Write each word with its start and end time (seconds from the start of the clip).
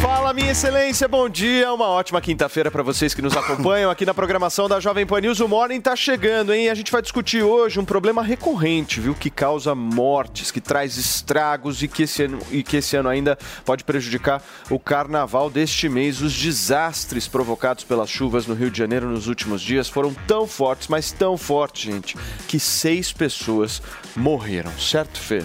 Fala, 0.00 0.32
minha 0.34 0.50
excelência, 0.50 1.06
bom 1.06 1.28
dia. 1.28 1.72
Uma 1.72 1.86
ótima 1.86 2.20
quinta-feira 2.20 2.70
para 2.70 2.82
vocês 2.82 3.14
que 3.14 3.22
nos 3.22 3.36
acompanham 3.36 3.90
aqui 3.90 4.04
na 4.04 4.12
programação 4.12 4.68
da 4.68 4.80
Jovem 4.80 5.06
Pan 5.06 5.20
News. 5.20 5.40
O 5.40 5.46
Morning 5.46 5.80
tá 5.80 5.94
chegando, 5.94 6.52
hein? 6.52 6.68
A 6.68 6.74
gente 6.74 6.90
vai 6.90 7.00
discutir 7.00 7.42
hoje 7.42 7.78
um 7.78 7.84
problema 7.84 8.22
recorrente, 8.22 9.00
viu? 9.00 9.14
Que 9.14 9.30
causa 9.30 9.74
mortes, 9.74 10.50
que 10.50 10.60
traz 10.60 10.96
estragos 10.96 11.82
e 11.82 11.88
que 11.88 12.02
esse 12.02 12.24
ano, 12.24 12.38
e 12.50 12.62
que 12.62 12.78
esse 12.78 12.96
ano 12.96 13.08
ainda 13.08 13.38
pode 13.64 13.84
prejudicar 13.84 14.42
o 14.68 14.78
carnaval 14.78 15.48
deste 15.48 15.88
mês. 15.88 16.20
Os 16.20 16.32
desastres 16.34 17.28
provocados 17.28 17.84
pelas 17.84 18.10
chuvas 18.10 18.46
no 18.46 18.54
Rio 18.54 18.70
de 18.70 18.78
Janeiro 18.78 19.08
nos 19.08 19.28
últimos 19.28 19.62
dias 19.62 19.88
foram 19.88 20.12
tão 20.26 20.46
fortes, 20.46 20.88
mas 20.88 21.12
tão 21.12 21.36
fortes, 21.36 21.92
gente, 21.92 22.16
que 22.48 22.58
seis 22.58 23.12
pessoas 23.12 23.80
morreram, 24.16 24.72
certo, 24.78 25.20
Fê? 25.20 25.42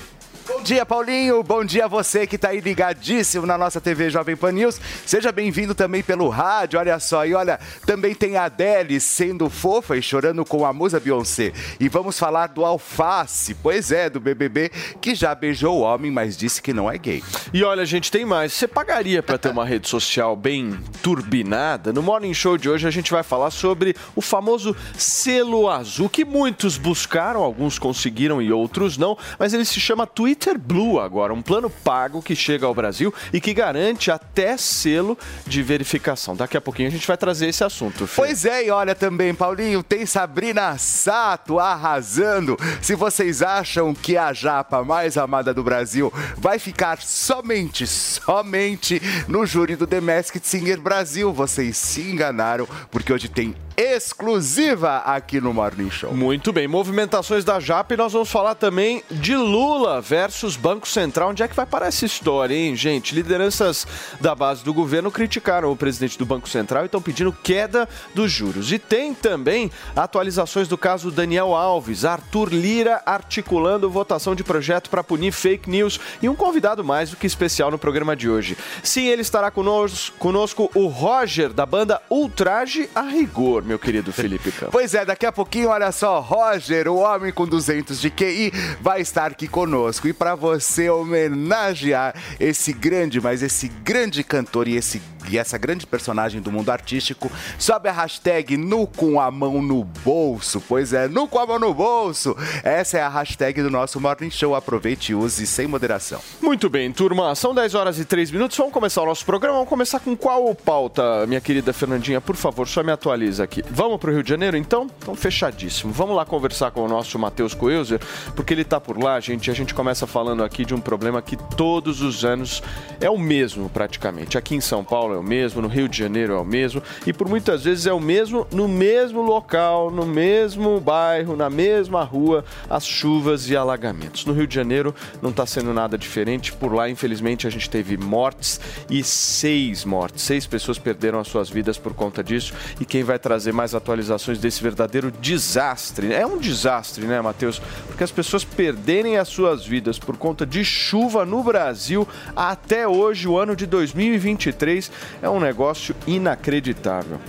Bom 0.47 0.63
dia, 0.63 0.85
Paulinho. 0.85 1.43
Bom 1.43 1.65
dia 1.65 1.85
a 1.85 1.87
você 1.89 2.25
que 2.25 2.37
está 2.37 2.49
aí 2.49 2.61
ligadíssimo 2.61 3.45
na 3.45 3.57
nossa 3.57 3.81
TV 3.81 4.09
Jovem 4.09 4.37
Pan 4.37 4.53
News. 4.53 4.79
Seja 5.05 5.29
bem-vindo 5.29 5.75
também 5.75 6.01
pelo 6.01 6.29
rádio, 6.29 6.79
olha 6.79 6.97
só. 7.01 7.25
E 7.25 7.33
olha, 7.33 7.59
também 7.85 8.15
tem 8.15 8.37
a 8.37 8.45
Adele 8.45 8.97
sendo 9.01 9.49
fofa 9.49 9.97
e 9.97 10.01
chorando 10.01 10.45
com 10.45 10.65
a 10.65 10.71
musa 10.71 11.01
Beyoncé. 11.01 11.51
E 11.81 11.89
vamos 11.89 12.17
falar 12.17 12.47
do 12.47 12.63
Alface, 12.63 13.55
pois 13.55 13.91
é, 13.91 14.09
do 14.09 14.21
BBB, 14.21 14.71
que 15.01 15.13
já 15.13 15.35
beijou 15.35 15.79
o 15.79 15.81
homem, 15.81 16.09
mas 16.09 16.37
disse 16.37 16.61
que 16.61 16.71
não 16.71 16.89
é 16.89 16.97
gay. 16.97 17.21
E 17.53 17.61
olha, 17.65 17.85
gente, 17.85 18.09
tem 18.09 18.23
mais. 18.23 18.53
Você 18.53 18.69
pagaria 18.69 19.21
para 19.21 19.37
ter 19.37 19.49
uma 19.49 19.65
rede 19.67 19.89
social 19.89 20.33
bem 20.33 20.79
turbinada? 21.03 21.91
No 21.91 22.01
Morning 22.01 22.33
Show 22.33 22.57
de 22.57 22.69
hoje 22.69 22.87
a 22.87 22.91
gente 22.91 23.11
vai 23.11 23.21
falar 23.21 23.51
sobre 23.51 23.97
o 24.15 24.21
famoso 24.21 24.73
selo 24.97 25.69
azul 25.69 26.07
que 26.07 26.23
muitos 26.23 26.77
buscaram, 26.77 27.43
alguns 27.43 27.77
conseguiram 27.77 28.41
e 28.41 28.49
outros 28.49 28.97
não, 28.97 29.17
mas 29.37 29.53
ele 29.53 29.65
se 29.65 29.81
chama 29.81 30.07
Twitter 30.07 30.36
Blue 30.57 30.99
agora, 30.99 31.33
um 31.33 31.41
plano 31.41 31.69
pago 31.69 32.21
que 32.21 32.35
chega 32.35 32.65
ao 32.65 32.73
Brasil 32.73 33.13
e 33.31 33.39
que 33.41 33.53
garante 33.53 34.11
até 34.11 34.57
selo 34.57 35.17
de 35.45 35.61
verificação. 35.61 36.35
Daqui 36.35 36.57
a 36.57 36.61
pouquinho 36.61 36.87
a 36.87 36.91
gente 36.91 37.07
vai 37.07 37.17
trazer 37.17 37.47
esse 37.47 37.63
assunto. 37.63 38.07
Fê. 38.07 38.15
Pois 38.15 38.45
é, 38.45 38.65
e 38.65 38.71
olha 38.71 38.95
também, 38.95 39.33
Paulinho, 39.33 39.83
tem 39.83 40.05
Sabrina 40.05 40.77
Sato 40.77 41.59
arrasando. 41.59 42.57
Se 42.81 42.95
vocês 42.95 43.41
acham 43.41 43.93
que 43.93 44.17
a 44.17 44.33
japa 44.33 44.83
mais 44.83 45.17
amada 45.17 45.53
do 45.53 45.63
Brasil 45.63 46.11
vai 46.37 46.59
ficar 46.59 47.01
somente, 47.01 47.85
somente 47.87 49.01
no 49.27 49.45
júri 49.45 49.75
do 49.75 49.87
The 49.87 50.01
Masked 50.01 50.45
Singer 50.45 50.79
Brasil, 50.79 51.33
vocês 51.33 51.77
se 51.77 52.01
enganaram, 52.01 52.67
porque 52.91 53.11
hoje 53.11 53.29
tem 53.29 53.55
exclusiva 53.77 54.97
aqui 55.05 55.39
no 55.39 55.53
Morning 55.53 55.91
Show. 55.91 56.11
Muito 56.11 56.51
bem, 56.51 56.67
movimentações 56.67 57.45
da 57.45 57.59
JAP 57.59 57.91
nós 57.95 58.11
vamos 58.11 58.27
falar 58.27 58.55
também 58.55 59.03
de 59.11 59.35
Lula 59.35 60.01
versus 60.01 60.55
Banco 60.55 60.87
Central. 60.87 61.29
Onde 61.29 61.43
é 61.43 61.47
que 61.47 61.55
vai 61.55 61.65
parar 61.67 61.85
essa 61.85 62.03
história, 62.03 62.55
hein, 62.55 62.75
gente? 62.75 63.13
Lideranças 63.13 63.85
da 64.19 64.33
base 64.33 64.63
do 64.63 64.73
governo 64.73 65.11
criticaram 65.11 65.71
o 65.71 65.75
presidente 65.75 66.17
do 66.17 66.25
Banco 66.25 66.49
Central 66.49 66.83
e 66.83 66.85
estão 66.87 66.99
pedindo 66.99 67.31
queda 67.31 67.87
dos 68.15 68.31
juros. 68.31 68.71
E 68.71 68.79
tem 68.79 69.13
também 69.13 69.69
atualizações 69.95 70.67
do 70.67 70.77
caso 70.77 71.11
Daniel 71.11 71.53
Alves, 71.53 72.03
Arthur 72.03 72.49
Lira 72.49 73.03
articulando 73.05 73.91
votação 73.91 74.33
de 74.33 74.43
projeto 74.43 74.89
para 74.89 75.03
punir 75.03 75.31
fake 75.31 75.69
news 75.69 75.99
e 76.19 76.27
um 76.27 76.35
convidado 76.35 76.83
mais 76.83 77.11
do 77.11 77.15
que 77.15 77.27
especial 77.27 77.69
no 77.69 77.77
programa 77.77 78.15
de 78.15 78.27
hoje. 78.27 78.57
Sim, 78.81 79.05
ele 79.05 79.21
estará 79.21 79.51
conosco, 79.51 80.17
conosco 80.17 80.71
o 80.73 80.87
Roger, 80.87 81.53
da 81.53 81.65
banda 81.65 82.01
Ultraje 82.09 82.89
a 82.95 83.01
Rigor, 83.01 83.66
meu 83.67 83.77
querido 83.77 84.11
Felipe 84.13 84.51
Campos. 84.51 84.71
Pois 84.71 84.93
é, 84.93 85.05
daqui 85.05 85.25
a 85.25 85.31
pouquinho, 85.31 85.69
olha 85.69 85.91
só, 85.91 86.19
Roger, 86.19 86.87
o 86.87 86.97
homem 86.97 87.31
com 87.31 87.45
200 87.45 87.99
de 87.99 88.09
QI, 88.09 88.51
vai 88.81 89.01
estar 89.01 89.31
aqui 89.31 89.47
conosco. 89.47 90.07
E 90.07 90.13
para 90.13 90.35
você 90.35 90.89
homenagear 90.89 92.15
esse 92.39 92.73
grande, 92.73 93.19
mas 93.19 93.43
esse 93.43 93.67
grande 93.67 94.23
cantor 94.23 94.67
e 94.67 94.75
esse 94.75 95.01
e 95.29 95.37
essa 95.37 95.57
grande 95.57 95.85
personagem 95.85 96.41
do 96.41 96.51
mundo 96.51 96.69
artístico, 96.69 97.31
sobe 97.57 97.89
a 97.89 97.91
hashtag 97.91 98.57
nu 98.57 98.87
com 98.87 99.19
a 99.19 99.29
mão 99.29 99.61
no 99.61 99.83
bolso. 99.83 100.61
Pois 100.67 100.93
é, 100.93 101.07
nu 101.07 101.27
com 101.27 101.39
a 101.39 101.45
mão 101.45 101.59
no 101.59 101.73
bolso. 101.73 102.35
Essa 102.63 102.99
é 102.99 103.01
a 103.01 103.09
hashtag 103.09 103.61
do 103.61 103.69
nosso 103.69 103.99
Morning 103.99 104.29
Show. 104.29 104.55
Aproveite 104.55 105.11
e 105.11 105.15
use 105.15 105.45
sem 105.45 105.67
moderação. 105.67 106.19
Muito 106.41 106.69
bem, 106.69 106.91
turma. 106.91 107.35
São 107.35 107.53
10 107.53 107.75
horas 107.75 107.99
e 107.99 108.05
3 108.05 108.31
minutos. 108.31 108.57
Vamos 108.57 108.73
começar 108.73 109.01
o 109.01 109.05
nosso 109.05 109.25
programa. 109.25 109.55
Vamos 109.57 109.69
começar 109.69 109.99
com 109.99 110.15
qual 110.15 110.53
pauta, 110.55 111.25
minha 111.27 111.41
querida 111.41 111.73
Fernandinha? 111.73 112.21
Por 112.21 112.35
favor, 112.35 112.67
só 112.67 112.83
me 112.83 112.91
atualiza 112.91 113.43
aqui. 113.43 113.56
Vamos 113.69 113.99
para 113.99 114.09
o 114.09 114.13
Rio 114.13 114.23
de 114.23 114.29
Janeiro, 114.29 114.57
então? 114.57 114.87
Então, 114.99 115.15
fechadíssimo. 115.15 115.91
Vamos 115.93 116.15
lá 116.15 116.25
conversar 116.25 116.71
com 116.71 116.83
o 116.83 116.87
nosso 116.87 117.17
Matheus 117.17 117.53
Coelzer, 117.53 117.99
porque 118.35 118.53
ele 118.53 118.61
está 118.61 118.79
por 118.79 119.01
lá, 119.01 119.19
gente. 119.19 119.49
A 119.49 119.53
gente 119.53 119.73
começa 119.73 120.05
falando 120.05 120.43
aqui 120.43 120.65
de 120.65 120.73
um 120.73 120.79
problema 120.79 121.21
que 121.21 121.37
todos 121.55 122.01
os 122.01 122.25
anos 122.25 122.61
é 122.99 123.09
o 123.09 123.17
mesmo, 123.17 123.69
praticamente. 123.69 124.37
Aqui 124.37 124.55
em 124.55 124.61
São 124.61 124.83
Paulo 124.83 125.13
é 125.13 125.17
o 125.17 125.23
mesmo, 125.23 125.61
no 125.61 125.67
Rio 125.67 125.87
de 125.87 125.97
Janeiro 125.97 126.33
é 126.33 126.37
o 126.37 126.45
mesmo, 126.45 126.81
e 127.05 127.13
por 127.13 127.27
muitas 127.29 127.63
vezes 127.63 127.85
é 127.85 127.93
o 127.93 127.99
mesmo 127.99 128.47
no 128.51 128.67
mesmo 128.67 129.21
local, 129.21 129.89
no 129.91 130.05
mesmo 130.05 130.79
bairro, 130.79 131.35
na 131.35 131.49
mesma 131.49 132.03
rua, 132.03 132.43
as 132.69 132.85
chuvas 132.85 133.49
e 133.49 133.55
alagamentos. 133.55 134.25
No 134.25 134.33
Rio 134.33 134.47
de 134.47 134.55
Janeiro 134.55 134.93
não 135.21 135.29
está 135.29 135.45
sendo 135.45 135.73
nada 135.73 135.97
diferente. 135.97 136.51
Por 136.53 136.73
lá, 136.73 136.89
infelizmente, 136.89 137.47
a 137.47 137.49
gente 137.49 137.69
teve 137.69 137.97
mortes 137.97 138.59
e 138.89 139.03
seis 139.03 139.85
mortes. 139.85 140.23
Seis 140.23 140.45
pessoas 140.45 140.77
perderam 140.77 141.19
as 141.19 141.27
suas 141.27 141.49
vidas 141.49 141.77
por 141.77 141.93
conta 141.93 142.23
disso. 142.23 142.53
E 142.79 142.85
quem 142.85 143.03
vai 143.03 143.17
trazer 143.17 143.46
mais 143.51 143.75
atualizações 143.75 144.39
desse 144.39 144.61
verdadeiro 144.61 145.11
desastre? 145.11 146.13
É 146.13 146.25
um 146.25 146.37
desastre, 146.37 147.05
né, 147.05 147.21
Matheus? 147.21 147.59
Porque 147.87 148.03
as 148.03 148.11
pessoas 148.11 148.43
perderem 148.43 149.17
as 149.17 149.27
suas 149.27 149.65
vidas 149.65 149.99
por 149.99 150.17
conta 150.17 150.45
de 150.45 150.63
chuva 150.63 151.25
no 151.25 151.43
Brasil 151.43 152.07
até 152.35 152.87
hoje, 152.87 153.27
o 153.27 153.37
ano 153.37 153.55
de 153.55 153.65
2023, 153.65 154.91
é 155.21 155.29
um 155.29 155.39
negócio 155.39 155.95
inacreditável. 156.05 157.19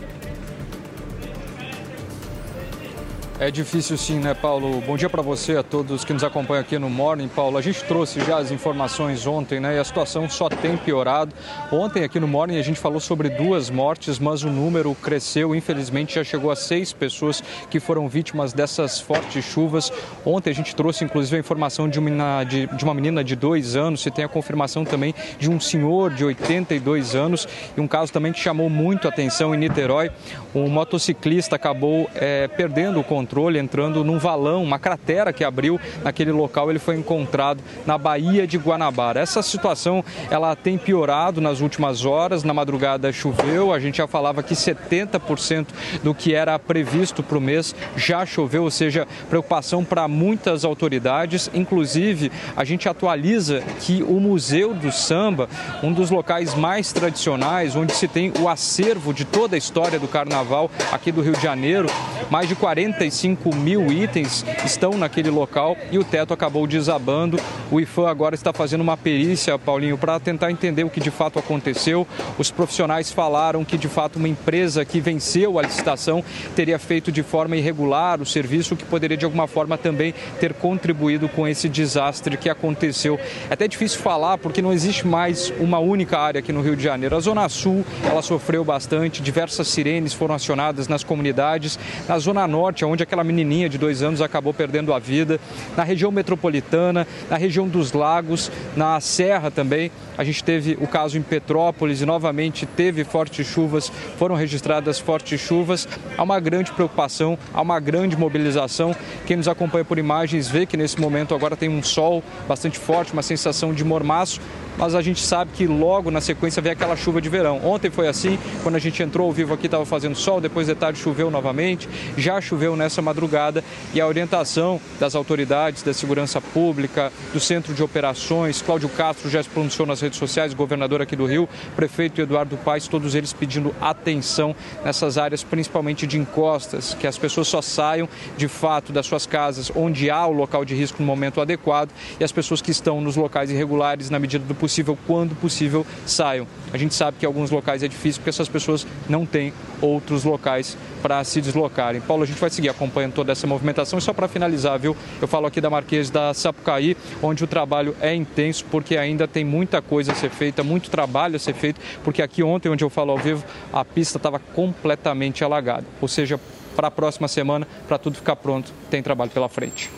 É 3.41 3.53
difícil 3.53 3.97
sim, 3.97 4.19
né, 4.19 4.35
Paulo? 4.35 4.83
Bom 4.85 4.97
dia 4.97 5.09
para 5.09 5.23
você, 5.23 5.57
a 5.57 5.63
todos 5.63 6.05
que 6.05 6.13
nos 6.13 6.25
acompanham 6.25 6.61
aqui 6.61 6.77
no 6.77 6.91
Morning, 6.91 7.29
Paulo. 7.29 7.57
A 7.57 7.63
gente 7.63 7.85
trouxe 7.85 8.19
já 8.25 8.39
as 8.39 8.51
informações 8.51 9.29
ontem, 9.29 9.61
né, 9.61 9.77
e 9.77 9.79
a 9.79 9.85
situação 9.85 10.29
só 10.29 10.49
tem 10.49 10.77
piorado. 10.77 11.33
Ontem 11.71 12.03
aqui 12.03 12.19
no 12.19 12.27
Morning 12.27 12.59
a 12.59 12.63
gente 12.63 12.81
falou 12.81 12.99
sobre 12.99 13.29
duas 13.29 13.71
mortes, 13.71 14.19
mas 14.19 14.43
o 14.43 14.51
número 14.51 14.93
cresceu. 14.97 15.55
Infelizmente 15.55 16.17
já 16.17 16.25
chegou 16.25 16.51
a 16.51 16.57
seis 16.57 16.93
pessoas 16.93 17.41
que 17.71 17.79
foram 17.79 18.09
vítimas 18.09 18.53
dessas 18.53 19.01
fortes 19.01 19.45
chuvas. 19.45 19.93
Ontem 20.27 20.51
a 20.51 20.55
gente 20.55 20.75
trouxe 20.75 21.05
inclusive 21.05 21.37
a 21.37 21.39
informação 21.39 21.89
de 21.89 22.01
uma, 22.01 22.43
de, 22.43 22.67
de 22.67 22.83
uma 22.83 22.93
menina 22.93 23.23
de 23.23 23.37
dois 23.37 23.77
anos, 23.77 24.05
e 24.05 24.11
tem 24.11 24.25
a 24.25 24.29
confirmação 24.29 24.85
também 24.85 25.15
de 25.39 25.49
um 25.49 25.61
senhor 25.61 26.13
de 26.13 26.25
82 26.25 27.15
anos, 27.15 27.47
e 27.77 27.81
um 27.81 27.87
caso 27.87 28.13
também 28.13 28.33
que 28.33 28.41
chamou 28.41 28.69
muito 28.69 29.07
a 29.07 29.11
atenção 29.13 29.55
em 29.55 29.59
Niterói. 29.59 30.11
Um 30.53 30.69
motociclista 30.69 31.55
acabou 31.55 32.11
é, 32.17 32.49
perdendo 32.49 32.99
o 32.99 33.05
controle 33.05 33.28
controle, 33.29 33.59
entrando 33.59 34.03
num 34.03 34.19
valão, 34.19 34.63
uma 34.63 34.79
cratera 34.79 35.35
que 35.35 35.45
abriu 35.45 35.79
naquele 36.03 36.33
local. 36.33 36.71
Ele 36.71 36.79
foi 36.79 36.97
encontrado 36.97 37.63
na 37.85 37.99
Baía 37.99 38.47
de 38.47 38.57
Guanabara. 38.57 39.21
Essa 39.21 39.43
situação 39.43 40.03
ela 40.31 40.57
tem 40.57 40.79
piorado 40.79 41.39
nas 41.39 41.61
últimas 41.61 42.07
horas. 42.07 42.43
Na 42.43 42.55
madrugada 42.55 43.13
choveu, 43.13 43.73
a 43.73 43.79
gente 43.79 43.99
já 43.99 44.07
falava 44.07 44.43
que 44.43 44.55
70% 44.55 45.67
do 46.03 46.15
que 46.15 46.35
era 46.35 46.59
previsto 46.59 47.23
para 47.23 47.37
o 47.37 47.41
mês 47.41 47.75
já 47.97 48.25
choveu, 48.25 48.63
ou 48.63 48.71
seja, 48.71 49.07
preocupação 49.29 49.85
para 49.85 50.09
muitas 50.09 50.65
autoridades. 50.65 51.51
Inclusive, 51.53 52.33
a 52.57 52.65
gente 52.65 52.89
atualiza 52.89 53.63
que 53.81 54.03
o 54.03 54.19
Museu 54.19 54.73
do 54.73 54.91
Samba, 54.91 55.51
um 55.83 55.93
dos 55.93 56.11
locais 56.11 56.55
mais 56.55 56.93
tradicionais, 56.93 57.77
onde 57.77 57.93
se 57.93 58.09
tem 58.09 58.33
o 58.41 58.49
acervo 58.49 59.13
de 59.13 59.27
toda 59.27 59.55
a 59.55 59.59
história 59.59 59.99
do 59.99 60.09
carnaval 60.09 60.71
aqui 60.91 61.13
do 61.13 61.21
Rio 61.21 61.35
de 61.35 61.43
Janeiro, 61.43 61.89
mais 62.31 62.49
de 62.49 62.55
45 62.55 63.18
mil 63.57 63.91
itens 63.91 64.45
estão 64.65 64.93
naquele 64.93 65.31
local 65.31 65.77
e 65.91 65.99
o 65.99 66.05
teto 66.05 66.33
acabou 66.33 66.67
desabando. 66.67 67.39
O 67.71 67.81
IFAM 67.81 68.09
agora 68.09 68.35
está 68.35 68.53
fazendo 68.53 68.81
uma 68.81 68.97
perícia, 68.97 69.59
Paulinho, 69.59 69.99
para 69.99 70.21
tentar 70.21 70.51
entender 70.51 70.85
o 70.85 70.91
que 70.91 71.01
de 71.01 71.11
fato 71.11 71.39
aconteceu. 71.39 72.07
Os 72.39 72.51
profissionais 72.51 73.11
falaram 73.11 73.65
que 73.65 73.77
de 73.77 73.89
fato 73.89 74.17
uma 74.17 74.29
empresa 74.29 74.85
que 74.85 75.01
venceu 75.01 75.59
a 75.59 75.63
licitação 75.63 76.23
teria 76.55 76.79
feito 76.79 77.11
de 77.11 77.23
forma 77.23 77.57
irregular 77.57 78.21
o 78.21 78.27
serviço, 78.27 78.77
que 78.77 78.85
poderia 78.85 79.17
de 79.17 79.25
alguma 79.25 79.47
forma 79.47 79.77
também 79.77 80.15
ter 80.41 80.55
contribuído 80.55 81.29
com 81.29 81.47
esse 81.47 81.69
desastre 81.69 82.37
que 82.37 82.49
aconteceu. 82.49 83.19
É 83.51 83.55
até 83.55 83.67
difícil 83.67 84.01
falar 84.01 84.39
porque 84.39 84.63
não 84.63 84.73
existe 84.73 85.07
mais 85.07 85.53
uma 85.59 85.79
única 85.79 86.19
área 86.19 86.39
aqui 86.39 86.53
no 86.53 86.63
Rio 86.63 86.77
de 86.77 86.83
Janeiro. 86.83 87.17
A 87.17 87.21
Zona 87.21 87.49
Sul, 87.49 87.85
ela 88.05 88.23
sofreu 88.23 88.65
bastante, 88.65 89.23
diversas 89.23 89.69
sirenes 89.69 90.13
foram 90.13 90.35
acionadas 90.35 90.89
nas 90.89 91.05
comunidades. 91.05 91.79
Na 92.09 92.19
Zona 92.19 92.47
Norte, 92.47 92.85
onde 92.85 93.03
aquela 93.09 93.25
menininha 93.25 93.71
de 93.71 93.79
dois 93.79 94.03
anos 94.03 94.21
acabou 94.21 94.53
perdendo 94.53 94.93
a 94.93 94.99
vida. 94.99 95.41
Na 95.75 95.83
região 95.83 96.13
metropolitana, 96.13 97.07
na 97.31 97.39
região 97.39 97.67
dos 97.67 97.93
lagos, 97.93 98.53
na 98.77 99.01
Serra 99.01 99.51
também. 99.51 99.91
A 100.17 100.23
gente 100.23 100.45
teve 100.45 100.77
o 100.79 100.87
caso 100.87 101.17
em 101.17 101.23
Petrópolis 101.23 102.03
e 102.03 102.07
novamente 102.07 102.67
teve 102.67 103.05
fortes 103.05 103.47
chuvas, 103.47 103.91
foram 104.19 104.35
registradas 104.35 104.99
fortes 104.99 105.41
chuvas. 105.41 105.89
Há 106.17 106.23
uma 106.23 106.39
grande 106.39 106.71
preocupação, 106.73 107.39
há 107.55 107.63
uma 107.63 107.81
grande 107.81 108.17
mobilização. 108.17 108.95
Quem 109.27 109.39
nos 109.39 109.49
acompanha 109.49 109.85
por 109.85 109.99
imagens 109.99 110.49
vê 110.49 110.67
que 110.67 110.77
nesse 110.77 111.01
momento 111.01 111.35
agora 111.35 111.57
tem 111.57 111.69
um 111.69 111.83
sol 111.83 112.23
bastante 112.47 112.79
forte, 112.79 113.15
uma 113.15 113.23
sensação 113.23 113.73
de 113.73 113.85
mormaço, 113.85 114.41
mas 114.79 114.95
a 114.95 115.03
gente 115.03 115.21
sabe 115.21 115.51
que 115.53 115.67
logo 115.67 116.11
na 116.11 116.21
sequência 116.21 116.63
vem 116.63 116.73
aquela 116.73 116.97
chuva 116.97 117.21
de 117.21 117.29
verão. 117.29 117.61
Ontem 117.65 117.91
foi 117.91 118.07
assim, 118.07 118.39
quando 118.63 118.77
a 118.77 118.79
gente 118.79 119.03
entrou 119.03 119.27
ao 119.27 119.33
vivo 119.33 119.53
aqui 119.53 119.67
estava 119.67 119.85
fazendo 119.85 120.15
sol, 120.15 120.41
depois 120.41 120.69
de 120.69 120.75
tarde 120.75 120.99
choveu 120.99 121.31
novamente, 121.31 121.89
já 122.17 122.41
choveu 122.41 122.77
nessa 122.77 123.03
madrugada 123.03 123.63
e 123.93 124.01
a 124.01 124.07
orientação 124.07 124.81
das 125.01 125.15
autoridades 125.15 125.83
da 125.83 125.93
segurança 125.93 126.41
pública, 126.41 127.13
do 127.33 127.41
centro 127.41 127.75
de 127.75 127.83
operações, 127.83 128.63
Cláudio 128.63 128.89
Castro 128.89 129.29
já 129.29 129.43
se 129.43 129.49
pronunciou 129.49 129.87
nas 129.87 130.01
redes 130.01 130.19
sociais, 130.19 130.55
governador 130.55 131.03
aqui 131.03 131.17
do 131.17 131.27
Rio, 131.27 131.49
prefeito 131.75 132.21
Eduardo 132.21 132.57
Paes, 132.59 132.87
todos 132.87 133.15
eles 133.15 133.33
pedindo 133.33 133.75
atenção 133.81 134.55
nessas 134.85 135.19
áreas, 135.19 135.43
principalmente 135.43 136.07
de 136.07 136.19
encostas, 136.19 136.95
que 136.95 137.07
as 137.07 137.19
pessoas 137.19 137.49
só 137.49 137.61
saiam 137.61 138.09
de 138.37 138.47
fato 138.47 138.93
das 138.93 139.07
suas 139.07 139.27
casas 139.27 139.73
onde 139.75 140.11
há 140.11 140.27
o 140.27 140.33
local 140.33 140.65
de 140.65 140.75
risco 140.75 141.03
no 141.03 141.07
momento 141.07 141.41
adequado 141.41 141.91
e 142.21 142.25
as 142.25 142.31
pessoas 142.31 142.63
que 142.63 142.71
estão 142.71 143.01
nos 143.01 143.17
locais 143.17 143.51
irregulares, 143.51 144.11
na 144.11 144.19
medida 144.19 144.45
do 144.45 144.55
possível, 144.55 144.68
quando 145.07 145.35
possível, 145.37 145.87
saiam. 146.07 146.47
A 146.73 146.77
gente 146.77 146.95
sabe 146.95 147.17
que 147.19 147.27
alguns 147.27 147.51
locais 147.51 147.83
é 147.83 147.89
difícil 147.89 148.21
porque 148.21 148.31
essas 148.31 148.49
pessoas 148.49 148.87
não 149.09 149.25
têm 149.25 149.53
outros 149.81 150.25
locais 150.25 150.77
para 151.03 151.23
se 151.25 151.41
deslocarem. 151.41 152.01
Paulo, 152.01 152.23
a 152.23 152.27
gente 152.27 152.39
vai 152.39 152.51
seguir 152.51 152.69
acompanhando 152.69 153.15
toda 153.15 153.33
essa 153.33 153.47
movimentação 153.47 153.99
e 153.99 154.03
só 154.03 154.13
para 154.13 154.29
finalizar, 154.29 154.79
viu? 154.79 154.97
Eu 155.21 155.29
falo 155.29 155.47
aqui 155.47 155.61
da 155.61 155.71
Marquês 155.71 156.11
da 156.11 156.35
Sapucaí, 156.35 156.97
onde 157.23 157.45
o 157.45 157.47
trabalho 157.47 157.97
é 158.01 158.15
intenso 158.15 158.65
porque 158.71 158.97
ainda 158.97 159.27
tem 159.27 159.45
muita 159.45 159.81
coisa 159.81 160.13
a 160.13 160.15
ser 160.15 160.31
feita, 160.31 160.63
muito 160.63 160.91
trabalho 160.91 161.37
a 161.37 161.39
ser 161.39 161.55
feito, 161.55 161.81
porque 162.05 162.23
aqui 162.23 162.43
ontem, 162.43 162.69
onde 162.69 162.85
eu 162.85 162.91
falo 162.91 163.13
ao 163.13 163.19
vivo, 163.19 163.45
a 163.73 163.85
pista 163.85 164.19
estava 164.19 164.39
completamente 164.39 165.45
alagada. 165.45 165.87
Ou 166.01 166.09
seja, 166.09 166.39
para 166.77 166.89
a 166.89 166.91
próxima 166.91 167.27
semana, 167.27 167.67
para 167.87 167.99
tudo 167.99 168.17
ficar 168.17 168.37
pronto, 168.37 168.73
tem 168.91 169.03
trabalho 169.03 169.31
pela 169.31 169.49
frente. 169.49 169.91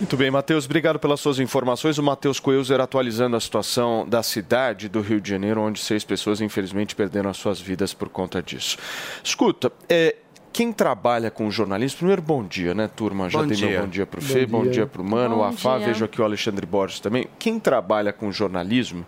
Muito 0.00 0.16
bem, 0.16 0.30
Matheus, 0.30 0.64
obrigado 0.64 0.98
pelas 0.98 1.20
suas 1.20 1.38
informações. 1.38 1.98
O 1.98 2.02
Matheus 2.02 2.40
Coelzer 2.40 2.80
atualizando 2.80 3.36
a 3.36 3.40
situação 3.40 4.08
da 4.08 4.22
cidade 4.22 4.88
do 4.88 5.02
Rio 5.02 5.20
de 5.20 5.28
Janeiro, 5.28 5.60
onde 5.60 5.78
seis 5.78 6.02
pessoas, 6.04 6.40
infelizmente, 6.40 6.96
perderam 6.96 7.28
as 7.28 7.36
suas 7.36 7.60
vidas 7.60 7.92
por 7.92 8.08
conta 8.08 8.42
disso. 8.42 8.78
Escuta, 9.22 9.70
é, 9.90 10.16
quem 10.54 10.72
trabalha 10.72 11.30
com 11.30 11.50
jornalismo, 11.50 11.98
primeiro 11.98 12.22
bom 12.22 12.42
dia, 12.42 12.72
né, 12.72 12.88
turma? 12.88 13.28
Já 13.28 13.40
Bom 13.40 13.46
dei 13.46 13.56
dia. 13.58 13.68
meu 13.68 13.82
bom 13.82 13.88
dia 13.88 14.06
para 14.06 14.20
o 14.20 14.22
Fê, 14.22 14.46
bom 14.46 14.66
dia 14.66 14.86
para 14.86 15.02
o 15.02 15.04
Mano, 15.04 15.36
o 15.36 15.44
Afá, 15.44 15.76
vejo 15.76 16.02
aqui 16.02 16.18
o 16.18 16.24
Alexandre 16.24 16.64
Borges 16.64 16.98
também. 16.98 17.28
Quem 17.38 17.60
trabalha 17.60 18.10
com 18.10 18.32
jornalismo, 18.32 19.04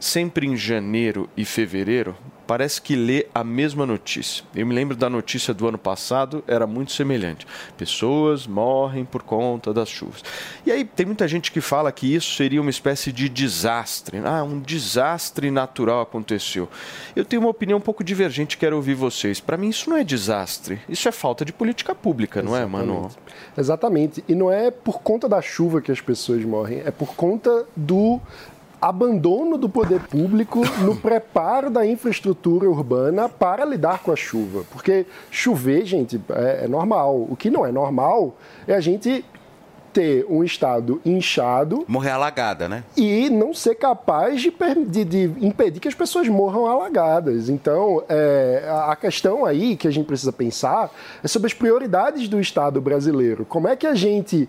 sempre 0.00 0.44
em 0.44 0.56
janeiro 0.56 1.30
e 1.36 1.44
fevereiro, 1.44 2.16
parece 2.46 2.80
que 2.80 2.94
lê 2.94 3.26
a 3.34 3.42
mesma 3.42 3.84
notícia. 3.84 4.44
Eu 4.54 4.66
me 4.66 4.74
lembro 4.74 4.96
da 4.96 5.10
notícia 5.10 5.52
do 5.52 5.66
ano 5.66 5.78
passado, 5.78 6.44
era 6.46 6.66
muito 6.66 6.92
semelhante. 6.92 7.46
Pessoas 7.76 8.46
morrem 8.46 9.04
por 9.04 9.22
conta 9.22 9.72
das 9.74 9.88
chuvas. 9.88 10.22
E 10.64 10.70
aí 10.70 10.84
tem 10.84 11.06
muita 11.06 11.26
gente 11.26 11.50
que 11.50 11.60
fala 11.60 11.90
que 11.90 12.14
isso 12.14 12.34
seria 12.34 12.60
uma 12.60 12.70
espécie 12.70 13.12
de 13.12 13.28
desastre. 13.28 14.20
Ah, 14.24 14.42
um 14.42 14.60
desastre 14.60 15.50
natural 15.50 16.00
aconteceu. 16.00 16.68
Eu 17.14 17.24
tenho 17.24 17.42
uma 17.42 17.50
opinião 17.50 17.78
um 17.78 17.82
pouco 17.82 18.04
divergente, 18.04 18.56
quero 18.56 18.76
ouvir 18.76 18.94
vocês. 18.94 19.40
Para 19.40 19.56
mim 19.56 19.68
isso 19.68 19.90
não 19.90 19.96
é 19.96 20.04
desastre, 20.04 20.80
isso 20.88 21.08
é 21.08 21.12
falta 21.12 21.44
de 21.44 21.52
política 21.52 21.94
pública, 21.94 22.42
não 22.42 22.56
é, 22.56 22.64
mano? 22.64 23.10
Exatamente. 23.56 24.22
E 24.28 24.34
não 24.34 24.50
é 24.50 24.70
por 24.70 25.00
conta 25.00 25.28
da 25.28 25.42
chuva 25.42 25.80
que 25.80 25.90
as 25.90 26.00
pessoas 26.00 26.44
morrem, 26.44 26.82
é 26.84 26.90
por 26.90 27.14
conta 27.14 27.66
do 27.74 28.20
abandono 28.88 29.56
do 29.58 29.68
poder 29.68 30.00
público 30.00 30.62
no 30.82 30.96
preparo 30.96 31.70
da 31.70 31.86
infraestrutura 31.86 32.68
urbana 32.68 33.28
para 33.28 33.64
lidar 33.64 34.00
com 34.02 34.12
a 34.12 34.16
chuva. 34.16 34.64
Porque 34.70 35.06
chover, 35.30 35.84
gente, 35.84 36.20
é, 36.30 36.64
é 36.64 36.68
normal. 36.68 37.26
O 37.28 37.36
que 37.36 37.50
não 37.50 37.64
é 37.66 37.72
normal 37.72 38.34
é 38.66 38.74
a 38.74 38.80
gente 38.80 39.24
ter 39.92 40.26
um 40.28 40.44
estado 40.44 41.00
inchado 41.06 41.82
Morrer 41.88 42.10
alagada, 42.10 42.68
né? 42.68 42.84
e 42.94 43.30
não 43.30 43.54
ser 43.54 43.76
capaz 43.76 44.42
de, 44.42 44.52
de- 44.90 45.04
de 45.06 45.32
impedir 45.46 45.80
que 45.80 45.88
as 45.88 45.94
pessoas 45.94 46.28
morram 46.28 46.66
alagadas. 46.66 47.48
Então, 47.48 48.02
é, 48.06 48.62
a 48.68 48.92
a 48.92 48.96
questão 48.96 49.46
aí 49.46 49.74
que 49.74 49.88
a 49.88 49.90
gente 49.90 50.04
precisa 50.04 50.32
pensar 50.32 50.90
é 51.24 51.26
sobre 51.28 51.46
as 51.46 51.54
prioridades 51.54 52.28
do 52.28 52.38
Estado 52.38 52.78
brasileiro. 52.78 53.46
Como 53.46 53.68
é 53.68 53.74
que 53.74 53.86
a 53.86 53.94
gente 53.94 54.46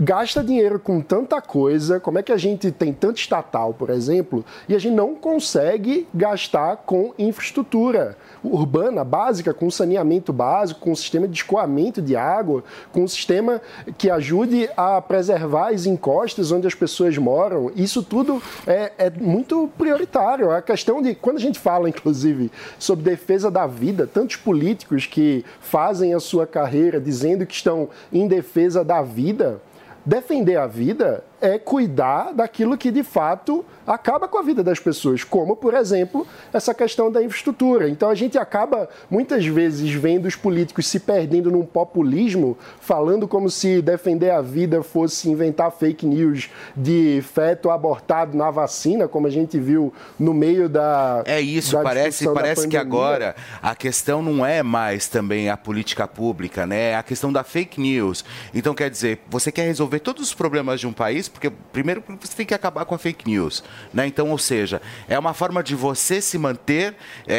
gasta 0.00 0.42
dinheiro 0.42 0.78
com 0.78 1.00
tanta 1.00 1.40
coisa, 1.42 2.00
como 2.00 2.18
é 2.18 2.22
que 2.22 2.32
a 2.32 2.36
gente 2.36 2.72
tem 2.72 2.92
tanto 2.92 3.18
estatal, 3.18 3.74
por 3.74 3.90
exemplo, 3.90 4.44
e 4.68 4.74
a 4.74 4.78
gente 4.78 4.94
não 4.94 5.14
consegue 5.14 6.08
gastar 6.14 6.78
com 6.78 7.12
infraestrutura 7.18 8.16
urbana 8.42 9.04
básica, 9.04 9.52
com 9.52 9.70
saneamento 9.70 10.32
básico, 10.32 10.80
com 10.80 10.94
sistema 10.94 11.28
de 11.28 11.36
escoamento 11.36 12.00
de 12.00 12.16
água, 12.16 12.64
com 12.92 13.02
um 13.04 13.08
sistema 13.08 13.60
que 13.98 14.08
ajude 14.08 14.70
a 14.76 15.00
preservar 15.02 15.68
as 15.68 15.84
encostas 15.84 16.50
onde 16.50 16.66
as 16.66 16.74
pessoas 16.74 17.18
moram. 17.18 17.70
Isso 17.76 18.02
tudo 18.02 18.42
é, 18.66 18.92
é 18.96 19.10
muito 19.10 19.68
prioritário. 19.76 20.50
A 20.50 20.62
questão 20.62 21.02
de, 21.02 21.14
quando 21.14 21.36
a 21.36 21.40
gente 21.40 21.58
fala, 21.58 21.88
inclusive, 21.88 22.50
sobre 22.78 23.04
defesa 23.04 23.50
da 23.50 23.66
vida, 23.66 24.06
tantos 24.06 24.36
políticos 24.36 25.04
que 25.04 25.44
fazem 25.60 26.14
a 26.14 26.20
sua 26.20 26.46
carreira 26.46 26.98
dizendo 26.98 27.44
que 27.44 27.54
estão 27.54 27.88
em 28.10 28.26
defesa 28.26 28.82
da 28.82 29.02
vida, 29.02 29.60
defender 30.04 30.56
a 30.56 30.66
vida 30.66 31.22
é 31.40 31.58
cuidar 31.58 32.32
daquilo 32.32 32.76
que 32.76 32.90
de 32.90 33.02
fato 33.02 33.64
acaba 33.86 34.28
com 34.28 34.38
a 34.38 34.42
vida 34.42 34.62
das 34.62 34.78
pessoas, 34.78 35.24
como, 35.24 35.56
por 35.56 35.74
exemplo, 35.74 36.26
essa 36.52 36.72
questão 36.72 37.10
da 37.10 37.22
infraestrutura. 37.22 37.88
Então 37.88 38.08
a 38.08 38.14
gente 38.14 38.38
acaba 38.38 38.88
muitas 39.10 39.44
vezes 39.44 39.90
vendo 39.90 40.26
os 40.26 40.36
políticos 40.36 40.86
se 40.86 41.00
perdendo 41.00 41.50
num 41.50 41.64
populismo, 41.64 42.56
falando 42.80 43.26
como 43.26 43.50
se 43.50 43.82
defender 43.82 44.30
a 44.30 44.40
vida 44.40 44.82
fosse 44.82 45.28
inventar 45.28 45.72
fake 45.72 46.06
news 46.06 46.50
de 46.76 47.22
feto 47.32 47.70
abortado 47.70 48.36
na 48.36 48.50
vacina, 48.50 49.08
como 49.08 49.26
a 49.26 49.30
gente 49.30 49.58
viu 49.58 49.92
no 50.18 50.32
meio 50.32 50.68
da 50.68 51.22
É 51.26 51.40
isso, 51.40 51.76
da 51.76 51.82
parece, 51.82 52.24
parece 52.32 52.68
que 52.68 52.76
agora 52.76 53.34
a 53.62 53.74
questão 53.74 54.22
não 54.22 54.44
é 54.44 54.62
mais 54.62 55.08
também 55.08 55.48
a 55.48 55.56
política 55.56 56.06
pública, 56.06 56.66
né? 56.66 56.90
É 56.90 56.96
a 56.96 57.02
questão 57.02 57.32
da 57.32 57.42
fake 57.42 57.80
news. 57.80 58.24
Então, 58.54 58.74
quer 58.74 58.90
dizer, 58.90 59.20
você 59.28 59.50
quer 59.50 59.64
resolver 59.64 60.00
todos 60.00 60.22
os 60.22 60.34
problemas 60.34 60.80
de 60.80 60.86
um 60.86 60.92
país, 60.92 61.29
porque 61.30 61.50
primeiro 61.50 62.02
você 62.20 62.36
tem 62.36 62.46
que 62.46 62.54
acabar 62.54 62.84
com 62.84 62.94
a 62.94 62.98
fake 62.98 63.28
news, 63.28 63.62
né? 63.92 64.06
Então, 64.06 64.30
ou 64.30 64.38
seja, 64.38 64.80
é 65.08 65.18
uma 65.18 65.32
forma 65.34 65.62
de 65.62 65.74
você 65.74 66.20
se 66.20 66.36
manter 66.38 66.94
é, 67.26 67.34
é, 67.34 67.36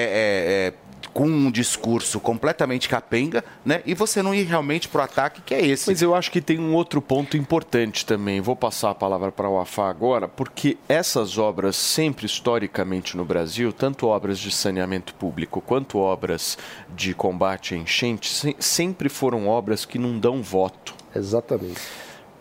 é, 0.70 0.74
com 1.14 1.26
um 1.28 1.52
discurso 1.52 2.20
completamente 2.20 2.88
capenga, 2.88 3.44
né? 3.66 3.82
E 3.86 3.94
você 3.94 4.22
não 4.22 4.34
ir 4.34 4.44
realmente 4.44 4.88
pro 4.88 5.02
ataque, 5.02 5.42
que 5.42 5.54
é 5.54 5.66
esse. 5.66 5.90
Mas 5.90 6.02
eu 6.02 6.16
acho 6.16 6.32
que 6.32 6.40
tem 6.40 6.58
um 6.60 6.74
outro 6.74 7.02
ponto 7.02 7.36
importante 7.36 8.06
também. 8.06 8.40
Vou 8.40 8.56
passar 8.56 8.92
a 8.92 8.96
palavra 8.96 9.32
para 9.32 9.50
o 9.50 9.60
Afá 9.60 9.90
agora, 9.90 10.28
porque 10.28 10.78
essas 10.88 11.38
obras, 11.38 11.76
sempre 11.76 12.26
historicamente 12.28 13.18
no 13.18 13.26
Brasil, 13.26 13.74
tanto 13.74 14.08
obras 14.08 14.40
de 14.40 14.52
saneamento 14.52 15.14
público 15.16 15.60
quanto 15.60 15.98
obras 15.98 16.58
de 16.96 17.14
combate 17.14 17.74
a 17.74 17.78
enchentes, 17.78 18.32
se- 18.38 18.56
sempre 18.60 19.10
foram 19.10 19.48
obras 19.48 19.84
que 19.86 19.98
não 20.00 20.18
dão 20.18 20.42
voto. 20.42 20.94
Exatamente. 21.14 21.82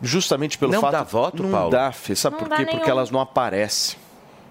Justamente 0.03 0.57
pelo 0.57 0.73
Não 0.73 0.81
fato. 0.81 0.93
dá 0.93 1.03
voto, 1.03 1.43
não 1.43 1.51
Paulo? 1.51 1.71
dá, 1.71 1.93
Fê. 1.93 2.15
Sabe 2.15 2.35
Não 2.35 2.41
por 2.41 2.49
dá 2.49 2.57
quê? 2.57 2.67
Porque 2.67 2.91
elas 2.91 3.11
não 3.11 3.21
aparecem. 3.21 3.99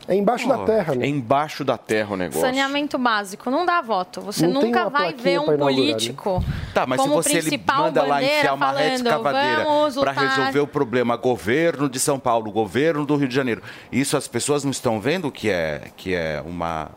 É 0.08 0.16
embaixo 0.16 0.48
da 0.48 0.58
terra, 0.66 0.96
né? 0.96 1.06
É 1.06 1.08
embaixo 1.08 1.64
da 1.64 1.78
terra 1.78 2.14
o 2.16 2.18
negócio. 2.18 2.42
Saneamento 2.42 2.98
básico, 2.98 3.52
não 3.52 3.64
dá 3.64 3.80
voto. 3.80 4.22
Você 4.22 4.48
Não 4.48 4.64
nunca 4.64 4.90
vai 4.90 5.14
ver 5.14 5.40
um 5.40 5.46
né? 5.46 5.56
político 5.58 6.44
Tá, 6.74 6.88
mas 6.88 7.00
como 7.00 7.22
se 7.22 7.30
você 7.30 7.38
ele 7.38 7.64
manda 7.64 8.02
lá 8.02 8.24
enfiar 8.24 8.56
uma 8.56 8.72
retroescavadeira 8.72 9.66
para 10.00 10.12
resolver 10.12 10.60
o 10.62 10.68
problema, 10.68 11.16
governo 11.16 11.88
de 11.88 12.00
São 12.00 12.20
Paulo, 12.20 12.52
governo 12.52 13.06
do 13.06 13.16
Rio 13.16 13.28
de 13.28 13.36
Janeiro. 13.36 13.62
Isso 13.92 14.18
as 14.18 14.28
pessoas 14.28 14.64
não 14.64 14.72
estão 14.72 15.00
vendo 15.00 15.32
que 15.32 15.48
é, 15.48 15.92
que 15.96 16.16
é 16.16 16.42
uma, 16.44 16.90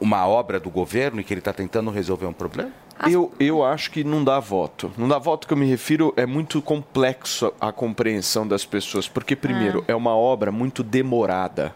uma 0.00 0.24
obra 0.24 0.60
do 0.60 0.70
governo 0.70 1.20
e 1.20 1.24
que 1.24 1.34
ele 1.34 1.40
está 1.40 1.52
tentando 1.52 1.90
resolver 1.90 2.26
um 2.26 2.32
problema? 2.32 2.70
Eu, 3.10 3.32
eu 3.38 3.64
acho 3.64 3.90
que 3.90 4.04
não 4.04 4.22
dá 4.22 4.38
voto. 4.38 4.90
Não 4.96 5.08
dá 5.08 5.18
voto 5.18 5.46
que 5.46 5.52
eu 5.52 5.56
me 5.56 5.66
refiro, 5.66 6.12
é 6.16 6.26
muito 6.26 6.60
complexo 6.62 7.52
a 7.60 7.72
compreensão 7.72 8.46
das 8.46 8.64
pessoas, 8.64 9.08
porque, 9.08 9.34
primeiro, 9.34 9.84
é 9.88 9.94
uma 9.94 10.14
obra 10.14 10.52
muito 10.52 10.82
demorada. 10.82 11.74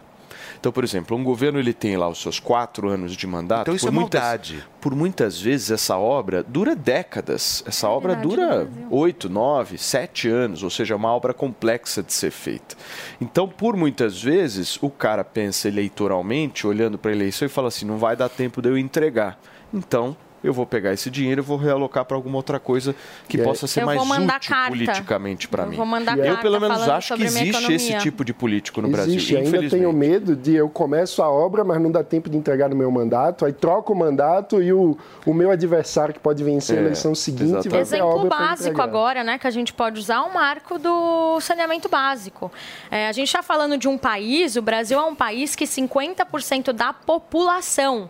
Então, 0.59 0.71
por 0.71 0.83
exemplo, 0.83 1.15
um 1.15 1.23
governo 1.23 1.59
ele 1.59 1.73
tem 1.73 1.95
lá 1.97 2.07
os 2.07 2.21
seus 2.21 2.39
quatro 2.39 2.89
anos 2.89 3.15
de 3.15 3.27
mandato. 3.27 3.61
Então 3.61 3.75
isso 3.75 3.85
por 3.85 3.91
é 3.91 3.95
muitas, 3.95 4.21
maldade. 4.21 4.67
Por 4.81 4.95
muitas 4.95 5.39
vezes 5.39 5.71
essa 5.71 5.97
obra 5.97 6.43
dura 6.43 6.75
décadas. 6.75 7.63
Essa 7.65 7.87
obra 7.87 8.15
verdade, 8.15 8.35
dura 8.35 8.69
oito, 8.89 9.29
nove, 9.29 9.77
sete 9.77 10.27
anos, 10.27 10.63
ou 10.63 10.69
seja, 10.69 10.93
é 10.93 10.97
uma 10.97 11.13
obra 11.13 11.33
complexa 11.33 12.01
de 12.01 12.13
ser 12.13 12.31
feita. 12.31 12.75
Então, 13.21 13.47
por 13.47 13.75
muitas 13.75 14.21
vezes, 14.21 14.77
o 14.81 14.89
cara 14.89 15.23
pensa 15.23 15.67
eleitoralmente, 15.67 16.65
olhando 16.65 16.97
para 16.97 17.11
a 17.11 17.13
eleição 17.13 17.45
e 17.45 17.49
fala 17.49 17.67
assim: 17.67 17.85
não 17.85 17.97
vai 17.97 18.15
dar 18.15 18.29
tempo 18.29 18.61
de 18.61 18.69
eu 18.69 18.77
entregar. 18.77 19.39
Então, 19.73 20.15
eu 20.43 20.53
vou 20.53 20.65
pegar 20.65 20.93
esse 20.93 21.09
dinheiro 21.09 21.41
e 21.41 21.43
vou 21.43 21.57
realocar 21.57 22.05
para 22.05 22.15
alguma 22.15 22.37
outra 22.37 22.59
coisa 22.59 22.95
que 23.27 23.37
E 23.37 23.43
possa 23.43 23.67
ser 23.67 23.81
Eu 23.81 23.85
mais 23.85 24.01
útil 24.01 24.27
carta. 24.27 24.69
politicamente 24.69 25.47
para 25.47 25.63
Eu 25.63 25.69
mim. 25.69 25.77
vou 25.77 25.85
mandar 25.85 26.17
eu, 26.17 26.25
carta 26.25 26.41
pelo 26.41 26.59
menos, 26.59 26.87
acho 26.87 27.15
que 27.15 27.23
existe 27.23 27.73
esse 27.73 27.97
tipo 27.97 28.23
de 28.23 28.33
político 28.33 28.81
no 28.81 28.87
Existe, 28.89 29.33
Brasil. 29.33 29.55
ainda 29.59 29.69
tenho 29.69 29.91
medo 29.93 30.35
de 30.35 30.55
eu 30.55 30.69
começo 30.69 31.21
a 31.21 31.29
obra, 31.29 31.63
mas 31.63 31.81
não 31.81 31.91
dá 31.91 32.03
tempo 32.03 32.29
de 32.29 32.37
entregar 32.37 32.69
no 32.69 32.75
meu 32.75 32.89
mandato, 32.91 33.45
aí 33.45 33.53
troco 33.53 33.93
o 33.93 33.95
mandato 33.95 34.61
e 34.61 34.71
o, 34.71 34.97
o 35.25 35.33
meu 35.33 35.51
adversário 35.51 36.13
que 36.13 36.19
pode 36.19 36.43
vencer 36.43 36.75
É, 36.75 36.79
a 36.79 36.81
eleição 36.83 37.15
seguinte 37.15 37.49
vai 37.49 37.59
exatamente. 37.59 37.75
a 37.77 37.81
Exemplo 37.81 38.07
obra 38.07 38.29
pra 38.29 38.37
básico 38.37 38.81
agora, 38.81 39.23
né, 39.23 39.37
que 39.37 39.47
a 39.47 39.51
gente 39.51 39.73
pode 39.73 39.99
usar 39.99 40.15
é 40.15 40.19
o 40.21 40.33
marco 40.33 40.77
do 40.79 41.39
saneamento 41.41 41.89
básico. 41.89 42.51
É, 42.89 43.07
a 43.07 43.11
gente 43.11 43.27
está 43.27 43.41
falando 43.43 43.77
de 43.77 43.87
um 43.87 43.97
país, 43.97 44.55
o 44.55 44.61
Brasil 44.61 44.99
é 44.99 45.03
um 45.03 45.15
país 45.15 45.55
que 45.55 45.65
50% 45.65 46.71
da 46.71 46.93
população, 46.93 48.09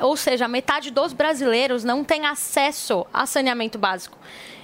ou 0.00 0.16
seja, 0.16 0.48
metade 0.48 0.90
dos 0.90 1.12
brasileiros 1.12 1.84
não 1.84 2.02
tem 2.02 2.26
acesso 2.26 3.06
a 3.12 3.26
saneamento 3.26 3.78
básico. 3.78 4.18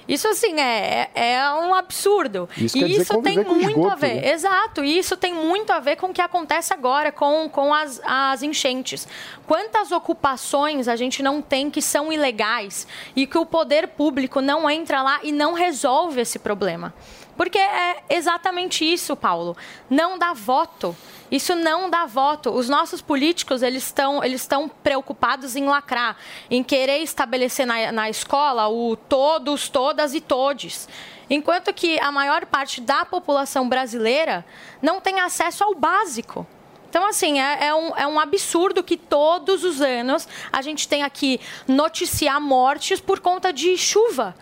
Isso, 0.07 0.27
assim, 0.27 0.59
é, 0.59 1.09
é 1.15 1.33
é 1.33 1.53
um 1.53 1.73
absurdo. 1.73 2.49
Isso 2.57 2.77
e 2.77 2.97
isso 2.97 3.21
tem 3.21 3.37
muito 3.37 3.65
a 3.65 3.69
esgoto, 3.69 3.97
ver. 3.97 4.15
né? 4.15 4.31
Exato, 4.31 4.83
e 4.83 4.97
isso 4.97 5.15
tem 5.15 5.33
muito 5.33 5.71
a 5.71 5.79
ver 5.79 5.95
com 5.95 6.07
o 6.07 6.13
que 6.13 6.21
acontece 6.21 6.73
agora 6.73 7.11
com, 7.11 7.49
com 7.49 7.73
as, 7.73 8.01
as 8.03 8.43
enchentes. 8.43 9.07
Quantas 9.47 9.91
ocupações 9.91 10.87
a 10.87 10.95
gente 10.95 11.23
não 11.23 11.41
tem 11.41 11.69
que 11.69 11.81
são 11.81 12.11
ilegais 12.11 12.87
e 13.15 13.25
que 13.25 13.37
o 13.37 13.45
poder 13.45 13.89
público 13.89 14.41
não 14.41 14.69
entra 14.69 15.01
lá 15.01 15.19
e 15.23 15.31
não 15.31 15.53
resolve 15.53 16.21
esse 16.21 16.39
problema? 16.39 16.93
Porque 17.35 17.57
é 17.57 18.03
exatamente 18.09 18.85
isso, 18.85 19.15
Paulo. 19.15 19.57
Não 19.89 20.17
dá 20.17 20.33
voto. 20.33 20.95
Isso 21.31 21.55
não 21.55 21.89
dá 21.89 22.05
voto. 22.05 22.51
Os 22.51 22.69
nossos 22.69 23.01
políticos 23.01 23.63
eles 23.63 23.83
estão 23.83 24.23
eles 24.23 24.41
estão 24.41 24.69
preocupados 24.69 25.55
em 25.55 25.65
lacrar, 25.65 26.15
em 26.49 26.63
querer 26.63 26.99
estabelecer 26.99 27.65
na, 27.65 27.91
na 27.91 28.09
escola 28.09 28.67
o 28.67 28.95
todos, 28.95 29.67
todas 29.67 30.13
e 30.13 30.21
todes. 30.21 30.87
Enquanto 31.29 31.73
que 31.73 31.99
a 31.99 32.11
maior 32.11 32.45
parte 32.45 32.79
da 32.79 33.05
população 33.05 33.67
brasileira 33.67 34.45
não 34.81 35.01
tem 35.01 35.19
acesso 35.19 35.63
ao 35.63 35.73
básico. 35.73 36.45
Então, 36.93 37.07
assim, 37.07 37.39
é, 37.39 37.69
é 37.69 37.73
um, 37.73 37.97
é 37.97 38.05
um 38.05 38.19
absurdo 38.19 38.83
que 38.83 38.95
todos 38.95 39.63
os 39.63 39.81
anos 39.81 40.27
a 40.51 40.61
gente 40.61 40.87
tem 40.87 41.01
aqui 41.01 41.41
noticiar 41.67 42.39
mortes 42.39 43.01
por 43.01 43.19
conta 43.19 43.51
de 43.51 43.75
chuva. 43.75 44.35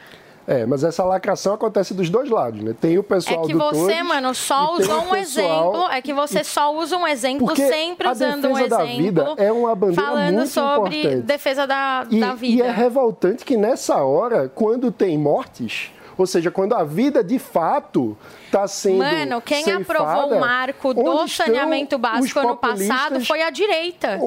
É, 0.47 0.65
mas 0.65 0.83
essa 0.83 1.03
lacração 1.03 1.53
acontece 1.53 1.93
dos 1.93 2.09
dois 2.09 2.29
lados, 2.29 2.61
né? 2.63 2.73
Tem 2.79 2.97
o 2.97 3.01
É 3.01 3.03
pessoal 3.03 3.43
que 3.43 3.53
do 3.53 3.59
você, 3.59 4.01
mano, 4.01 4.33
só 4.33 4.75
e 4.77 4.81
usou 4.81 5.01
um 5.01 5.09
pessoal- 5.09 5.71
exemplo. 5.71 5.91
É 5.91 6.01
que 6.01 6.13
você 6.13 6.43
só 6.43 6.75
usa 6.75 6.97
um 6.97 7.07
exemplo, 7.07 7.45
Porque 7.45 7.67
sempre 7.67 8.09
usando 8.09 8.45
um 8.47 8.53
defesa 8.53 8.69
da 8.77 8.83
exemplo. 8.85 9.03
vida 9.03 9.33
é 9.37 9.51
uma 9.51 9.75
bandeira 9.75 10.01
falando 10.01 10.33
muito 10.33 10.49
sobre 10.49 10.99
importante. 10.99 11.21
defesa 11.23 11.67
da, 11.67 12.05
E, 12.09 12.19
da 12.19 12.27
e 12.33 12.35
vida. 12.35 12.63
é 12.65 12.71
revoltante 12.71 13.45
que 13.45 13.55
nessa 13.55 14.03
hora, 14.03 14.49
quando 14.53 14.91
tem 14.91 15.15
mortes, 15.17 15.91
ou 16.17 16.25
seja, 16.25 16.49
quando 16.49 16.73
a 16.73 16.83
vida 16.83 17.23
de 17.23 17.37
fato 17.37 18.17
está 18.51 18.67
sendo 18.67 18.97
Mano, 18.97 19.41
quem 19.41 19.63
ceifada, 19.63 19.81
aprovou 20.03 20.37
o 20.37 20.39
marco 20.41 20.93
do 20.93 21.27
saneamento 21.27 21.97
básico 21.97 22.37
ano 22.39 22.57
passado 22.57 23.23
foi 23.25 23.41
a 23.41 23.49
direita. 23.49 24.19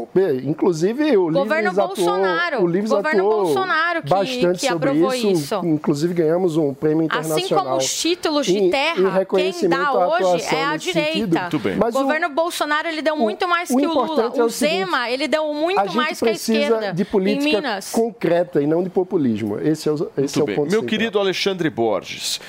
Inclusive, 0.45 1.17
o 1.17 1.31
Governo 1.31 1.69
Livres 1.71 1.79
atuou, 1.79 1.87
Bolsonaro. 1.97 2.63
o 2.63 2.67
Livres 2.67 2.91
Governo 2.91 3.21
atuou 3.29 3.45
Bolsonaro 3.45 4.03
que- 4.03 4.09
bastante 4.09 4.61
que 4.61 4.67
sobre 4.69 4.89
aprovou 4.91 5.15
isso. 5.15 5.31
isso. 5.31 5.55
Inclusive, 5.65 6.15
ganhamos 6.15 6.57
um 6.57 6.73
prêmio 6.73 7.05
internacional. 7.05 7.39
Assim 7.45 7.55
como 7.55 7.77
os 7.77 7.95
títulos 8.01 8.47
de 8.47 8.59
em- 8.59 8.67
em 8.67 8.71
terra, 8.71 9.25
quem 9.27 9.69
dá 9.69 9.93
hoje 9.93 10.45
é 10.55 10.65
a 10.65 10.77
direita. 10.77 11.13
sentido. 11.13 11.39
Muito 11.41 11.59
bem. 11.59 11.77
Mas 11.77 11.95
o 11.95 11.99
o- 11.99 12.03
governo 12.03 12.29
Bolsonaro 12.31 12.89
ele 12.89 13.03
deu 13.03 13.17
muito 13.17 13.47
mais 13.47 13.69
o 13.71 13.77
que 13.77 13.87
o 13.87 13.93
Lula. 13.93 14.23
é 14.23 14.43
o 14.43 14.47
o 14.47 14.51
seguinte, 14.51 14.79
Zema 14.79 15.11
ele 15.11 15.29
deu 15.29 15.53
muito 15.53 15.95
mais 15.95 16.19
que 16.21 16.29
a 16.29 16.33
esquerda 16.33 16.93
de 16.93 17.03
em 17.03 17.05
política 17.05 17.45
Minas. 17.61 17.91
concreta 17.91 18.61
e 18.63 18.67
não 18.67 18.83
de 18.83 18.91
populismo. 18.91 19.59
Esse 19.61 19.89
é 19.89 19.93
o, 19.93 20.11
esse 20.19 20.39
é 20.41 20.43
o 20.43 20.47
ponto 20.47 20.61
Meu 20.63 20.71
central. 20.71 20.85
querido 20.85 21.19
Alexandre 21.19 21.69
Borges, 21.71 22.41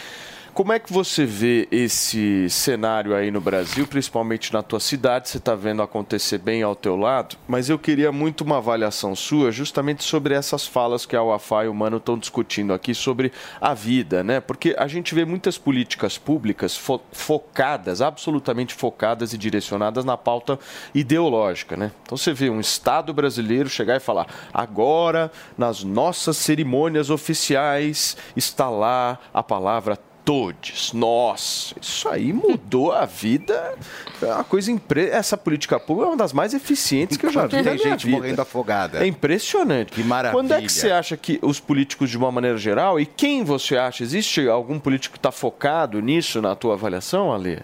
como 0.55 0.71
é 0.71 0.79
que 0.79 0.91
você 0.91 1.25
vê 1.25 1.67
esse 1.69 2.49
cenário 2.49 3.13
aí 3.13 3.29
no 3.29 3.41
Brasil, 3.41 3.85
principalmente 3.85 4.53
na 4.53 4.63
tua 4.63 4.79
cidade? 4.79 5.27
Você 5.27 5.37
está 5.37 5.53
vendo 5.53 5.81
acontecer 5.81 6.37
bem 6.37 6.63
ao 6.63 6.73
teu 6.73 6.95
lado, 6.95 7.35
mas 7.45 7.69
eu 7.69 7.77
queria 7.77 8.09
muito 8.09 8.45
uma 8.45 8.59
avaliação 8.59 9.13
sua 9.17 9.51
justamente 9.51 10.05
sobre 10.05 10.33
essas 10.33 10.65
falas 10.65 11.05
que 11.05 11.13
a 11.13 11.21
UAFA 11.21 11.65
e 11.65 11.67
o 11.67 11.73
Mano 11.73 11.97
estão 11.97 12.17
discutindo 12.17 12.71
aqui 12.71 12.95
sobre 12.95 13.33
a 13.59 13.73
vida, 13.73 14.23
né? 14.23 14.39
Porque 14.39 14.73
a 14.79 14.87
gente 14.87 15.13
vê 15.13 15.25
muitas 15.25 15.57
políticas 15.57 16.17
públicas 16.17 16.77
fo- 16.77 17.01
focadas, 17.11 18.01
absolutamente 18.01 18.73
focadas 18.73 19.33
e 19.33 19.37
direcionadas 19.37 20.05
na 20.05 20.15
pauta 20.15 20.57
ideológica, 20.93 21.75
né? 21.75 21.91
Então 22.03 22.17
você 22.17 22.31
vê 22.31 22.49
um 22.49 22.61
Estado 22.61 23.13
brasileiro 23.13 23.67
chegar 23.67 23.97
e 23.97 23.99
falar: 23.99 24.27
agora, 24.53 25.29
nas 25.57 25.83
nossas 25.83 26.37
cerimônias 26.37 27.09
oficiais, 27.09 28.15
está 28.37 28.69
lá 28.69 29.19
a 29.33 29.43
palavra 29.43 29.99
todes. 30.25 30.91
Nossa, 30.91 31.75
isso 31.79 32.09
aí 32.09 32.33
mudou 32.33 32.91
a 32.91 33.05
vida. 33.05 33.75
É 34.19 34.25
uma 34.25 34.43
coisa 34.43 34.71
impre... 34.71 35.07
Essa 35.09 35.37
política 35.37 35.79
pública 35.79 36.07
é 36.07 36.09
uma 36.09 36.17
das 36.17 36.33
mais 36.33 36.55
eficientes 36.55 37.15
que 37.15 37.27
eu 37.27 37.31
já 37.31 37.45
vi. 37.45 37.63
Tem 37.63 37.77
gente 37.77 38.07
vida. 38.07 38.17
morrendo 38.17 38.41
afogada. 38.41 39.03
É 39.03 39.07
impressionante. 39.07 39.91
Que 39.91 40.03
maravilha. 40.03 40.41
Quando 40.41 40.51
é 40.51 40.61
que 40.61 40.71
você 40.71 40.91
acha 40.91 41.15
que 41.15 41.37
os 41.43 41.59
políticos, 41.59 42.09
de 42.09 42.17
uma 42.17 42.31
maneira 42.31 42.57
geral, 42.57 42.99
e 42.99 43.05
quem 43.05 43.43
você 43.43 43.77
acha? 43.77 44.03
Existe 44.03 44.49
algum 44.49 44.79
político 44.79 45.13
que 45.13 45.19
está 45.19 45.31
focado 45.31 46.01
nisso 46.01 46.41
na 46.41 46.55
tua 46.55 46.73
avaliação, 46.73 47.31
Ale? 47.31 47.59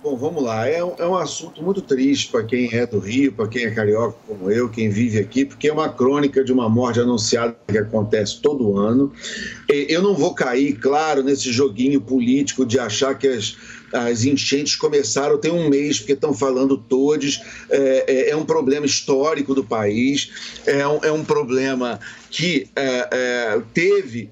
Bom, 0.00 0.16
vamos 0.16 0.44
lá. 0.44 0.66
É 0.68 0.82
um, 0.82 0.94
é 0.96 1.06
um 1.06 1.16
assunto 1.16 1.60
muito 1.60 1.82
triste 1.82 2.30
para 2.30 2.44
quem 2.44 2.72
é 2.72 2.86
do 2.86 3.00
Rio, 3.00 3.32
para 3.32 3.48
quem 3.48 3.64
é 3.64 3.70
carioca 3.72 4.16
como 4.24 4.48
eu, 4.48 4.68
quem 4.70 4.88
vive 4.88 5.18
aqui, 5.18 5.44
porque 5.44 5.66
é 5.66 5.72
uma 5.72 5.88
crônica 5.92 6.44
de 6.44 6.52
uma 6.52 6.68
morte 6.68 7.00
anunciada 7.00 7.56
que 7.66 7.76
acontece 7.76 8.40
todo 8.40 8.76
ano. 8.76 9.12
Eu 9.68 10.00
não 10.00 10.14
vou 10.14 10.34
cair, 10.34 10.78
claro, 10.78 11.24
nesse 11.24 11.50
joguinho 11.50 12.00
político 12.00 12.64
de 12.64 12.78
achar 12.78 13.18
que 13.18 13.26
as, 13.26 13.56
as 13.92 14.24
enchentes 14.24 14.76
começaram 14.76 15.36
tem 15.36 15.50
um 15.50 15.68
mês, 15.68 15.98
porque 15.98 16.12
estão 16.12 16.32
falando 16.32 16.78
todos. 16.78 17.40
É, 17.68 18.04
é- 18.06 18.30
é 18.30 18.36
um 18.36 18.44
problema 18.44 18.86
histórico 18.86 19.52
do 19.52 19.64
país, 19.64 20.30
é 20.64 20.86
um, 20.86 21.00
é 21.02 21.10
um 21.10 21.24
problema 21.24 21.98
que 22.30 22.68
é, 22.76 23.08
é, 23.10 23.62
teve 23.74 24.30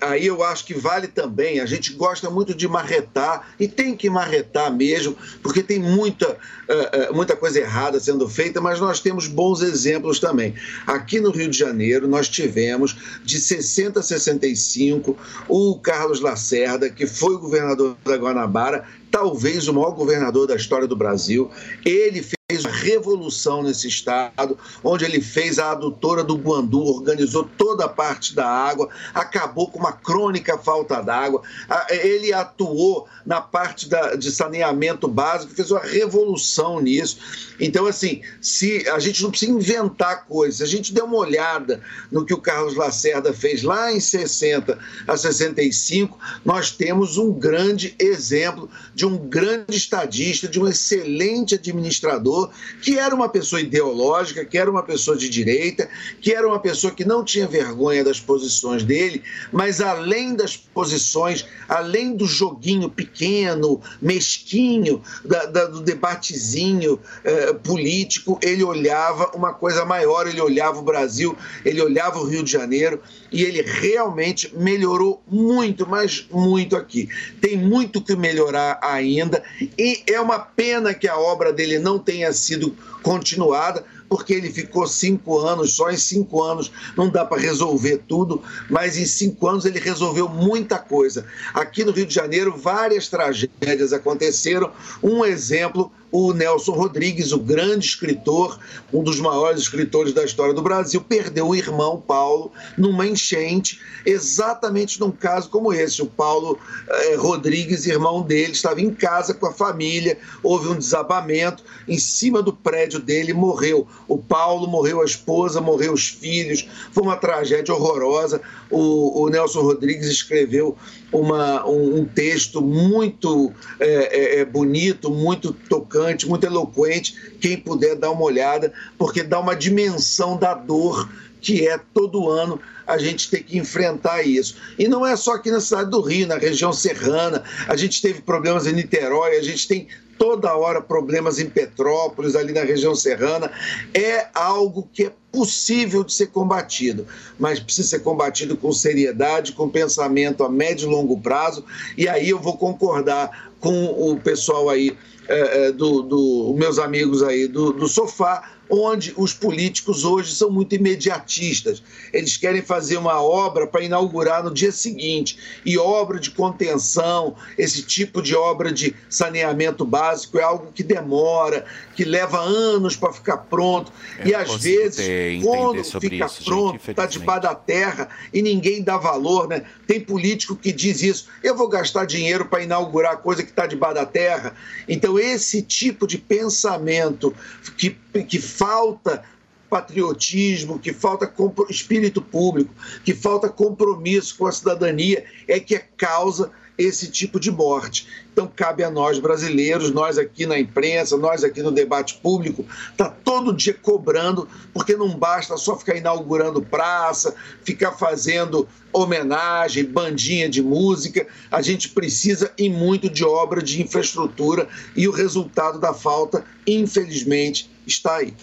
aí 0.00 0.26
eu 0.26 0.42
acho 0.42 0.64
que 0.64 0.74
vale 0.74 1.08
também. 1.08 1.60
A 1.60 1.66
gente 1.66 1.92
gosta 1.92 2.30
muito 2.30 2.54
de 2.54 2.66
marretar 2.66 3.54
e 3.58 3.68
tem 3.68 3.96
que 3.96 4.08
marretar 4.10 4.74
mesmo, 4.74 5.16
porque 5.42 5.62
tem 5.62 5.78
muita, 5.78 6.36
eh, 6.68 6.90
eh, 6.92 7.12
muita 7.12 7.36
coisa 7.36 7.60
errada 7.60 8.00
sendo 8.00 8.28
feita, 8.28 8.60
mas 8.60 8.80
nós 8.80 9.00
temos 9.00 9.26
bons 9.26 9.62
exemplos 9.62 10.18
também. 10.18 10.54
Aqui 10.86 11.20
no 11.20 11.30
Rio 11.30 11.50
de 11.50 11.58
Janeiro, 11.58 12.08
nós 12.08 12.28
tivemos 12.28 12.96
de 13.24 13.38
60 13.38 14.00
a 14.00 14.02
65 14.02 15.16
o 15.48 15.78
Carlos 15.78 16.20
Lacerda, 16.20 16.90
que 16.90 17.06
foi 17.06 17.36
governador 17.36 17.96
da 18.04 18.16
Guanabara, 18.16 18.84
talvez 19.10 19.68
o 19.68 19.74
maior 19.74 19.92
governador 19.92 20.46
da 20.46 20.56
história 20.56 20.86
do 20.86 20.96
Brasil. 20.96 21.50
Ele 21.84 22.22
fez 22.22 22.41
fez 22.52 22.64
uma 22.64 22.70
revolução 22.70 23.62
nesse 23.62 23.88
estado, 23.88 24.58
onde 24.84 25.04
ele 25.04 25.20
fez 25.22 25.58
a 25.58 25.70
adutora 25.70 26.22
do 26.22 26.36
Guandu, 26.36 26.82
organizou 26.84 27.48
toda 27.56 27.86
a 27.86 27.88
parte 27.88 28.34
da 28.34 28.46
água, 28.46 28.88
acabou 29.14 29.70
com 29.70 29.78
uma 29.78 29.92
crônica 29.92 30.58
falta 30.58 31.00
d'água. 31.00 31.42
Ele 31.88 32.32
atuou 32.32 33.08
na 33.24 33.40
parte 33.40 33.88
da- 33.88 34.14
de 34.16 34.30
saneamento 34.30 35.08
básico, 35.08 35.54
fez 35.54 35.70
uma 35.70 35.80
revolução 35.80 36.80
nisso. 36.80 37.18
Então, 37.58 37.86
assim, 37.86 38.20
se 38.40 38.86
a 38.88 38.98
gente 38.98 39.22
não 39.22 39.30
precisa 39.30 39.52
inventar 39.52 40.26
coisas, 40.26 40.60
a 40.60 40.66
gente 40.66 40.92
der 40.92 41.02
uma 41.04 41.16
olhada 41.16 41.80
no 42.10 42.26
que 42.26 42.34
o 42.34 42.38
Carlos 42.38 42.74
Lacerda 42.74 43.32
fez 43.32 43.62
lá 43.62 43.92
em 43.92 44.00
60 44.00 44.78
a 45.06 45.16
65, 45.16 46.18
nós 46.44 46.70
temos 46.70 47.16
um 47.16 47.32
grande 47.32 47.94
exemplo 47.98 48.68
de 48.94 49.06
um 49.06 49.16
grande 49.16 49.76
estadista, 49.76 50.48
de 50.48 50.60
um 50.60 50.68
excelente 50.68 51.54
administrador, 51.54 52.41
que 52.82 52.98
era 52.98 53.14
uma 53.14 53.28
pessoa 53.28 53.60
ideológica, 53.60 54.44
que 54.44 54.56
era 54.56 54.70
uma 54.70 54.82
pessoa 54.82 55.16
de 55.16 55.28
direita, 55.28 55.88
que 56.20 56.32
era 56.32 56.46
uma 56.46 56.58
pessoa 56.58 56.92
que 56.92 57.04
não 57.04 57.24
tinha 57.24 57.46
vergonha 57.46 58.02
das 58.04 58.18
posições 58.20 58.82
dele, 58.84 59.22
mas 59.52 59.80
além 59.80 60.34
das 60.34 60.56
posições, 60.56 61.44
além 61.68 62.14
do 62.16 62.26
joguinho 62.26 62.88
pequeno, 62.88 63.80
mesquinho, 64.00 65.02
da- 65.24 65.46
da- 65.46 65.66
do 65.66 65.80
debatezinho 65.80 66.98
eh, 67.24 67.52
político, 67.52 68.38
ele 68.42 68.62
olhava 68.64 69.30
uma 69.34 69.52
coisa 69.52 69.84
maior, 69.84 70.26
ele 70.26 70.40
olhava 70.40 70.78
o 70.78 70.82
Brasil, 70.82 71.36
ele 71.64 71.80
olhava 71.82 72.18
o 72.18 72.24
Rio 72.24 72.42
de 72.42 72.50
Janeiro 72.50 73.00
e 73.30 73.42
ele 73.42 73.62
realmente 73.62 74.52
melhorou 74.56 75.22
muito, 75.28 75.86
mas 75.88 76.26
muito 76.30 76.76
aqui. 76.76 77.08
Tem 77.40 77.56
muito 77.56 78.00
que 78.02 78.14
melhorar 78.14 78.78
ainda 78.82 79.42
e 79.78 80.02
é 80.06 80.20
uma 80.20 80.38
pena 80.38 80.92
que 80.94 81.08
a 81.08 81.16
obra 81.18 81.52
dele 81.52 81.78
não 81.78 81.98
tenha 81.98 82.31
sido 82.32 82.76
continuada, 83.02 83.84
porque 84.08 84.34
ele 84.34 84.52
ficou 84.52 84.86
cinco 84.86 85.38
anos, 85.38 85.74
só 85.74 85.90
em 85.90 85.96
cinco 85.96 86.42
anos 86.42 86.70
não 86.96 87.08
dá 87.08 87.24
para 87.24 87.40
resolver 87.40 88.02
tudo, 88.06 88.42
mas 88.68 88.98
em 88.98 89.06
cinco 89.06 89.48
anos 89.48 89.64
ele 89.64 89.78
resolveu 89.78 90.28
muita 90.28 90.78
coisa. 90.78 91.24
Aqui 91.54 91.84
no 91.84 91.92
Rio 91.92 92.04
de 92.04 92.14
Janeiro, 92.14 92.56
várias 92.56 93.08
tragédias 93.08 93.92
aconteceram. 93.92 94.70
Um 95.02 95.24
exemplo, 95.24 95.90
o 96.12 96.34
Nelson 96.34 96.72
Rodrigues, 96.72 97.32
o 97.32 97.38
grande 97.38 97.86
escritor, 97.86 98.58
um 98.92 99.02
dos 99.02 99.18
maiores 99.18 99.62
escritores 99.62 100.12
da 100.12 100.22
história 100.22 100.52
do 100.52 100.60
Brasil, 100.60 101.00
perdeu 101.00 101.48
o 101.48 101.54
irmão 101.54 101.98
Paulo 101.98 102.52
numa 102.76 103.06
enchente, 103.06 103.80
exatamente 104.04 105.00
num 105.00 105.10
caso 105.10 105.48
como 105.48 105.72
esse. 105.72 106.02
O 106.02 106.06
Paulo 106.06 106.58
eh, 106.86 107.14
Rodrigues, 107.16 107.86
irmão 107.86 108.20
dele, 108.20 108.52
estava 108.52 108.82
em 108.82 108.92
casa 108.92 109.32
com 109.32 109.46
a 109.46 109.52
família, 109.52 110.18
houve 110.42 110.68
um 110.68 110.76
desabamento, 110.76 111.64
em 111.88 111.98
cima 111.98 112.42
do 112.42 112.52
prédio 112.52 113.00
dele 113.00 113.32
morreu. 113.32 113.88
O 114.06 114.18
Paulo 114.18 114.68
morreu 114.68 115.00
a 115.00 115.06
esposa, 115.06 115.62
morreu 115.62 115.94
os 115.94 116.08
filhos, 116.08 116.68
foi 116.92 117.02
uma 117.02 117.16
tragédia 117.16 117.74
horrorosa. 117.74 118.42
O, 118.70 119.22
o 119.22 119.28
Nelson 119.30 119.62
Rodrigues 119.62 120.08
escreveu 120.08 120.76
uma, 121.12 121.66
um, 121.66 122.00
um 122.00 122.04
texto 122.04 122.62
muito 122.62 123.52
é, 123.78 123.86
é, 123.86 124.38
é, 124.40 124.44
bonito, 124.44 125.10
muito 125.10 125.52
tocante, 125.52 126.26
muito 126.26 126.44
eloquente. 126.44 127.14
Quem 127.40 127.56
puder 127.56 127.96
dar 127.96 128.10
uma 128.10 128.22
olhada, 128.22 128.72
porque 128.96 129.22
dá 129.22 129.38
uma 129.38 129.54
dimensão 129.54 130.36
da 130.36 130.54
dor 130.54 131.08
que 131.40 131.66
é 131.68 131.78
todo 131.92 132.30
ano 132.30 132.60
a 132.86 132.96
gente 132.96 133.28
ter 133.28 133.42
que 133.42 133.58
enfrentar 133.58 134.22
isso. 134.22 134.56
E 134.78 134.88
não 134.88 135.04
é 135.04 135.16
só 135.16 135.34
aqui 135.34 135.50
na 135.50 135.60
cidade 135.60 135.90
do 135.90 136.00
Rio, 136.00 136.26
na 136.26 136.36
região 136.36 136.72
serrana, 136.72 137.42
a 137.68 137.76
gente 137.76 138.00
teve 138.00 138.22
problemas 138.22 138.66
em 138.66 138.72
Niterói, 138.72 139.36
a 139.36 139.42
gente 139.42 139.66
tem 139.68 139.88
toda 140.22 140.56
hora 140.56 140.80
problemas 140.80 141.40
em 141.40 141.50
Petrópolis, 141.50 142.36
ali 142.36 142.52
na 142.52 142.62
região 142.62 142.94
serrana. 142.94 143.50
É 143.92 144.28
algo 144.32 144.88
que 144.92 145.06
é 145.06 145.12
possível 145.32 146.04
de 146.04 146.12
ser 146.14 146.28
combatido, 146.28 147.04
mas 147.40 147.58
precisa 147.58 147.88
ser 147.88 147.98
combatido 148.00 148.56
com 148.56 148.70
seriedade, 148.72 149.50
com 149.50 149.68
pensamento 149.68 150.44
a 150.44 150.48
médio 150.48 150.88
e 150.88 150.92
longo 150.92 151.20
prazo. 151.20 151.64
E 151.98 152.08
aí 152.08 152.28
eu 152.30 152.38
vou 152.38 152.56
concordar 152.56 153.50
com 153.58 153.86
o 153.86 154.16
pessoal 154.20 154.70
aí, 154.70 154.96
eh, 155.28 155.72
do, 155.72 156.02
do- 156.02 156.54
meus 156.56 156.78
amigos 156.78 157.20
aí 157.24 157.48
do, 157.48 157.72
do 157.72 157.88
sofá, 157.88 158.48
onde 158.74 159.12
os 159.18 159.34
políticos 159.34 160.02
hoje 160.02 160.34
são 160.34 160.50
muito 160.50 160.74
imediatistas. 160.74 161.82
Eles 162.10 162.38
querem 162.38 162.62
fazer 162.62 162.96
uma 162.96 163.22
obra 163.22 163.66
para 163.66 163.82
inaugurar 163.82 164.42
no 164.42 164.50
dia 164.50 164.72
seguinte. 164.72 165.38
E 165.62 165.76
obra 165.76 166.18
de 166.18 166.30
contenção, 166.30 167.36
esse 167.58 167.82
tipo 167.82 168.22
de 168.22 168.34
obra 168.34 168.72
de 168.72 168.96
saneamento 169.10 169.84
básico 169.84 170.38
é 170.38 170.42
algo 170.42 170.72
que 170.72 170.82
demora, 170.82 171.66
que 171.94 172.02
leva 172.02 172.40
anos 172.40 172.96
para 172.96 173.12
ficar 173.12 173.36
pronto. 173.36 173.92
Eu 174.20 174.28
e 174.28 174.34
às 174.34 174.56
vezes, 174.56 175.44
quando 175.44 175.84
fica 176.00 176.24
isso, 176.24 176.42
pronto, 176.42 176.90
está 176.90 177.04
debaixo 177.04 177.42
da 177.42 177.54
terra 177.54 178.08
e 178.32 178.40
ninguém 178.40 178.82
dá 178.82 178.96
valor, 178.96 179.48
né? 179.48 179.66
Tem 179.86 180.00
político 180.00 180.56
que 180.56 180.72
diz 180.72 181.02
isso. 181.02 181.28
Eu 181.42 181.54
vou 181.54 181.68
gastar 181.68 182.06
dinheiro 182.06 182.46
para 182.46 182.62
inaugurar 182.62 183.18
coisa 183.18 183.42
que 183.42 183.50
está 183.50 183.66
debaixo 183.66 183.96
da 183.96 184.06
terra. 184.06 184.54
Então, 184.88 185.18
esse 185.18 185.60
tipo 185.60 186.06
de 186.06 186.16
pensamento 186.16 187.34
que, 187.76 187.96
que 188.26 188.40
falta 188.62 189.24
patriotismo, 189.68 190.78
que 190.78 190.92
falta 190.92 191.32
espírito 191.68 192.22
público, 192.22 192.72
que 193.04 193.12
falta 193.12 193.48
compromisso 193.48 194.36
com 194.36 194.46
a 194.46 194.52
cidadania, 194.52 195.24
é 195.48 195.58
que 195.58 195.74
é 195.74 195.78
causa 195.96 196.52
esse 196.76 197.10
tipo 197.10 197.38
de 197.38 197.50
morte. 197.50 198.06
Então 198.32 198.50
cabe 198.54 198.82
a 198.82 198.90
nós 198.90 199.18
brasileiros, 199.18 199.90
nós 199.90 200.16
aqui 200.16 200.46
na 200.46 200.58
imprensa, 200.58 201.16
nós 201.16 201.44
aqui 201.44 201.62
no 201.62 201.70
debate 201.70 202.14
público, 202.22 202.64
tá 202.96 203.08
todo 203.08 203.52
dia 203.52 203.74
cobrando, 203.74 204.48
porque 204.72 204.96
não 204.96 205.16
basta 205.16 205.56
só 205.56 205.76
ficar 205.76 205.96
inaugurando 205.96 206.62
praça, 206.62 207.34
ficar 207.62 207.92
fazendo 207.92 208.66
homenagem, 208.92 209.84
bandinha 209.84 210.48
de 210.48 210.62
música, 210.62 211.26
a 211.50 211.60
gente 211.60 211.90
precisa 211.90 212.52
e 212.56 212.68
muito 212.68 213.08
de 213.08 213.24
obra 213.24 213.62
de 213.62 213.82
infraestrutura 213.82 214.68
e 214.96 215.06
o 215.06 215.12
resultado 215.12 215.78
da 215.78 215.92
falta, 215.92 216.44
infelizmente, 216.66 217.70
está 217.86 218.16
aí. 218.16 218.34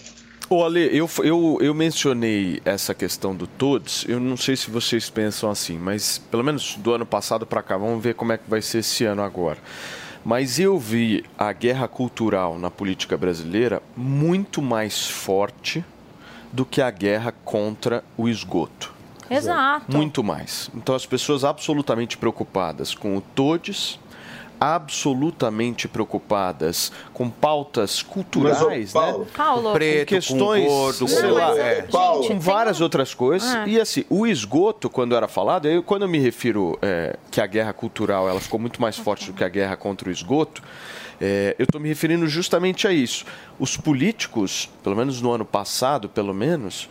Ô, 0.52 0.64
Ale, 0.64 0.90
eu, 0.92 1.08
eu, 1.22 1.58
eu 1.60 1.72
mencionei 1.72 2.60
essa 2.64 2.92
questão 2.92 3.36
do 3.36 3.46
todos. 3.46 4.04
Eu 4.08 4.18
não 4.18 4.36
sei 4.36 4.56
se 4.56 4.68
vocês 4.68 5.08
pensam 5.08 5.48
assim, 5.48 5.78
mas 5.78 6.18
pelo 6.18 6.42
menos 6.42 6.74
do 6.74 6.92
ano 6.92 7.06
passado 7.06 7.46
para 7.46 7.62
cá, 7.62 7.76
vamos 7.76 8.02
ver 8.02 8.16
como 8.16 8.32
é 8.32 8.36
que 8.36 8.50
vai 8.50 8.60
ser 8.60 8.78
esse 8.78 9.04
ano 9.04 9.22
agora. 9.22 9.58
Mas 10.24 10.58
eu 10.58 10.76
vi 10.76 11.24
a 11.38 11.52
guerra 11.52 11.86
cultural 11.86 12.58
na 12.58 12.68
política 12.68 13.16
brasileira 13.16 13.80
muito 13.96 14.60
mais 14.60 15.08
forte 15.08 15.84
do 16.52 16.66
que 16.66 16.82
a 16.82 16.90
guerra 16.90 17.32
contra 17.44 18.02
o 18.16 18.28
esgoto. 18.28 18.92
Exato. 19.30 19.96
Muito 19.96 20.24
mais. 20.24 20.68
Então 20.74 20.96
as 20.96 21.06
pessoas 21.06 21.44
absolutamente 21.44 22.18
preocupadas 22.18 22.92
com 22.92 23.16
o 23.16 23.20
todes, 23.20 24.00
absolutamente 24.60 25.88
preocupadas 25.88 26.92
com 27.14 27.30
pautas 27.30 28.02
culturais, 28.02 28.92
Paulo, 28.92 29.18
né? 29.20 29.26
Paulo. 29.36 29.72
Preto, 29.72 30.08
com 30.08 30.14
questões, 30.14 30.64
com 30.66 30.68
gordo, 30.68 31.08
sei 31.08 31.22
Não, 31.22 31.34
lá, 31.34 31.48
mas, 31.48 31.58
é, 31.58 31.82
Paulo. 31.82 32.26
com 32.28 32.38
várias 32.38 32.80
um- 32.80 32.84
outras 32.84 33.14
coisas. 33.14 33.48
Ah. 33.48 33.66
E 33.66 33.80
assim, 33.80 34.04
o 34.10 34.26
esgoto, 34.26 34.90
quando 34.90 35.14
era 35.16 35.26
falado, 35.26 35.66
eu, 35.66 35.82
quando 35.82 36.02
eu 36.02 36.08
me 36.08 36.18
refiro 36.18 36.78
é, 36.82 37.16
que 37.30 37.40
a 37.40 37.46
guerra 37.46 37.72
cultural 37.72 38.28
ela 38.28 38.40
ficou 38.40 38.60
muito 38.60 38.80
mais 38.80 38.96
forte 38.96 39.26
do 39.26 39.32
que 39.32 39.42
a 39.44 39.48
guerra 39.48 39.76
contra 39.76 40.08
o 40.08 40.12
esgoto, 40.12 40.62
é, 41.20 41.54
eu 41.58 41.64
estou 41.64 41.80
me 41.80 41.88
referindo 41.88 42.26
justamente 42.28 42.86
a 42.86 42.92
isso. 42.92 43.24
Os 43.58 43.76
políticos, 43.76 44.68
pelo 44.82 44.96
menos 44.96 45.20
no 45.20 45.32
ano 45.32 45.44
passado, 45.44 46.08
pelo 46.08 46.32
menos, 46.34 46.88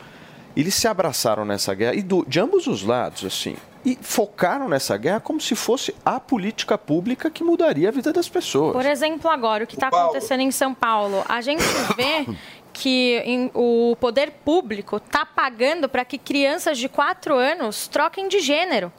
eles 0.60 0.76
se 0.76 0.88
abraçaram 0.88 1.45
nessa 1.45 1.74
guerra, 1.74 1.95
e 1.95 2.02
do- 2.02 2.26
de 2.28 2.39
ambos 2.39 2.67
os 2.67 2.84
lados, 2.84 3.24
assim, 3.26 3.56
e 3.86 3.98
focaram 4.02 4.67
nessa 4.67 4.98
guerra 4.98 5.19
como 5.19 5.39
se 5.39 5.56
fosse 5.56 5.95
a 6.06 6.19
política 6.19 6.78
pública 6.78 7.30
que 7.30 7.43
mudaria 7.43 7.89
a 7.89 7.91
vida 7.91 8.12
das 8.12 8.28
pessoas. 8.28 8.74
Por 8.74 8.86
exemplo, 8.86 9.30
agora, 9.30 9.63
o 9.63 9.67
que 9.67 9.76
está 9.76 9.88
acontecendo 9.88 10.41
em 10.41 10.52
São 10.52 10.74
Paulo? 10.74 11.24
A 11.30 11.39
gente 11.41 11.63
vê 11.95 12.26
que 12.74 13.22
em- 13.26 13.52
o 13.54 13.95
poder 14.00 14.32
público 14.43 14.98
está 14.98 15.26
pagando 15.26 15.88
para 15.89 16.04
que 16.06 16.17
crianças 16.17 16.78
de 16.78 16.88
4 16.89 17.36
anos 17.36 17.88
troquem 17.88 18.28
de 18.28 18.39
gênero. 18.39 18.91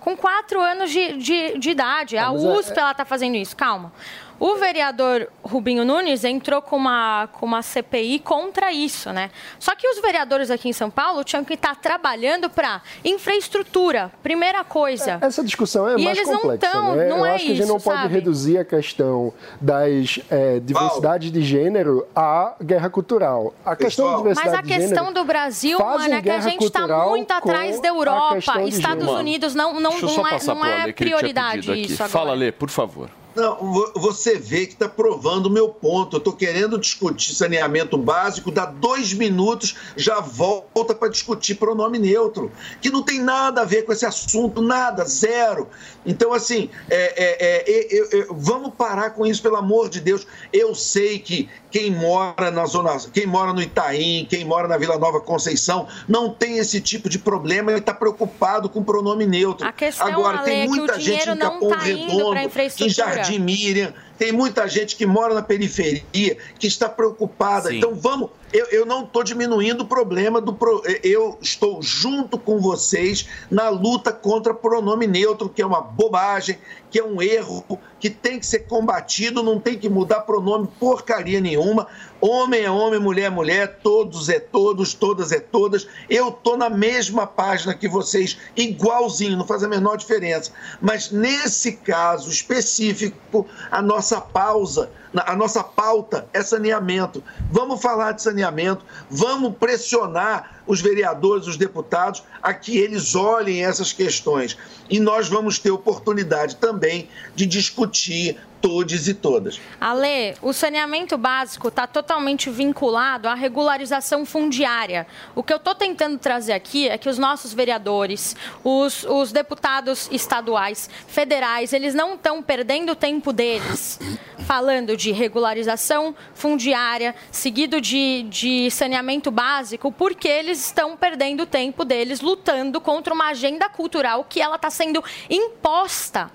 Com 0.00 0.16
4 0.16 0.60
anos 0.60 0.90
de, 0.90 1.16
de, 1.18 1.58
de 1.58 1.70
idade. 1.70 2.16
A 2.18 2.32
mas 2.32 2.42
é- 2.42 2.48
USP 2.48 2.78
ela 2.78 2.90
está 2.90 3.04
fazendo 3.04 3.36
isso. 3.36 3.56
Calma. 3.56 3.92
O 4.40 4.56
vereador 4.56 5.28
Rubinho 5.42 5.84
Nunes 5.84 6.24
entrou 6.24 6.60
com 6.60 6.76
uma, 6.76 7.28
com 7.32 7.46
uma 7.46 7.62
CPI 7.62 8.18
contra 8.18 8.72
isso, 8.72 9.12
né? 9.12 9.30
Só 9.58 9.74
que 9.76 9.86
os 9.88 10.00
vereadores 10.00 10.50
aqui 10.50 10.68
em 10.68 10.72
São 10.72 10.90
Paulo 10.90 11.22
tinham 11.22 11.44
que 11.44 11.54
estar 11.54 11.76
trabalhando 11.76 12.50
para 12.50 12.82
infraestrutura, 13.04 14.10
primeira 14.22 14.64
coisa. 14.64 15.18
Essa 15.20 15.44
discussão 15.44 15.88
é 15.88 15.96
E 15.96 16.04
mais 16.04 16.16
eles 16.18 16.28
não 16.28 16.40
complexa, 16.40 16.70
tão- 16.72 16.96
né? 16.96 17.06
não 17.08 17.18
Eu 17.18 17.26
é 17.26 17.34
acho 17.34 17.44
que 17.46 17.52
a 17.52 17.54
gente 17.54 17.62
isso, 17.64 17.72
não 17.72 17.80
pode 17.80 18.00
sabe? 18.02 18.14
reduzir 18.14 18.58
a 18.58 18.64
questão 18.64 19.32
das 19.60 20.18
é, 20.30 20.58
diversidades 20.60 21.30
de 21.30 21.42
gênero 21.42 22.06
à 22.14 22.54
guerra 22.62 22.90
cultural. 22.90 23.54
A 23.64 23.76
questão 23.76 24.06
da 24.06 24.10
Pessoal, 24.12 24.24
Mas 24.24 24.34
diversidade 24.38 24.58
a 24.58 24.62
de 24.62 24.68
gênero 24.68 24.88
questão 24.90 25.12
do 25.12 25.24
Brasil, 25.24 25.78
mano, 25.78 26.02
é 26.04 26.08
que 26.08 26.14
a 26.14 26.20
guerra 26.20 26.40
gente 26.40 26.64
está 26.64 26.78
cultural 26.80 27.08
muito 27.10 27.30
atrás 27.30 27.80
da 27.80 27.88
Europa. 27.88 28.34
questão 28.34 28.66
Estados. 28.68 29.08
Unidos 29.08 29.54
não, 29.54 29.74
não, 29.80 30.00
não 30.00 30.26
é, 30.26 30.38
não 30.44 30.64
é 30.64 30.92
prioridade 30.92 31.72
isso 31.80 32.02
agora. 32.02 32.08
Fala, 32.08 32.34
Lê, 32.34 32.50
por 32.50 32.68
favor. 32.70 33.08
Não, 33.34 33.56
vo- 33.56 33.92
você 33.96 34.36
vê 34.36 34.66
que 34.66 34.74
está 34.74 34.88
provando 34.88 35.46
o 35.46 35.50
meu 35.50 35.68
ponto. 35.68 36.16
Eu 36.16 36.18
estou 36.18 36.32
querendo 36.32 36.78
discutir 36.78 37.34
saneamento 37.34 37.96
básico, 37.96 38.50
dá 38.50 38.66
dois 38.66 39.12
minutos, 39.12 39.74
já 39.96 40.20
volta 40.20 40.94
para 40.94 41.08
discutir 41.08 41.54
pronome 41.54 41.98
neutro, 41.98 42.50
que 42.80 42.90
não 42.90 43.02
tem 43.02 43.20
nada 43.20 43.62
a 43.62 43.64
ver 43.64 43.82
com 43.84 43.92
esse 43.92 44.04
assunto, 44.04 44.60
nada, 44.60 45.04
zero. 45.04 45.68
Então, 46.04 46.32
assim, 46.32 46.68
é, 46.90 47.14
é, 47.16 48.18
é, 48.20 48.26
vamos 48.30 48.74
parar 48.74 49.10
com 49.10 49.24
isso, 49.24 49.40
pelo 49.42 49.56
amor 49.56 49.88
de 49.88 50.00
Deus. 50.00 50.26
Eu 50.52 50.74
sei 50.74 51.18
que 51.18 51.48
quem 51.70 51.90
mora 51.90 52.50
na 52.50 52.66
zona, 52.66 52.96
quem 53.12 53.26
mora 53.26 53.52
no 53.52 53.62
Itaim, 53.62 54.26
quem 54.28 54.44
mora 54.44 54.68
na 54.68 54.76
Vila 54.76 54.98
Nova 54.98 55.20
Conceição, 55.20 55.86
não 56.06 56.28
tem 56.30 56.58
esse 56.58 56.80
tipo 56.80 57.08
de 57.08 57.18
problema 57.18 57.72
e 57.72 57.76
está 57.76 57.94
preocupado 57.94 58.68
com 58.68 58.82
pronome 58.82 59.26
neutro. 59.26 59.66
A 59.66 59.72
questão, 59.72 60.06
Agora, 60.06 60.38
Ale, 60.38 60.44
tem 60.44 60.62
é 60.62 60.66
muita 60.66 61.00
gente 61.00 61.30
em 61.30 61.36
Capão 61.36 61.68
tá 61.70 61.78
Redondo, 61.78 62.36
em. 62.36 62.88
Jardim 62.88 63.21
Miriam, 63.38 63.92
tem 64.18 64.32
muita 64.32 64.66
gente 64.68 64.96
que 64.96 65.06
mora 65.06 65.34
na 65.34 65.42
periferia 65.42 66.36
que 66.58 66.66
está 66.66 66.88
preocupada. 66.88 67.70
Sim. 67.70 67.78
Então 67.78 67.94
vamos. 67.94 68.30
Eu, 68.52 68.66
eu 68.66 68.86
não 68.86 69.04
estou 69.04 69.24
diminuindo 69.24 69.82
o 69.82 69.86
problema 69.86 70.40
do. 70.40 70.52
pro- 70.52 70.82
Eu 71.02 71.38
estou 71.40 71.80
junto 71.82 72.38
com 72.38 72.60
vocês 72.60 73.26
na 73.50 73.68
luta 73.68 74.12
contra 74.12 74.52
pronome 74.52 75.06
neutro, 75.06 75.48
que 75.48 75.62
é 75.62 75.66
uma 75.66 75.80
bobagem, 75.80 76.58
que 76.90 76.98
é 76.98 77.04
um 77.04 77.22
erro, 77.22 77.64
que 77.98 78.10
tem 78.10 78.38
que 78.38 78.46
ser 78.46 78.60
combatido, 78.60 79.42
não 79.42 79.58
tem 79.58 79.78
que 79.78 79.88
mudar 79.88 80.20
pronome 80.20 80.68
porcaria 80.78 81.40
nenhuma. 81.40 81.86
Homem 82.20 82.60
é 82.62 82.70
homem, 82.70 83.00
mulher 83.00 83.24
é 83.24 83.30
mulher, 83.30 83.78
todos 83.82 84.28
é 84.28 84.38
todos, 84.38 84.92
todas 84.94 85.32
é 85.32 85.40
todas. 85.40 85.88
Eu 86.08 86.28
estou 86.28 86.56
na 86.56 86.68
mesma 86.70 87.26
página 87.26 87.74
que 87.74 87.88
vocês, 87.88 88.38
igualzinho, 88.54 89.36
não 89.36 89.46
faz 89.46 89.64
a 89.64 89.68
menor 89.68 89.96
diferença. 89.96 90.52
Mas 90.80 91.10
nesse 91.10 91.72
caso 91.72 92.30
específico, 92.30 93.46
a 93.70 93.80
nossa 93.82 94.20
pausa, 94.20 94.90
a 95.14 95.36
nossa 95.36 95.62
pauta 95.62 96.26
é 96.32 96.42
saneamento. 96.42 97.22
Vamos 97.50 97.82
falar 97.82 98.12
de 98.12 98.22
saneamento, 98.22 98.84
vamos 99.10 99.56
pressionar 99.56 100.61
os 100.66 100.80
vereadores, 100.80 101.46
os 101.46 101.56
deputados, 101.56 102.22
a 102.42 102.52
que 102.54 102.78
eles 102.78 103.14
olhem 103.14 103.64
essas 103.64 103.92
questões. 103.92 104.56
E 104.88 105.00
nós 105.00 105.28
vamos 105.28 105.58
ter 105.58 105.70
oportunidade 105.70 106.56
também 106.56 107.08
de 107.34 107.46
discutir 107.46 108.38
todos 108.62 109.08
e 109.08 109.12
todas. 109.12 109.60
Ale, 109.80 110.36
o 110.40 110.52
saneamento 110.52 111.18
básico 111.18 111.66
está 111.66 111.86
totalmente 111.86 112.48
vinculado 112.48 113.28
à 113.28 113.34
regularização 113.34 114.24
fundiária. 114.24 115.04
O 115.34 115.42
que 115.42 115.52
eu 115.52 115.56
estou 115.56 115.74
tentando 115.74 116.16
trazer 116.16 116.52
aqui 116.52 116.88
é 116.88 116.96
que 116.96 117.08
os 117.08 117.18
nossos 117.18 117.52
vereadores, 117.52 118.36
os, 118.62 119.04
os 119.04 119.32
deputados 119.32 120.08
estaduais, 120.12 120.88
federais, 121.08 121.72
eles 121.72 121.92
não 121.92 122.14
estão 122.14 122.40
perdendo 122.40 122.92
o 122.92 122.96
tempo 122.96 123.32
deles 123.32 123.98
falando 124.42 124.96
de 124.96 125.12
regularização 125.12 126.14
fundiária, 126.34 127.14
seguido 127.30 127.80
de, 127.80 128.26
de 128.28 128.70
saneamento 128.70 129.30
básico, 129.30 129.90
porque 129.90 130.28
eles 130.28 130.51
estão 130.58 130.96
perdendo 130.96 131.42
o 131.42 131.46
tempo 131.46 131.84
deles 131.84 132.20
lutando 132.20 132.80
contra 132.80 133.12
uma 133.12 133.28
agenda 133.28 133.68
cultural 133.68 134.24
que 134.28 134.40
ela 134.40 134.56
está 134.56 134.70
sendo 134.70 135.02
imposta. 135.28 136.30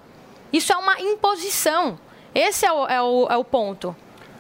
Isso 0.52 0.72
é 0.72 0.78
uma 0.78 1.00
imposição. 1.00 2.00
Esse 2.34 2.66
é 2.66 2.72
o, 2.72 2.88
é 2.88 3.02
o, 3.02 3.28
é 3.30 3.38
o 3.38 3.44
ponto. 3.44 3.96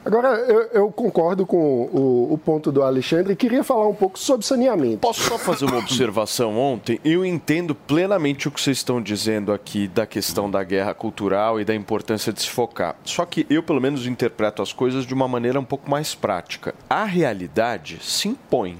Agora, 0.07 0.29
eu, 0.47 0.61
eu 0.71 0.91
concordo 0.91 1.45
com 1.45 1.57
o, 1.57 2.33
o 2.33 2.37
ponto 2.37 2.71
do 2.71 2.81
Alexandre 2.81 3.33
e 3.33 3.35
queria 3.35 3.61
falar 3.61 3.89
um 3.89 3.93
pouco 3.93 4.17
sobre 4.17 4.45
saneamento. 4.45 4.99
Posso 4.99 5.21
só 5.21 5.37
fazer 5.37 5.65
uma 5.65 5.79
observação 5.79 6.57
ontem? 6.57 6.97
Eu 7.03 7.25
entendo 7.25 7.75
plenamente 7.75 8.47
o 8.47 8.51
que 8.51 8.61
vocês 8.61 8.77
estão 8.77 9.01
dizendo 9.01 9.51
aqui 9.51 9.85
da 9.85 10.05
questão 10.05 10.49
da 10.49 10.63
guerra 10.63 10.93
cultural 10.93 11.59
e 11.59 11.65
da 11.65 11.75
importância 11.75 12.31
de 12.31 12.41
se 12.41 12.49
focar. 12.49 12.95
Só 13.03 13.25
que 13.25 13.45
eu, 13.49 13.61
pelo 13.61 13.81
menos, 13.81 14.07
interpreto 14.07 14.61
as 14.61 14.71
coisas 14.71 15.05
de 15.05 15.13
uma 15.13 15.27
maneira 15.27 15.59
um 15.59 15.65
pouco 15.65 15.89
mais 15.91 16.15
prática. 16.15 16.73
A 16.89 17.03
realidade 17.03 17.99
se 18.01 18.29
impõe. 18.29 18.77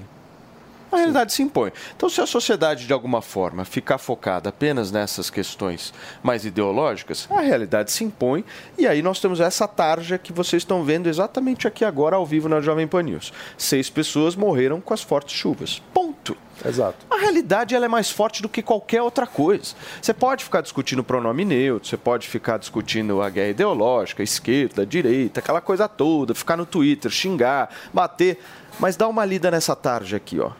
A 0.90 0.96
realidade 0.96 1.32
se 1.32 1.42
impõe. 1.42 1.72
Então, 1.96 2.08
se 2.08 2.20
a 2.20 2.26
sociedade, 2.26 2.86
de 2.86 2.92
alguma 2.92 3.20
forma, 3.20 3.64
ficar 3.64 3.98
focada 3.98 4.48
apenas 4.48 4.90
nessas 4.90 5.28
questões 5.28 5.92
mais 6.22 6.44
ideológicas, 6.44 7.26
a 7.30 7.40
realidade 7.40 7.92
se 7.92 8.04
impõe 8.04 8.44
e 8.76 8.86
aí 8.86 9.02
nós 9.02 9.20
temos 9.20 9.40
essa 9.40 9.68
tarja 9.68 10.16
que 10.16 10.32
vocês 10.32 10.62
estão 10.62 10.82
vendo 10.82 11.08
exatamente 11.08 11.68
aqui 11.68 11.84
agora, 11.84 12.16
ao 12.16 12.24
vivo 12.24 12.48
na 12.48 12.60
Jovem 12.60 12.86
Pan 12.86 13.02
News. 13.02 13.32
Seis 13.56 13.90
pessoas 13.90 14.34
morreram 14.34 14.80
com 14.80 14.94
as 14.94 15.02
fortes 15.02 15.34
chuvas. 15.34 15.82
Ponto. 15.92 16.36
Exato. 16.64 17.06
A 17.08 17.18
realidade 17.18 17.74
ela 17.74 17.84
é 17.84 17.88
mais 17.88 18.10
forte 18.10 18.42
do 18.42 18.48
que 18.48 18.62
qualquer 18.62 19.00
outra 19.00 19.26
coisa. 19.26 19.74
Você 20.02 20.12
pode 20.12 20.42
ficar 20.42 20.60
discutindo 20.60 21.04
pronome 21.04 21.44
neutro, 21.44 21.88
você 21.88 21.96
pode 21.96 22.26
ficar 22.26 22.58
discutindo 22.58 23.22
a 23.22 23.30
guerra 23.30 23.50
ideológica, 23.50 24.22
esquerda, 24.22 24.84
direita, 24.84 25.40
aquela 25.40 25.60
coisa 25.60 25.88
toda, 25.88 26.34
ficar 26.34 26.56
no 26.56 26.66
Twitter, 26.66 27.10
xingar, 27.10 27.70
bater. 27.92 28.40
Mas 28.80 28.96
dá 28.96 29.06
uma 29.06 29.24
lida 29.24 29.50
nessa 29.50 29.76
tarja 29.76 30.16
aqui, 30.16 30.40
ó. 30.40 30.50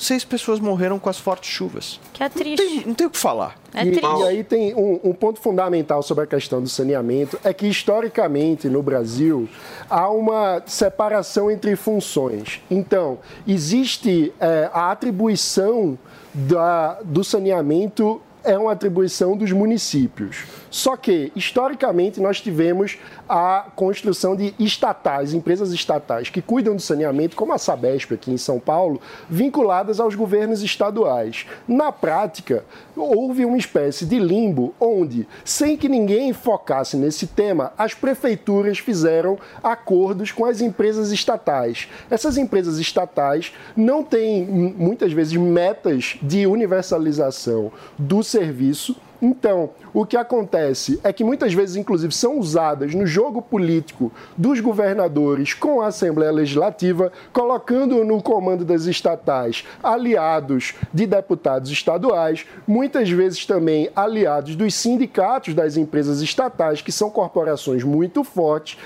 Seis 0.00 0.24
pessoas 0.24 0.58
morreram 0.58 0.98
com 0.98 1.10
as 1.10 1.18
fortes 1.18 1.50
chuvas. 1.50 2.00
Que 2.14 2.22
é 2.22 2.28
Não 2.28 2.34
triste. 2.34 2.66
tem, 2.66 2.86
não 2.86 2.94
tem 2.94 3.06
o 3.06 3.10
que 3.10 3.18
falar. 3.18 3.58
É 3.74 3.84
e, 3.84 3.90
triste. 3.92 4.20
e 4.20 4.22
aí 4.24 4.42
tem 4.42 4.74
um, 4.74 4.98
um 5.04 5.12
ponto 5.12 5.38
fundamental 5.38 6.02
sobre 6.02 6.24
a 6.24 6.26
questão 6.26 6.62
do 6.62 6.70
saneamento, 6.70 7.38
é 7.44 7.52
que 7.52 7.66
historicamente 7.66 8.66
no 8.66 8.82
Brasil 8.82 9.46
há 9.90 10.08
uma 10.10 10.62
separação 10.64 11.50
entre 11.50 11.76
funções. 11.76 12.62
Então, 12.70 13.18
existe 13.46 14.32
é, 14.40 14.70
a 14.72 14.90
atribuição 14.90 15.98
da, 16.32 16.94
do 17.04 17.22
saneamento 17.22 18.22
é 18.44 18.56
uma 18.56 18.72
atribuição 18.72 19.36
dos 19.36 19.52
municípios. 19.52 20.44
Só 20.70 20.96
que, 20.96 21.32
historicamente, 21.34 22.20
nós 22.20 22.40
tivemos 22.40 22.98
a 23.28 23.66
construção 23.74 24.36
de 24.36 24.54
estatais, 24.58 25.34
empresas 25.34 25.72
estatais 25.72 26.30
que 26.30 26.40
cuidam 26.40 26.76
do 26.76 26.82
saneamento, 26.82 27.36
como 27.36 27.52
a 27.52 27.58
Sabesp 27.58 28.14
aqui 28.14 28.30
em 28.30 28.36
São 28.36 28.58
Paulo, 28.58 29.00
vinculadas 29.28 30.00
aos 30.00 30.14
governos 30.14 30.62
estaduais. 30.62 31.46
Na 31.66 31.90
prática, 31.90 32.64
houve 32.96 33.44
uma 33.44 33.58
espécie 33.58 34.04
de 34.04 34.18
limbo 34.18 34.74
onde, 34.80 35.26
sem 35.44 35.76
que 35.76 35.88
ninguém 35.88 36.32
focasse 36.32 36.96
nesse 36.96 37.26
tema, 37.26 37.72
as 37.76 37.94
prefeituras 37.94 38.78
fizeram 38.78 39.38
acordos 39.62 40.30
com 40.30 40.44
as 40.44 40.60
empresas 40.60 41.10
estatais. 41.10 41.88
Essas 42.10 42.36
empresas 42.36 42.78
estatais 42.78 43.52
não 43.76 44.02
têm, 44.02 44.44
muitas 44.44 45.12
vezes, 45.12 45.34
metas 45.34 46.16
de 46.22 46.46
universalização 46.46 47.72
do 47.98 48.22
serviço. 48.30 48.96
Então, 49.22 49.70
o 49.92 50.06
que 50.06 50.16
acontece 50.16 50.98
é 51.04 51.12
que 51.12 51.22
muitas 51.22 51.52
vezes, 51.52 51.76
inclusive, 51.76 52.14
são 52.14 52.38
usadas 52.38 52.94
no 52.94 53.06
jogo 53.06 53.42
político 53.42 54.10
dos 54.34 54.60
governadores 54.60 55.52
com 55.52 55.82
a 55.82 55.88
Assembleia 55.88 56.32
Legislativa, 56.32 57.12
colocando 57.30 58.02
no 58.02 58.22
comando 58.22 58.64
das 58.64 58.86
estatais 58.86 59.64
aliados 59.82 60.74
de 60.92 61.06
deputados 61.06 61.70
estaduais, 61.70 62.46
muitas 62.66 63.10
vezes 63.10 63.44
também 63.44 63.90
aliados 63.94 64.56
dos 64.56 64.74
sindicatos 64.74 65.52
das 65.52 65.76
empresas 65.76 66.22
estatais, 66.22 66.80
que 66.80 66.92
são 66.92 67.10
corporações 67.10 67.84
muito 67.84 68.24
fortes. 68.24 68.78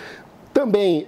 Também 0.55 1.07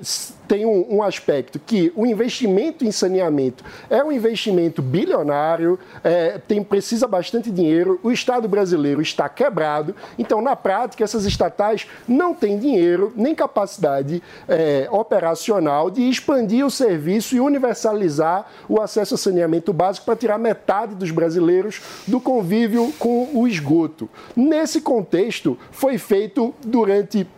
tem 0.49 0.67
um, 0.67 0.97
um 0.97 1.03
aspecto 1.05 1.61
que 1.61 1.93
o 1.95 2.05
investimento 2.05 2.85
em 2.85 2.91
saneamento 2.91 3.65
é 3.89 4.03
um 4.03 4.11
investimento 4.11 4.83
bilionário, 4.83 5.79
é, 6.03 6.39
tem, 6.39 6.63
precisa 6.65 7.07
bastante 7.07 7.49
dinheiro, 7.51 8.01
o 8.03 8.11
Estado 8.11 8.49
brasileiro 8.49 9.01
está 9.01 9.29
quebrado, 9.29 9.95
então, 10.19 10.43
na 10.43 10.57
prática, 10.57 11.05
essas 11.05 11.25
estatais 11.25 11.87
não 12.09 12.35
têm 12.35 12.59
dinheiro 12.59 13.13
nem 13.15 13.37
capacidade 13.37 14.21
é, 14.49 14.89
operacional 14.91 15.91
de 15.91 16.03
expandir 16.03 16.67
o 16.67 16.71
serviço 16.71 17.37
e 17.37 17.41
universalizar 17.41 18.47
o 18.69 18.81
acesso 18.81 19.15
a 19.15 19.19
saneamento 19.19 19.73
básico 19.73 20.07
para 20.07 20.17
tirar 20.17 20.39
metade 20.39 20.97
dos 20.97 21.13
brasileiros 21.13 21.81
do 22.05 22.21
convívio 22.21 22.93
com 22.99 23.29
o 23.33 23.47
esgoto. 23.47 24.09
Nesse 24.35 24.81
contexto, 24.81 25.57
foi 25.71 25.99
feito 25.99 26.53
durante 26.65 27.29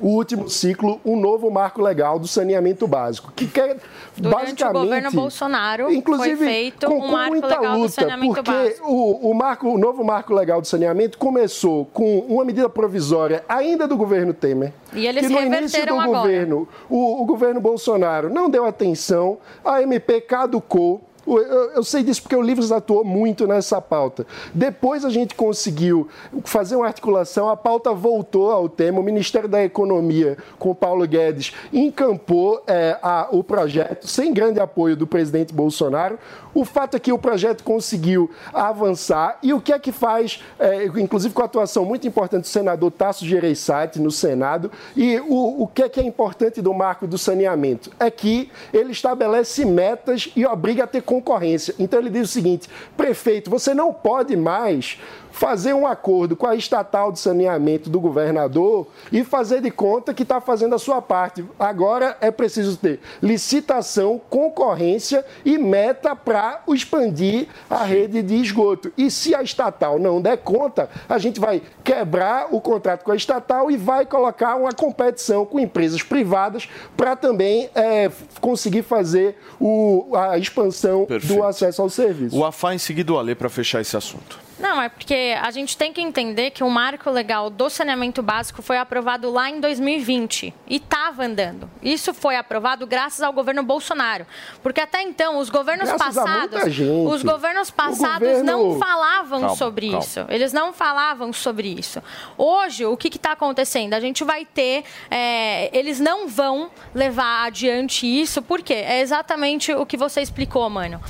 o 0.00 0.08
último 0.08 0.48
ciclo 0.48 1.00
um 1.04 1.18
novo 1.18 1.50
marco 1.50 1.82
legal 1.82 2.18
do 2.18 2.26
saneamento 2.26 2.86
básico, 2.86 3.32
que 3.34 3.46
quer 3.46 3.76
Durante 4.16 4.34
basicamente 4.34 4.64
o 4.64 4.84
governo 4.84 5.10
Bolsonaro 5.12 5.92
inclusive 5.92 6.36
foi 6.36 6.46
feito 6.46 6.86
com, 6.86 6.98
um 6.98 7.12
marco 7.12 7.30
muita 7.30 7.48
legal 7.48 7.72
do 7.72 7.78
luta, 7.78 7.92
saneamento 7.92 8.34
porque 8.34 8.50
básico. 8.50 8.90
o, 8.90 9.30
o 9.30 9.34
marco, 9.34 9.68
o 9.68 9.78
novo 9.78 10.04
marco 10.04 10.34
legal 10.34 10.60
do 10.60 10.66
saneamento 10.66 11.18
começou 11.18 11.84
com 11.86 12.20
uma 12.20 12.44
medida 12.44 12.68
provisória 12.68 13.44
ainda 13.48 13.86
do 13.86 13.96
governo 13.96 14.32
Temer. 14.32 14.72
E 14.92 15.06
eles 15.06 15.26
que 15.26 15.32
no 15.32 15.40
início 15.40 15.86
do 15.86 15.94
agora. 15.94 16.20
governo, 16.20 16.68
o, 16.88 17.22
o 17.22 17.26
governo 17.26 17.60
Bolsonaro 17.60 18.30
não 18.30 18.48
deu 18.48 18.64
atenção, 18.64 19.38
a 19.64 19.82
MP 19.82 20.20
caducou. 20.20 21.02
Eu, 21.36 21.70
eu 21.72 21.84
sei 21.84 22.02
disso 22.02 22.22
porque 22.22 22.36
o 22.36 22.42
Livros 22.42 22.72
atuou 22.72 23.04
muito 23.04 23.46
nessa 23.46 23.80
pauta. 23.80 24.26
Depois 24.54 25.04
a 25.04 25.10
gente 25.10 25.34
conseguiu 25.34 26.08
fazer 26.44 26.76
uma 26.76 26.86
articulação, 26.86 27.48
a 27.48 27.56
pauta 27.56 27.92
voltou 27.92 28.50
ao 28.50 28.68
tema, 28.68 29.00
o 29.00 29.02
Ministério 29.02 29.48
da 29.48 29.62
Economia, 29.62 30.38
com 30.58 30.70
o 30.70 30.74
Paulo 30.74 31.06
Guedes, 31.06 31.52
encampou 31.72 32.62
é, 32.66 32.96
a, 33.02 33.28
o 33.30 33.44
projeto, 33.44 34.06
sem 34.06 34.32
grande 34.32 34.60
apoio 34.60 34.96
do 34.96 35.06
presidente 35.06 35.52
Bolsonaro. 35.52 36.18
O 36.58 36.64
fato 36.64 36.96
é 36.96 36.98
que 36.98 37.12
o 37.12 37.18
projeto 37.18 37.62
conseguiu 37.62 38.28
avançar 38.52 39.38
e 39.44 39.54
o 39.54 39.60
que 39.60 39.72
é 39.72 39.78
que 39.78 39.92
faz, 39.92 40.42
é, 40.58 40.86
inclusive 40.86 41.32
com 41.32 41.40
a 41.40 41.44
atuação 41.44 41.84
muito 41.84 42.04
importante 42.08 42.42
do 42.42 42.48
senador 42.48 42.90
Tasso 42.90 43.24
Gereissati 43.24 44.00
no 44.00 44.10
Senado, 44.10 44.68
e 44.96 45.20
o, 45.20 45.62
o 45.62 45.68
que 45.68 45.84
é 45.84 45.88
que 45.88 46.00
é 46.00 46.02
importante 46.02 46.60
do 46.60 46.74
marco 46.74 47.06
do 47.06 47.16
saneamento? 47.16 47.92
É 48.00 48.10
que 48.10 48.50
ele 48.74 48.90
estabelece 48.90 49.64
metas 49.64 50.32
e 50.34 50.44
obriga 50.44 50.82
a 50.82 50.86
ter 50.88 51.02
concorrência. 51.02 51.76
Então 51.78 52.00
ele 52.00 52.10
diz 52.10 52.28
o 52.28 52.32
seguinte, 52.32 52.68
prefeito, 52.96 53.48
você 53.48 53.72
não 53.72 53.92
pode 53.92 54.36
mais 54.36 54.98
fazer 55.30 55.72
um 55.72 55.86
acordo 55.86 56.36
com 56.36 56.46
a 56.46 56.54
estatal 56.54 57.12
de 57.12 57.18
saneamento 57.18 57.88
do 57.88 58.00
governador 58.00 58.86
e 59.12 59.24
fazer 59.24 59.60
de 59.60 59.70
conta 59.70 60.14
que 60.14 60.22
está 60.22 60.40
fazendo 60.40 60.74
a 60.74 60.78
sua 60.78 61.00
parte. 61.00 61.44
Agora 61.58 62.16
é 62.20 62.30
preciso 62.30 62.76
ter 62.76 63.00
licitação, 63.22 64.20
concorrência 64.28 65.24
e 65.44 65.58
meta 65.58 66.14
para 66.14 66.62
expandir 66.68 67.48
a 67.68 67.84
rede 67.84 68.22
de 68.22 68.36
esgoto. 68.36 68.92
E 68.96 69.10
se 69.10 69.34
a 69.34 69.42
estatal 69.42 69.98
não 69.98 70.20
der 70.20 70.38
conta, 70.38 70.88
a 71.08 71.18
gente 71.18 71.40
vai 71.40 71.62
quebrar 71.84 72.48
o 72.50 72.60
contrato 72.60 73.04
com 73.04 73.12
a 73.12 73.16
estatal 73.16 73.70
e 73.70 73.76
vai 73.76 74.06
colocar 74.06 74.56
uma 74.56 74.72
competição 74.72 75.44
com 75.44 75.58
empresas 75.58 76.02
privadas 76.02 76.68
para 76.96 77.16
também 77.16 77.70
é, 77.74 78.10
conseguir 78.40 78.82
fazer 78.82 79.36
o, 79.60 80.14
a 80.14 80.38
expansão 80.38 81.04
Perfeito. 81.06 81.34
do 81.34 81.42
acesso 81.42 81.82
ao 81.82 81.88
serviço. 81.88 82.36
O 82.36 82.44
AFA 82.44 82.74
em 82.74 82.78
seguida 82.78 83.12
o 83.12 83.18
Alê 83.18 83.34
para 83.34 83.48
fechar 83.48 83.80
esse 83.80 83.96
assunto. 83.96 84.47
Não, 84.58 84.82
é 84.82 84.88
porque 84.88 85.34
a 85.40 85.50
gente 85.50 85.76
tem 85.76 85.92
que 85.92 86.00
entender 86.00 86.50
que 86.50 86.64
o 86.64 86.70
marco 86.70 87.08
legal 87.10 87.48
do 87.48 87.70
saneamento 87.70 88.22
básico 88.22 88.60
foi 88.60 88.76
aprovado 88.76 89.30
lá 89.30 89.48
em 89.48 89.60
2020 89.60 90.52
e 90.66 90.76
estava 90.76 91.24
andando. 91.24 91.70
Isso 91.82 92.12
foi 92.12 92.36
aprovado 92.36 92.86
graças 92.86 93.22
ao 93.22 93.32
governo 93.32 93.62
Bolsonaro. 93.62 94.26
Porque 94.62 94.80
até 94.80 95.02
então, 95.02 95.38
os 95.38 95.48
governos 95.48 95.88
Graças 95.88 96.14
passados. 96.16 96.60
Os 97.06 97.22
governos 97.22 97.70
passados 97.70 98.28
governo- 98.28 98.44
não 98.72 98.78
falavam 98.78 99.40
Calma, 99.40 99.56
sobre 99.56 99.90
calma. 99.90 100.04
isso. 100.04 100.26
Eles 100.28 100.52
não 100.52 100.72
falavam 100.72 101.32
sobre 101.32 101.68
isso. 101.68 102.02
Hoje, 102.36 102.84
o 102.84 102.96
que 102.96 103.08
está 103.08 103.32
acontecendo? 103.32 103.94
A 103.94 104.00
gente 104.00 104.24
vai 104.24 104.44
ter. 104.44 104.84
é, 105.10 105.70
eles 105.76 106.00
não 106.00 106.26
vão 106.28 106.70
levar 106.94 107.46
adiante 107.46 108.06
isso, 108.06 108.42
por 108.42 108.60
quê? 108.62 108.74
É 108.74 109.00
exatamente 109.00 109.72
o 109.72 109.86
que 109.86 109.96
você 109.96 110.20
explicou, 110.20 110.68
mano. 110.68 111.00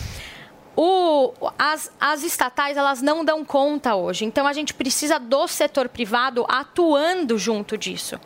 O- 0.80 1.32
as, 1.58 1.90
as 2.00 2.22
estatais 2.22 2.76
elas 2.76 3.02
não 3.02 3.24
dão 3.24 3.44
conta 3.44 3.96
hoje, 3.96 4.24
então 4.24 4.46
a 4.46 4.52
gente 4.52 4.72
precisa 4.72 5.18
do 5.18 5.48
setor 5.48 5.88
privado 5.88 6.46
atuando 6.48 7.36
junto 7.36 7.76
disso. 7.76 8.16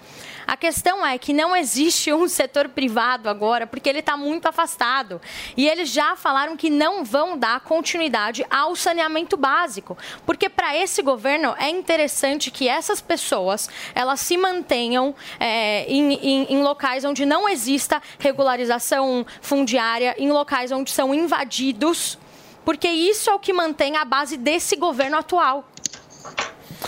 A 0.47 0.55
questão 0.55 1.07
é 1.07 1.17
que 1.17 1.33
não 1.33 1.57
existe 1.57 2.13
um 2.13 2.29
setor 2.29 2.69
privado 2.69 3.31
agora, 3.31 3.67
porque 3.67 3.89
ele 3.89 4.01
está 4.01 4.19
muito 4.19 4.45
afastado. 4.47 5.19
E 5.57 5.67
eles 5.67 5.89
já 5.89 6.15
falaram 6.15 6.55
que 6.55 6.69
não 6.69 7.05
vão 7.05 7.39
dar 7.39 7.61
continuidade 7.61 8.45
ao 8.51 8.77
saneamento 8.77 9.37
básico. 9.37 9.97
Porque 10.27 10.51
para 10.51 10.77
esse 10.77 11.01
governo 11.01 11.55
é 11.59 11.71
interessante 11.71 12.51
que 12.51 12.69
essas 12.69 13.01
pessoas 13.01 13.71
elas 13.95 14.21
se 14.21 14.37
mantenham 14.37 15.15
é, 15.41 15.87
em, 15.91 16.13
em- 16.15 16.47
em 16.53 16.63
locais 16.63 17.05
onde 17.05 17.25
não 17.25 17.49
exista 17.49 18.03
regularização 18.19 19.25
fundiária, 19.41 20.15
em 20.19 20.31
locais 20.31 20.71
onde 20.71 20.91
são 20.91 21.15
invadidos. 21.15 22.19
Porque 22.65 22.89
isso 22.89 23.31
é 23.31 23.35
o 23.35 23.39
que 23.39 23.53
mantém 23.53 23.97
a 23.97 24.05
base 24.05 24.37
desse 24.37 24.77
governo 24.77 25.17
atual. 25.17 25.69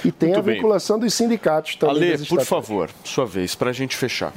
E 0.05 0.11
tem 0.13 0.31
Muito 0.31 0.41
a 0.41 0.43
bem. 0.43 0.55
vinculação 0.57 0.99
dos 0.99 1.15
sindicatos 1.15 1.77
também. 1.77 2.11
Das 2.11 2.27
por 2.27 2.45
favor, 2.45 2.91
sua 3.05 3.27
vez, 3.27 3.55
para 3.55 3.71
a 3.71 3.73
gente 3.73 3.97
fechar. 3.97 4.33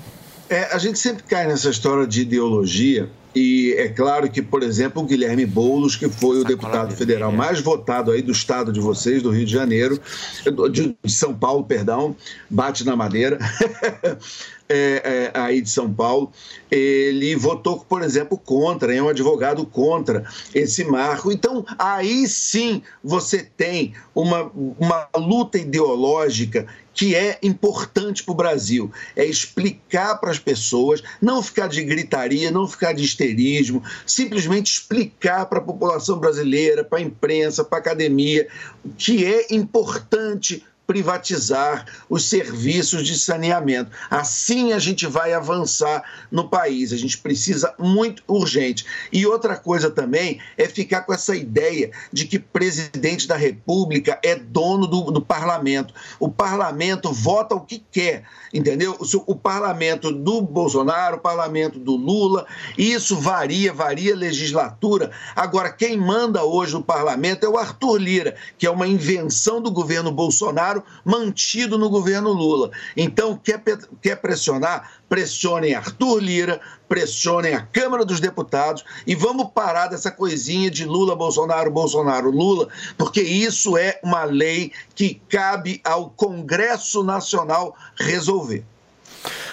É, 0.49 0.73
a 0.73 0.77
gente 0.77 0.97
sempre 0.97 1.23
cai 1.23 1.45
nessa 1.45 1.69
história 1.69 2.07
de 2.07 2.21
ideologia 2.21 3.09
e 3.35 3.75
é 3.77 3.87
claro 3.89 4.29
que, 4.31 4.41
por 4.41 4.63
exemplo, 4.63 5.03
o 5.03 5.05
Guilherme 5.05 5.45
Boulos, 5.45 5.95
que 5.95 6.09
foi 6.09 6.39
o 6.39 6.43
deputado 6.43 6.95
federal 6.95 7.31
mais 7.31 7.59
votado 7.59 8.11
aí 8.11 8.21
do 8.21 8.31
estado 8.31 8.71
de 8.71 8.79
vocês, 8.79 9.21
do 9.21 9.29
Rio 9.29 9.45
de 9.45 9.51
Janeiro, 9.51 10.01
de 10.71 10.95
São 11.05 11.35
Paulo, 11.35 11.63
perdão, 11.63 12.15
bate 12.49 12.83
na 12.83 12.95
madeira, 12.95 13.37
é, 14.69 15.31
é, 15.33 15.39
aí 15.39 15.61
de 15.61 15.69
São 15.69 15.91
Paulo, 15.91 16.31
ele 16.69 17.35
votou, 17.35 17.79
por 17.79 18.01
exemplo, 18.01 18.37
contra, 18.37 18.93
é 18.93 19.01
um 19.01 19.09
advogado 19.09 19.65
contra 19.65 20.25
esse 20.53 20.83
marco. 20.83 21.31
Então, 21.31 21.65
aí 21.77 22.27
sim 22.27 22.81
você 23.03 23.43
tem 23.43 23.93
uma, 24.13 24.51
uma 24.77 25.07
luta 25.15 25.57
ideológica 25.57 26.67
que 26.93 27.15
é 27.15 27.37
importante 27.43 28.23
para 28.23 28.31
o 28.31 28.35
Brasil. 28.35 28.91
É 29.15 29.23
explicar 29.23 30.15
para 30.15 30.31
as 30.31 30.39
pessoas, 30.39 31.03
não 31.21 31.43
ficar 31.43 31.67
de 31.67 31.83
gritaria, 31.83 32.49
não 32.49 32.67
ficar 32.67 32.91
de 32.91 33.03
histerismo, 33.03 33.83
simplesmente 34.05 34.71
explicar 34.71 35.45
para 35.45 35.59
a 35.59 35.63
população 35.63 36.17
brasileira, 36.17 36.83
para 36.83 36.97
a 36.97 37.01
imprensa, 37.01 37.63
para 37.63 37.77
a 37.77 37.81
academia, 37.81 38.47
que 38.97 39.23
é 39.23 39.53
importante 39.53 40.65
privatizar 40.87 41.85
os 42.09 42.29
serviços 42.29 43.05
de 43.05 43.19
saneamento. 43.19 43.91
Assim 44.09 44.71
a 44.71 44.79
gente 44.79 45.05
vai 45.05 45.33
avançar 45.33 46.01
no 46.31 46.47
país. 46.47 46.93
A 46.93 46.97
gente 46.97 47.17
precisa 47.17 47.75
muito 47.77 48.23
urgente. 48.25 48.85
E 49.11 49.25
outra 49.25 49.57
coisa 49.57 49.91
também 49.91 50.39
é 50.57 50.65
ficar 50.65 51.01
com 51.01 51.13
essa 51.13 51.35
ideia 51.35 51.91
de 52.11 52.25
que 52.25 52.39
presidente 52.39 53.27
da 53.27 53.35
República 53.35 54.17
é 54.23 54.35
dono 54.35 54.87
do, 54.87 55.11
do 55.11 55.21
parlamento. 55.21 55.93
O 56.19 56.29
parlamento 56.29 57.11
vota 57.11 57.53
o 57.53 57.61
que 57.61 57.83
quer, 57.91 58.23
entendeu? 58.53 58.97
O, 58.97 59.33
o 59.33 59.35
parlamento 59.35 60.11
do 60.11 60.41
Bolsonaro, 60.41 61.17
o 61.17 61.19
parlamento 61.21 61.77
do 61.77 61.97
Lula, 61.97 62.45
isso 62.77 63.17
varia, 63.17 63.73
varia 63.73 64.15
legislatura. 64.15 65.11
Agora, 65.35 65.69
quem 65.69 65.97
manda 65.97 66.45
hoje 66.45 66.73
no 66.73 66.83
parlamento 66.83 67.45
é 67.45 67.49
o 67.49 67.57
Arthur 67.57 67.97
Lira, 67.97 68.35
que 68.57 68.65
é 68.65 68.71
uma 68.71 68.87
invenção 68.87 69.61
do 69.61 69.69
governo 69.69 70.11
Bolsonaro 70.11 70.76
mantido 71.03 71.77
no 71.77 71.89
governo 71.89 72.31
Lula. 72.31 72.71
Então, 72.95 73.37
quer, 73.37 73.61
quer 74.01 74.15
pressionar? 74.17 74.91
Pressionem 75.09 75.73
Arthur 75.73 76.19
Lira, 76.19 76.59
pressionem 76.89 77.53
a 77.53 77.61
Câmara 77.61 78.03
dos 78.03 78.19
Deputados 78.19 78.83
e 79.05 79.15
vamos 79.15 79.51
parar 79.53 79.87
dessa 79.87 80.11
coisinha 80.11 80.69
de 80.69 80.85
Lula, 80.85 81.15
Bolsonaro, 81.15 81.71
Bolsonaro, 81.71 82.29
Lula, 82.29 82.67
porque 82.97 83.21
isso 83.21 83.77
é 83.77 83.99
uma 84.03 84.23
lei 84.25 84.71
que 84.93 85.21
cabe 85.29 85.81
ao 85.83 86.09
Congresso 86.09 87.03
Nacional 87.03 87.75
resolver. 87.97 88.65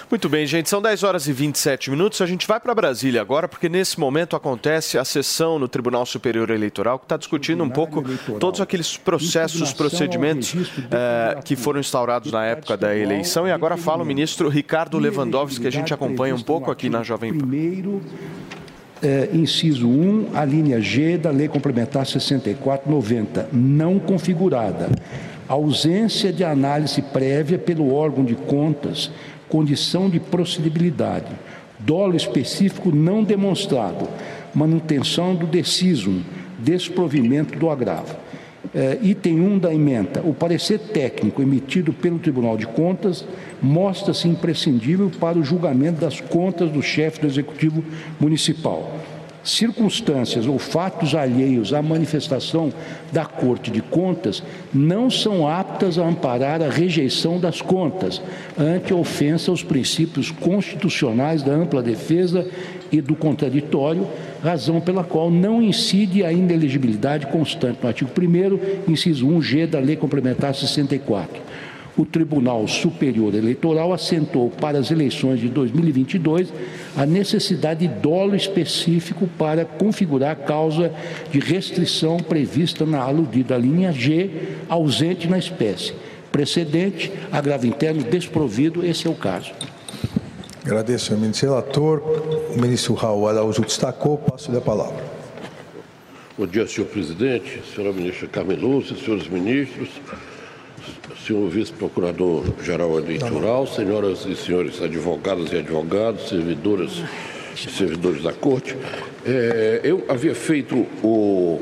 Muito 0.09 0.29
bem, 0.29 0.45
gente, 0.45 0.69
são 0.69 0.81
10 0.81 1.03
horas 1.03 1.27
e 1.27 1.33
27 1.33 1.89
minutos. 1.89 2.21
A 2.21 2.27
gente 2.27 2.47
vai 2.47 2.59
para 2.59 2.75
Brasília 2.75 3.19
agora, 3.21 3.47
porque 3.47 3.67
nesse 3.67 3.99
momento 3.99 4.35
acontece 4.35 4.99
a 4.99 5.03
sessão 5.03 5.57
no 5.57 5.67
Tribunal 5.67 6.05
Superior 6.05 6.51
Eleitoral, 6.51 6.99
que 6.99 7.05
está 7.05 7.17
discutindo 7.17 7.63
um 7.63 7.69
pouco 7.69 8.03
todos 8.39 8.61
aqueles 8.61 8.97
processos, 8.97 9.73
procedimentos 9.73 10.53
eh, 10.91 11.39
que 11.43 11.55
foram 11.55 11.79
instaurados 11.79 12.31
na 12.31 12.45
época 12.45 12.77
da 12.77 12.95
eleição. 12.95 13.47
E 13.47 13.51
agora 13.51 13.77
fala 13.77 14.03
o 14.03 14.05
ministro 14.05 14.47
Ricardo 14.47 14.99
Lewandowski, 14.99 15.61
que 15.61 15.67
a 15.67 15.71
gente 15.71 15.93
acompanha 15.93 16.35
um 16.35 16.41
pouco 16.41 16.69
aqui 16.69 16.87
na 16.87 17.01
Jovem 17.01 17.33
Pan. 17.33 17.39
Primeiro, 17.39 18.01
é, 19.01 19.29
inciso 19.33 19.87
1, 19.87 20.29
a 20.35 20.45
linha 20.45 20.79
G 20.79 21.17
da 21.17 21.31
Lei 21.31 21.47
Complementar 21.47 22.05
6490, 22.05 23.49
não 23.51 23.99
configurada. 23.99 24.89
Ausência 25.47 26.33
de 26.33 26.43
análise 26.43 27.01
prévia 27.01 27.59
pelo 27.59 27.93
órgão 27.93 28.25
de 28.25 28.33
contas, 28.33 29.11
condição 29.49 30.09
de 30.09 30.19
procedibilidade. 30.19 31.31
Dolo 31.79 32.15
específico 32.15 32.91
não 32.91 33.23
demonstrado. 33.23 34.07
Manutenção 34.53 35.35
do 35.35 35.45
decisum, 35.45 36.21
desprovimento 36.59 37.57
do 37.57 37.69
agravo. 37.69 38.15
É, 38.73 38.97
item 39.01 39.39
1 39.41 39.59
da 39.59 39.73
emenda. 39.73 40.21
O 40.23 40.33
parecer 40.33 40.79
técnico 40.79 41.41
emitido 41.41 41.93
pelo 41.93 42.19
Tribunal 42.19 42.57
de 42.57 42.65
Contas 42.65 43.25
mostra-se 43.61 44.27
imprescindível 44.27 45.11
para 45.19 45.37
o 45.37 45.43
julgamento 45.43 46.01
das 46.01 46.19
contas 46.19 46.69
do 46.71 46.81
chefe 46.81 47.21
do 47.21 47.27
Executivo 47.27 47.83
Municipal. 48.19 48.91
Circunstâncias 49.45 50.47
ou 50.47 50.57
fatos 50.57 51.13
alheios 51.13 51.71
à 51.71 51.79
manifestação 51.79 52.73
da 53.11 53.25
Corte 53.25 53.69
de 53.69 53.79
Contas 53.79 54.41
não 54.73 55.07
são 55.07 55.47
aptas 55.47 55.99
a 55.99 56.07
amparar 56.07 56.63
a 56.63 56.69
rejeição 56.69 57.39
das 57.39 57.61
contas, 57.61 58.19
ante 58.57 58.91
ofensa 58.91 59.51
aos 59.51 59.61
princípios 59.61 60.31
constitucionais 60.31 61.43
da 61.43 61.53
ampla 61.53 61.83
defesa 61.83 62.47
e 62.91 62.99
do 62.99 63.15
contraditório, 63.15 64.07
razão 64.41 64.81
pela 64.81 65.03
qual 65.03 65.29
não 65.29 65.61
incide 65.61 66.23
a 66.23 66.31
inelegibilidade 66.31 67.27
constante 67.27 67.77
no 67.83 67.87
artigo 67.87 68.09
1 68.19 68.91
inciso 68.91 69.27
1G 69.27 69.67
da 69.67 69.79
Lei 69.79 69.95
Complementar 69.95 70.55
64. 70.55 71.39
O 71.97 72.05
Tribunal 72.05 72.67
Superior 72.67 73.33
Eleitoral 73.33 73.93
assentou 73.93 74.49
para 74.49 74.77
as 74.77 74.91
eleições 74.91 75.39
de 75.39 75.47
2022 75.47 76.53
a 76.95 77.05
necessidade 77.05 77.87
de 77.87 77.93
dolo 77.93 78.35
específico 78.35 79.27
para 79.37 79.63
configurar 79.63 80.31
a 80.31 80.35
causa 80.35 80.91
de 81.31 81.39
restrição 81.39 82.17
prevista 82.17 82.85
na 82.85 82.99
aludida 83.01 83.57
linha 83.57 83.91
G, 83.91 84.29
ausente 84.67 85.27
na 85.27 85.37
espécie. 85.37 85.93
Precedente, 86.31 87.11
agravo 87.31 87.65
interno 87.65 88.03
desprovido, 88.03 88.85
esse 88.85 89.07
é 89.07 89.09
o 89.09 89.15
caso. 89.15 89.51
Agradeço 90.65 91.13
ao 91.13 91.19
ministro 91.19 91.49
relator. 91.49 92.01
O 92.55 92.59
ministro 92.59 92.93
Raul 92.95 93.27
Araújo 93.27 93.61
destacou. 93.61 94.17
Passo-lhe 94.17 94.57
a 94.57 94.61
palavra. 94.61 95.01
Bom 96.37 96.47
dia, 96.47 96.67
senhor 96.67 96.87
presidente, 96.87 97.61
senhora 97.73 97.93
ministra 97.93 98.27
Carmen 98.27 98.57
Lúcia, 98.57 98.97
senhores 98.97 99.27
ministros, 99.29 99.89
senhor 101.25 101.49
vice-procurador-geral 101.49 102.99
eleitoral, 102.99 103.65
senhoras 103.65 104.25
e 104.25 104.35
senhores 104.35 104.79
advogadas 104.81 105.51
e 105.51 105.57
advogados, 105.57 106.29
servidoras 106.29 107.01
e 107.55 107.71
servidores 107.71 108.21
da 108.21 108.31
corte. 108.31 108.75
É, 109.25 109.81
eu 109.83 110.05
havia 110.07 110.35
feito 110.35 110.85
o, 111.03 111.59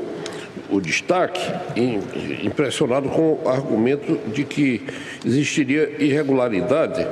o 0.68 0.80
destaque 0.80 1.40
em- 1.76 2.00
impressionado 2.42 3.08
com 3.08 3.40
o 3.42 3.48
argumento 3.48 4.18
de 4.30 4.44
que 4.44 4.82
existiria 5.24 5.90
irregularidade 5.98 7.06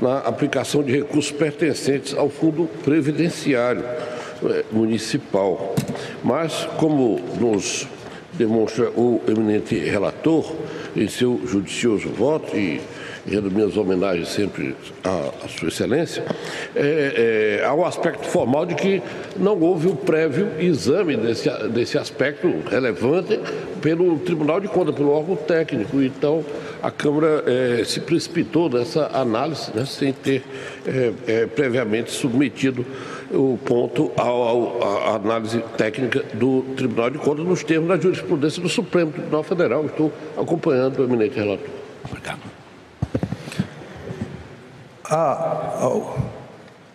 na 0.00 0.18
aplicação 0.18 0.82
de 0.82 0.90
recursos 0.90 1.30
pertencentes 1.30 2.14
ao 2.14 2.28
fundo 2.28 2.68
previdenciário 2.82 3.84
eh, 4.44 4.64
municipal. 4.72 5.74
Mas, 6.24 6.66
como 6.78 7.20
nos 7.38 7.86
demonstra 8.32 8.90
o 8.90 9.20
eminente 9.28 9.76
relator 9.76 10.50
em 10.96 11.08
seu 11.08 11.40
judicioso 11.46 12.08
voto 12.08 12.56
e 12.56 12.80
rendo 13.26 13.50
minhas 13.50 13.76
homenagens 13.76 14.28
sempre 14.28 14.74
à, 15.04 15.48
Sua 15.48 15.68
Excelência, 15.68 16.24
é, 16.74 17.60
é, 17.60 17.64
há 17.64 17.72
o 17.72 17.84
aspecto 17.84 18.26
formal 18.26 18.66
de 18.66 18.74
que 18.74 19.02
não 19.36 19.58
houve 19.60 19.88
o 19.88 19.94
prévio 19.94 20.48
exame 20.58 21.16
desse, 21.16 21.48
desse 21.68 21.96
aspecto 21.96 22.52
relevante 22.68 23.38
pelo 23.80 24.18
Tribunal 24.18 24.60
de 24.60 24.68
Contas, 24.68 24.94
pelo 24.94 25.10
órgão 25.10 25.36
técnico. 25.36 26.00
Então, 26.02 26.44
a 26.82 26.90
Câmara 26.90 27.44
eh, 27.46 27.84
se 27.84 28.00
precipitou 28.00 28.68
nessa 28.68 29.08
análise, 29.12 29.70
né, 29.74 29.84
sem 29.84 30.12
ter 30.12 30.42
eh, 30.86 31.12
eh, 31.26 31.46
previamente 31.46 32.10
submetido 32.10 32.84
o 33.32 33.58
ponto 33.64 34.10
à 34.16 35.14
análise 35.14 35.58
técnica 35.76 36.22
do 36.34 36.62
Tribunal 36.76 37.10
de 37.10 37.18
Contas 37.18 37.44
nos 37.44 37.62
termos 37.64 37.88
da 37.88 37.96
jurisprudência 37.96 38.62
do 38.62 38.68
Supremo 38.68 39.10
Tribunal 39.12 39.42
Federal. 39.42 39.86
Estou 39.86 40.12
acompanhando 40.38 40.98
o 41.00 41.04
eminente 41.04 41.36
relator. 41.38 41.66
Ah, 45.04 45.78
ao- 45.80 46.16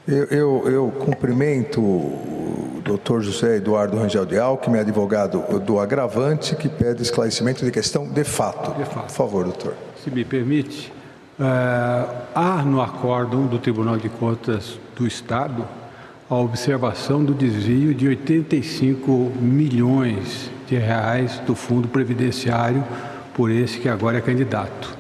eu, 0.08 0.24
eu, 0.26 0.64
eu 0.70 0.92
cumprimento 1.00 1.82
o 1.82 2.82
doutor 2.84 3.22
José 3.22 3.58
Eduardo 3.58 3.98
Rangel 3.98 4.26
de 4.26 4.40
Alckmin, 4.40 4.80
advogado 4.80 5.40
do 5.60 5.80
agravante, 5.80 6.56
que 6.56 6.70
pede 6.70 7.02
esclarecimento 7.02 7.66
de 7.66 7.72
questão 7.72 8.08
de 8.08 8.24
fato. 8.24 8.72
Por 8.72 9.10
favor, 9.10 9.44
doutor. 9.44 9.74
Se 10.02 10.10
me 10.10 10.24
permite, 10.24 10.92
eh, 11.40 12.06
há 12.34 12.64
no 12.64 12.82
acórdão 12.82 13.46
do 13.46 13.60
Tribunal 13.60 13.98
de 13.98 14.08
Contas 14.08 14.80
do 14.96 15.06
Estado 15.06 15.66
a 16.30 16.36
observação 16.36 17.24
do 17.24 17.34
desvio 17.34 17.94
de 17.94 18.06
85 18.08 19.32
milhões 19.40 20.52
de 20.68 20.76
reais 20.76 21.40
do 21.40 21.56
fundo 21.56 21.88
previdenciário 21.88 22.84
por 23.34 23.50
esse 23.50 23.80
que 23.80 23.88
agora 23.88 24.18
é 24.18 24.22
candidato. 24.22 24.97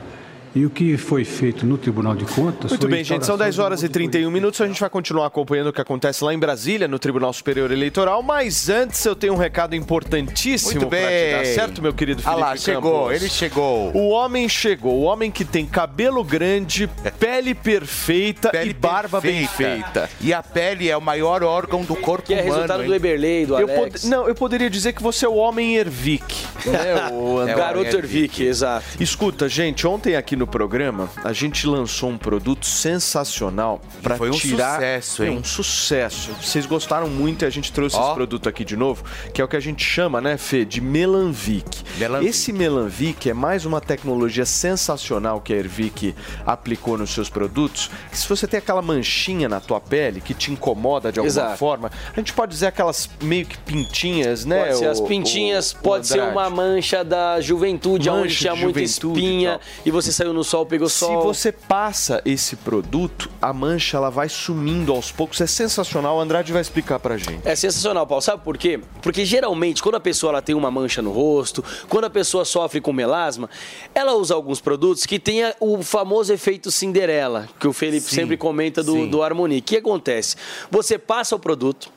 E 0.57 0.65
o 0.65 0.71
que 0.71 0.97
foi 0.97 1.23
feito 1.23 1.67
no 1.67 1.77
Tribunal 1.77 2.15
de 2.15 2.25
Contas 2.25 2.71
Muito 2.71 2.81
foi 2.81 2.89
bem, 2.89 3.03
gente, 3.03 3.23
são 3.25 3.35
instauração 3.35 3.37
10 3.37 3.59
horas 3.59 3.83
e 3.83 3.89
31 3.89 4.31
minutos. 4.31 4.59
A 4.59 4.65
gente 4.65 4.79
vai 4.79 4.89
continuar 4.89 5.27
acompanhando 5.27 5.67
o 5.67 5.73
que 5.73 5.79
acontece 5.79 6.23
lá 6.23 6.33
em 6.33 6.39
Brasília, 6.39 6.87
no 6.87 6.97
Tribunal 6.97 7.31
Superior 7.31 7.71
Eleitoral. 7.71 8.23
Mas 8.23 8.67
antes 8.67 9.05
eu 9.05 9.15
tenho 9.15 9.33
um 9.33 9.37
recado 9.37 9.75
importantíssimo 9.75 10.87
pra 10.87 10.97
te 10.99 11.31
dar, 11.31 11.45
certo, 11.45 11.79
meu 11.79 11.93
querido 11.93 12.23
Ah 12.25 12.29
Felipe 12.31 12.41
lá, 12.41 12.55
chegou, 12.57 13.03
Campos? 13.03 13.21
ele 13.21 13.29
chegou. 13.29 13.91
O 13.95 14.09
homem 14.09 14.49
chegou, 14.49 14.95
o 14.95 15.01
homem 15.03 15.29
que 15.29 15.45
tem 15.45 15.63
cabelo 15.63 16.23
grande, 16.23 16.89
pele 17.19 17.53
perfeita 17.53 18.49
e 18.65 18.73
barba 18.73 19.21
bem 19.21 19.45
feita. 19.47 20.09
E 20.19 20.33
a 20.33 20.41
pele 20.41 20.89
é 20.89 20.97
o 20.97 21.01
maior 21.01 21.43
órgão 21.43 21.83
do 21.83 21.95
corpo 21.95 22.25
Que 22.25 22.33
é 22.33 22.37
humano. 22.37 22.53
resultado 22.55 22.81
hein? 22.81 22.87
do 22.87 22.95
Eberlei, 22.95 23.45
do 23.45 23.59
Eu 23.59 23.67
Alex. 23.69 24.01
pod- 24.01 24.07
Não, 24.09 24.27
eu 24.27 24.33
poderia 24.33 24.71
dizer 24.71 24.93
que 24.93 25.03
você 25.03 25.23
é 25.23 25.29
o 25.29 25.35
homem 25.35 25.75
Ervic, 25.75 26.45
né, 26.65 27.11
o 27.13 27.37
André? 27.41 27.53
Garoto 27.53 27.95
Ervic, 27.95 28.41
exato. 28.43 28.83
Escuta, 28.99 29.47
gente, 29.47 29.85
ontem 29.85 30.15
aqui 30.15 30.35
no 30.35 30.46
programa 30.47 31.09
a 31.23 31.33
gente 31.33 31.67
lançou 31.67 32.09
um 32.09 32.17
produto 32.17 32.65
sensacional 32.65 33.79
para 34.01 34.17
foi 34.17 34.29
um 34.29 34.33
tirar 34.33 34.75
sucesso, 34.75 35.23
É 35.23 35.27
hein? 35.29 35.37
um 35.37 35.43
sucesso. 35.43 36.31
Vocês 36.41 36.65
gostaram 36.65 37.07
muito 37.09 37.43
e 37.43 37.45
a 37.45 37.49
gente 37.49 37.71
trouxe 37.71 37.95
Ó. 37.95 38.05
esse 38.05 38.15
produto 38.15 38.49
aqui 38.49 38.63
de 38.65 38.75
novo, 38.75 39.03
que 39.33 39.41
é 39.41 39.45
o 39.45 39.47
que 39.47 39.55
a 39.55 39.59
gente 39.59 39.83
chama, 39.83 40.19
né, 40.21 40.37
Fê, 40.37 40.65
de 40.65 40.81
Melanvic. 40.81 41.83
Melanvic. 41.97 42.29
Esse 42.29 42.51
Melanvic 42.53 43.29
é 43.29 43.33
mais 43.33 43.65
uma 43.65 43.79
tecnologia 43.81 44.45
sensacional 44.45 45.41
que 45.41 45.53
a 45.53 45.57
Ervic 45.57 46.15
aplicou 46.45 46.97
nos 46.97 47.09
seus 47.11 47.29
produtos. 47.29 47.89
Que 48.11 48.17
se 48.17 48.27
você 48.27 48.47
tem 48.47 48.57
aquela 48.59 48.81
manchinha 48.81 49.47
na 49.49 49.59
tua 49.59 49.79
pele 49.79 50.21
que 50.21 50.33
te 50.33 50.51
incomoda 50.51 51.11
de 51.11 51.19
alguma 51.19 51.29
Exato. 51.31 51.57
forma, 51.57 51.91
a 52.15 52.19
gente 52.19 52.33
pode 52.33 52.51
dizer 52.53 52.67
aquelas 52.67 53.09
meio 53.21 53.45
que 53.45 53.57
pintinhas, 53.59 54.45
né? 54.45 54.65
Pode 54.65 54.77
ser 54.77 54.87
as 54.87 54.99
o- 54.99 55.05
pintinhas, 55.05 55.71
o- 55.71 55.77
o 55.77 55.81
pode 55.81 56.07
ser 56.07 56.19
Andrade? 56.19 56.31
uma 56.37 56.49
mancha 56.49 57.03
da 57.03 57.39
juventude, 57.41 58.09
Mancha 58.09 58.21
onde 58.21 58.35
tinha 58.35 58.55
muita 58.55 58.79
e 58.79 58.83
espinha 58.83 59.51
tal. 59.53 59.61
e, 59.85 59.91
você 59.91 60.11
saiu 60.11 60.26
no 60.33 60.43
sol, 60.43 60.65
pegou 60.65 60.89
Se 60.89 60.99
sol. 60.99 61.21
você 61.23 61.51
passa 61.51 62.21
esse 62.25 62.55
produto, 62.55 63.29
a 63.41 63.51
mancha 63.53 63.97
ela 63.97 64.09
vai 64.09 64.29
sumindo 64.29 64.91
aos 64.91 65.11
poucos. 65.11 65.39
É 65.41 65.47
sensacional. 65.47 66.17
O 66.17 66.19
Andrade 66.19 66.51
vai 66.51 66.61
explicar 66.61 66.99
pra 66.99 67.17
gente. 67.17 67.47
É 67.47 67.55
sensacional, 67.55 68.05
Paulo. 68.05 68.21
Sabe 68.21 68.43
por 68.43 68.57
quê? 68.57 68.79
Porque 69.01 69.25
geralmente, 69.25 69.81
quando 69.81 69.95
a 69.95 69.99
pessoa 69.99 70.31
ela 70.31 70.41
tem 70.41 70.55
uma 70.55 70.71
mancha 70.71 71.01
no 71.01 71.11
rosto, 71.11 71.63
quando 71.87 72.05
a 72.05 72.09
pessoa 72.09 72.45
sofre 72.45 72.79
com 72.81 72.93
melasma, 72.93 73.49
ela 73.93 74.13
usa 74.15 74.33
alguns 74.33 74.59
produtos 74.61 75.05
que 75.05 75.19
tenha 75.19 75.55
o 75.59 75.81
famoso 75.83 76.31
efeito 76.33 76.71
Cinderela, 76.71 77.47
que 77.59 77.67
o 77.67 77.73
Felipe 77.73 78.07
Sim, 78.09 78.15
sempre 78.15 78.37
comenta 78.37 78.83
do, 78.83 78.93
sim. 78.93 79.09
do 79.09 79.21
Harmonia. 79.23 79.59
O 79.59 79.61
que 79.61 79.77
acontece? 79.77 80.35
Você 80.71 80.97
passa 80.97 81.35
o 81.35 81.39
produto. 81.39 81.96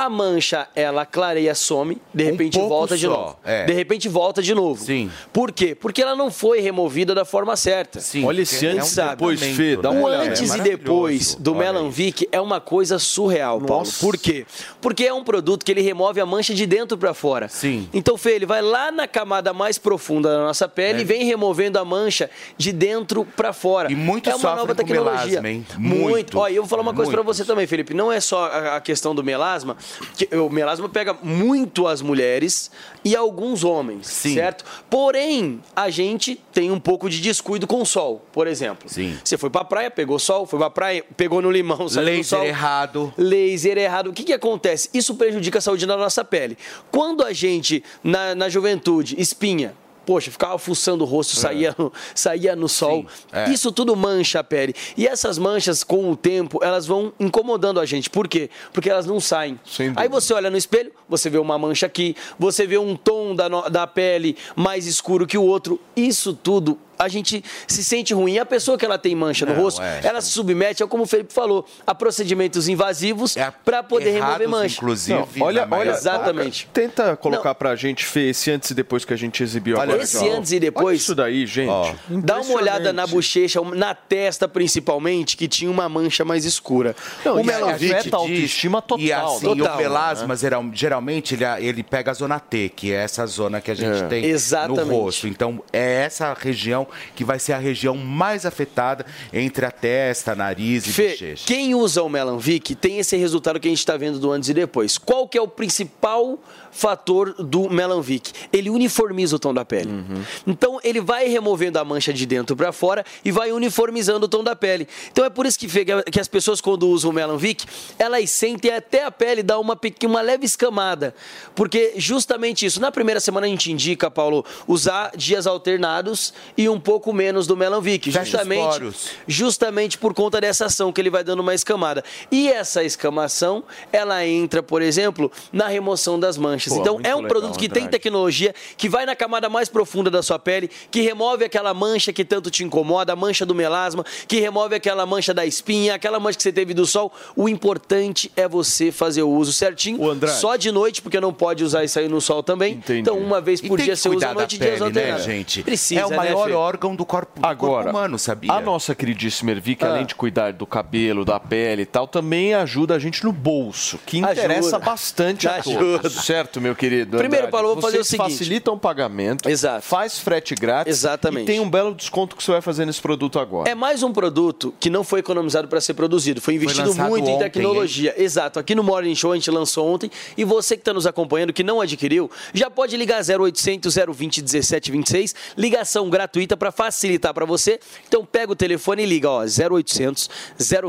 A 0.00 0.08
mancha, 0.08 0.68
ela 0.76 1.04
clareia, 1.04 1.52
some, 1.56 2.00
de 2.14 2.22
repente 2.22 2.52
pouco 2.56 2.68
volta 2.68 2.96
de 2.96 3.06
só, 3.06 3.10
novo. 3.10 3.36
é. 3.44 3.64
De 3.64 3.72
repente 3.72 4.08
volta 4.08 4.40
de 4.40 4.54
novo. 4.54 4.80
Sim. 4.84 5.10
Por 5.32 5.50
quê? 5.50 5.74
Porque 5.74 6.00
ela 6.00 6.14
não 6.14 6.30
foi 6.30 6.60
removida 6.60 7.16
da 7.16 7.24
forma 7.24 7.56
certa. 7.56 7.98
Sim, 7.98 8.24
Olha 8.24 8.42
esse 8.42 8.64
é 8.64 8.70
antes 8.70 8.96
um 8.96 9.02
e 9.02 9.08
depois, 9.08 9.38
tratamento, 9.40 9.56
Fê, 9.56 9.76
dá 9.76 9.90
uma 9.90 9.98
né? 9.98 10.00
O 10.00 10.06
olhada. 10.06 10.24
antes 10.30 10.50
É 10.54 10.56
e 10.56 10.60
depois 10.60 11.34
do 11.34 11.50
Olha. 11.50 11.58
Melanvic 11.72 12.28
é 12.30 12.40
uma 12.40 12.60
coisa 12.60 12.96
surreal, 13.00 13.60
Paulo. 13.60 13.84
Nossa. 13.84 13.98
Por 14.06 14.16
quê? 14.16 14.46
Porque 14.80 15.04
é 15.04 15.12
um 15.12 15.24
produto 15.24 15.64
que 15.64 15.72
ele 15.72 15.80
remove 15.82 16.20
a 16.20 16.26
mancha 16.26 16.54
de 16.54 16.64
dentro 16.64 16.96
pra 16.96 17.12
fora. 17.12 17.48
Sim. 17.48 17.88
Então, 17.92 18.16
Fê, 18.16 18.30
ele 18.36 18.46
vai 18.46 18.62
lá 18.62 18.92
na 18.92 19.08
camada 19.08 19.52
mais 19.52 19.78
profunda 19.78 20.28
da 20.30 20.38
nossa 20.44 20.68
pele 20.68 21.00
É. 21.00 21.02
e 21.02 21.04
vem 21.04 21.24
removendo 21.24 21.76
a 21.76 21.84
mancha 21.84 22.30
de 22.56 22.70
dentro 22.70 23.24
pra 23.36 23.52
fora. 23.52 23.90
E 23.90 23.96
muito 23.96 24.30
é 24.30 24.34
uma 24.36 24.54
nova 24.54 24.76
tecnologia. 24.76 25.40
melasma, 25.42 25.48
hein? 25.50 25.66
Muito. 25.76 26.36
Muito. 26.36 26.48
E 26.48 26.54
eu 26.54 26.62
vou 26.62 26.68
falar 26.68 26.82
uma 26.82 26.94
coisa 26.94 27.10
pra 27.10 27.22
Muitos. 27.24 27.36
você 27.38 27.44
também, 27.44 27.66
Felipe. 27.66 27.94
Não 27.94 28.12
é 28.12 28.20
só 28.20 28.44
a 28.76 28.80
questão 28.80 29.12
do 29.12 29.24
melasma, 29.24 29.76
que 30.16 30.34
o 30.36 30.48
melasma 30.50 30.88
pega 30.88 31.16
muito 31.22 31.86
as 31.86 32.02
mulheres 32.02 32.70
e 33.04 33.14
alguns 33.16 33.64
homens, 33.64 34.06
Sim. 34.06 34.34
certo? 34.34 34.64
Porém, 34.90 35.60
a 35.74 35.90
gente 35.90 36.40
tem 36.52 36.70
um 36.70 36.80
pouco 36.80 37.08
de 37.08 37.20
descuido 37.20 37.66
com 37.66 37.82
o 37.82 37.86
sol, 37.86 38.24
por 38.32 38.46
exemplo. 38.46 38.88
Sim. 38.88 39.18
Você 39.22 39.36
foi 39.36 39.50
pra 39.50 39.64
praia, 39.64 39.90
pegou 39.90 40.18
sol, 40.18 40.46
foi 40.46 40.58
pra 40.58 40.70
praia, 40.70 41.04
pegou 41.16 41.40
no 41.40 41.50
limão, 41.50 41.88
saiu 41.88 42.06
Laser 42.06 42.24
sol. 42.24 42.44
errado. 42.44 43.14
Laser 43.16 43.78
errado. 43.78 44.10
O 44.10 44.12
que, 44.12 44.24
que 44.24 44.32
acontece? 44.32 44.88
Isso 44.92 45.14
prejudica 45.14 45.58
a 45.58 45.62
saúde 45.62 45.86
da 45.86 45.96
nossa 45.96 46.24
pele. 46.24 46.56
Quando 46.90 47.24
a 47.24 47.32
gente, 47.32 47.82
na, 48.02 48.34
na 48.34 48.48
juventude, 48.48 49.14
espinha, 49.18 49.74
poxa, 50.08 50.30
ficava 50.30 50.56
fuçando 50.56 51.04
o 51.04 51.06
rosto, 51.06 51.36
saía, 51.36 51.74
no, 51.76 51.92
saía 52.14 52.56
no 52.56 52.66
sol. 52.66 53.04
é. 53.30 53.50
Isso 53.50 53.70
tudo 53.70 53.94
mancha 53.94 54.40
a 54.40 54.44
pele. 54.44 54.74
E 54.96 55.06
essas 55.06 55.36
manchas, 55.36 55.84
com 55.84 56.10
o 56.10 56.16
tempo, 56.16 56.64
elas 56.64 56.86
vão 56.86 57.12
incomodando 57.20 57.78
a 57.78 57.84
gente. 57.84 58.08
Por 58.08 58.26
quê? 58.26 58.48
Porque 58.72 58.88
elas 58.88 59.04
não 59.04 59.20
saem. 59.20 59.60
Aí 59.96 60.08
você 60.08 60.32
olha 60.32 60.48
no 60.48 60.56
espelho, 60.56 60.90
você 61.06 61.28
vê 61.28 61.36
uma 61.36 61.58
mancha 61.58 61.84
aqui, 61.84 62.16
você 62.38 62.66
vê 62.66 62.78
um 62.78 62.96
tom 62.96 63.34
da, 63.34 63.48
da 63.68 63.86
pele 63.86 64.34
mais 64.56 64.86
escuro 64.86 65.26
que 65.26 65.36
o 65.36 65.42
outro. 65.42 65.78
Isso 65.94 66.32
tudo. 66.32 66.78
A 66.98 67.08
gente 67.08 67.44
se 67.66 67.84
sente 67.84 68.12
ruim. 68.12 68.32
E 68.34 68.38
a 68.38 68.46
pessoa 68.46 68.76
que 68.76 68.84
ela 68.84 68.98
tem 68.98 69.14
mancha 69.14 69.46
no 69.46 69.54
Não, 69.54 69.62
rosto, 69.62 69.80
é, 69.82 70.00
ela 70.02 70.20
se 70.20 70.30
submete, 70.30 70.82
é 70.82 70.86
como 70.86 71.04
o 71.04 71.06
Felipe 71.06 71.32
falou, 71.32 71.64
a 71.86 71.94
procedimentos 71.94 72.68
invasivos 72.68 73.36
É, 73.36 73.52
para 73.64 73.82
poder 73.82 74.16
errados, 74.16 74.38
remover 74.38 74.48
mancha. 74.48 74.76
Inclusive, 74.76 75.18
Não, 75.38 75.46
olha, 75.46 75.68
olha, 75.70 75.90
Exatamente. 75.90 76.68
Tenta 76.72 77.16
colocar 77.16 77.54
pra 77.54 77.74
gente, 77.76 78.04
Fê, 78.04 78.30
esse 78.30 78.50
antes 78.50 78.70
e 78.70 78.74
depois 78.74 79.04
que 79.04 79.12
a 79.14 79.16
gente 79.16 79.42
exibiu 79.42 79.76
Olha 79.76 79.84
agora. 79.92 80.02
esse 80.02 80.16
ó. 80.18 80.36
antes 80.36 80.52
e 80.52 80.58
depois- 80.60 80.86
Olha 80.86 80.96
isso 80.96 81.14
daí, 81.14 81.46
gente. 81.46 81.68
Ó. 81.70 81.92
Dá 82.08 82.40
uma 82.40 82.54
olhada 82.54 82.92
na 82.92 83.06
bochecha, 83.06 83.60
na 83.62 83.94
testa 83.94 84.48
principalmente, 84.48 85.36
que 85.36 85.46
tinha 85.46 85.70
uma 85.70 85.88
mancha 85.88 86.24
mais 86.24 86.44
escura. 86.44 86.96
Não, 87.24 87.36
o 87.36 87.44
a 87.50 88.16
autoestima 88.16 88.82
total, 88.82 89.00
E 89.04 89.12
assim, 89.12 89.48
né? 89.48 89.54
Total, 89.56 89.74
o 89.74 89.78
melasma, 89.78 90.36
geral- 90.36 90.64
geralmente, 90.72 91.34
ele, 91.34 91.44
ele 91.60 91.82
pega 91.82 92.10
a 92.10 92.14
zona 92.14 92.40
T, 92.40 92.68
que 92.74 92.92
é 92.92 92.96
essa 93.04 93.24
zona 93.26 93.60
que 93.60 93.70
a 93.70 93.74
gente 93.74 94.02
É. 94.02 94.06
tem 94.08 94.24
Exatamente. 94.24 94.86
no 94.86 94.92
rosto. 95.02 95.28
Então, 95.28 95.62
é 95.72 96.02
essa 96.04 96.34
região 96.34 96.87
que 97.14 97.24
vai 97.24 97.38
ser 97.38 97.52
a 97.52 97.58
região 97.58 97.96
mais 97.96 98.46
afetada 98.46 99.04
entre 99.32 99.64
a 99.64 99.70
testa, 99.70 100.34
nariz 100.34 100.86
e 100.86 100.92
Fê, 100.92 101.10
bochecha. 101.10 101.46
quem 101.46 101.74
usa 101.74 102.02
o 102.02 102.08
Melanvic 102.08 102.74
tem 102.74 102.98
esse 102.98 103.16
resultado 103.16 103.60
que 103.60 103.68
a 103.68 103.70
gente 103.70 103.78
está 103.78 103.96
vendo 103.96 104.18
do 104.18 104.30
antes 104.30 104.48
e 104.48 104.54
depois. 104.54 104.98
Qual 104.98 105.28
que 105.28 105.36
é 105.38 105.42
o 105.42 105.48
principal 105.48 106.38
fator 106.70 107.34
do 107.34 107.68
Melanvic? 107.68 108.32
Ele 108.52 108.70
uniformiza 108.70 109.36
o 109.36 109.38
tom 109.38 109.52
da 109.52 109.64
pele. 109.64 109.90
Uhum. 109.90 110.22
Então 110.46 110.80
ele 110.82 111.00
vai 111.00 111.28
removendo 111.28 111.78
a 111.78 111.84
mancha 111.84 112.12
de 112.12 112.26
dentro 112.26 112.56
para 112.56 112.72
fora 112.72 113.04
e 113.24 113.30
vai 113.30 113.52
uniformizando 113.52 114.26
o 114.26 114.28
tom 114.28 114.42
da 114.42 114.54
pele. 114.54 114.88
Então 115.10 115.24
é 115.24 115.30
por 115.30 115.46
isso 115.46 115.58
que, 115.58 115.68
que 116.10 116.20
as 116.20 116.28
pessoas 116.28 116.60
quando 116.60 116.88
usam 116.88 117.10
o 117.10 117.14
Melanvic, 117.14 117.66
elas 117.98 118.30
sentem 118.30 118.72
até 118.72 119.04
a 119.04 119.10
pele 119.10 119.42
dar 119.42 119.58
uma, 119.58 119.76
pequena, 119.76 120.14
uma 120.14 120.20
leve 120.20 120.44
escamada. 120.44 121.14
Porque 121.54 121.94
justamente 121.96 122.66
isso, 122.66 122.80
na 122.80 122.90
primeira 122.90 123.20
semana 123.20 123.46
a 123.46 123.50
gente 123.50 123.70
indica, 123.72 124.10
Paulo, 124.10 124.44
usar 124.66 125.12
dias 125.16 125.46
alternados 125.46 126.32
e 126.56 126.68
um 126.68 126.78
pouco 126.78 127.12
menos 127.12 127.46
do 127.46 127.56
Melanvic. 127.56 128.10
Justamente, 128.10 128.92
justamente 129.26 129.98
por 129.98 130.14
conta 130.14 130.40
dessa 130.40 130.66
ação 130.66 130.92
que 130.92 131.00
ele 131.00 131.10
vai 131.10 131.24
dando 131.24 131.40
uma 131.40 131.54
escamada. 131.54 132.04
E 132.30 132.48
essa 132.48 132.82
escamação, 132.84 133.64
ela 133.92 134.26
entra, 134.26 134.62
por 134.62 134.82
exemplo, 134.82 135.30
na 135.52 135.68
remoção 135.68 136.18
das 136.18 136.36
manchas. 136.36 136.67
Pô, 136.74 136.80
então 136.80 137.00
é 137.02 137.14
um 137.14 137.18
legal, 137.22 137.28
produto 137.28 137.58
que 137.58 137.68
tem 137.68 137.86
tecnologia, 137.86 138.54
que 138.76 138.88
vai 138.88 139.04
na 139.06 139.14
camada 139.16 139.48
mais 139.48 139.68
profunda 139.68 140.10
da 140.10 140.22
sua 140.22 140.38
pele, 140.38 140.70
que 140.90 141.00
remove 141.00 141.44
aquela 141.44 141.72
mancha 141.74 142.12
que 142.12 142.24
tanto 142.24 142.50
te 142.50 142.64
incomoda, 142.64 143.12
a 143.12 143.16
mancha 143.16 143.44
do 143.46 143.54
melasma, 143.54 144.04
que 144.26 144.40
remove 144.40 144.74
aquela 144.74 145.04
mancha 145.06 145.32
da 145.34 145.44
espinha, 145.46 145.94
aquela 145.94 146.18
mancha 146.20 146.36
que 146.36 146.42
você 146.42 146.52
teve 146.52 146.74
do 146.74 146.86
sol. 146.86 147.12
O 147.36 147.48
importante 147.48 148.30
é 148.36 148.48
você 148.48 148.90
fazer 148.90 149.22
o 149.22 149.30
uso 149.30 149.52
certinho, 149.52 150.08
Andrade. 150.10 150.38
só 150.38 150.56
de 150.56 150.70
noite, 150.72 151.02
porque 151.02 151.20
não 151.20 151.32
pode 151.32 151.62
usar 151.64 151.84
isso 151.84 151.98
aí 151.98 152.08
no 152.08 152.20
sol 152.20 152.42
também. 152.42 152.82
Então 152.88 153.18
uma 153.18 153.40
vez 153.40 153.60
por 153.60 153.78
dia 153.78 153.94
que 153.94 153.96
você 153.96 154.08
usa 154.08 154.16
cuidar 154.16 154.30
à 154.30 154.34
da 154.34 154.40
noite 154.40 154.56
e 154.56 154.58
dias 154.58 154.80
né, 154.92 155.18
gente? 155.18 155.62
Precisa, 155.62 156.00
é 156.00 156.06
o 156.06 156.10
né, 156.10 156.16
maior 156.16 156.48
Fê? 156.48 156.54
órgão 156.54 156.94
do 156.96 157.04
corpo, 157.04 157.40
do 157.40 157.46
Agora, 157.46 157.84
corpo 157.84 157.90
humano, 157.98 158.18
sabia? 158.18 158.52
a 158.52 158.60
nossa 158.60 158.94
queridíssima 158.94 159.50
Ervic, 159.50 159.84
Ah. 159.84 159.90
além 159.90 160.06
de 160.06 160.14
cuidar 160.14 160.52
do 160.52 160.66
cabelo, 160.66 161.24
da 161.24 161.38
pele 161.38 161.82
e 161.82 161.86
tal, 161.86 162.06
também 162.06 162.54
ajuda 162.54 162.94
a 162.94 162.98
gente 162.98 163.24
no 163.24 163.32
bolso, 163.32 163.98
que 164.06 164.18
interessa 164.18 164.76
Ajuda. 164.76 164.78
bastante 164.78 165.48
a 165.48 165.56
Ajuda. 165.56 165.98
todos. 166.00 166.24
Certo, 166.24 166.47
meu 166.60 166.74
querido? 166.74 167.18
Primeiro, 167.18 167.46
Andrade? 167.46 167.50
Paulo, 167.52 167.68
eu 167.68 167.72
vou 167.74 167.82
fazer 167.82 167.98
o 167.98 168.04
Vocês 168.04 168.20
seguinte. 168.20 168.32
facilitam 168.38 168.74
o 168.74 168.78
pagamento, 168.78 169.48
Exato. 169.48 169.82
faz 169.82 170.18
frete 170.18 170.54
grátis 170.54 170.96
Exatamente. 170.98 171.42
e 171.44 171.46
tem 171.46 171.60
um 171.60 171.68
belo 171.68 171.94
desconto 171.94 172.34
que 172.36 172.42
você 172.42 172.52
vai 172.52 172.60
fazer 172.60 172.84
nesse 172.86 173.00
produto 173.00 173.38
agora. 173.38 173.68
É 173.70 173.74
mais 173.74 174.02
um 174.02 174.12
produto 174.12 174.74
que 174.80 174.88
não 174.90 175.04
foi 175.04 175.20
economizado 175.20 175.68
para 175.68 175.80
ser 175.80 175.94
produzido, 175.94 176.40
foi 176.40 176.54
investido 176.54 176.88
lançado 176.88 177.08
muito 177.08 177.28
em 177.28 177.34
ontem, 177.34 177.44
tecnologia. 177.44 178.14
Exato, 178.16 178.58
aqui 178.58 178.74
no 178.74 178.82
Morning 178.82 179.14
Show 179.14 179.32
a 179.32 179.34
gente 179.36 179.50
lançou 179.50 179.86
ontem 179.86 180.10
e 180.36 180.44
você 180.44 180.76
que 180.76 180.80
está 180.80 180.92
nos 180.94 181.06
acompanhando, 181.06 181.52
que 181.52 181.62
não 181.62 181.80
adquiriu, 181.80 182.30
já 182.54 182.70
pode 182.70 182.96
ligar 182.96 183.20
0800 183.22 183.94
020 183.94 184.38
1726, 184.42 185.34
ligação 185.56 186.08
gratuita 186.08 186.56
para 186.56 186.70
facilitar 186.72 187.34
para 187.34 187.44
você. 187.44 187.78
Então 188.06 188.24
pega 188.24 188.52
o 188.52 188.56
telefone 188.56 189.02
e 189.02 189.06
liga, 189.06 189.28
ó, 189.30 189.42
0800 189.42 190.28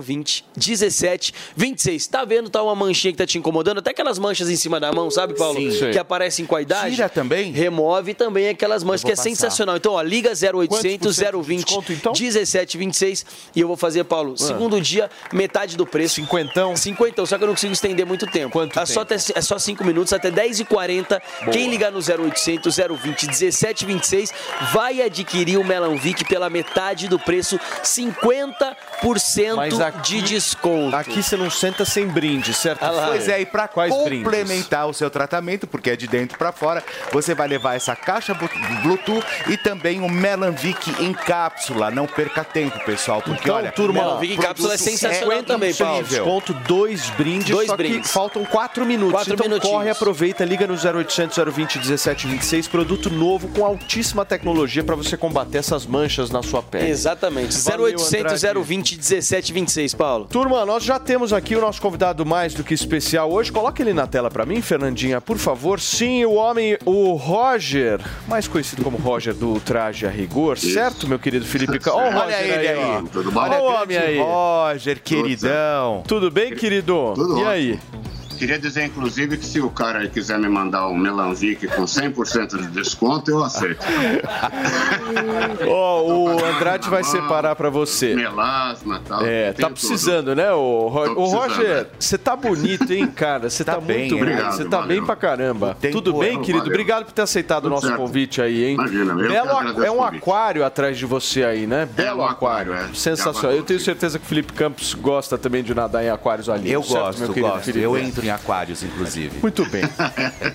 020 0.01 0.45
1726. 0.55 2.07
Tá 2.07 2.25
vendo, 2.25 2.49
tá 2.49 2.61
uma 2.63 2.75
manchinha 2.75 3.11
que 3.11 3.17
tá 3.17 3.25
te 3.25 3.37
incomodando, 3.37 3.79
até 3.79 3.91
aquelas 3.91 4.19
manchas 4.19 4.49
em 4.49 4.55
cima 4.55 4.79
da 4.79 4.91
mão, 4.91 5.09
sabe, 5.09 5.35
Paulo? 5.35 5.48
Sim. 5.53 5.91
Que 5.91 5.97
aparecem 5.99 6.45
com 6.45 6.55
a 6.55 6.61
idade. 6.61 6.95
Tira 6.95 7.09
também? 7.09 7.51
Remove 7.51 8.13
também 8.13 8.49
aquelas 8.49 8.83
manchas, 8.83 9.03
que 9.03 9.11
é 9.11 9.15
passar. 9.15 9.23
sensacional. 9.29 9.77
Então, 9.77 9.93
ó, 9.93 10.01
liga 10.01 10.31
0800 10.31 10.67
Quantos 10.67 10.67
por 10.67 10.81
cento 10.81 11.41
de 11.41 11.47
020 11.47 11.65
desconto, 11.65 11.93
então? 11.93 12.13
1726 12.13 13.25
e 13.55 13.59
eu 13.61 13.67
vou 13.67 13.77
fazer, 13.77 14.03
Paulo, 14.03 14.37
segundo 14.37 14.79
dia, 14.81 15.09
metade 15.33 15.75
do 15.77 15.85
preço. 15.85 16.15
Cinquentão? 16.15 16.75
Cinquentão, 16.75 17.25
só 17.25 17.37
que 17.37 17.43
eu 17.43 17.47
não 17.47 17.53
consigo 17.53 17.73
estender 17.73 18.05
muito 18.05 18.25
tempo. 18.27 18.51
Quanto 18.51 18.79
é 18.79 18.85
Só 18.85 19.01
até, 19.01 19.15
é 19.15 19.41
só 19.41 19.57
5 19.59 19.83
minutos, 19.83 20.11
até 20.13 20.31
10h40. 20.31 21.21
Quem 21.51 21.69
ligar 21.69 21.91
no 21.91 21.99
0800 21.99 22.75
020 22.75 23.27
1726 23.27 24.31
vai 24.73 25.01
adquirir 25.01 25.57
o 25.57 25.63
Melanvic 25.63 26.25
pela 26.25 26.49
metade 26.49 27.07
do 27.07 27.19
preço, 27.19 27.59
50% 27.83 29.55
Mas 29.55 29.79
aqui- 29.79 30.01
de 30.01 30.21
desconto. 30.21 30.95
Aqui 30.95 31.21
você 31.23 31.35
não 31.37 31.49
senta 31.49 31.85
sem 31.85 32.07
brinde, 32.07 32.53
certo? 32.53 32.83
Ah 32.83 32.91
lá. 32.91 33.07
Pois 33.07 33.27
é, 33.27 33.41
e 33.41 33.45
para 33.45 33.67
Quais 33.67 33.93
complementar 33.93 34.87
o 34.87 34.93
seu 34.93 35.09
tratamento, 35.09 35.38
porque 35.67 35.91
é 35.91 35.95
de 35.95 36.07
dentro 36.07 36.37
para 36.37 36.51
fora, 36.51 36.83
você 37.11 37.33
vai 37.33 37.47
levar 37.47 37.75
essa 37.75 37.95
caixa 37.95 38.33
Bluetooth 38.83 39.25
e 39.47 39.57
também 39.57 40.01
o 40.01 40.09
Melanvic 40.09 41.03
em 41.03 41.13
cápsula. 41.13 41.91
Não 41.91 42.05
perca 42.07 42.43
tempo, 42.43 42.77
pessoal, 42.85 43.21
porque 43.21 43.43
Então, 43.43 43.55
olha, 43.55 43.71
turma, 43.71 44.01
Melanvic 44.01 44.33
em 44.33 44.37
cápsula 44.37 44.73
é 44.73 44.77
produto 44.77 44.89
sensacional 44.91 45.43
também, 45.43 45.73
Paulo. 45.73 46.03
Desconto 46.03 46.53
dois 46.53 47.09
brindes, 47.11 47.49
Dois 47.49 47.67
só 47.67 47.77
brindes. 47.77 48.07
que 48.07 48.13
faltam 48.13 48.45
quatro 48.45 48.85
minutos. 48.85 49.13
Quatro 49.13 49.33
então 49.33 49.47
minutinhos. 49.47 49.73
corre, 49.75 49.89
aproveita, 49.89 50.45
liga 50.45 50.67
no 50.67 50.73
0800 50.75 51.37
020 51.53 51.75
1726, 51.79 52.67
produto 52.67 53.09
novo 53.09 53.47
com 53.49 53.65
altíssima 53.65 54.25
tecnologia 54.25 54.83
para 54.83 54.95
você 54.95 55.15
combater 55.17 55.59
essas 55.59 55.85
manchas 55.85 56.29
na 56.29 56.41
sua 56.43 56.61
pele. 56.61 56.89
Exatamente. 56.89 57.57
Valeu, 57.61 57.85
0800 57.97 58.43
Andrade. 58.43 58.59
020 58.67 58.91
1726, 58.97 59.93
Paulo. 59.93 60.25
Turma, 60.25 60.65
nós 60.65 60.83
já 60.83 60.99
temos 60.99 61.33
aqui 61.33 61.55
o 61.55 61.61
nosso 61.61 61.81
convidado 61.81 62.25
mais 62.25 62.53
do 62.53 62.63
que 62.63 62.73
especial 62.73 63.31
hoje. 63.31 63.51
Coloca 63.51 63.81
ele 63.81 63.93
na 63.93 64.07
tela 64.07 64.29
para 64.29 64.45
mim, 64.45 64.61
Fernandinha, 64.61 65.19
por 65.29 65.37
favor. 65.37 65.79
Sim, 65.79 66.25
o 66.25 66.33
homem, 66.33 66.75
o 66.85 67.13
Roger, 67.13 68.01
mais 68.27 68.47
conhecido 68.47 68.83
como 68.83 68.97
Roger 68.97 69.31
do 69.35 69.59
Traje 69.59 70.07
a 70.07 70.09
Rigor, 70.09 70.57
certo, 70.57 71.07
meu 71.07 71.19
querido 71.19 71.45
Felipe? 71.45 71.77
Ca- 71.77 71.93
Ó, 71.93 71.99
o 71.99 72.03
Roger 72.05 72.19
Olha 72.23 72.35
ele 72.41 72.67
aí. 72.67 73.03
Tudo 73.13 73.31
bom? 73.31 73.39
Olha 73.39 73.59
o 73.59 73.65
homem 73.65 73.95
aí. 73.95 74.17
Roger, 74.19 74.99
queridão. 75.03 76.01
Tudo 76.07 76.31
bem, 76.31 76.55
querido? 76.55 77.11
Tudo 77.13 77.37
e 77.37 77.73
ótimo. 77.75 77.79
Queria 78.39 78.57
dizer, 78.57 78.85
inclusive, 78.85 79.37
que 79.37 79.45
se 79.45 79.59
o 79.59 79.69
cara 79.69 79.99
aí 79.99 80.09
quiser 80.09 80.39
me 80.39 80.47
mandar 80.47 80.87
um 80.87 80.97
Melanvic 80.97 81.67
com 81.67 81.83
100% 81.83 82.57
de 82.57 82.67
desconto, 82.69 83.29
eu 83.29 83.43
aceito. 83.43 83.85
Ó, 85.67 86.03
o 86.03 86.45
Andrade 86.45 86.89
vai 86.89 87.03
separar 87.03 87.55
para 87.55 87.69
você. 87.69 88.15
Melasma 88.15 89.01
e 89.03 89.07
tal. 89.07 89.25
É, 89.25 89.51
tem 89.51 89.63
tá 89.63 89.67
tudo. 89.67 89.73
precisando, 89.73 90.33
né, 90.35 90.51
o, 90.53 90.87
Ro 90.87 91.03
Tô 91.05 91.11
o 91.11 91.15
precisando, 91.15 91.41
Roger? 91.57 91.69
é. 91.69 91.87
Você 91.99 92.17
tá 92.17 92.35
bonito, 92.35 92.91
hein, 92.93 93.07
cara? 93.07 93.49
Você 93.49 93.63
tá, 93.63 93.73
Tá 93.75 93.81
bem, 93.81 93.99
muito 94.09 94.15
é. 94.15 94.17
bonito. 94.19 94.31
Obrigado, 94.33 94.55
Você 94.55 94.65
tá 94.65 94.77
valeu. 94.79 94.87
bem 94.87 95.05
pra 95.05 95.15
caramba. 95.15 95.77
tempo 95.79 95.93
Tudo 96.01 96.13
bem, 96.19 96.29
é, 96.37 96.39
querido? 96.39 96.59
valeu. 96.59 96.73
Obrigado 96.73 97.05
por 97.05 97.11
ter 97.11 97.21
aceitado 97.23 97.59
o 97.59 97.61
Tudo 97.63 97.71
nosso 97.75 97.87
certo. 97.87 97.99
convite 97.99 98.41
aí, 98.41 98.63
hein? 98.65 98.73
Imagina, 98.75 99.11
eu 99.21 99.29
Belo, 99.29 99.49
é 99.83 99.91
um 99.91 99.97
convite. 99.97 100.17
aquário 100.17 100.65
atrás 100.65 100.97
de 100.97 101.05
você 101.05 101.43
aí, 101.43 101.67
né? 101.67 101.87
Belo 101.93 102.21
um 102.21 102.25
aquário. 102.25 102.71
aquário, 102.73 102.91
é. 102.91 102.95
Sensacional. 102.95 103.51
É 103.51 103.59
Eu 103.59 103.63
tenho 103.63 103.79
certeza 103.79 104.17
que 104.17 104.25
o 104.25 104.27
Felipe 104.27 104.53
Campos 104.53 104.93
gosta 104.93 105.37
também 105.37 105.61
de 105.63 105.73
nadar 105.73 106.03
em 106.03 106.09
aquários 106.09 106.49
ali. 106.49 106.71
Eu 106.71 106.81
certo, 106.83 107.03
gosto, 107.03 107.19
meu 107.19 107.27
querido 107.29 107.51
gosto. 107.51 107.63
Felipe? 107.65 107.83
Eu 107.83 107.97
entro 107.97 108.28
em 108.29 108.31
aquários, 108.31 108.83
inclusive. 108.83 109.39
Muito 109.41 109.65
bem. 109.65 109.83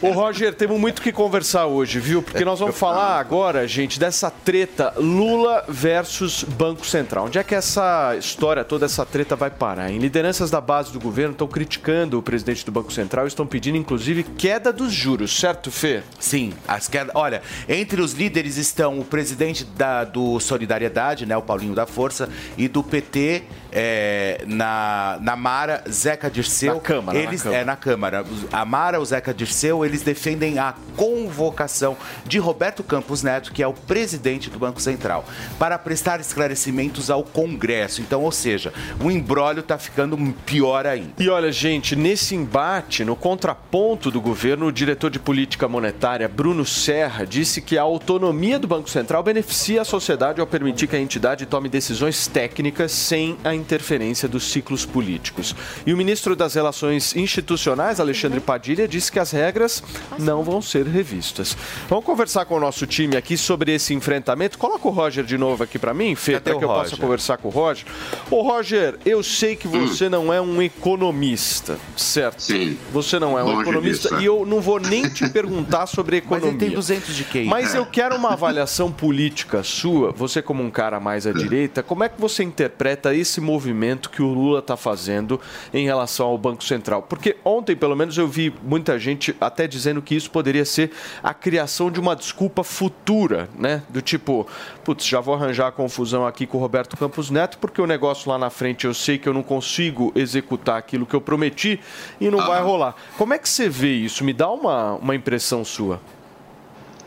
Ô, 0.00 0.12
Roger, 0.12 0.54
temos 0.54 0.78
muito 0.78 1.02
que 1.02 1.12
conversar 1.12 1.66
hoje, 1.66 1.98
viu? 1.98 2.22
Porque 2.22 2.44
nós 2.44 2.60
vamos 2.60 2.78
falar 2.78 3.18
agora, 3.18 3.66
gente, 3.66 3.98
dessa 3.98 4.30
treta 4.30 4.94
Lula 4.96 5.64
versus 5.68 6.44
Banco 6.44 6.86
Central. 6.86 7.26
Onde 7.26 7.38
é 7.38 7.42
que 7.42 7.54
essa 7.54 8.14
história, 8.16 8.64
toda 8.64 8.86
essa 8.86 9.04
treta 9.04 9.34
vai 9.34 9.50
parar? 9.50 9.90
Em 9.90 9.98
lideranças 9.98 10.50
da 10.50 10.60
base 10.60 10.92
do 10.92 11.00
governo 11.00 11.32
estão 11.32 11.48
criticando 11.48 12.18
o 12.18 12.22
presidente 12.22 12.64
do 12.64 12.70
Banco 12.72 12.92
Central 12.92 13.24
e 13.24 13.28
estão 13.28 13.46
pedindo, 13.46 13.76
inclusive, 13.76 14.22
queda 14.22 14.72
dos 14.72 14.92
juros, 14.92 15.36
certo, 15.38 15.70
Fê? 15.70 16.02
Sim, 16.18 16.52
as 16.66 16.88
quedas. 16.88 17.12
Olha, 17.14 17.42
entre 17.68 18.00
os 18.00 18.12
líderes 18.12 18.56
estão 18.56 19.00
o 19.00 19.04
presidente 19.04 19.64
da, 19.64 20.04
do 20.04 20.38
Solidariedade, 20.38 21.26
né, 21.26 21.36
o 21.36 21.42
Paulinho 21.42 21.74
da 21.74 21.86
Força, 21.86 22.28
e 22.56 22.68
do 22.68 22.82
PT 22.82 23.42
é, 23.74 24.44
na, 24.46 25.18
na 25.20 25.34
Mara, 25.34 25.82
Zeca 25.90 26.30
Dirceu. 26.30 26.74
Na 26.74 26.80
Câmara, 26.80 27.18
na 27.18 27.24
Eles, 27.24 27.42
Câmara. 27.42 27.60
É, 27.60 27.63
na 27.64 27.76
Câmara. 27.76 28.24
A 28.52 28.64
Mara, 28.64 29.00
o 29.00 29.04
Zeca 29.04 29.32
Dirceu, 29.32 29.84
eles 29.84 30.02
defendem 30.02 30.58
a 30.58 30.74
convocação 30.96 31.96
de 32.26 32.38
Roberto 32.38 32.82
Campos 32.82 33.22
Neto, 33.22 33.52
que 33.52 33.62
é 33.62 33.66
o 33.66 33.72
presidente 33.72 34.50
do 34.50 34.58
Banco 34.58 34.80
Central, 34.80 35.24
para 35.58 35.78
prestar 35.78 36.20
esclarecimentos 36.20 37.10
ao 37.10 37.22
Congresso. 37.22 38.00
Então, 38.00 38.22
ou 38.22 38.32
seja, 38.32 38.72
o 39.02 39.10
embrólio 39.10 39.60
está 39.60 39.78
ficando 39.78 40.16
pior 40.46 40.86
ainda. 40.86 41.12
E 41.18 41.28
olha, 41.28 41.50
gente, 41.50 41.96
nesse 41.96 42.34
embate, 42.34 43.04
no 43.04 43.16
contraponto 43.16 44.10
do 44.10 44.20
governo, 44.20 44.66
o 44.66 44.72
diretor 44.72 45.10
de 45.10 45.18
política 45.18 45.68
monetária, 45.68 46.28
Bruno 46.28 46.64
Serra, 46.64 47.24
disse 47.26 47.60
que 47.60 47.78
a 47.78 47.82
autonomia 47.82 48.58
do 48.58 48.66
Banco 48.66 48.88
Central 48.90 49.22
beneficia 49.22 49.82
a 49.82 49.84
sociedade 49.84 50.40
ao 50.40 50.46
permitir 50.46 50.86
que 50.86 50.96
a 50.96 51.00
entidade 51.00 51.46
tome 51.46 51.68
decisões 51.68 52.26
técnicas 52.26 52.92
sem 52.92 53.36
a 53.44 53.54
interferência 53.54 54.28
dos 54.28 54.50
ciclos 54.50 54.84
políticos. 54.84 55.54
E 55.86 55.92
o 55.92 55.96
ministro 55.96 56.36
das 56.36 56.54
Relações 56.54 57.14
Institucionais, 57.16 57.53
Alexandre 58.00 58.40
Padilha, 58.40 58.86
disse 58.86 59.10
que 59.10 59.18
as 59.18 59.30
regras 59.30 59.82
não 60.18 60.42
vão 60.42 60.60
ser 60.60 60.86
revistas. 60.86 61.56
Vamos 61.88 62.04
conversar 62.04 62.44
com 62.44 62.56
o 62.56 62.60
nosso 62.60 62.86
time 62.86 63.16
aqui 63.16 63.36
sobre 63.36 63.72
esse 63.74 63.94
enfrentamento. 63.94 64.58
Coloca 64.58 64.86
o 64.88 64.90
Roger 64.90 65.24
de 65.24 65.38
novo 65.38 65.62
aqui 65.64 65.78
para 65.78 65.94
mim, 65.94 66.14
Fê, 66.14 66.38
para 66.40 66.56
o 66.56 66.58
que 66.58 66.64
eu 66.64 66.68
possa 66.68 66.90
Roger? 66.90 66.98
conversar 66.98 67.36
com 67.38 67.48
o 67.48 67.50
Roger. 67.50 67.86
Ô, 68.30 68.42
Roger, 68.42 68.98
eu 69.04 69.22
sei 69.22 69.56
que 69.56 69.68
você 69.68 70.08
não 70.08 70.32
é 70.32 70.40
um 70.40 70.60
economista, 70.62 71.78
certo? 71.96 72.42
Sim. 72.42 72.78
Você 72.92 73.18
não 73.18 73.38
é 73.38 73.42
um 73.42 73.46
Longe 73.46 73.62
economista 73.62 74.08
disso, 74.08 74.20
é. 74.20 74.22
e 74.22 74.26
eu 74.26 74.46
não 74.46 74.60
vou 74.60 74.78
nem 74.80 75.08
te 75.08 75.28
perguntar 75.28 75.86
sobre 75.86 76.16
Mas 76.24 76.38
economia. 76.38 76.50
ele 76.50 76.58
tem 76.58 76.70
200 76.70 77.14
de 77.14 77.24
QI. 77.24 77.44
Mas 77.44 77.74
eu 77.74 77.86
quero 77.86 78.16
uma 78.16 78.32
avaliação 78.32 78.90
política 78.90 79.62
sua, 79.62 80.12
você 80.12 80.40
como 80.42 80.62
um 80.62 80.70
cara 80.70 80.98
mais 81.00 81.26
à 81.26 81.32
direita, 81.32 81.82
como 81.82 82.04
é 82.04 82.08
que 82.08 82.20
você 82.20 82.42
interpreta 82.42 83.14
esse 83.14 83.40
movimento 83.40 84.10
que 84.10 84.22
o 84.22 84.32
Lula 84.32 84.60
está 84.60 84.76
fazendo 84.76 85.40
em 85.72 85.84
relação 85.84 86.26
ao 86.26 86.38
Banco 86.38 86.64
Central? 86.64 87.02
Porque 87.02 87.36
ontem, 87.44 87.76
pelo 87.76 87.94
menos, 87.94 88.16
eu 88.16 88.26
vi 88.26 88.52
muita 88.62 88.98
gente 88.98 89.34
até 89.40 89.66
dizendo 89.66 90.00
que 90.02 90.14
isso 90.14 90.30
poderia 90.30 90.64
ser 90.64 90.90
a 91.22 91.34
criação 91.34 91.90
de 91.90 92.00
uma 92.00 92.14
desculpa 92.16 92.64
futura, 92.64 93.48
né? 93.58 93.82
Do 93.88 94.00
tipo, 94.00 94.46
putz, 94.84 95.04
já 95.06 95.20
vou 95.20 95.34
arranjar 95.34 95.68
a 95.68 95.72
confusão 95.72 96.26
aqui 96.26 96.46
com 96.46 96.58
o 96.58 96.60
Roberto 96.60 96.96
Campos 96.96 97.30
Neto, 97.30 97.58
porque 97.58 97.80
o 97.80 97.86
negócio 97.86 98.30
lá 98.30 98.38
na 98.38 98.50
frente 98.50 98.86
eu 98.86 98.94
sei 98.94 99.18
que 99.18 99.28
eu 99.28 99.34
não 99.34 99.42
consigo 99.42 100.12
executar 100.14 100.78
aquilo 100.78 101.04
que 101.06 101.14
eu 101.14 101.20
prometi 101.20 101.78
e 102.20 102.30
não 102.30 102.38
vai 102.38 102.62
rolar. 102.62 102.94
Como 103.18 103.34
é 103.34 103.38
que 103.38 103.48
você 103.48 103.68
vê 103.68 103.92
isso? 103.94 104.24
Me 104.24 104.32
dá 104.32 104.50
uma, 104.50 104.94
uma 104.94 105.14
impressão 105.14 105.64
sua. 105.64 106.00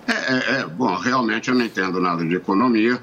É, 0.08 0.12
é, 0.14 0.60
é, 0.62 0.66
bom, 0.66 0.96
realmente 0.96 1.50
eu 1.50 1.56
não 1.56 1.66
entendo 1.66 2.00
nada 2.00 2.24
de 2.26 2.34
economia, 2.36 2.98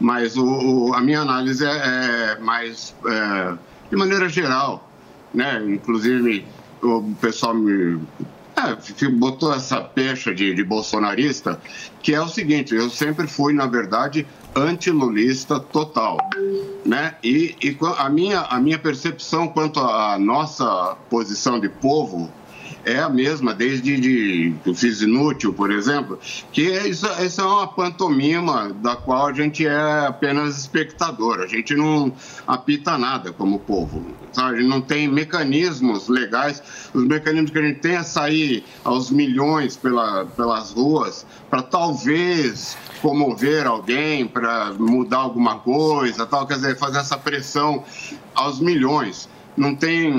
mas 0.00 0.36
o, 0.36 0.44
o- 0.88 0.94
a 0.94 1.00
minha 1.00 1.20
análise 1.20 1.64
é, 1.64 1.70
é 1.70 2.38
mais 2.40 2.94
é, 3.06 3.54
de 3.90 3.96
maneira 3.96 4.28
geral, 4.28 4.90
né? 5.32 5.62
Inclusive 5.68 6.44
o 6.82 7.14
pessoal 7.20 7.54
me 7.54 8.00
fi- 8.80 9.08
botou 9.08 9.52
essa 9.54 9.80
pecha 9.80 10.34
de, 10.34 10.54
de 10.54 10.64
bolsonarista, 10.64 11.60
que 12.02 12.14
é 12.14 12.20
o 12.20 12.28
seguinte: 12.28 12.74
eu 12.74 12.90
sempre 12.90 13.26
fui, 13.26 13.52
na 13.52 13.66
verdade, 13.66 14.26
antilulista 14.54 15.58
total, 15.58 16.18
né? 16.84 17.14
E, 17.22 17.56
e 17.62 17.76
a 17.98 18.08
minha 18.10 18.40
a 18.40 18.60
minha 18.60 18.78
percepção 18.78 19.48
quanto 19.48 19.80
à 19.80 20.18
nossa 20.18 20.96
posição 21.08 21.58
de 21.58 21.68
povo 21.68 22.30
é 22.84 22.98
a 22.98 23.08
mesma, 23.08 23.54
desde 23.54 24.00
de, 24.00 24.54
o 24.66 24.74
Fiz 24.74 25.02
Inútil, 25.02 25.52
por 25.52 25.70
exemplo, 25.70 26.18
que 26.50 26.62
isso, 26.62 27.06
isso 27.22 27.40
é 27.40 27.44
uma 27.44 27.66
pantomima 27.66 28.72
da 28.72 28.96
qual 28.96 29.28
a 29.28 29.32
gente 29.32 29.66
é 29.66 30.06
apenas 30.06 30.58
espectador, 30.58 31.40
a 31.40 31.46
gente 31.46 31.74
não 31.74 32.12
apita 32.46 32.98
nada 32.98 33.32
como 33.32 33.60
povo, 33.60 34.04
sabe? 34.32 34.64
Não 34.64 34.80
tem 34.80 35.06
mecanismos 35.06 36.08
legais, 36.08 36.62
os 36.92 37.04
mecanismos 37.04 37.50
que 37.50 37.58
a 37.58 37.62
gente 37.62 37.80
tem 37.80 37.94
é 37.96 38.02
sair 38.02 38.64
aos 38.84 39.10
milhões 39.10 39.76
pela, 39.76 40.24
pelas 40.24 40.72
ruas 40.72 41.24
para 41.48 41.62
talvez 41.62 42.76
comover 43.00 43.66
alguém, 43.66 44.26
para 44.26 44.72
mudar 44.72 45.18
alguma 45.18 45.58
coisa, 45.58 46.26
tal, 46.26 46.46
quer 46.46 46.54
dizer, 46.54 46.78
fazer 46.78 46.98
essa 46.98 47.18
pressão 47.18 47.84
aos 48.34 48.60
milhões 48.60 49.28
não 49.56 49.74
tem 49.74 50.10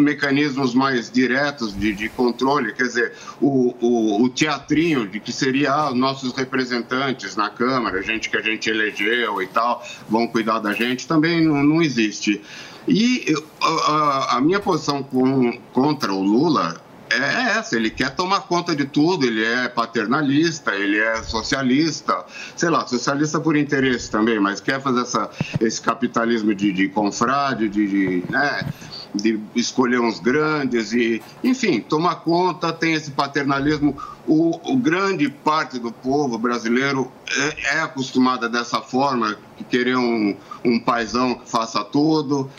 mecanismos 0.00 0.74
mais 0.74 1.10
diretos 1.10 1.76
de, 1.76 1.92
de 1.92 2.08
controle, 2.08 2.72
quer 2.72 2.84
dizer, 2.84 3.12
o, 3.40 3.74
o, 3.80 4.22
o 4.24 4.28
teatrinho 4.28 5.06
de 5.08 5.18
que 5.20 5.32
seria 5.32 5.72
ah, 5.72 5.94
nossos 5.94 6.32
representantes 6.34 7.34
na 7.34 7.50
Câmara, 7.50 8.02
gente 8.02 8.30
que 8.30 8.36
a 8.36 8.42
gente 8.42 8.70
elegeu 8.70 9.42
e 9.42 9.46
tal, 9.48 9.84
vão 10.08 10.26
cuidar 10.28 10.60
da 10.60 10.72
gente, 10.72 11.06
também 11.08 11.44
não, 11.44 11.62
não 11.62 11.82
existe. 11.82 12.40
E 12.86 13.34
a- 13.60 14.36
a 14.36 14.40
minha 14.40 14.60
posição 14.60 15.02
com- 15.02 15.58
contra 15.72 16.12
o 16.12 16.22
Lula 16.22 16.80
é 17.10 17.58
essa, 17.58 17.76
ele 17.76 17.90
quer 17.90 18.10
tomar 18.14 18.42
conta 18.42 18.74
de 18.74 18.84
tudo, 18.84 19.26
ele 19.26 19.44
é 19.44 19.68
paternalista, 19.68 20.74
ele 20.74 20.98
é 20.98 21.22
socialista, 21.22 22.24
sei 22.56 22.70
lá, 22.70 22.86
socialista 22.86 23.40
por 23.40 23.56
interesse 23.56 24.10
também, 24.10 24.38
mas 24.38 24.60
quer 24.60 24.80
fazer 24.80 25.02
essa, 25.02 25.30
esse 25.60 25.80
capitalismo 25.80 26.54
de, 26.54 26.72
de 26.72 26.88
confrade, 26.88 27.68
de, 27.68 27.86
de, 27.86 28.24
né, 28.30 28.66
de 29.14 29.40
escolher 29.54 30.00
uns 30.00 30.20
grandes 30.20 30.92
e, 30.92 31.22
enfim, 31.42 31.80
tomar 31.80 32.16
conta, 32.16 32.72
tem 32.72 32.94
esse 32.94 33.10
paternalismo. 33.10 33.96
O, 34.26 34.72
o 34.72 34.76
grande 34.76 35.28
parte 35.28 35.78
do 35.78 35.90
povo 35.90 36.36
brasileiro 36.38 37.10
é, 37.30 37.76
é 37.76 37.80
acostumada 37.80 38.48
dessa 38.48 38.80
forma, 38.80 39.36
querer 39.70 39.96
um, 39.96 40.36
um 40.64 40.78
paizão 40.78 41.34
que 41.34 41.48
faça 41.50 41.82
tudo. 41.82 42.50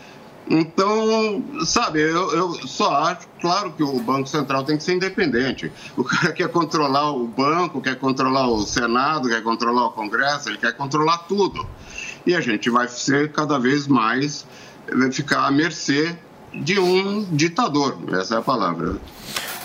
Então, 0.50 1.43
sabe, 1.64 2.02
eu, 2.02 2.32
eu 2.32 2.54
só 2.68 2.91
acho, 3.04 3.28
claro 3.39 3.72
que 3.72 3.84
o 3.84 4.00
Banco 4.00 4.28
Central 4.28 4.64
tem 4.64 4.78
que 4.78 4.84
ser 4.84 4.95
independente. 4.95 5.72
O 5.95 6.04
cara 6.04 6.32
quer 6.34 6.50
controlar 6.50 7.12
o 7.12 7.28
banco, 7.28 7.80
quer 7.80 7.95
controlar 8.00 8.47
o 8.47 8.64
Senado, 8.64 9.30
quer 9.30 9.43
controlar 9.43 9.86
o 9.86 9.91
Congresso, 9.91 10.50
ele 10.50 10.58
quer 10.58 10.76
controlar 10.76 11.20
tudo. 11.20 11.68
E 12.26 12.34
a 12.34 12.41
gente 12.41 12.70
vai 12.70 12.88
ser 12.88 13.32
cada 13.32 13.60
vez 13.60 13.88
mais, 13.88 14.45
ficar 15.12 15.45
à 15.45 15.52
mercê 15.52 16.16
de 16.54 16.80
um 16.80 17.24
ditador, 17.26 17.97
essa 18.12 18.36
é 18.36 18.38
a 18.39 18.41
palavra. 18.41 18.97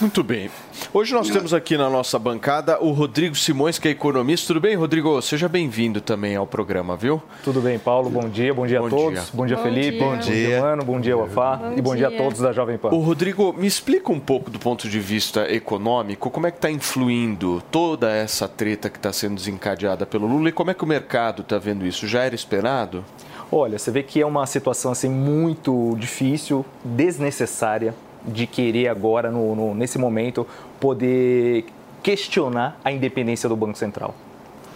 Muito 0.01 0.23
bem. 0.23 0.51
Hoje 0.93 1.13
nós 1.13 1.29
temos 1.29 1.53
aqui 1.53 1.77
na 1.77 1.91
nossa 1.91 2.19
bancada 2.19 2.79
o 2.81 2.93
Rodrigo 2.93 3.35
Simões, 3.35 3.79
que 3.79 3.89
é 3.89 3.91
economista. 3.91 4.49
Tudo 4.49 4.61
bem, 4.61 4.77
Rodrigo? 4.77 5.21
Seja 5.21 5.49
bem-vindo 5.49 6.01
também 6.01 6.37
ao 6.37 6.47
programa, 6.47 6.97
viu? 6.97 7.21
Tudo 7.43 7.61
bem, 7.61 7.79
Paulo? 7.79 8.09
Bom 8.09 8.29
dia, 8.29 8.55
bom 8.55 8.65
dia 8.67 8.79
a 8.79 8.89
todos. 8.89 9.15
dia. 9.15 9.23
Bom 9.33 9.47
dia, 9.47 9.57
Bom 9.57 9.63
Felipe. 9.63 9.99
Bom 9.99 10.17
dia, 10.19 10.61
Mano. 10.61 10.85
Bom 10.85 11.01
dia, 11.01 11.17
Wafá. 11.17 11.57
Bom 11.57 11.73
E 11.77 11.83
bom 11.83 11.97
dia 11.97 12.07
a 12.07 12.11
dia. 12.11 12.19
todos 12.19 12.41
da 12.41 12.53
Jovem 12.53 12.79
Pan. 12.79 12.91
Ô, 12.91 12.99
Rodrigo, 12.99 13.53
me 13.53 13.67
explica 13.67 14.13
um 14.13 14.21
pouco 14.21 14.51
do 14.51 14.59
ponto 14.59 14.89
de 14.89 15.01
vista 15.01 15.53
econômico, 15.53 16.31
como 16.31 16.47
é 16.47 16.51
que 16.53 16.59
está 16.59 16.71
influindo 16.71 17.61
toda 17.73 18.11
essa 18.13 18.47
treta 18.47 18.89
que 18.89 18.99
está 18.99 19.13
sendo 19.13 19.35
desencadeada 19.35 20.07
pelo 20.07 20.27
Lula 20.29 20.49
e 20.51 20.53
como 20.53 20.71
é 20.71 20.75
que 20.75 20.85
o 20.85 20.87
mercado 20.87 21.43
está 21.43 21.59
vendo 21.59 21.85
isso? 21.85 22.07
Já 22.07 22.23
era 22.23 22.35
esperado? 22.35 23.05
Olha, 23.51 23.79
você 23.79 23.91
vê 23.91 24.03
que 24.03 24.21
é 24.21 24.27
uma 24.27 24.47
situação 24.47 24.91
assim 24.93 25.09
muito 25.09 25.95
difícil, 25.99 26.65
desnecessária, 26.85 27.95
de 28.25 28.47
querer 28.47 28.89
agora, 28.89 29.31
no, 29.31 29.55
no- 29.55 29.75
nesse 29.75 29.99
momento, 29.99 30.47
poder 30.81 31.65
questionar 32.03 32.79
a 32.85 32.93
independência 32.93 33.49
do 33.49 33.57
Banco 33.57 33.79
Central. 33.79 34.15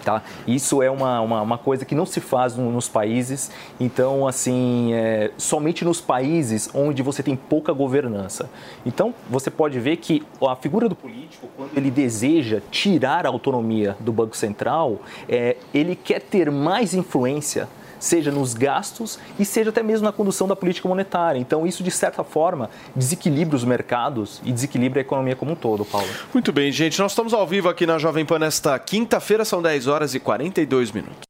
Tá? 0.05 0.22
Isso 0.46 0.80
é 0.82 0.90
uma, 0.90 1.20
uma, 1.20 1.42
uma 1.42 1.59
coisa 1.59 1.84
que 1.84 1.94
não 1.94 2.07
se 2.07 2.20
faz 2.20 2.57
no- 2.57 2.70
nos 2.70 2.88
países, 2.88 3.51
então, 3.78 4.26
assim, 4.26 4.94
é, 4.94 5.30
somente 5.36 5.84
nos 5.84 6.01
países 6.01 6.70
onde 6.72 7.03
você 7.03 7.22
tem 7.22 7.36
pouca 7.36 7.72
governança. 7.74 8.49
Então, 8.86 9.12
você 9.28 9.51
pode 9.51 9.78
ver 9.78 9.96
que 9.96 10.22
a 10.40 10.57
figura 10.57 10.88
do 10.88 10.94
político, 10.94 11.49
quando 11.57 11.76
ele 11.76 11.90
deseja 11.90 12.61
tirar 12.70 13.26
a 13.26 13.28
autonomia 13.28 13.96
do 14.01 14.12
Banco 14.12 14.36
Central, 14.36 15.01
é, 15.28 15.57
ele 15.74 15.94
quer 15.94 16.20
ter 16.22 16.51
mais 16.51 16.94
influência 16.94 17.68
seja 17.99 18.30
nos 18.30 18.55
gastos 18.55 19.18
e 19.38 19.44
seja 19.44 19.70
até 19.70 19.82
mesmo 19.82 20.05
na 20.05 20.12
condução 20.12 20.46
da 20.46 20.57
política 20.57 20.88
monetária. 20.88 21.38
Então, 21.38 21.66
isso, 21.66 21.82
de 21.82 21.90
certa 21.90 22.24
forma, 22.24 22.70
desequilibra 22.94 23.57
os 23.57 23.64
mercados 23.64 24.40
e 24.44 24.53
desequilibra 24.53 25.01
a 25.01 25.03
economia 25.03 25.36
como 25.36 25.53
um 25.53 25.57
todo, 25.57 25.84
Paulo. 25.84 26.09
Muito 26.32 26.53
bem, 26.53 26.70
gente. 26.72 26.99
Nós 26.99 27.12
estamos 27.12 27.32
ao 27.32 27.46
vivo 27.46 27.68
aqui 27.68 27.86
na 27.86 27.99
Jovem 27.99 28.24
Pan 28.24 28.38
nesta 28.38 28.78
quinta-feira, 28.78 29.44
são 29.44 29.62
10 29.62 29.86
horas 29.86 30.14
e 30.14 30.20
42 30.20 30.92
minutos. 30.92 31.28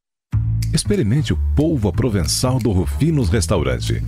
Experimente 0.73 1.33
o 1.33 1.39
polvo 1.55 1.91
provençal 1.91 2.59
do 2.59 2.71
Rufinos 2.71 3.29
Restaurante. 3.29 4.03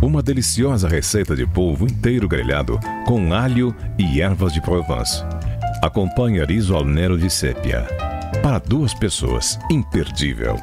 Uma 0.00 0.22
deliciosa 0.22 0.88
receita 0.88 1.34
de 1.34 1.46
polvo 1.46 1.86
inteiro 1.86 2.28
grelhado 2.28 2.78
com 3.06 3.32
alho 3.32 3.74
e 3.98 4.20
ervas 4.20 4.52
de 4.52 4.60
Provence. 4.60 5.22
Acompanhe 5.82 6.44
riso 6.44 6.74
al 6.74 6.84
nero 6.84 7.16
de 7.18 7.30
sépia. 7.30 7.86
Para 8.42 8.58
duas 8.58 8.92
pessoas, 8.92 9.58
imperdível. 9.70 10.56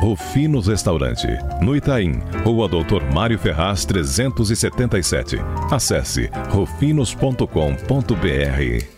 Rufinos 0.00 0.66
Restaurante, 0.66 1.26
no 1.60 1.74
Itaim, 1.74 2.20
Rua 2.44 2.68
Doutor 2.68 3.02
Mário 3.12 3.38
Ferraz 3.38 3.84
377. 3.84 5.38
Acesse 5.70 6.30
rufinos.com.br. 6.50 8.97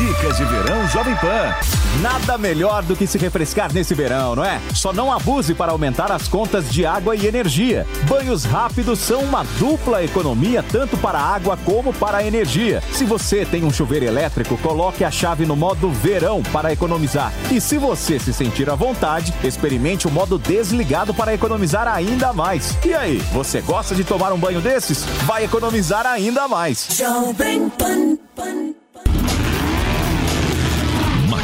Dicas 0.00 0.38
de 0.38 0.44
verão 0.46 0.88
Jovem 0.88 1.14
Pan. 1.16 1.54
Nada 2.00 2.38
melhor 2.38 2.82
do 2.82 2.96
que 2.96 3.06
se 3.06 3.18
refrescar 3.18 3.70
nesse 3.70 3.94
verão, 3.94 4.34
não 4.34 4.42
é? 4.42 4.58
Só 4.72 4.94
não 4.94 5.12
abuse 5.12 5.52
para 5.52 5.72
aumentar 5.72 6.10
as 6.10 6.26
contas 6.26 6.70
de 6.70 6.86
água 6.86 7.14
e 7.14 7.26
energia. 7.26 7.86
Banhos 8.08 8.44
rápidos 8.44 8.98
são 8.98 9.20
uma 9.20 9.44
dupla 9.58 10.02
economia 10.02 10.62
tanto 10.62 10.96
para 10.96 11.18
a 11.18 11.34
água 11.34 11.54
como 11.66 11.92
para 11.92 12.16
a 12.16 12.26
energia. 12.26 12.82
Se 12.92 13.04
você 13.04 13.44
tem 13.44 13.62
um 13.62 13.70
chuveiro 13.70 14.06
elétrico, 14.06 14.56
coloque 14.56 15.04
a 15.04 15.10
chave 15.10 15.44
no 15.44 15.54
modo 15.54 15.90
verão 15.90 16.42
para 16.44 16.72
economizar. 16.72 17.30
E 17.50 17.60
se 17.60 17.76
você 17.76 18.18
se 18.18 18.32
sentir 18.32 18.70
à 18.70 18.74
vontade, 18.74 19.34
experimente 19.44 20.08
o 20.08 20.10
modo 20.10 20.38
desligado 20.38 21.12
para 21.12 21.34
economizar 21.34 21.86
ainda 21.86 22.32
mais. 22.32 22.74
E 22.86 22.94
aí, 22.94 23.18
você 23.34 23.60
gosta 23.60 23.94
de 23.94 24.02
tomar 24.02 24.32
um 24.32 24.38
banho 24.38 24.62
desses? 24.62 25.04
Vai 25.26 25.44
economizar 25.44 26.06
ainda 26.06 26.48
mais. 26.48 26.88
Jovem 26.90 27.68
Pan. 27.68 28.16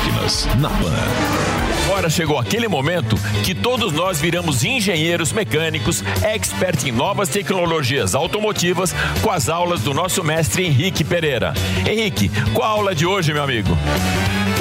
Máquinas 0.07 0.47
na 0.61 0.69
Pan. 0.69 0.93
Agora 1.87 2.11
chegou 2.11 2.39
aquele 2.39 2.69
momento 2.69 3.17
que 3.45 3.55
todos 3.55 3.93
nós 3.93 4.21
viramos 4.21 4.65
engenheiros 4.65 5.33
mecânicos, 5.33 6.03
expert 6.23 6.85
em 6.85 6.93
novas 6.93 7.29
tecnologias 7.29 8.15
automotivas, 8.15 8.95
com 9.23 9.31
as 9.31 9.49
aulas 9.49 9.81
do 9.81 9.95
nosso 9.95 10.23
mestre 10.23 10.65
Henrique 10.65 11.03
Pereira. 11.03 11.55
Henrique, 11.87 12.31
qual 12.53 12.69
a 12.69 12.73
aula 12.73 12.95
de 12.95 13.07
hoje, 13.07 13.33
meu 13.33 13.43
amigo? 13.43 13.77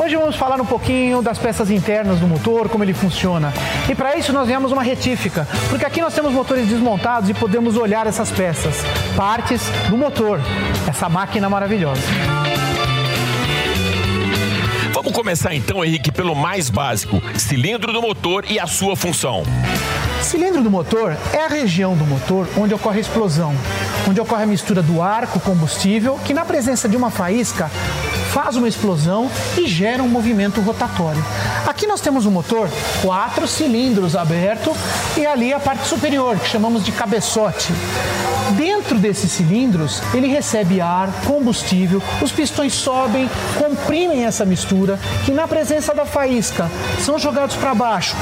Hoje 0.02 0.16
vamos 0.16 0.36
falar 0.36 0.60
um 0.62 0.66
pouquinho 0.66 1.22
das 1.22 1.38
peças 1.38 1.70
internas 1.70 2.20
do 2.20 2.28
motor, 2.28 2.70
como 2.70 2.84
ele 2.84 2.94
funciona. 2.94 3.54
E 3.90 3.96
para 3.96 4.16
isso 4.16 4.32
nós 4.32 4.48
viemos 4.48 4.72
uma 4.72 4.84
retífica, 4.84 5.48
porque 5.70 5.86
aqui 5.86 6.02
nós 6.02 6.14
temos 6.14 6.32
motores 6.32 6.68
desmontados 6.68 7.30
e 7.30 7.34
podemos 7.34 7.76
olhar 7.76 8.08
essas 8.08 8.32
peças, 8.32 8.84
partes 9.16 9.62
do 9.90 9.98
motor, 9.98 10.40
essa 10.88 11.10
máquina 11.10 11.50
maravilhosa. 11.50 12.02
Começar 15.16 15.56
então, 15.56 15.82
Henrique, 15.82 16.12
pelo 16.12 16.36
mais 16.36 16.70
básico: 16.70 17.24
cilindro 17.40 17.94
do 17.94 18.02
motor 18.02 18.44
e 18.50 18.60
a 18.60 18.68
sua 18.68 18.98
função. 18.98 19.44
Cilindro 20.22 20.62
do 20.62 20.70
motor 20.70 21.16
é 21.32 21.46
a 21.46 21.48
região 21.48 21.96
do 21.96 22.04
motor 22.06 22.46
onde 22.58 22.74
ocorre 22.74 22.98
a 22.98 23.02
explosão, 23.02 23.56
onde 24.10 24.20
ocorre 24.20 24.44
a 24.44 24.46
mistura 24.46 24.82
do 24.82 25.02
ar 25.02 25.28
com 25.28 25.40
o 25.40 25.42
combustível, 25.42 26.20
que 26.26 26.34
na 26.34 26.44
presença 26.44 26.90
de 26.90 26.98
uma 26.98 27.10
faísca 27.10 27.72
faz 28.36 28.58
uma 28.58 28.68
explosão 28.68 29.32
e 29.58 29.66
gera 29.66 30.04
um 30.04 30.10
movimento 30.10 30.60
rotatório. 30.60 31.24
Aqui 31.66 31.88
nós 31.88 32.02
temos 32.02 32.26
um 32.26 32.32
motor, 32.32 32.70
quatro 33.02 33.48
cilindros 33.48 34.14
aberto 34.14 34.76
e 35.16 35.26
ali 35.26 35.54
a 35.54 35.60
parte 35.60 35.88
superior, 35.88 36.38
que 36.38 36.50
chamamos 36.50 36.84
de 36.84 36.92
cabeçote. 36.92 37.72
Dentro 38.58 39.00
desses 39.00 39.32
cilindros, 39.32 40.02
ele 40.14 40.28
recebe 40.28 40.82
ar, 40.82 41.10
combustível, 41.26 42.04
os 42.22 42.34
pistões 42.34 42.74
sobem, 42.74 43.30
comprimem 43.58 44.26
essa 44.26 44.44
mistura, 44.44 45.00
que 45.24 45.32
na 45.32 45.48
presença 45.48 45.96
da 45.96 46.06
faísca 46.06 46.70
são 47.00 47.18
jogados 47.18 47.56
para 47.56 47.74
baixo, 47.74 48.18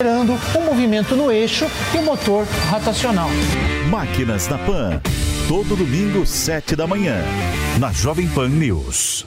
gerando 0.00 0.32
um 0.56 0.60
movimento 0.62 1.14
no 1.14 1.30
eixo 1.30 1.66
e 1.94 1.98
o 1.98 2.02
motor 2.02 2.46
rotacional. 2.70 3.28
Máquinas 3.90 4.48
na 4.48 4.56
Pan. 4.56 5.02
Todo 5.46 5.76
domingo, 5.76 6.26
7 6.26 6.74
da 6.74 6.86
manhã. 6.86 7.22
Na 7.78 7.92
Jovem 7.92 8.26
Pan 8.28 8.48
News. 8.48 9.26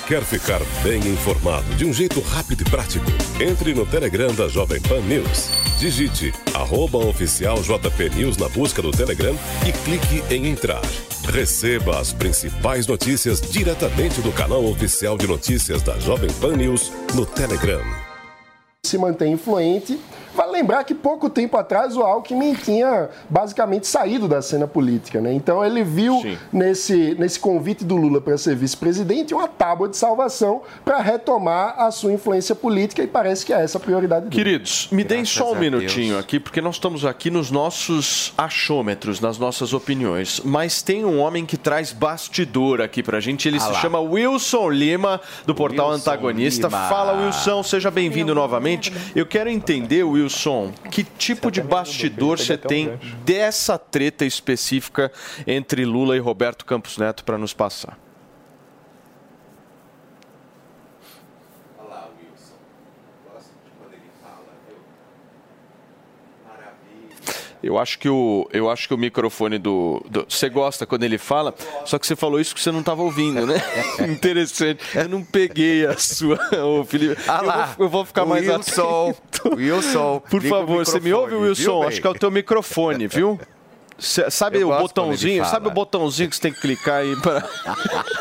Quer 0.07 0.23
ficar 0.23 0.59
bem 0.83 0.99
informado 1.07 1.63
de 1.75 1.85
um 1.85 1.93
jeito 1.93 2.19
rápido 2.21 2.61
e 2.61 2.69
prático? 2.69 3.05
Entre 3.39 3.73
no 3.73 3.85
Telegram 3.85 4.33
da 4.33 4.47
Jovem 4.47 4.81
Pan 4.81 4.99
News. 5.01 5.49
Digite 5.79 6.33
arroba 6.53 6.97
News 8.15 8.35
na 8.35 8.49
busca 8.49 8.81
do 8.81 8.91
Telegram 8.91 9.33
e 9.65 9.71
clique 9.71 10.33
em 10.33 10.47
entrar. 10.47 10.81
Receba 11.31 11.99
as 11.99 12.11
principais 12.11 12.87
notícias 12.87 13.39
diretamente 13.39 14.21
do 14.21 14.31
canal 14.31 14.65
oficial 14.65 15.17
de 15.17 15.27
notícias 15.27 15.81
da 15.81 15.97
Jovem 15.99 16.31
Pan 16.41 16.57
News 16.57 16.91
no 17.13 17.25
Telegram. 17.25 17.83
se 18.83 18.97
mantém 18.97 19.33
influente. 19.33 19.97
Vale 20.35 20.51
lembrar 20.51 20.83
que 20.83 20.93
pouco 20.93 21.29
tempo 21.29 21.57
atrás 21.57 21.95
o 21.97 22.01
Alckmin 22.01 22.53
tinha 22.53 23.09
basicamente 23.29 23.87
saído 23.87 24.27
da 24.27 24.41
cena 24.41 24.67
política, 24.67 25.19
né? 25.19 25.33
Então 25.33 25.63
ele 25.63 25.83
viu 25.83 26.21
nesse, 26.51 27.15
nesse 27.19 27.39
convite 27.39 27.83
do 27.83 27.95
Lula 27.95 28.21
para 28.21 28.37
ser 28.37 28.55
vice-presidente 28.55 29.33
uma 29.33 29.47
tábua 29.47 29.89
de 29.89 29.97
salvação 29.97 30.61
para 30.85 30.99
retomar 30.99 31.75
a 31.77 31.91
sua 31.91 32.13
influência 32.13 32.55
política 32.55 33.03
e 33.03 33.07
parece 33.07 33.45
que 33.45 33.53
é 33.53 33.61
essa 33.61 33.77
a 33.77 33.81
prioridade 33.81 34.25
dele. 34.27 34.35
Queridos, 34.35 34.87
me 34.91 35.03
deem 35.03 35.25
só 35.25 35.51
um 35.51 35.55
a 35.55 35.59
minutinho 35.59 36.13
Deus. 36.13 36.23
aqui, 36.23 36.39
porque 36.39 36.61
nós 36.61 36.75
estamos 36.75 37.05
aqui 37.05 37.29
nos 37.29 37.51
nossos 37.51 38.33
achômetros, 38.37 39.19
nas 39.19 39.37
nossas 39.37 39.73
opiniões. 39.73 40.41
Mas 40.43 40.81
tem 40.81 41.03
um 41.05 41.19
homem 41.19 41.45
que 41.45 41.57
traz 41.57 41.91
bastidor 41.91 42.81
aqui 42.81 43.03
pra 43.03 43.19
gente. 43.19 43.47
Ele 43.47 43.57
Ah 43.57 43.61
se 43.61 43.71
lá. 43.71 43.79
chama 43.79 43.99
Wilson 43.99 44.69
Lima, 44.69 45.19
do 45.45 45.53
portal 45.53 45.89
Wilson 45.89 46.01
Antagonista. 46.01 46.67
Lima. 46.67 46.87
Fala, 46.89 47.25
Wilson, 47.25 47.63
seja 47.63 47.91
bem-vindo 47.91 48.33
novamente. 48.33 48.93
Eu 49.15 49.25
quero 49.25 49.49
entender, 49.49 50.03
Wilson, 50.03 50.20
que 50.89 51.03
tipo 51.03 51.49
de 51.51 51.61
bastidor 51.61 52.37
você 52.37 52.57
tem 52.57 52.99
dessa 53.23 53.77
treta 53.77 54.25
específica 54.25 55.11
entre 55.45 55.85
Lula 55.85 56.15
e 56.15 56.19
Roberto 56.19 56.65
Campos 56.65 56.97
Neto 56.97 57.23
para 57.23 57.37
nos 57.37 57.53
passar. 57.53 57.97
Eu 67.63 67.77
acho 67.77 67.99
que 67.99 68.09
o, 68.09 68.47
eu 68.51 68.69
acho 68.69 68.87
que 68.87 68.93
o 68.93 68.97
microfone 68.97 69.57
do, 69.59 70.03
do- 70.09 70.25
Você 70.27 70.49
gosta 70.49 70.85
quando 70.85 71.03
ele 71.03 71.17
fala, 71.17 71.53
só 71.85 71.99
que 71.99 72.07
você 72.07 72.15
falou 72.15 72.39
isso 72.39 72.55
que 72.55 72.61
você 72.61 72.71
não 72.71 72.79
estava 72.79 73.01
ouvindo, 73.03 73.45
né? 73.45 73.55
Interessante. 74.09 74.83
Eu 74.95 75.07
não 75.07 75.23
peguei 75.23 75.85
a 75.85 75.95
sua. 75.97 76.39
Ô, 76.63 76.83
Felipe. 76.83 77.21
Ah 77.27 77.39
eu, 77.41 77.45
lá, 77.47 77.65
vou, 77.77 77.85
eu 77.85 77.89
vou 77.89 78.05
ficar 78.05 78.25
mais 78.25 78.47
Wilson, 78.47 79.09
atento. 79.11 79.55
Wilson, 79.55 80.21
Por 80.29 80.41
favor, 80.41 80.85
você 80.85 80.99
me 80.99 81.13
ouve, 81.13 81.35
Wilson? 81.35 81.61
viu, 81.81 81.83
Acho 81.87 82.01
que 82.01 82.07
é 82.07 82.09
o 82.09 82.15
teu 82.15 82.31
microfone, 82.31 83.07
viu? 83.07 83.39
Cê- 83.97 84.29
sabe 84.31 84.59
Eu 84.59 84.69
o 84.71 84.77
botãozinho? 84.77 85.45
Sabe 85.45 85.67
o 85.67 85.71
botãozinho 85.71 86.29
que 86.29 86.35
você 86.35 86.41
tem 86.41 86.53
que 86.53 86.59
clicar 86.59 87.01
aí 87.01 87.15
para 87.17 87.41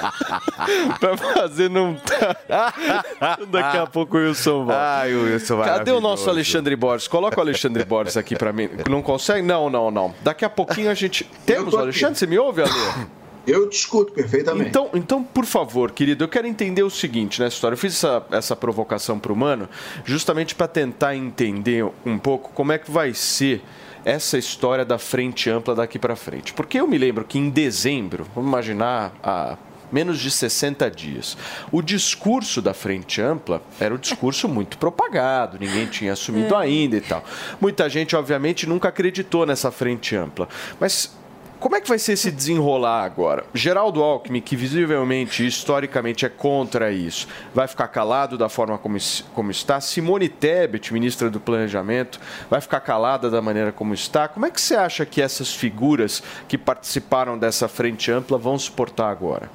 para 1.01 1.16
fazer 1.16 1.71
não 1.71 1.95
tá. 1.95 2.37
Daqui 3.49 3.77
a 3.79 3.87
pouco 3.87 4.16
o 4.16 4.21
Wilson 4.21 4.64
volta. 4.66 4.81
Ai, 4.81 5.14
o 5.14 5.25
Wilson 5.25 5.62
Cadê 5.62 5.91
o 5.91 6.01
nosso. 6.01 6.29
Alexandre 6.29 6.77
Borges? 6.77 7.09
Coloca 7.09 7.39
o 7.39 7.41
Alexandre 7.41 7.85
Borges 7.85 8.16
aqui 8.16 8.37
para 8.37 8.53
mim. 8.53 8.68
Não 8.89 9.03
consegue? 9.03 9.43
Não, 9.43 9.71
não, 9.71 9.91
não. 9.91 10.14
Daqui 10.23 10.45
a 10.45 10.51
pouquinho 10.51 10.91
a 10.91 10.95
gente 10.95 11.25
temos 11.47 11.73
o 11.75 11.77
aqui. 11.77 11.85
Alexandre. 11.85 12.18
Você 12.18 12.27
me 12.27 12.39
ouve, 12.39 12.62
Ale? 12.62 12.73
Eu 13.47 13.68
te 13.71 13.79
escuto 13.79 14.12
perfeitamente. 14.12 14.68
Então, 14.68 14.91
então, 14.93 15.25
por 15.25 15.47
favor, 15.47 15.91
querido, 15.93 16.23
eu 16.23 16.29
quero 16.29 16.47
entender 16.47 16.83
o 16.83 16.91
seguinte 16.91 17.41
nessa 17.41 17.55
história. 17.55 17.73
Eu 17.73 17.79
fiz 17.79 17.95
essa, 17.95 18.23
essa 18.31 18.55
provocação 18.55 19.18
para 19.18 19.33
o 19.33 19.37
Mano 19.37 19.66
justamente 20.05 20.55
para 20.55 20.68
tentar 20.68 21.16
entender 21.16 21.85
um 22.05 22.18
pouco 22.18 22.53
como 22.53 22.71
é 22.71 22.79
que 22.79 22.91
vai 22.91 23.14
ser 23.14 23.62
essa 24.05 24.38
história 24.38 24.84
da 24.84 24.98
frente 24.98 25.51
ampla 25.51 25.74
daqui 25.74 25.98
para 25.98 26.16
frente. 26.16 26.53
Porque 26.53 26.80
eu 26.80 26.86
me 26.86 26.98
lembro 26.98 27.24
que 27.24 27.38
em 27.38 27.51
dezembro, 27.51 28.26
vamos 28.34 28.48
imaginar 28.48 29.12
há 29.22 29.57
menos 29.92 30.18
de 30.20 30.30
60 30.30 30.90
dias, 30.90 31.36
o 31.72 31.82
discurso 31.82 32.62
da 32.62 32.72
frente 32.72 33.20
ampla 33.20 33.62
era 33.78 33.94
um 33.94 33.98
discurso 33.98 34.48
muito 34.48 34.78
propagado, 34.78 35.59
ninguém 35.59 35.86
tinha 35.86 36.12
assumido 36.12 36.55
ainda 36.55 36.96
e 36.96 37.01
tal. 37.01 37.24
Muita 37.61 37.88
gente, 37.88 38.14
obviamente, 38.14 38.68
nunca 38.68 38.88
acreditou 38.88 39.44
nessa 39.44 39.70
frente 39.70 40.14
ampla. 40.14 40.48
Mas 40.78 41.12
como 41.61 41.76
é 41.76 41.80
que 41.80 41.88
vai 41.88 41.98
ser 41.98 42.14
esse 42.14 42.30
desenrolar 42.30 43.04
agora? 43.04 43.44
Geraldo 43.52 44.02
Alckmin, 44.02 44.40
que 44.40 44.56
visivelmente, 44.56 45.46
historicamente, 45.46 46.24
é 46.24 46.28
contra 46.30 46.90
isso, 46.90 47.28
vai 47.54 47.68
ficar 47.68 47.86
calado 47.88 48.38
da 48.38 48.48
forma 48.48 48.78
como, 48.78 48.96
como 49.34 49.50
está? 49.50 49.78
Simone 49.78 50.28
Tebet, 50.28 50.92
ministra 50.92 51.28
do 51.28 51.38
Planejamento, 51.38 52.18
vai 52.48 52.62
ficar 52.62 52.80
calada 52.80 53.28
da 53.30 53.42
maneira 53.42 53.70
como 53.70 53.92
está? 53.92 54.26
Como 54.26 54.46
é 54.46 54.50
que 54.50 54.61
você 54.61 54.74
acha 54.74 55.04
que 55.04 55.20
essas 55.20 55.54
figuras 55.54 56.22
que 56.48 56.56
participaram 56.56 57.38
dessa 57.38 57.68
frente 57.68 58.11
ampla 58.11 58.38
vão 58.38 58.58
se 58.58 58.70
portar 58.70 59.11
agora? 59.11 59.50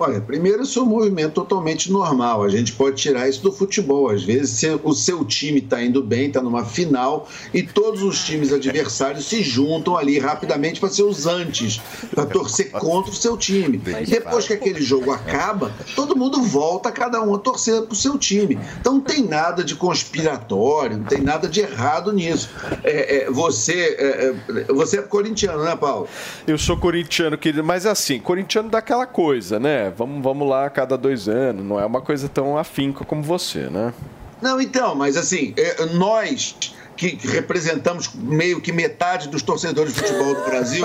Olha, 0.00 0.18
primeiro, 0.18 0.62
isso 0.62 0.78
é 0.78 0.82
um 0.82 0.86
movimento 0.86 1.34
totalmente 1.34 1.92
normal. 1.92 2.42
A 2.42 2.48
gente 2.48 2.72
pode 2.72 2.96
tirar 2.96 3.28
isso 3.28 3.42
do 3.42 3.52
futebol. 3.52 4.08
Às 4.08 4.24
vezes, 4.24 4.48
se 4.48 4.66
o 4.82 4.94
seu 4.94 5.22
time 5.26 5.58
está 5.58 5.82
indo 5.82 6.02
bem, 6.02 6.28
está 6.28 6.40
numa 6.40 6.64
final, 6.64 7.28
e 7.52 7.62
todos 7.62 8.02
os 8.02 8.24
times 8.24 8.50
adversários 8.50 9.26
se 9.26 9.42
juntam 9.42 9.98
ali 9.98 10.18
rapidamente 10.18 10.80
para 10.80 10.88
ser 10.88 11.02
os 11.02 11.26
antes, 11.26 11.82
para 12.14 12.24
torcer 12.24 12.70
contra 12.70 13.10
o 13.10 13.14
seu 13.14 13.36
time. 13.36 13.76
Depois 13.76 14.46
que 14.46 14.54
aquele 14.54 14.80
jogo 14.80 15.10
acaba, 15.10 15.70
todo 15.94 16.16
mundo 16.16 16.40
volta, 16.44 16.90
cada 16.90 17.20
um 17.20 17.34
a 17.34 17.38
torcer 17.38 17.82
para 17.82 17.92
o 17.92 17.96
seu 17.96 18.16
time. 18.16 18.58
Então 18.80 18.94
não 18.94 19.00
tem 19.02 19.22
nada 19.22 19.62
de 19.62 19.74
conspiratório, 19.74 20.96
não 20.96 21.04
tem 21.04 21.20
nada 21.20 21.46
de 21.46 21.60
errado 21.60 22.10
nisso. 22.10 22.48
É, 22.82 23.24
é, 23.24 23.30
você, 23.30 23.96
é, 23.98 24.34
é, 24.60 24.64
você 24.72 24.98
é 24.98 25.02
corintiano, 25.02 25.62
né, 25.62 25.76
Paulo? 25.76 26.08
Eu 26.46 26.56
sou 26.56 26.78
corintiano, 26.78 27.36
querido, 27.36 27.62
mas 27.62 27.84
assim, 27.84 28.18
corintiano 28.18 28.70
dá 28.70 28.78
aquela 28.78 29.06
coisa, 29.06 29.60
né? 29.60 29.89
Vamos, 29.96 30.22
vamos 30.22 30.48
lá 30.48 30.66
a 30.66 30.70
cada 30.70 30.96
dois 30.96 31.28
anos, 31.28 31.64
não 31.64 31.78
é 31.78 31.84
uma 31.86 32.00
coisa 32.00 32.28
tão 32.28 32.56
afinca 32.58 33.04
como 33.04 33.22
você, 33.22 33.68
né? 33.68 33.92
Não, 34.40 34.60
então, 34.60 34.94
mas 34.94 35.16
assim, 35.16 35.52
é, 35.56 35.84
nós 35.94 36.56
que 36.96 37.18
representamos 37.28 38.10
meio 38.14 38.60
que 38.60 38.72
metade 38.72 39.28
dos 39.28 39.40
torcedores 39.42 39.94
de 39.94 40.00
futebol 40.00 40.34
do 40.34 40.44
Brasil, 40.44 40.84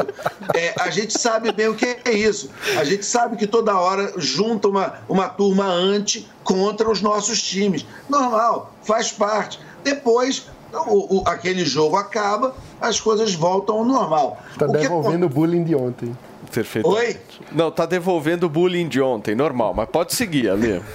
é, 0.53 0.73
a 0.79 0.89
gente 0.89 1.17
sabe 1.19 1.51
bem 1.51 1.67
o 1.67 1.75
que 1.75 1.97
é 2.05 2.11
isso. 2.13 2.49
A 2.77 2.85
gente 2.85 3.05
sabe 3.05 3.35
que 3.35 3.45
toda 3.45 3.77
hora 3.77 4.13
junta 4.15 4.69
uma, 4.69 4.93
uma 5.09 5.27
turma 5.27 5.65
anti 5.65 6.25
contra 6.41 6.89
os 6.89 7.01
nossos 7.01 7.41
times. 7.41 7.85
Normal, 8.09 8.73
faz 8.83 9.11
parte. 9.11 9.59
Depois, 9.83 10.47
o, 10.87 11.17
o- 11.19 11.23
aquele 11.27 11.65
jogo 11.65 11.97
acaba, 11.97 12.55
as 12.79 12.97
coisas 12.99 13.33
voltam 13.35 13.79
ao 13.79 13.85
normal. 13.85 14.37
Tá 14.57 14.67
O 14.67 14.71
que 14.71 14.77
devolvendo 14.77 15.25
o 15.25 15.29
bullying 15.29 15.65
de 15.65 15.75
ontem. 15.75 16.15
Perfeito. 16.55 16.87
Oi? 16.89 17.17
Não, 17.51 17.69
tá 17.69 17.85
devolvendo 17.85 18.45
o 18.45 18.49
bullying 18.49 18.87
de 18.87 19.01
ontem, 19.01 19.35
normal, 19.35 19.73
mas 19.73 19.89
pode 19.89 20.13
seguir, 20.15 20.49
Ale. 20.49 20.81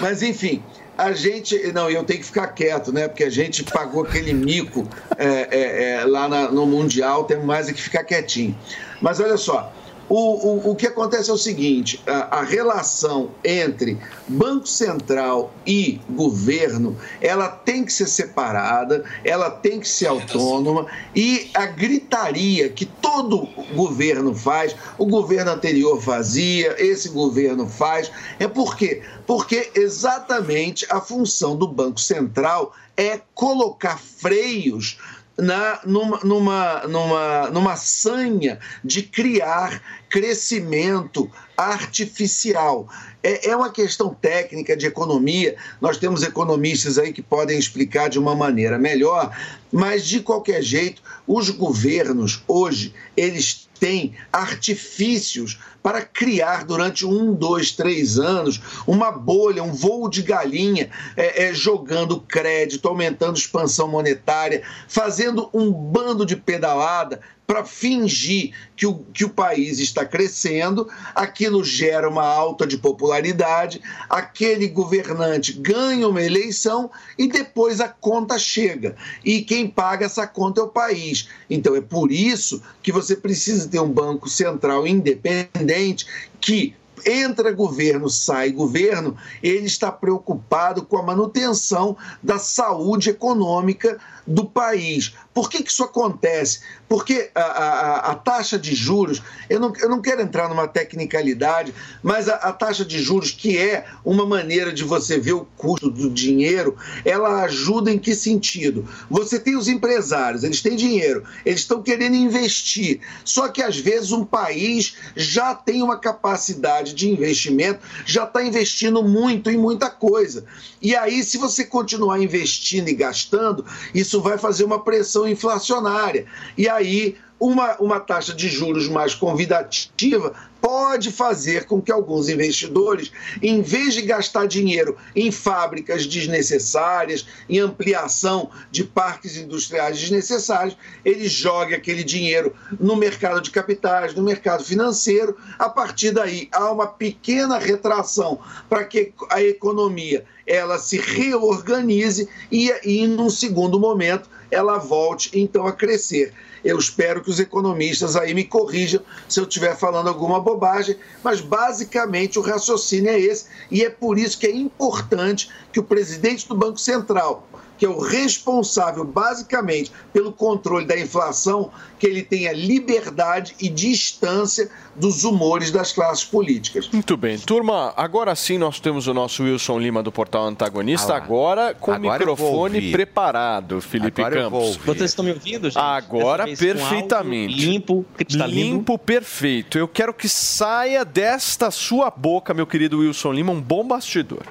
Mas 0.00 0.20
enfim, 0.22 0.60
a 0.98 1.12
gente. 1.12 1.72
Não, 1.72 1.88
eu 1.88 2.02
tenho 2.02 2.18
que 2.18 2.26
ficar 2.26 2.48
quieto, 2.48 2.92
né? 2.92 3.06
Porque 3.06 3.22
a 3.22 3.30
gente 3.30 3.62
pagou 3.62 4.02
aquele 4.02 4.32
mico 4.32 4.86
é, 5.16 5.48
é, 5.50 5.92
é, 6.00 6.04
lá 6.04 6.28
na- 6.28 6.50
no 6.50 6.66
Mundial, 6.66 7.22
temos 7.24 7.44
mais 7.44 7.68
é 7.68 7.72
que 7.72 7.80
ficar 7.80 8.02
quietinho. 8.02 8.58
Mas 9.00 9.20
olha 9.20 9.36
só. 9.36 9.72
O, 10.08 10.68
o, 10.68 10.70
o 10.70 10.76
que 10.76 10.86
acontece 10.86 11.30
é 11.30 11.32
o 11.32 11.38
seguinte: 11.38 12.02
a, 12.06 12.38
a 12.38 12.42
relação 12.42 13.30
entre 13.44 13.98
Banco 14.28 14.66
Central 14.66 15.52
e 15.66 16.00
governo 16.10 16.96
ela 17.20 17.48
tem 17.48 17.84
que 17.84 17.92
ser 17.92 18.06
separada, 18.06 19.04
ela 19.24 19.50
tem 19.50 19.80
que 19.80 19.88
ser 19.88 20.06
autônoma 20.06 20.86
e 21.14 21.50
a 21.54 21.66
gritaria 21.66 22.68
que 22.68 22.84
todo 22.84 23.48
governo 23.74 24.34
faz, 24.34 24.74
o 24.98 25.06
governo 25.06 25.52
anterior 25.52 26.00
fazia, 26.00 26.74
esse 26.78 27.08
governo 27.08 27.66
faz, 27.68 28.10
é 28.38 28.48
por 28.48 28.76
quê? 28.76 29.02
Porque 29.26 29.70
exatamente 29.74 30.86
a 30.90 31.00
função 31.00 31.56
do 31.56 31.68
Banco 31.68 32.00
Central 32.00 32.74
é 32.96 33.20
colocar 33.34 33.98
freios 33.98 34.98
na, 35.36 35.80
numa, 35.84 36.20
numa, 36.22 36.86
numa, 36.86 37.50
numa 37.50 37.76
sanha 37.76 38.58
de 38.84 39.02
criar 39.02 39.82
crescimento 40.08 41.30
artificial. 41.56 42.88
É, 43.22 43.50
é 43.50 43.56
uma 43.56 43.70
questão 43.70 44.14
técnica 44.14 44.76
de 44.76 44.86
economia. 44.86 45.56
Nós 45.80 45.96
temos 45.96 46.22
economistas 46.22 46.98
aí 46.98 47.12
que 47.12 47.22
podem 47.22 47.58
explicar 47.58 48.08
de 48.08 48.18
uma 48.18 48.34
maneira 48.34 48.78
melhor, 48.78 49.34
mas 49.72 50.04
de 50.06 50.20
qualquer 50.20 50.62
jeito, 50.62 51.02
os 51.26 51.50
governos 51.50 52.42
hoje 52.46 52.94
eles 53.16 53.68
têm 53.82 54.14
artifícios 54.32 55.58
para 55.82 56.02
criar 56.02 56.64
durante 56.64 57.04
um, 57.04 57.34
dois, 57.34 57.72
três 57.72 58.16
anos 58.16 58.60
uma 58.86 59.10
bolha, 59.10 59.60
um 59.60 59.72
voo 59.72 60.08
de 60.08 60.22
galinha, 60.22 60.88
é, 61.16 61.46
é, 61.46 61.52
jogando 61.52 62.20
crédito, 62.20 62.86
aumentando 62.86 63.36
expansão 63.36 63.88
monetária, 63.88 64.62
fazendo 64.86 65.50
um 65.52 65.72
bando 65.72 66.24
de 66.24 66.36
pedalada 66.36 67.20
para 67.52 67.66
fingir 67.66 68.54
que 68.74 68.86
o, 68.86 69.04
que 69.12 69.26
o 69.26 69.28
país 69.28 69.78
está 69.78 70.06
crescendo, 70.06 70.88
aquilo 71.14 71.62
gera 71.62 72.08
uma 72.08 72.24
alta 72.24 72.66
de 72.66 72.78
popularidade, 72.78 73.78
aquele 74.08 74.66
governante 74.68 75.52
ganha 75.52 76.08
uma 76.08 76.22
eleição 76.22 76.90
e 77.18 77.28
depois 77.28 77.78
a 77.78 77.90
conta 77.90 78.38
chega. 78.38 78.96
E 79.22 79.42
quem 79.42 79.68
paga 79.68 80.06
essa 80.06 80.26
conta 80.26 80.62
é 80.62 80.64
o 80.64 80.68
país. 80.68 81.28
Então 81.50 81.76
é 81.76 81.82
por 81.82 82.10
isso 82.10 82.62
que 82.82 82.90
você 82.90 83.14
precisa 83.14 83.68
ter 83.68 83.80
um 83.80 83.92
Banco 83.92 84.30
Central 84.30 84.86
independente 84.86 86.06
que 86.40 86.74
entra 87.04 87.52
governo, 87.52 88.08
sai 88.08 88.50
governo, 88.50 89.14
ele 89.42 89.66
está 89.66 89.92
preocupado 89.92 90.86
com 90.86 90.96
a 90.96 91.02
manutenção 91.02 91.98
da 92.22 92.38
saúde 92.38 93.10
econômica 93.10 93.98
do 94.26 94.44
país. 94.44 95.14
Por 95.34 95.48
que, 95.48 95.62
que 95.62 95.70
isso 95.70 95.82
acontece? 95.82 96.60
Porque 96.88 97.30
a, 97.34 97.40
a- 97.42 98.10
a 98.12 98.14
taxa 98.14 98.58
de 98.58 98.74
juros, 98.74 99.22
eu 99.48 99.58
não, 99.58 99.72
eu 99.76 99.88
não 99.88 100.00
quero 100.02 100.20
entrar 100.20 100.48
numa 100.48 100.68
tecnicalidade, 100.68 101.74
mas 102.02 102.28
a, 102.28 102.34
a 102.36 102.52
taxa 102.52 102.84
de 102.84 103.02
juros, 103.02 103.30
que 103.30 103.56
é 103.58 103.86
uma 104.04 104.26
maneira 104.26 104.72
de 104.72 104.84
você 104.84 105.18
ver 105.18 105.32
o 105.32 105.46
custo 105.56 105.90
do 105.90 106.10
dinheiro, 106.10 106.76
ela 107.04 107.42
ajuda 107.44 107.90
em 107.90 107.98
que 107.98 108.14
sentido? 108.14 108.86
Você 109.10 109.38
tem 109.40 109.56
os 109.56 109.68
empresários, 109.68 110.44
eles 110.44 110.60
têm 110.60 110.76
dinheiro, 110.76 111.24
eles 111.44 111.60
estão 111.60 111.82
querendo 111.82 112.14
investir, 112.16 113.00
só 113.24 113.48
que 113.48 113.62
às 113.62 113.76
vezes 113.78 114.12
um 114.12 114.24
país 114.24 114.94
já 115.16 115.54
tem 115.54 115.82
uma 115.82 115.98
capacidade 115.98 116.92
de 116.94 117.08
investimento, 117.10 117.80
já 118.04 118.24
está 118.24 118.42
investindo 118.44 119.02
muito 119.02 119.50
em 119.50 119.56
muita 119.56 119.88
coisa. 119.90 120.44
E 120.80 120.94
aí, 120.96 121.22
se 121.22 121.38
você 121.38 121.64
continuar 121.64 122.20
investindo 122.20 122.88
e 122.88 122.94
gastando, 122.94 123.64
isso 123.94 124.11
vai 124.20 124.36
fazer 124.38 124.64
uma 124.64 124.82
pressão 124.82 125.28
inflacionária. 125.28 126.26
E 126.56 126.68
aí, 126.68 127.16
uma, 127.42 127.76
uma 127.78 127.98
taxa 127.98 128.32
de 128.32 128.48
juros 128.48 128.88
mais 128.88 129.16
convidativa 129.16 130.32
pode 130.60 131.10
fazer 131.10 131.64
com 131.64 131.82
que 131.82 131.90
alguns 131.90 132.28
investidores, 132.28 133.10
em 133.42 133.60
vez 133.62 133.94
de 133.94 134.02
gastar 134.02 134.46
dinheiro 134.46 134.96
em 135.16 135.32
fábricas 135.32 136.06
desnecessárias, 136.06 137.26
em 137.48 137.58
ampliação 137.58 138.48
de 138.70 138.84
parques 138.84 139.36
industriais 139.36 139.98
desnecessários, 139.98 140.76
eles 141.04 141.32
joguem 141.32 141.74
aquele 141.74 142.04
dinheiro 142.04 142.54
no 142.78 142.94
mercado 142.94 143.40
de 143.40 143.50
capitais, 143.50 144.14
no 144.14 144.22
mercado 144.22 144.62
financeiro. 144.62 145.36
A 145.58 145.68
partir 145.68 146.12
daí, 146.12 146.48
há 146.52 146.70
uma 146.70 146.86
pequena 146.86 147.58
retração 147.58 148.38
para 148.70 148.84
que 148.84 149.12
a 149.28 149.42
economia 149.42 150.24
ela 150.46 150.78
se 150.78 150.96
reorganize 150.96 152.28
e, 152.52 152.72
e 152.84 153.04
num 153.08 153.30
segundo 153.30 153.80
momento, 153.80 154.30
ela 154.48 154.78
volte 154.78 155.30
então 155.34 155.66
a 155.66 155.72
crescer. 155.72 156.32
Eu 156.64 156.78
espero 156.78 157.22
que 157.22 157.30
os 157.30 157.40
economistas 157.40 158.16
aí 158.16 158.34
me 158.34 158.44
corrijam 158.44 159.02
se 159.28 159.40
eu 159.40 159.44
estiver 159.44 159.76
falando 159.76 160.08
alguma 160.08 160.40
bobagem, 160.40 160.96
mas 161.22 161.40
basicamente 161.40 162.38
o 162.38 162.42
raciocínio 162.42 163.10
é 163.10 163.18
esse, 163.18 163.46
e 163.70 163.84
é 163.84 163.90
por 163.90 164.18
isso 164.18 164.38
que 164.38 164.46
é 164.46 164.54
importante 164.54 165.48
que 165.72 165.80
o 165.80 165.84
presidente 165.84 166.46
do 166.46 166.54
Banco 166.54 166.78
Central, 166.78 167.48
que 167.78 167.86
é 167.86 167.88
o 167.88 167.98
responsável 167.98 169.04
basicamente 169.04 169.90
pelo 170.12 170.32
controle 170.32 170.86
da 170.86 170.98
inflação, 170.98 171.70
que 171.98 172.06
ele 172.06 172.22
tenha 172.22 172.52
liberdade 172.52 173.54
e 173.60 173.68
distância 173.68 174.70
dos 174.94 175.24
humores 175.24 175.70
das 175.70 175.92
classes 175.92 176.24
políticas. 176.24 176.88
Muito 176.90 177.16
bem. 177.16 177.38
Turma, 177.38 177.92
agora 177.96 178.34
sim 178.34 178.58
nós 178.58 178.78
temos 178.78 179.06
o 179.06 179.14
nosso 179.14 179.44
Wilson 179.44 179.78
Lima 179.78 180.02
do 180.02 180.12
portal 180.12 180.46
Antagonista, 180.46 181.14
Ah 181.14 181.16
agora 181.16 181.74
com 181.74 181.92
Agora 181.92 182.08
o 182.08 182.18
microfone 182.18 182.92
preparado, 182.92 183.80
Felipe 183.80 184.22
Agora 184.22 184.42
Campos. 184.42 184.76
Vocês 184.76 185.10
estão 185.10 185.24
me 185.24 185.32
ouvindo, 185.32 185.70
gente? 185.70 185.78
Agora 185.78 186.44
perfeitamente. 186.44 187.54
áudio 187.54 187.72
limpo, 187.72 188.06
cristalino. 188.16 188.76
Limpo, 188.76 188.98
perfeito. 188.98 189.78
Eu 189.78 189.88
quero 189.88 190.12
que 190.12 190.28
saia 190.28 191.04
desta 191.04 191.70
sua 191.70 192.10
boca, 192.10 192.52
meu 192.52 192.66
querido 192.66 192.98
Wilson 192.98 193.32
Lima, 193.32 193.52
um 193.52 193.60
bom 193.60 193.84
bastidor. 193.84 194.42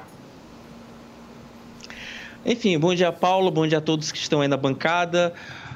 Enfim, 2.44 2.78
bom 2.80 2.96
dia, 2.96 3.12
Paulo. 3.12 3.52
Bom 3.52 3.68
dia 3.68 3.78
a 3.78 3.82
todos 3.82 4.12
que 4.12 4.18
estão 4.18 4.42
aí 4.42 4.48
na 4.48 4.58
bancada. 4.58 5.32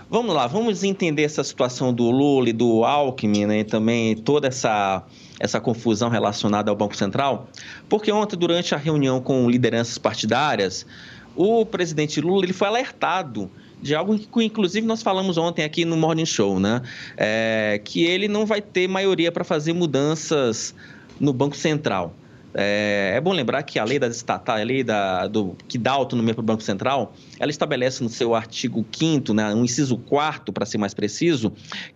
Vamos 0.09 0.33
lá, 0.33 0.47
vamos 0.47 0.83
entender 0.83 1.21
essa 1.21 1.43
situação 1.43 1.93
do 1.93 2.09
Lula 2.09 2.49
e 2.49 2.53
do 2.53 2.83
Alckmin, 2.83 3.45
né? 3.45 3.59
E 3.59 3.63
também 3.63 4.15
toda 4.15 4.47
essa, 4.47 5.03
essa 5.39 5.59
confusão 5.59 6.09
relacionada 6.09 6.71
ao 6.71 6.75
Banco 6.75 6.95
Central. 6.95 7.47
Porque 7.87 8.11
ontem, 8.11 8.35
durante 8.35 8.73
a 8.73 8.79
reunião 8.79 9.21
com 9.21 9.47
lideranças 9.47 9.99
partidárias, 9.99 10.87
o 11.35 11.65
presidente 11.67 12.19
Lula 12.19 12.45
ele 12.45 12.53
foi 12.53 12.67
alertado 12.67 13.49
de 13.79 13.93
algo 13.93 14.17
que, 14.17 14.43
inclusive, 14.43 14.87
nós 14.87 15.03
falamos 15.03 15.37
ontem 15.37 15.63
aqui 15.63 15.85
no 15.85 15.95
Morning 15.95 16.25
Show, 16.25 16.59
né? 16.59 16.81
É, 17.15 17.79
que 17.83 18.03
ele 18.03 18.27
não 18.27 18.43
vai 18.43 18.59
ter 18.59 18.87
maioria 18.87 19.31
para 19.31 19.43
fazer 19.43 19.73
mudanças 19.73 20.73
no 21.19 21.31
Banco 21.31 21.55
Central. 21.55 22.15
É, 22.57 23.13
é 23.15 23.21
bom 23.21 23.33
lembrar 23.33 23.61
que 23.63 23.77
a 23.77 23.83
lei 23.83 23.99
das 23.99 24.15
estatais, 24.15 24.61
a 24.61 24.63
lei 24.63 24.81
da, 24.81 25.27
do, 25.27 25.57
que 25.67 25.77
dá 25.77 25.91
autonomia 25.91 26.33
para 26.33 26.41
o 26.41 26.45
Banco 26.45 26.63
Central, 26.63 27.13
ela 27.37 27.51
estabelece 27.51 28.01
no 28.01 28.09
seu 28.09 28.33
artigo 28.33 28.85
5 28.89 29.33
né, 29.33 29.53
um 29.53 29.65
inciso 29.65 29.97
4 29.97 30.53
para 30.53 30.65
ser 30.65 30.77
mais 30.77 30.93
preciso, 30.93 31.51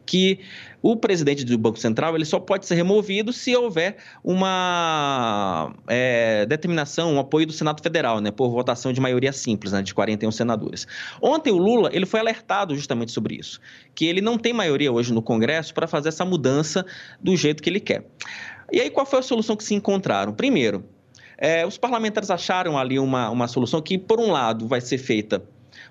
que 0.05 0.39
o 0.81 0.97
presidente 0.97 1.45
do 1.45 1.57
Banco 1.57 1.79
Central 1.79 2.13
ele 2.15 2.25
só 2.25 2.39
pode 2.39 2.65
ser 2.65 2.75
removido 2.75 3.31
se 3.31 3.55
houver 3.55 3.97
uma 4.21 5.73
é, 5.87 6.45
determinação, 6.45 7.13
um 7.13 7.19
apoio 7.19 7.47
do 7.47 7.53
Senado 7.53 7.81
Federal, 7.81 8.19
né, 8.19 8.29
por 8.29 8.49
votação 8.49 8.91
de 8.91 8.99
maioria 8.99 9.31
simples, 9.31 9.71
né, 9.71 9.81
de 9.81 9.93
41 9.93 10.29
senadores. 10.31 10.85
Ontem 11.21 11.51
o 11.51 11.57
Lula 11.57 11.89
ele 11.93 12.05
foi 12.05 12.19
alertado 12.19 12.75
justamente 12.75 13.13
sobre 13.13 13.35
isso, 13.35 13.61
que 13.95 14.05
ele 14.05 14.19
não 14.19 14.37
tem 14.37 14.51
maioria 14.51 14.91
hoje 14.91 15.13
no 15.13 15.21
Congresso 15.21 15.73
para 15.73 15.87
fazer 15.87 16.09
essa 16.09 16.25
mudança 16.25 16.85
do 17.21 17.33
jeito 17.37 17.63
que 17.63 17.69
ele 17.69 17.79
quer. 17.79 18.05
E 18.71 18.79
aí, 18.79 18.89
qual 18.89 19.05
foi 19.05 19.19
a 19.19 19.23
solução 19.23 19.55
que 19.55 19.63
se 19.63 19.73
encontraram? 19.73 20.33
Primeiro, 20.33 20.83
é, 21.37 21.65
os 21.65 21.77
parlamentares 21.77 22.29
acharam 22.29 22.77
ali 22.77 22.99
uma, 22.99 23.29
uma 23.29 23.47
solução 23.47 23.81
que, 23.81 23.97
por 23.97 24.19
um 24.19 24.31
lado, 24.31 24.67
vai 24.67 24.81
ser 24.81 24.97
feita 24.97 25.43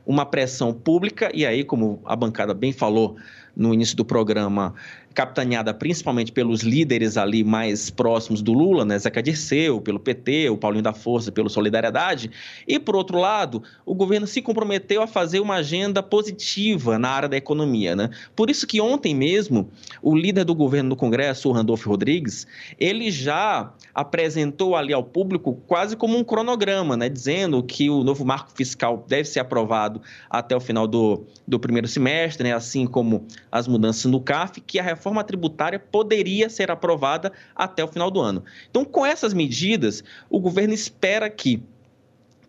uma 0.06 0.24
pressão 0.24 0.72
pública, 0.72 1.30
e 1.34 1.44
aí, 1.44 1.64
como 1.64 2.00
a 2.04 2.16
bancada 2.16 2.54
bem 2.54 2.72
falou 2.72 3.16
no 3.54 3.74
início 3.74 3.96
do 3.96 4.04
programa, 4.04 4.74
capitaneada 5.18 5.74
principalmente 5.74 6.30
pelos 6.30 6.60
líderes 6.60 7.16
ali 7.16 7.42
mais 7.42 7.90
próximos 7.90 8.40
do 8.40 8.52
Lula, 8.52 8.84
né, 8.84 8.96
Zeca 8.96 9.20
Dirceu, 9.20 9.80
pelo 9.80 9.98
PT, 9.98 10.48
o 10.48 10.56
Paulinho 10.56 10.84
da 10.84 10.92
Força, 10.92 11.32
pelo 11.32 11.50
Solidariedade, 11.50 12.30
e 12.68 12.78
por 12.78 12.94
outro 12.94 13.18
lado, 13.18 13.60
o 13.84 13.96
governo 13.96 14.28
se 14.28 14.40
comprometeu 14.40 15.02
a 15.02 15.08
fazer 15.08 15.40
uma 15.40 15.56
agenda 15.56 16.04
positiva 16.04 17.00
na 17.00 17.08
área 17.08 17.28
da 17.28 17.36
economia, 17.36 17.96
né? 17.96 18.10
Por 18.36 18.48
isso 18.48 18.64
que 18.64 18.80
ontem 18.80 19.12
mesmo, 19.12 19.68
o 20.00 20.14
líder 20.14 20.44
do 20.44 20.54
governo 20.54 20.90
no 20.90 20.96
Congresso, 20.96 21.48
o 21.48 21.52
Randolfo 21.52 21.90
Rodrigues, 21.90 22.46
ele 22.78 23.10
já 23.10 23.72
apresentou 23.92 24.76
ali 24.76 24.92
ao 24.92 25.02
público 25.02 25.60
quase 25.66 25.96
como 25.96 26.16
um 26.16 26.22
cronograma, 26.22 26.96
né, 26.96 27.08
dizendo 27.08 27.60
que 27.60 27.90
o 27.90 28.04
novo 28.04 28.24
marco 28.24 28.52
fiscal 28.54 29.04
deve 29.08 29.24
ser 29.24 29.40
aprovado 29.40 30.00
até 30.30 30.54
o 30.54 30.60
final 30.60 30.86
do, 30.86 31.24
do 31.44 31.58
primeiro 31.58 31.88
semestre, 31.88 32.44
né, 32.44 32.54
assim 32.54 32.86
como 32.86 33.26
as 33.50 33.66
mudanças 33.66 34.04
no 34.04 34.20
CAF, 34.20 34.60
que 34.60 34.78
a 34.78 34.84
reforma 35.08 35.24
tributária 35.24 35.78
poderia 35.78 36.50
ser 36.50 36.70
aprovada 36.70 37.32
até 37.56 37.82
o 37.82 37.88
final 37.88 38.10
do 38.10 38.20
ano. 38.20 38.44
Então, 38.70 38.84
com 38.84 39.04
essas 39.04 39.32
medidas, 39.32 40.04
o 40.28 40.38
governo 40.38 40.74
espera 40.74 41.30
que 41.30 41.62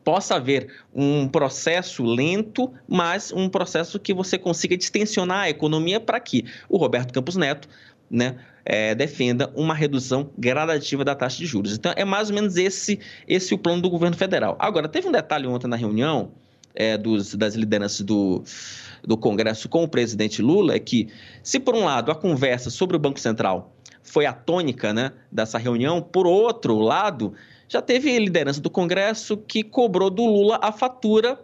possa 0.04 0.36
haver 0.36 0.68
um 0.94 1.28
processo 1.28 2.04
lento, 2.04 2.72
mas 2.88 3.32
um 3.32 3.48
processo 3.48 4.00
que 4.00 4.14
você 4.14 4.38
consiga 4.38 4.76
distensionar 4.76 5.44
a 5.44 5.50
economia 5.50 6.00
para 6.00 6.20
que 6.20 6.46
o 6.68 6.78
Roberto 6.78 7.14
Campos 7.14 7.36
Neto 7.36 7.68
né, 8.10 8.38
é, 8.66 8.96
defenda 8.96 9.52
uma 9.56 9.74
redução 9.74 10.32
gradativa 10.38 11.06
da 11.06 11.16
taxa 11.16 11.38
de 11.38 11.46
juros. 11.46 11.74
Então, 11.74 11.94
é 11.96 12.04
mais 12.04 12.30
ou 12.30 12.36
menos 12.36 12.58
esse, 12.58 13.00
esse 13.28 13.54
o 13.54 13.58
plano 13.58 13.82
do 13.82 13.90
governo 13.90 14.18
federal. 14.18 14.58
Agora, 14.60 14.88
teve 14.88 15.08
um 15.08 15.12
detalhe 15.12 15.48
ontem 15.48 15.68
na 15.68 15.76
reunião 15.76 16.32
é, 16.74 16.98
dos, 16.98 17.36
das 17.36 17.56
lideranças 17.56 18.02
do, 18.02 18.44
do 19.04 19.18
Congresso 19.18 19.70
com 19.70 19.84
o 19.84 19.88
presidente 19.88 20.42
Lula, 20.42 20.76
é 20.76 20.80
que, 20.80 21.10
se 21.44 21.60
por 21.60 21.76
um 21.76 21.86
lado 21.86 22.12
a 22.12 22.16
conversa 22.16 22.70
sobre 22.70 22.96
o 22.96 23.00
Banco 23.00 23.20
Central 23.20 23.74
foi 24.02 24.26
a 24.26 24.34
tônica 24.34 24.94
né, 24.94 25.12
dessa 25.32 25.58
reunião, 25.58 26.02
por 26.02 26.26
outro 26.26 26.80
lado, 26.80 27.34
já 27.68 27.82
teve 27.82 28.18
liderança 28.18 28.60
do 28.60 28.70
Congresso 28.70 29.38
que 29.38 29.64
cobrou 29.64 30.10
do 30.10 30.26
Lula 30.26 30.60
a 30.62 30.72
fatura 30.72 31.40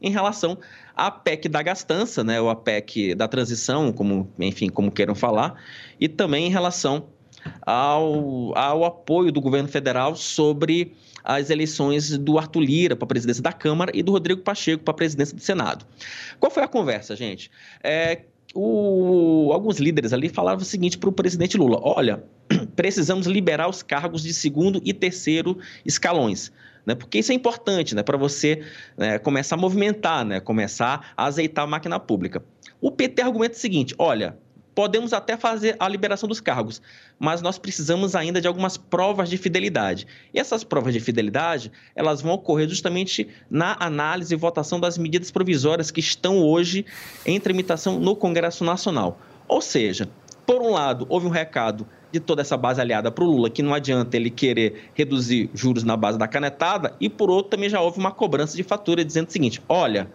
em 0.00 0.10
relação 0.10 0.56
à 0.96 1.10
PEC 1.10 1.48
da 1.48 1.62
gastança, 1.62 2.24
né, 2.24 2.40
ou 2.40 2.48
a 2.48 2.56
PEC 2.56 3.14
da 3.14 3.28
transição, 3.28 3.92
como, 3.92 4.30
enfim, 4.38 4.68
como 4.68 4.90
queiram 4.90 5.14
falar, 5.14 5.62
e 6.00 6.08
também 6.08 6.46
em 6.46 6.50
relação 6.50 7.08
ao, 7.62 8.56
ao 8.56 8.84
apoio 8.84 9.30
do 9.30 9.40
governo 9.40 9.68
federal 9.68 10.16
sobre 10.16 10.94
as 11.24 11.50
eleições 11.50 12.16
do 12.18 12.38
Arthur 12.38 12.60
Lira 12.60 12.96
para 12.96 13.04
a 13.04 13.08
presidência 13.08 13.42
da 13.42 13.52
Câmara 13.52 13.90
e 13.94 14.02
do 14.02 14.12
Rodrigo 14.12 14.42
Pacheco 14.42 14.82
para 14.82 14.92
a 14.92 14.96
presidência 14.96 15.36
do 15.36 15.42
Senado. 15.42 15.84
Qual 16.38 16.50
foi 16.50 16.62
a 16.62 16.68
conversa, 16.68 17.14
gente? 17.16 17.50
É, 17.82 18.22
o, 18.54 19.50
alguns 19.52 19.78
líderes 19.78 20.12
ali 20.12 20.28
falavam 20.28 20.62
o 20.62 20.64
seguinte 20.64 20.98
para 20.98 21.08
o 21.08 21.12
presidente 21.12 21.56
Lula: 21.56 21.78
olha, 21.82 22.24
precisamos 22.74 23.26
liberar 23.26 23.68
os 23.68 23.82
cargos 23.82 24.22
de 24.22 24.32
segundo 24.32 24.80
e 24.84 24.92
terceiro 24.92 25.58
escalões. 25.84 26.52
Né, 26.86 26.94
porque 26.94 27.18
isso 27.18 27.30
é 27.30 27.34
importante 27.34 27.94
né, 27.94 28.02
para 28.02 28.16
você 28.16 28.62
né, 28.96 29.18
começar 29.18 29.54
a 29.54 29.58
movimentar, 29.58 30.24
né, 30.24 30.40
começar 30.40 31.12
a 31.14 31.26
azeitar 31.26 31.64
a 31.64 31.66
máquina 31.66 32.00
pública. 32.00 32.42
O 32.80 32.90
PT 32.90 33.20
argumenta 33.20 33.54
o 33.54 33.58
seguinte: 33.58 33.94
olha, 33.98 34.38
podemos 34.80 35.12
até 35.12 35.36
fazer 35.36 35.76
a 35.78 35.86
liberação 35.86 36.26
dos 36.26 36.40
cargos, 36.40 36.80
mas 37.18 37.42
nós 37.42 37.58
precisamos 37.58 38.14
ainda 38.14 38.40
de 38.40 38.48
algumas 38.48 38.78
provas 38.78 39.28
de 39.28 39.36
fidelidade. 39.36 40.06
E 40.32 40.40
essas 40.40 40.64
provas 40.64 40.94
de 40.94 41.00
fidelidade, 41.00 41.70
elas 41.94 42.22
vão 42.22 42.32
ocorrer 42.32 42.66
justamente 42.66 43.28
na 43.50 43.76
análise 43.78 44.32
e 44.32 44.38
votação 44.38 44.80
das 44.80 44.96
medidas 44.96 45.30
provisórias 45.30 45.90
que 45.90 46.00
estão 46.00 46.38
hoje 46.42 46.86
em 47.26 47.38
tramitação 47.38 48.00
no 48.00 48.16
Congresso 48.16 48.64
Nacional. 48.64 49.20
Ou 49.46 49.60
seja, 49.60 50.08
por 50.46 50.62
um 50.62 50.70
lado, 50.70 51.04
houve 51.10 51.26
um 51.26 51.30
recado 51.30 51.86
de 52.10 52.18
toda 52.18 52.40
essa 52.40 52.56
base 52.56 52.80
aliada 52.80 53.10
para 53.10 53.22
o 53.22 53.26
Lula, 53.26 53.50
que 53.50 53.62
não 53.62 53.74
adianta 53.74 54.16
ele 54.16 54.30
querer 54.30 54.90
reduzir 54.94 55.50
juros 55.52 55.84
na 55.84 55.94
base 55.94 56.16
da 56.16 56.26
canetada, 56.26 56.96
e 56.98 57.10
por 57.10 57.28
outro 57.28 57.50
também 57.50 57.68
já 57.68 57.82
houve 57.82 57.98
uma 57.98 58.12
cobrança 58.12 58.56
de 58.56 58.62
fatura 58.62 59.04
dizendo 59.04 59.28
o 59.28 59.30
seguinte: 59.30 59.60
olha, 59.68 60.10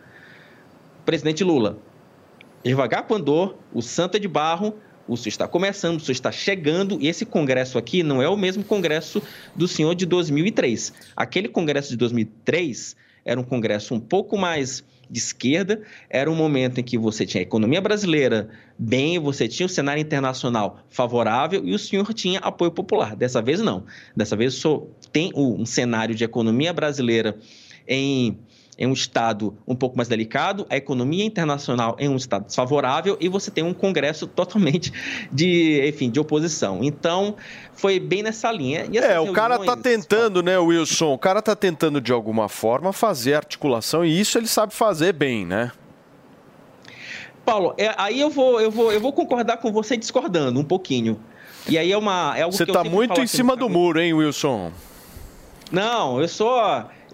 presidente 1.06 1.44
Lula, 1.44 1.78
devagar 2.70 3.06
com 3.08 3.16
andor, 3.16 3.58
o 3.74 3.82
santo 3.82 4.18
é 4.18 4.20
de 4.20 4.28
barro, 4.28 4.76
o 5.08 5.16
senhor 5.16 5.30
está 5.30 5.48
começando, 5.48 5.98
o 5.98 6.00
senhor 6.00 6.14
está 6.14 6.32
chegando, 6.32 6.98
e 7.00 7.08
esse 7.08 7.26
congresso 7.26 7.78
aqui 7.78 8.02
não 8.02 8.22
é 8.22 8.28
o 8.28 8.36
mesmo 8.36 8.64
congresso 8.64 9.22
do 9.56 9.68
senhor 9.68 9.94
de 9.94 10.06
2003. 10.06 10.94
Aquele 11.16 11.48
congresso 11.48 11.90
de 11.90 11.98
2003 11.98 12.96
era 13.24 13.40
um 13.40 13.44
congresso 13.44 13.94
um 13.94 14.00
pouco 14.00 14.38
mais 14.38 14.84
de 15.08 15.20
esquerda, 15.20 15.84
era 16.10 16.30
um 16.30 16.36
momento 16.36 16.80
em 16.80 16.84
que 16.84 16.98
você 16.98 17.26
tinha 17.26 17.42
a 17.42 17.44
economia 17.44 17.80
brasileira 17.80 18.50
bem, 18.78 19.20
você 19.20 19.48
tinha 19.48 19.68
o 19.68 19.70
cenário 19.70 20.02
internacional 20.02 20.80
favorável 20.90 21.64
e 21.64 21.76
o 21.76 21.80
senhor 21.80 22.12
tinha 22.14 22.40
apoio 22.40 22.72
popular. 22.72 23.16
Dessa 23.16 23.44
vez 23.44 23.62
não. 23.62 23.86
Dessa 24.16 24.36
vez 24.36 24.56
só 24.56 24.88
tem 25.12 25.32
um 25.36 25.64
cenário 25.68 26.16
de 26.16 26.24
economia 26.24 26.74
brasileira 26.74 27.38
em 27.88 28.40
em 28.78 28.88
um 28.88 28.94
estado 28.94 29.58
um 29.68 29.76
pouco 29.76 29.96
mais 29.96 30.08
delicado, 30.08 30.66
a 30.70 30.76
economia 30.76 31.26
internacional 31.26 31.96
em 32.00 32.10
um 32.10 32.16
estado 32.16 32.46
desfavorável 32.46 33.18
e 33.20 33.30
você 33.30 33.50
tem 33.50 33.64
um 33.64 33.74
Congresso 33.74 34.28
totalmente 34.28 34.92
de, 35.32 35.88
enfim, 35.88 36.10
de 36.10 36.20
oposição. 36.20 36.80
Então, 36.84 37.36
foi 37.74 38.00
bem 38.00 38.24
nessa 38.24 38.52
linha. 38.52 38.88
é, 38.96 39.20
o 39.20 39.32
cara 39.34 39.60
tá 39.60 39.78
tentando, 39.78 40.42
né, 40.44 40.58
Wilson? 40.58 41.14
O 41.14 41.18
cara 41.18 41.42
tá 41.42 41.56
tentando 41.56 42.02
de 42.02 42.12
alguma 42.12 42.50
forma 42.50 42.92
fazer 42.92 43.36
articulação 43.36 44.06
e 44.06 44.20
isso 44.20 44.38
ele 44.38 44.48
sabe 44.48 44.74
fazer 44.74 45.14
bem, 45.14 45.46
né? 45.46 45.72
Paulo, 47.46 47.76
é, 47.78 47.94
aí 47.98 48.20
eu 48.20 48.30
vou, 48.30 48.60
eu, 48.60 48.72
vou, 48.72 48.92
eu 48.92 49.00
vou 49.00 49.14
concordar 49.14 49.58
com 49.58 49.72
você 49.72 49.96
discordando 49.96 50.60
um 50.60 50.64
pouquinho. 50.64 51.20
E 51.68 51.78
aí 51.78 51.92
é 51.92 51.98
uma. 51.98 52.34
É 52.38 52.42
algo 52.42 52.56
você 52.56 52.66
que 52.66 52.72
tá 52.72 52.84
muito 52.84 53.20
em 53.22 53.28
cima 53.28 53.56
do 53.56 53.70
muro, 53.70 54.00
hein, 54.00 54.14
Wilson? 54.14 54.72
Não, 55.72 56.22
eu 56.22 56.28
sou. 56.28 56.60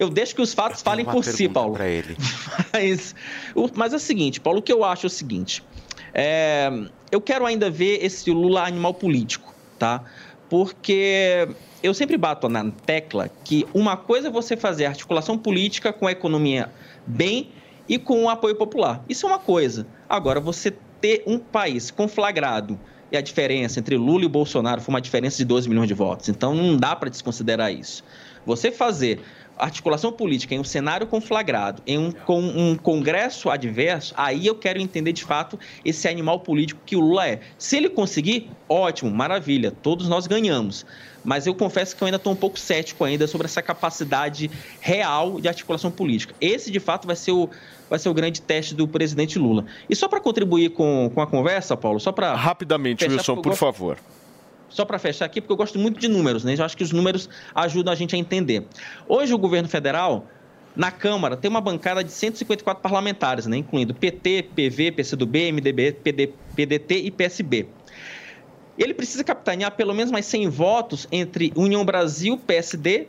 Eu 0.02 0.10
deixo 0.10 0.34
que 0.34 0.42
os 0.42 0.52
fatos 0.52 0.80
Eu 0.80 0.84
falem 0.84 1.04
por 1.04 1.24
si, 1.24 1.48
Paulo. 1.48 1.74
pra 1.74 1.88
ele. 1.88 2.16
Mas, 2.72 3.14
o- 3.54 3.68
mas 3.74 3.92
é 3.92 3.96
o 3.96 4.00
seguinte, 4.00 4.40
Paulo, 4.40 4.58
o 4.60 4.62
que 4.62 4.72
eu 4.72 4.82
acho 4.84 5.06
é 5.06 5.08
o 5.08 5.10
seguinte. 5.10 5.62
é, 6.14 6.70
eu 7.10 7.20
quero 7.20 7.44
ainda 7.46 7.70
ver 7.70 8.04
esse 8.04 8.30
Lula 8.30 8.62
animal 8.66 8.94
político, 8.94 9.54
tá? 9.78 10.02
Porque 10.48 11.48
eu 11.82 11.94
sempre 11.94 12.16
bato 12.18 12.48
na 12.48 12.70
tecla 12.70 13.30
que 13.44 13.66
uma 13.72 13.96
coisa 13.96 14.28
é 14.28 14.30
você 14.30 14.56
fazer 14.56 14.84
articulação 14.86 15.38
política 15.38 15.92
com 15.92 16.06
a 16.06 16.12
economia 16.12 16.70
bem 17.06 17.50
e 17.88 17.98
com 17.98 18.24
o 18.24 18.28
apoio 18.28 18.54
popular. 18.54 19.02
Isso 19.08 19.26
é 19.26 19.28
uma 19.30 19.38
coisa. 19.38 19.86
Agora, 20.08 20.40
você 20.40 20.70
ter 21.00 21.22
um 21.26 21.38
país 21.38 21.90
conflagrado 21.90 22.78
e 23.10 23.16
a 23.16 23.20
diferença 23.20 23.80
entre 23.80 23.96
Lula 23.96 24.24
e 24.24 24.28
Bolsonaro 24.28 24.80
foi 24.80 24.92
uma 24.94 25.00
diferença 25.00 25.36
de 25.38 25.44
12 25.44 25.68
milhões 25.68 25.88
de 25.88 25.94
votos. 25.94 26.28
Então, 26.28 26.54
não 26.54 26.76
dá 26.76 26.94
para 26.94 27.08
desconsiderar 27.10 27.72
isso. 27.72 28.04
Você 28.46 28.70
fazer 28.70 29.20
articulação 29.64 30.12
política 30.12 30.54
em 30.54 30.58
um 30.58 30.64
cenário 30.64 31.06
conflagrado, 31.06 31.82
em 31.86 31.98
um, 31.98 32.10
com 32.10 32.40
um 32.40 32.76
congresso 32.76 33.48
adverso, 33.48 34.12
aí 34.16 34.46
eu 34.46 34.54
quero 34.54 34.80
entender 34.80 35.12
de 35.12 35.24
fato 35.24 35.58
esse 35.84 36.08
animal 36.08 36.40
político 36.40 36.80
que 36.84 36.96
o 36.96 37.00
Lula 37.00 37.28
é. 37.28 37.40
Se 37.56 37.76
ele 37.76 37.88
conseguir, 37.88 38.50
ótimo, 38.68 39.10
maravilha, 39.10 39.70
todos 39.70 40.08
nós 40.08 40.26
ganhamos. 40.26 40.84
Mas 41.24 41.46
eu 41.46 41.54
confesso 41.54 41.94
que 41.94 42.02
eu 42.02 42.06
ainda 42.06 42.16
estou 42.16 42.32
um 42.32 42.36
pouco 42.36 42.58
cético 42.58 43.04
ainda 43.04 43.28
sobre 43.28 43.46
essa 43.46 43.62
capacidade 43.62 44.50
real 44.80 45.40
de 45.40 45.46
articulação 45.46 45.90
política. 45.90 46.34
Esse, 46.40 46.70
de 46.70 46.80
fato, 46.80 47.06
vai 47.06 47.14
ser 47.14 47.30
o, 47.30 47.48
vai 47.88 47.98
ser 48.00 48.08
o 48.08 48.14
grande 48.14 48.42
teste 48.42 48.74
do 48.74 48.88
presidente 48.88 49.38
Lula. 49.38 49.64
E 49.88 49.94
só 49.94 50.08
para 50.08 50.20
contribuir 50.20 50.70
com, 50.70 51.08
com 51.14 51.20
a 51.20 51.26
conversa, 51.26 51.76
Paulo, 51.76 52.00
só 52.00 52.10
para. 52.10 52.34
Rapidamente, 52.34 53.06
Wilson, 53.06 53.40
por 53.40 53.54
favor. 53.54 53.96
Só 54.72 54.86
para 54.86 54.98
fechar 54.98 55.26
aqui, 55.26 55.40
porque 55.40 55.52
eu 55.52 55.56
gosto 55.56 55.78
muito 55.78 56.00
de 56.00 56.08
números, 56.08 56.44
né? 56.44 56.54
Eu 56.56 56.64
acho 56.64 56.76
que 56.76 56.82
os 56.82 56.92
números 56.92 57.28
ajudam 57.54 57.92
a 57.92 57.96
gente 57.96 58.16
a 58.16 58.18
entender. 58.18 58.66
Hoje, 59.06 59.34
o 59.34 59.38
governo 59.38 59.68
federal, 59.68 60.26
na 60.74 60.90
Câmara, 60.90 61.36
tem 61.36 61.50
uma 61.50 61.60
bancada 61.60 62.02
de 62.02 62.10
154 62.10 62.82
parlamentares, 62.82 63.46
né? 63.46 63.58
Incluindo 63.58 63.92
PT, 63.92 64.48
PV, 64.54 64.92
PCdoB, 64.92 65.52
MDB, 65.52 65.92
PD, 65.92 66.32
PDT 66.56 66.94
e 66.96 67.10
PSB. 67.10 67.68
Ele 68.78 68.94
precisa 68.94 69.22
capitanear 69.22 69.72
pelo 69.72 69.92
menos 69.92 70.10
mais 70.10 70.24
100 70.24 70.48
votos 70.48 71.06
entre 71.12 71.52
União 71.54 71.84
Brasil, 71.84 72.38
PSD, 72.38 73.08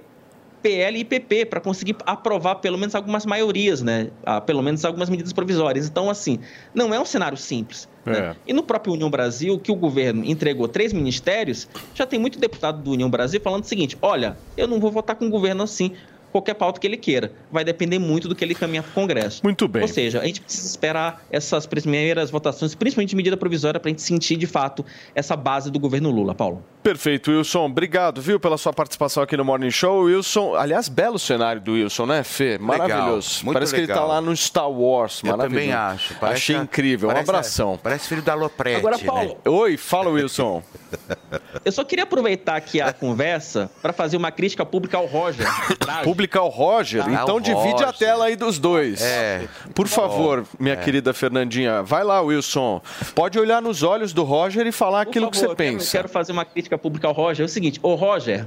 PL 0.63 0.97
e 0.97 1.03
PP 1.03 1.45
para 1.47 1.59
conseguir 1.59 1.95
aprovar 2.05 2.55
pelo 2.55 2.77
menos 2.77 2.95
algumas 2.95 3.25
maiorias, 3.25 3.81
né? 3.81 4.09
Ah, 4.25 4.39
pelo 4.39 4.63
menos 4.63 4.83
algumas 4.85 5.09
medidas 5.09 5.33
provisórias. 5.33 5.87
Então, 5.87 6.09
assim, 6.09 6.39
não 6.73 6.93
é 6.93 6.99
um 6.99 7.05
cenário 7.05 7.37
simples. 7.37 7.87
né? 8.05 8.17
É. 8.17 8.35
E 8.47 8.53
no 8.53 8.63
próprio 8.63 8.93
União 8.93 9.09
Brasil, 9.09 9.59
que 9.59 9.71
o 9.71 9.75
governo 9.75 10.23
entregou 10.25 10.67
três 10.67 10.93
ministérios, 10.93 11.67
já 11.93 12.05
tem 12.05 12.17
muito 12.17 12.39
deputado 12.39 12.81
do 12.81 12.91
União 12.91 13.09
Brasil 13.09 13.41
falando 13.41 13.65
o 13.65 13.67
seguinte: 13.67 13.97
olha, 14.01 14.37
eu 14.57 14.67
não 14.67 14.79
vou 14.79 14.89
votar 14.89 15.15
com 15.17 15.27
o 15.27 15.29
governo 15.29 15.63
assim, 15.63 15.91
qualquer 16.33 16.55
pauta 16.55 16.79
que 16.79 16.85
ele 16.85 16.97
queira. 16.97 17.31
Vai 17.51 17.63
depender 17.63 17.99
muito 17.99 18.27
do 18.27 18.35
que 18.35 18.43
ele 18.43 18.53
caminha 18.55 18.83
para 18.83 18.89
o 18.91 18.93
Congresso. 18.93 19.39
Muito 19.43 19.67
bem. 19.67 19.83
Ou 19.83 19.87
seja, 19.87 20.19
a 20.19 20.25
gente 20.25 20.41
precisa 20.41 20.67
esperar 20.67 21.23
essas 21.31 21.65
primeiras 21.65 22.29
votações, 22.29 22.75
principalmente 22.75 23.11
de 23.11 23.15
medida 23.15 23.37
provisória, 23.37 23.79
para 23.79 23.87
a 23.89 23.91
gente 23.91 24.01
sentir 24.01 24.35
de 24.35 24.47
fato 24.47 24.85
essa 25.15 25.35
base 25.35 25.71
do 25.71 25.79
governo 25.79 26.11
Lula, 26.11 26.35
Paulo. 26.35 26.63
Perfeito, 26.83 27.31
Wilson. 27.31 27.65
Obrigado, 27.67 28.21
viu, 28.21 28.37
pela 28.39 28.57
sua 28.57 28.73
participação 28.73 29.23
aqui 29.23 29.37
no 29.37 29.45
Morning 29.45 29.71
Show. 29.71 30.03
Wilson, 30.03 30.53
aliás, 30.55 30.89
belo 30.89 31.17
cenário 31.17 31.61
do 31.61 31.73
Wilson, 31.73 32.05
né, 32.05 32.23
Fê? 32.23 32.57
Maravilhoso. 32.57 33.45
muito 33.45 33.53
Parece 33.53 33.73
que 33.73 33.79
ele 33.81 33.87
legal. 33.87 34.01
tá 34.07 34.13
lá 34.15 34.19
no 34.21 34.35
Star 34.35 34.69
Wars. 34.69 35.21
Eu 35.23 35.29
Maravilhoso. 35.37 35.65
também 35.67 35.73
acho. 35.73 36.15
Parece 36.19 36.37
Achei 36.41 36.55
a- 36.57 36.59
incrível. 36.63 37.09
Um 37.09 37.13
parece 37.13 37.29
a- 37.29 37.33
abração. 37.33 37.79
Parece 37.81 38.07
filho 38.09 38.21
da 38.21 38.33
Loprete, 38.33 38.77
Agora, 38.77 38.97
Paulo, 38.99 39.29
né? 39.45 39.51
Oi, 39.51 39.77
fala, 39.77 40.09
Wilson. 40.09 40.61
Eu 41.63 41.71
só 41.71 41.83
queria 41.83 42.03
aproveitar 42.03 42.55
aqui 42.55 42.81
a 42.81 42.91
conversa 42.91 43.69
para 43.81 43.93
fazer 43.93 44.17
uma 44.17 44.31
crítica 44.31 44.65
pública 44.65 44.97
ao 44.97 45.05
Roger. 45.05 45.47
Pública 46.03 46.22
ao 46.37 46.49
Roger? 46.49 47.03
Tá. 47.03 47.11
Então 47.11 47.35
Ao 47.35 47.39
divide 47.39 47.83
a 47.83 47.87
Roger. 47.87 47.93
tela 47.97 48.25
aí 48.25 48.35
dos 48.35 48.59
dois. 48.59 49.01
É. 49.01 49.47
Por 49.75 49.87
favor, 49.87 50.45
minha 50.59 50.73
É. 50.75 50.77
querida 50.77 51.13
Fernandinha. 51.13 51.81
Vai 51.83 52.03
lá, 52.03 52.21
Wilson. 52.21 52.81
Pode 53.15 53.37
olhar 53.39 53.61
nos 53.61 53.83
olhos 53.83 54.13
do 54.13 54.23
Roger 54.23 54.65
e 54.67 54.71
falar 54.71 55.05
Por 55.05 55.09
aquilo 55.11 55.31
que 55.31 55.37
favor, 55.37 55.47
você 55.49 55.53
eu 55.53 55.55
quero- 55.55 55.77
pensa. 55.79 55.91
Quero 55.97 56.09
fazer 56.09 56.31
uma 56.31 56.45
crítica 56.45 56.77
pública 56.77 57.07
ao 57.07 57.13
Roger. 57.13 57.43
É 57.43 57.45
o 57.45 57.49
seguinte, 57.49 57.79
ô 57.83 57.95
Roger, 57.95 58.45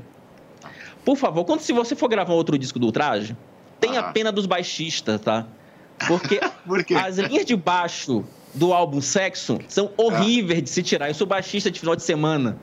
por 1.04 1.16
favor, 1.16 1.44
quando 1.44 1.60
se 1.60 1.72
você 1.72 1.94
for 1.94 2.08
gravar 2.08 2.34
outro 2.34 2.58
disco 2.58 2.78
do 2.78 2.86
Ultraje, 2.86 3.36
tenha 3.80 4.02
pena 4.02 4.32
dos 4.32 4.46
baixistas, 4.46 5.20
tá? 5.20 5.46
Porque 6.06 6.40
as 7.02 7.18
linhas 7.18 7.44
de 7.46 7.54
baixo 7.56 8.24
do 8.52 8.72
álbum 8.72 9.00
Sexo 9.00 9.58
são 9.68 9.90
horríveis 9.96 10.62
de 10.62 10.70
se 10.70 10.82
tirar. 10.82 11.08
Eu 11.08 11.14
sou 11.14 11.26
baixista 11.26 11.70
de 11.70 11.78
final 11.78 11.94
de 11.94 12.02
semana. 12.02 12.56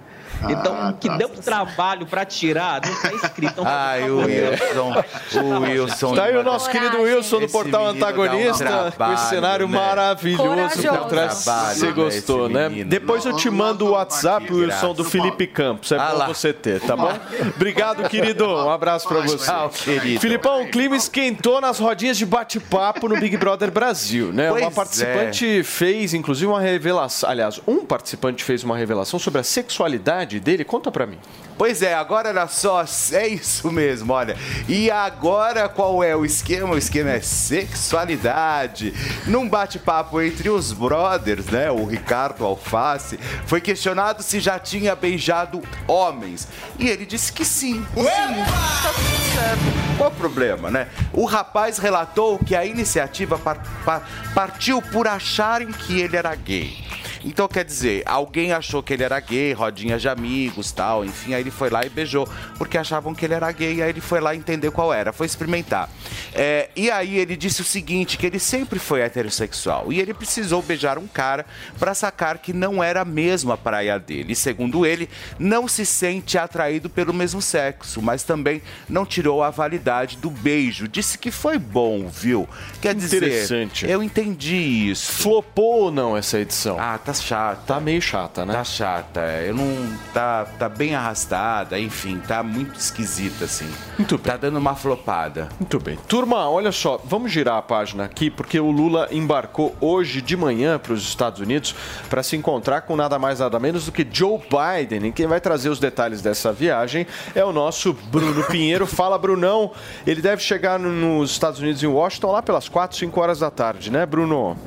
Então, 0.49 0.75
Ah, 0.75 0.89
o 0.89 0.93
que 0.97 1.07
tá. 1.07 1.17
deu 1.17 1.29
trabalho 1.29 2.05
pra 2.05 2.25
tirar, 2.25 2.81
não 2.86 2.95
tá 3.01 3.13
escrito. 3.13 3.51
Então, 3.53 3.63
Ai, 3.67 4.01
por 4.01 4.09
o 4.11 4.17
Wilson. 4.25 5.03
O 5.41 5.59
Wilson. 5.61 6.15
Tá 6.15 6.23
aí 6.25 6.36
o 6.38 6.43
nosso 6.43 6.69
querido 6.69 7.01
Wilson 7.01 7.39
do 7.39 7.45
Esse 7.45 7.53
Portal 7.53 7.84
um 7.86 7.88
Antagonista, 7.89 8.65
com 8.65 8.89
trabalho, 8.91 9.13
esse 9.13 9.29
cenário 9.29 9.67
né? 9.67 9.77
maravilhoso 9.77 10.43
Corajoso. 10.49 10.81
que 10.81 10.88
o 10.89 11.05
Traz- 11.05 11.43
Trabalho, 11.43 11.75
você 11.79 11.86
né, 11.86 11.91
gostou, 11.91 12.49
né? 12.49 12.69
menino. 12.69 12.89
Depois 12.89 13.25
eu 13.25 13.36
te 13.36 13.49
mando 13.49 13.86
o 13.86 13.91
WhatsApp, 13.91 14.51
Wilson, 14.51 14.93
do 14.93 15.03
Felipe 15.03 15.47
Campos. 15.47 15.91
É 15.91 15.97
Ah 15.97 16.13
bom 16.15 16.27
você 16.34 16.51
ter, 16.53 16.79
tá 16.81 16.95
bom? 16.97 17.11
Obrigado, 17.55 18.07
querido. 18.09 18.45
Um 18.47 18.69
abraço 18.69 19.07
pra 19.07 19.21
você. 19.21 19.45
Tchau, 19.45 19.69
querido. 19.69 20.19
Filipão, 20.19 20.63
o 20.63 20.69
clima 20.69 20.95
esquentou 20.95 21.61
nas 21.61 21.79
rodinhas 21.79 22.17
de 22.17 22.25
bate-papo 22.25 23.07
no 23.07 23.19
Big 23.19 23.38
Brother 23.38 23.71
Brasil, 23.71 24.31
né? 24.34 24.49
Pois 24.49 24.61
uma 24.61 24.71
participante 24.71 25.59
é. 25.59 25.63
fez, 25.63 26.13
inclusive, 26.13 26.47
uma 26.51 26.59
revelação. 26.61 27.29
Aliás, 27.29 27.61
um 27.67 27.86
participante 27.86 28.43
fez 28.43 28.63
uma 28.63 28.75
revelação 28.77 29.19
sobre 29.19 29.39
a 29.41 29.43
sexualidade 29.43 30.22
dele. 30.26 30.63
Conta 30.63 30.91
pra 30.91 31.05
mim. 31.05 31.17
Pois 31.57 31.82
é, 31.84 31.93
agora 31.93 32.30
olha 32.30 32.47
só, 32.47 32.84
é 33.13 33.28
isso 33.28 33.71
mesmo, 33.71 34.11
olha. 34.13 34.36
E 34.67 34.89
agora 34.89 35.69
qual 35.69 36.03
é 36.03 36.15
o 36.15 36.26
esquema? 36.26 36.74
O 36.74 36.78
esquema 36.78 37.11
é 37.11 37.21
sexualidade. 37.21 38.93
Num 39.28 39.47
bate-papo 39.47 40.19
entre 40.21 40.49
os 40.49 40.71
brothers, 40.74 41.45
né? 41.47 41.69
O 41.69 41.86
Ricardo 41.86 42.43
Alface 42.45 43.19
foi 43.45 43.61
questionado 43.61 44.24
se 44.24 44.39
já 44.39 44.57
tinha 44.59 44.95
beijado 44.95 45.61
homens. 45.88 46.47
E 46.80 46.89
ele 46.89 47.05
disse 47.05 47.32
que 47.32 47.45
sim. 47.45 47.86
sim. 47.95 48.03
Tá 48.03 48.91
tudo 48.93 49.34
certo. 49.36 49.97
Qual 49.97 50.09
o 50.09 50.13
problema, 50.15 50.71
né? 50.71 50.88
O 51.13 51.26
rapaz 51.26 51.78
relatou 51.78 52.39
que 52.39 52.55
a 52.55 52.65
iniciativa 52.65 53.38
par- 53.38 53.63
par- 53.86 54.09
partiu 54.34 54.82
por 54.82 55.07
acharem 55.07 55.71
que 55.71 55.99
ele 56.01 56.17
era 56.17 56.34
gay. 56.36 56.76
Então, 57.24 57.47
quer 57.47 57.63
dizer, 57.63 58.03
alguém 58.05 58.51
achou 58.51 58.84
que 58.84 58.93
ele 58.93 59.03
era 59.03 59.19
gay, 59.19 59.53
rodinha 59.53 59.97
de 59.97 60.09
amigos 60.09 60.71
tal, 60.71 61.05
enfim, 61.05 61.34
aí 61.34 61.41
ele 61.41 61.51
foi 61.51 61.69
lá 61.69 61.86
e 61.86 61.89
beijou, 61.89 62.28
porque 62.57 62.78
achavam 62.78 63.15
que 63.15 63.26
ele 63.26 63.34
era 63.34 63.51
gay, 63.51 63.82
aí 63.82 63.89
ele 63.89 64.01
foi 64.01 64.19
lá 64.19 64.36
entender 64.36 64.71
qual 64.71 64.93
era, 64.93 65.13
foi 65.13 65.26
experimentar. 65.26 65.89
É, 66.34 66.69
e 66.76 66.91
aí 66.91 67.17
ele 67.17 67.36
disse 67.36 67.61
o 67.61 67.65
seguinte, 67.65 68.17
que 68.17 68.26
ele 68.26 68.39
sempre 68.39 68.80
foi 68.80 69.01
heterossexual, 69.01 69.91
e 69.91 69.99
ele 69.99 70.13
precisou 70.13 70.61
beijar 70.61 70.97
um 70.97 71.07
cara 71.07 71.45
pra 71.80 71.93
sacar 71.93 72.38
que 72.38 72.51
não 72.51 72.84
era 72.84 73.05
mesmo 73.05 73.51
a 73.51 73.57
praia 73.57 73.97
dele. 73.99 74.34
E 74.34 74.36
segundo 74.36 74.86
ele, 74.86 75.09
não 75.39 75.67
se 75.67 75.86
sente 75.86 76.38
atraído 76.38 76.89
pelo 76.89 77.13
mesmo 77.13 77.41
sexo, 77.41 78.01
mas 78.01 78.24
também 78.24 78.61
não 78.89 79.05
tirou 79.05 79.43
a 79.43 79.49
validade 79.49 80.17
do 80.17 80.30
beijo. 80.30 80.88
Disse 80.88 81.17
que 81.17 81.32
foi 81.32 81.57
bom, 81.57 82.07
viu? 82.07 82.47
Quer 82.82 82.95
dizer, 82.95 83.47
eu 83.88 84.03
entendi 84.03 84.55
isso. 84.89 85.11
Flopou 85.13 85.84
ou 85.84 85.91
não 85.91 86.17
essa 86.17 86.39
edição? 86.39 86.78
Ah, 86.80 86.97
tá 86.97 87.12
chata. 87.22 87.61
Tá 87.68 87.80
meio 87.80 88.01
chata, 88.01 88.45
né? 88.45 88.53
Tá 88.53 88.64
chata. 88.64 89.20
é. 89.22 89.49
Eu 89.49 89.55
não. 89.55 89.97
Tá, 90.14 90.45
tá 90.57 90.68
bem 90.70 90.95
arrastada, 90.95 91.80
enfim, 91.80 92.20
tá 92.28 92.41
muito 92.43 92.80
esquisita, 92.80 93.45
assim. 93.45 93.70
Muito 93.97 94.18
bem. 94.18 94.32
Tá 94.32 94.38
dando 94.38 94.57
uma 94.57 94.76
flopada. 94.76 95.49
Muito 95.59 95.80
bem. 95.80 95.97
Turma, 96.07 96.49
olha 96.49 96.72
só, 96.72 96.99
vamos 97.03 97.32
girar 97.32 97.57
a 97.57 97.61
página 97.61 98.05
aqui, 98.05 98.30
porque 98.30 98.59
o 98.59 98.72
Lula 98.72 99.07
embarcou 99.11 99.76
hoje 99.82 100.22
de 100.22 100.36
manhã 100.38 100.78
para 100.80 100.93
os 100.93 101.01
Estados 101.03 101.39
Unidos 101.39 101.76
para 102.09 102.24
se 102.24 102.36
encontrar 102.36 102.82
com 102.82 102.95
nada 102.95 103.18
mais 103.20 103.39
nada 103.39 103.59
menos 103.59 103.86
do 103.86 103.91
que 103.91 104.07
Joe 104.09 104.39
Biden. 104.39 105.07
E 105.07 105.11
quem 105.11 105.28
vai 105.28 105.39
trazer 105.41 105.70
os 105.70 105.80
detalhes 105.80 106.22
dessa 106.22 106.51
viagem 106.53 107.05
é 107.36 107.43
o 107.43 107.51
nosso 107.53 107.93
Bruno 107.93 108.43
Pinheiro. 108.49 108.86
Fala, 108.88 109.18
Brunão. 109.18 109.72
Ele 110.05 110.22
deve 110.22 110.41
chegar 110.41 110.78
no- 110.80 110.91
nos 110.91 111.32
Estados 111.32 111.59
Unidos, 111.59 111.82
em 111.84 111.88
Washington, 111.88 112.32
lá 112.32 112.41
pelas 112.41 112.68
4, 112.70 112.97
5 112.97 113.20
horas 113.22 113.39
da 113.39 113.49
tarde, 113.51 113.91
né, 113.91 114.05
Bruno? 114.05 114.57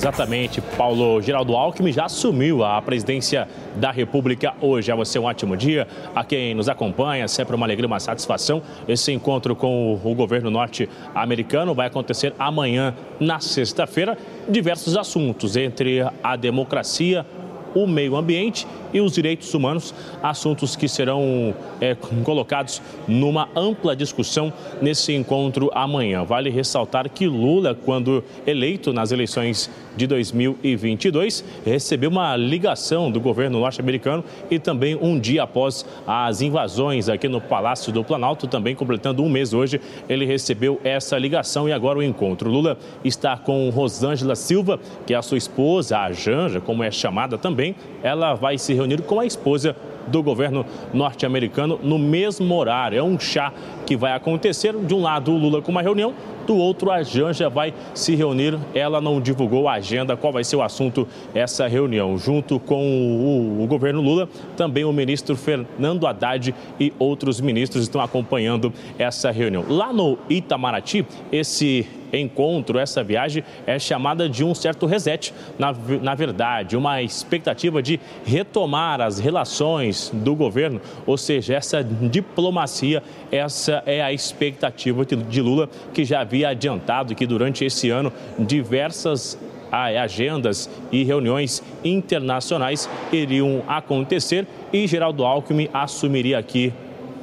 Exatamente, 0.00 0.62
Paulo 0.62 1.20
Geraldo 1.20 1.54
Alckmin 1.54 1.92
já 1.92 2.06
assumiu 2.06 2.64
a 2.64 2.80
presidência 2.80 3.46
da 3.76 3.90
República 3.90 4.54
hoje. 4.58 4.90
A 4.90 4.94
você 4.94 5.18
um 5.18 5.24
ótimo 5.24 5.54
dia. 5.58 5.86
A 6.14 6.24
quem 6.24 6.54
nos 6.54 6.70
acompanha, 6.70 7.28
sempre 7.28 7.54
uma 7.54 7.66
alegria, 7.66 7.86
uma 7.86 8.00
satisfação. 8.00 8.62
Esse 8.88 9.12
encontro 9.12 9.54
com 9.54 10.00
o 10.02 10.14
governo 10.14 10.50
norte-americano 10.50 11.74
vai 11.74 11.86
acontecer 11.86 12.32
amanhã, 12.38 12.94
na 13.20 13.40
sexta-feira. 13.40 14.16
Diversos 14.48 14.96
assuntos, 14.96 15.54
entre 15.54 16.00
a 16.22 16.34
democracia, 16.34 17.26
o 17.74 17.86
meio 17.86 18.16
ambiente 18.16 18.66
e 18.92 19.00
os 19.00 19.12
direitos 19.12 19.52
humanos, 19.54 19.94
assuntos 20.22 20.76
que 20.76 20.88
serão 20.88 21.54
é, 21.80 21.96
colocados 22.24 22.82
numa 23.06 23.48
ampla 23.56 23.96
discussão 23.96 24.52
nesse 24.80 25.12
encontro 25.12 25.70
amanhã. 25.74 26.24
Vale 26.24 26.50
ressaltar 26.50 27.08
que 27.08 27.26
Lula, 27.26 27.74
quando 27.74 28.22
eleito 28.46 28.92
nas 28.92 29.12
eleições 29.12 29.70
de 29.96 30.06
2022, 30.06 31.44
recebeu 31.64 32.10
uma 32.10 32.36
ligação 32.36 33.10
do 33.10 33.20
governo 33.20 33.60
norte-americano 33.60 34.24
e 34.50 34.58
também 34.58 34.96
um 35.00 35.18
dia 35.18 35.42
após 35.42 35.84
as 36.06 36.40
invasões 36.40 37.08
aqui 37.08 37.28
no 37.28 37.40
Palácio 37.40 37.92
do 37.92 38.04
Planalto, 38.04 38.46
também 38.46 38.74
completando 38.74 39.22
um 39.22 39.28
mês 39.28 39.52
hoje, 39.52 39.80
ele 40.08 40.24
recebeu 40.24 40.80
essa 40.84 41.18
ligação 41.18 41.68
e 41.68 41.72
agora 41.72 41.98
o 41.98 42.02
encontro. 42.02 42.50
Lula 42.50 42.78
está 43.04 43.36
com 43.36 43.68
Rosângela 43.70 44.34
Silva, 44.34 44.78
que 45.06 45.14
é 45.14 45.16
a 45.16 45.22
sua 45.22 45.38
esposa, 45.38 45.98
a 45.98 46.12
Janja, 46.12 46.60
como 46.60 46.82
é 46.82 46.90
chamada 46.90 47.36
também. 47.36 47.74
Ela 48.02 48.34
vai 48.34 48.58
se 48.58 48.74
reunir 48.80 49.02
com 49.02 49.20
a 49.20 49.26
esposa 49.26 49.76
do 50.06 50.22
governo 50.22 50.64
norte-americano 50.92 51.78
no 51.82 51.98
mesmo 51.98 52.54
horário. 52.54 52.98
É 52.98 53.02
um 53.02 53.18
chá 53.18 53.52
que 53.86 53.96
vai 53.96 54.12
acontecer. 54.12 54.74
De 54.74 54.94
um 54.94 55.02
lado, 55.02 55.32
o 55.32 55.38
Lula 55.38 55.62
com 55.62 55.70
uma 55.70 55.82
reunião, 55.82 56.14
do 56.46 56.56
outro, 56.56 56.90
a 56.90 57.02
Janja 57.02 57.48
vai 57.48 57.72
se 57.94 58.14
reunir. 58.14 58.58
Ela 58.74 59.00
não 59.00 59.20
divulgou 59.20 59.68
a 59.68 59.74
agenda, 59.74 60.16
qual 60.16 60.32
vai 60.32 60.42
ser 60.42 60.56
o 60.56 60.62
assunto 60.62 61.06
essa 61.34 61.68
reunião. 61.68 62.18
Junto 62.18 62.58
com 62.58 62.84
o, 62.84 63.62
o 63.62 63.66
governo 63.66 64.00
Lula, 64.00 64.28
também 64.56 64.84
o 64.84 64.92
ministro 64.92 65.36
Fernando 65.36 66.06
Haddad 66.06 66.54
e 66.78 66.92
outros 66.98 67.40
ministros 67.40 67.82
estão 67.82 68.00
acompanhando 68.00 68.72
essa 68.98 69.30
reunião. 69.30 69.64
Lá 69.68 69.92
no 69.92 70.18
Itamaraty, 70.28 71.06
esse 71.30 71.86
encontro, 72.12 72.78
essa 72.78 73.02
viagem 73.02 73.44
é 73.66 73.78
chamada 73.78 74.28
de 74.28 74.44
um 74.44 74.54
certo 74.54 74.86
reset. 74.86 75.32
Na, 75.58 75.74
na 76.02 76.14
verdade, 76.14 76.76
uma 76.76 77.02
expectativa 77.02 77.82
de 77.82 78.00
retomar 78.24 79.00
as 79.00 79.18
relações 79.18 80.10
do 80.12 80.34
governo, 80.34 80.80
ou 81.06 81.16
seja, 81.16 81.54
essa 81.54 81.82
diplomacia, 81.84 83.02
essa 83.30 83.82
é 83.86 84.02
a 84.02 84.12
expectativa 84.12 85.04
de, 85.04 85.40
Lula, 85.40 85.68
que 85.92 86.04
já 86.04 86.20
havia 86.20 86.48
adiantado 86.48 87.14
que 87.14 87.26
durante 87.26 87.64
esse 87.64 87.90
ano 87.90 88.12
diversas 88.38 89.38
agendas 89.70 90.68
e 90.90 91.04
reuniões 91.04 91.62
internacionais 91.84 92.88
iriam 93.12 93.62
acontecer 93.68 94.46
e 94.72 94.86
Geraldo 94.86 95.24
Alckmin 95.24 95.68
assumiria 95.72 96.38
aqui 96.38 96.72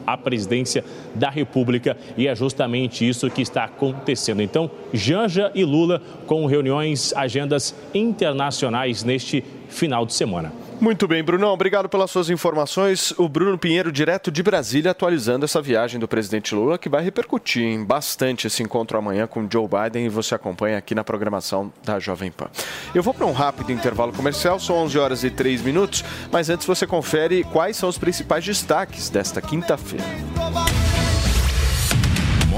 a 0.08 0.18
presidência 0.18 0.84
da 1.14 1.30
República 1.30 1.98
e 2.18 2.28
é 2.28 2.34
justamente 2.34 3.08
isso 3.08 3.30
que 3.30 3.42
está 3.42 3.66
acontecendo. 3.66 4.42
Então, 4.42 4.72
Janja 4.94 5.52
e 5.54 5.66
Lula 5.66 6.02
com 6.26 6.46
reuniões, 6.46 7.14
agendas 7.14 7.76
internacionais 7.94 9.04
neste 9.04 9.44
final 9.68 10.06
de 10.06 10.14
semana. 10.14 10.54
Muito 10.80 11.08
bem, 11.08 11.24
Brunão, 11.24 11.50
obrigado 11.50 11.90
pelas 11.90 12.12
suas 12.12 12.30
informações. 12.30 13.12
O 13.18 13.28
Bruno 13.28 13.58
Pinheiro, 13.58 13.92
direto 13.92 14.32
de 14.32 14.44
Brasília, 14.44 14.92
atualizando 14.92 15.44
essa 15.44 15.60
viagem 15.60 16.00
do 16.00 16.08
presidente 16.08 16.54
Lula, 16.54 16.78
que 16.78 16.88
vai 16.88 17.04
repercutir 17.04 17.84
bastante 17.84 18.46
esse 18.46 18.62
encontro 18.62 18.96
amanhã 18.96 19.26
com 19.26 19.48
Joe 19.52 19.68
Biden 19.68 20.06
e 20.06 20.10
você 20.10 20.36
acompanha 20.36 20.78
aqui 20.78 20.94
na 20.94 21.04
programação 21.04 21.74
da 21.84 21.98
Jovem 21.98 22.32
Pan. 22.32 22.48
Eu 22.94 23.02
vou 23.02 23.14
para 23.14 23.26
um 23.26 23.32
rápido 23.32 23.72
intervalo 23.72 24.14
comercial, 24.14 24.60
são 24.60 24.76
11 24.78 25.00
horas 25.00 25.24
e 25.24 25.32
3 25.32 25.64
minutos, 25.64 26.06
mas 26.32 26.48
antes 26.48 26.68
você 26.68 26.86
confere 26.86 27.44
quais 27.46 27.76
são 27.76 27.90
os 27.90 27.98
principais 27.98 28.46
destaques 28.46 29.10
desta 29.10 29.42
quinta-feira. 29.42 30.06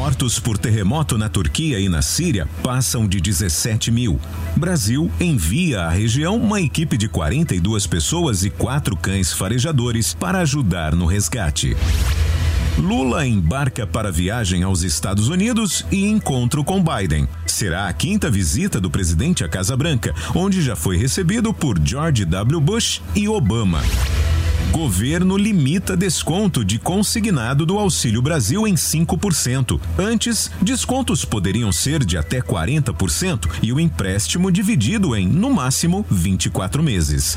Mortos 0.09 0.39
por 0.39 0.57
terremoto 0.57 1.19
na 1.19 1.29
Turquia 1.29 1.79
e 1.79 1.87
na 1.87 2.01
Síria 2.01 2.47
passam 2.63 3.07
de 3.07 3.21
17 3.21 3.91
mil. 3.91 4.19
Brasil 4.55 5.11
envia 5.19 5.81
à 5.81 5.89
região 5.91 6.35
uma 6.35 6.59
equipe 6.59 6.97
de 6.97 7.07
42 7.07 7.85
pessoas 7.85 8.43
e 8.43 8.49
quatro 8.49 8.97
cães 8.97 9.31
farejadores 9.31 10.15
para 10.15 10.39
ajudar 10.39 10.95
no 10.95 11.05
resgate. 11.05 11.77
Lula 12.75 13.27
embarca 13.27 13.85
para 13.85 14.11
viagem 14.11 14.63
aos 14.63 14.81
Estados 14.81 15.27
Unidos 15.27 15.85
e 15.91 16.07
encontro 16.07 16.63
com 16.63 16.83
Biden. 16.83 17.29
Será 17.45 17.87
a 17.87 17.93
quinta 17.93 18.31
visita 18.31 18.81
do 18.81 18.89
presidente 18.89 19.43
à 19.43 19.47
Casa 19.47 19.77
Branca, 19.77 20.15
onde 20.33 20.63
já 20.63 20.75
foi 20.75 20.97
recebido 20.97 21.53
por 21.53 21.79
George 21.79 22.25
W. 22.25 22.59
Bush 22.59 22.99
e 23.15 23.29
Obama. 23.29 23.83
Governo 24.71 25.35
limita 25.35 25.97
desconto 25.97 26.63
de 26.63 26.77
consignado 26.77 27.65
do 27.65 27.79
Auxílio 27.79 28.21
Brasil 28.21 28.67
em 28.67 28.75
5%. 28.75 29.79
Antes, 29.97 30.51
descontos 30.61 31.25
poderiam 31.25 31.71
ser 31.71 32.05
de 32.05 32.17
até 32.17 32.39
40% 32.39 33.49
e 33.63 33.73
o 33.73 33.79
empréstimo 33.79 34.51
dividido 34.51 35.15
em, 35.15 35.27
no 35.27 35.49
máximo, 35.49 36.05
24 36.09 36.83
meses. 36.83 37.35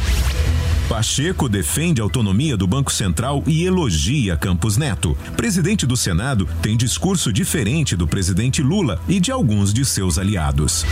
Pacheco 0.89 1.49
defende 1.49 2.03
a 2.03 2.05
autonomia 2.05 2.55
do 2.55 2.67
Banco 2.67 2.93
Central 2.93 3.43
e 3.47 3.65
elogia 3.65 4.37
Campos 4.37 4.77
Neto. 4.77 5.17
Presidente 5.35 5.87
do 5.87 5.97
Senado 5.97 6.47
tem 6.61 6.77
discurso 6.77 7.33
diferente 7.33 7.97
do 7.97 8.07
presidente 8.07 8.63
Lula 8.63 9.01
e 9.09 9.19
de 9.19 9.33
alguns 9.33 9.73
de 9.73 9.87
seus 9.87 10.19
aliados. 10.19 10.85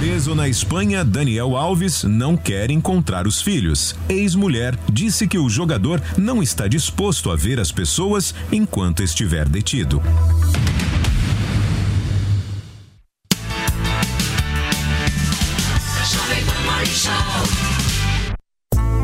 Preso 0.00 0.34
na 0.34 0.48
Espanha, 0.48 1.04
Daniel 1.04 1.54
Alves 1.54 2.04
não 2.04 2.34
quer 2.34 2.70
encontrar 2.70 3.26
os 3.26 3.42
filhos. 3.42 3.94
Ex-mulher 4.08 4.74
disse 4.90 5.28
que 5.28 5.36
o 5.38 5.46
jogador 5.46 6.00
não 6.16 6.42
está 6.42 6.66
disposto 6.66 7.30
a 7.30 7.36
ver 7.36 7.60
as 7.60 7.70
pessoas 7.70 8.34
enquanto 8.50 9.02
estiver 9.02 9.46
detido. 9.46 10.02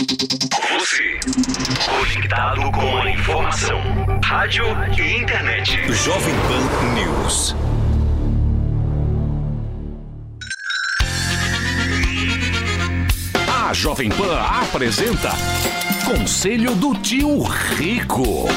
Você, 0.00 1.20
conectado 1.84 2.72
com 2.72 2.96
a 2.96 3.10
informação, 3.10 3.78
rádio 4.24 4.64
e 4.98 5.20
internet. 5.20 5.92
Jovem 5.92 6.34
Pan 6.48 6.94
News. 6.94 7.54
A 13.46 13.74
Jovem 13.74 14.08
Pan 14.08 14.40
apresenta 14.40 15.32
Conselho 16.06 16.74
do 16.76 16.94
Tio 16.94 17.42
Rico. 17.42 18.48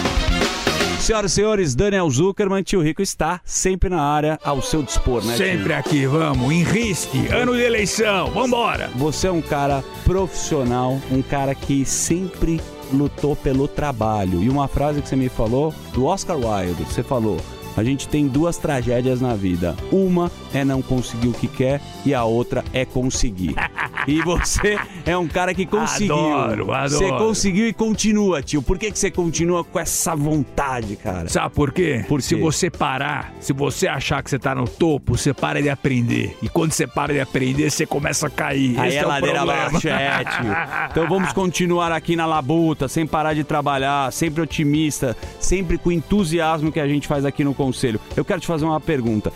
Senhoras 1.04 1.34
e 1.34 1.36
senhores, 1.36 1.76
Daniel 1.76 2.10
Zuckerman, 2.10 2.64
tio 2.64 2.82
Rico 2.82 3.02
está 3.02 3.42
sempre 3.44 3.90
na 3.90 4.02
área 4.02 4.40
ao 4.42 4.62
seu 4.62 4.82
dispor, 4.82 5.22
né? 5.26 5.36
tio? 5.36 5.46
Sempre 5.46 5.74
aqui, 5.74 6.06
vamos, 6.06 6.50
em 6.50 6.64
risque, 6.64 7.28
ano 7.28 7.54
de 7.54 7.62
eleição, 7.62 8.32
vambora. 8.32 8.90
Você 8.96 9.28
é 9.28 9.32
um 9.32 9.42
cara 9.42 9.84
profissional, 10.06 10.98
um 11.12 11.22
cara 11.22 11.54
que 11.54 11.84
sempre 11.84 12.62
lutou 12.94 13.36
pelo 13.36 13.68
trabalho. 13.68 14.42
E 14.42 14.50
uma 14.50 14.70
frase 14.70 15.02
que 15.02 15.10
você 15.10 15.18
me 15.18 15.28
falou 15.28 15.76
do 15.94 16.06
Oscar 16.06 16.38
Wilde, 16.38 16.86
você 16.86 17.04
falou: 17.04 17.36
a 17.76 17.84
gente 17.84 18.08
tem 18.08 18.28
duas 18.28 18.58
tragédias 18.58 19.22
na 19.22 19.36
vida. 19.36 19.76
Uma 19.92 20.32
é 20.54 20.64
não 20.64 20.82
conseguir 20.82 21.28
o 21.28 21.34
que 21.34 21.48
quer 21.48 21.82
e 22.06 22.14
a 22.14 22.24
outra 22.24 22.64
é 22.74 22.86
conseguir. 22.86 23.56
E 24.08 24.22
você 24.22 24.78
é 25.06 25.18
um 25.18 25.28
cara 25.28 25.54
que 25.54 25.66
conseguiu. 25.66 26.16
Adoro, 26.16 26.74
adoro. 26.74 26.90
Você 26.90 27.10
conseguiu 27.10 27.68
e 27.68 27.74
continua, 27.74 28.42
tio. 28.42 28.62
Por 28.62 28.78
que, 28.78 28.92
que 28.92 29.00
você 29.00 29.10
continua 29.10 29.64
com 29.64 29.80
essa 29.80 30.16
vontade, 30.16 30.96
cara? 30.96 31.30
Sabe 31.30 31.54
por 31.56 31.72
quê? 31.72 32.04
Por 32.08 32.22
Se 32.22 32.36
você 32.36 32.70
parar, 32.70 33.34
se 33.40 33.54
você 33.54 33.88
achar 33.88 34.22
que 34.22 34.30
você 34.30 34.38
tá 34.38 34.54
no 34.54 34.68
topo, 34.68 35.18
você 35.18 35.34
para 35.34 35.62
de 35.62 35.70
aprender. 35.70 36.38
E 36.42 36.50
quando 36.50 36.74
você 36.74 36.86
para 36.86 37.14
de 37.14 37.20
aprender, 37.20 37.70
você 37.70 37.86
começa 37.86 38.28
a 38.28 38.30
cair. 38.30 38.78
Aí 38.78 38.90
Esse 38.90 38.98
é 38.98 39.02
é 39.02 39.06
ladeira 39.06 39.42
abaixo, 39.42 39.88
é, 39.88 40.24
tio. 40.26 40.54
Então 40.92 41.08
vamos 41.08 41.34
continuar 41.34 41.92
aqui 41.92 42.16
na 42.16 42.26
labuta, 42.26 42.88
sem 42.88 43.08
parar 43.08 43.34
de 43.34 43.44
trabalhar, 43.44 44.12
sempre 44.12 44.42
otimista, 44.42 45.16
sempre 45.40 45.78
com 45.78 45.92
entusiasmo 45.92 46.72
que 46.72 46.80
a 46.80 46.88
gente 46.88 47.08
faz 47.08 47.26
aqui 47.26 47.44
no 47.44 47.54
Conselho. 47.64 48.00
Eu 48.16 48.26
quero 48.26 48.42
te 48.42 48.48
fazer 48.48 48.66
uma 48.66 48.80
pergunta. 48.80 49.32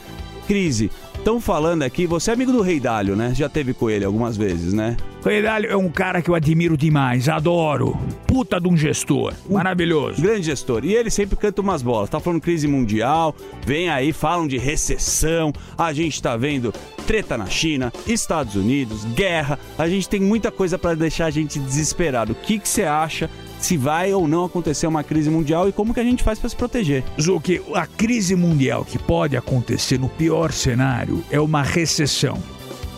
Crise, 0.47 0.89
estão 1.13 1.41
falando 1.41 1.83
aqui, 1.83 2.07
você 2.07 2.31
é 2.31 2.33
amigo 2.33 2.53
do 2.53 2.61
Rei 2.61 2.79
Dálio, 2.79 3.15
né? 3.17 3.33
Já 3.35 3.49
teve 3.49 3.73
com 3.73 3.89
ele 3.89 4.05
algumas 4.05 4.37
vezes, 4.37 4.73
né? 4.73 4.95
Rei 5.23 5.41
Dálio 5.41 5.69
é 5.69 5.75
um 5.75 5.89
cara 5.89 6.21
que 6.21 6.29
eu 6.29 6.35
admiro 6.35 6.77
demais, 6.77 7.27
adoro. 7.27 7.97
Puta 8.25 8.61
de 8.61 8.67
um 8.69 8.77
gestor. 8.77 9.33
Maravilhoso. 9.49 10.21
Grande 10.21 10.43
gestor. 10.43 10.85
E 10.85 10.95
ele 10.95 11.09
sempre 11.09 11.35
canta 11.35 11.61
umas 11.61 11.81
bolas. 11.81 12.09
Tá 12.09 12.19
falando 12.19 12.39
crise 12.39 12.65
mundial, 12.65 13.35
vem 13.65 13.89
aí, 13.89 14.13
falam 14.13 14.47
de 14.47 14.57
recessão. 14.57 15.51
A 15.77 15.91
gente 15.91 16.21
tá 16.21 16.37
vendo 16.37 16.73
treta 17.05 17.37
na 17.37 17.47
China, 17.47 17.91
Estados 18.05 18.55
Unidos, 18.55 19.03
guerra. 19.03 19.59
A 19.77 19.87
gente 19.89 20.07
tem 20.07 20.21
muita 20.21 20.49
coisa 20.49 20.77
para 20.77 20.95
deixar 20.95 21.25
a 21.25 21.31
gente 21.31 21.59
desesperado. 21.59 22.31
O 22.31 22.35
que 22.35 22.57
que 22.57 22.69
você 22.69 22.83
acha 22.83 23.29
se 23.59 23.77
vai 23.77 24.13
ou 24.13 24.27
não 24.27 24.45
acontecer 24.45 24.87
uma 24.87 25.03
crise 25.03 25.29
mundial 25.29 25.67
e 25.67 25.71
como 25.71 25.93
que 25.93 25.99
a 25.99 26.03
gente 26.03 26.23
faz 26.23 26.39
para 26.39 26.49
se 26.49 26.55
proteger? 26.55 27.03
Zuki, 27.19 27.61
a 27.73 27.85
crise 27.85 28.35
mundial 28.35 28.85
que 28.85 28.97
pode 28.97 29.35
acontecer 29.35 29.99
no 29.99 30.09
pior 30.09 30.51
cenário 30.51 31.23
é 31.31 31.39
uma 31.39 31.63
recessão. 31.63 32.37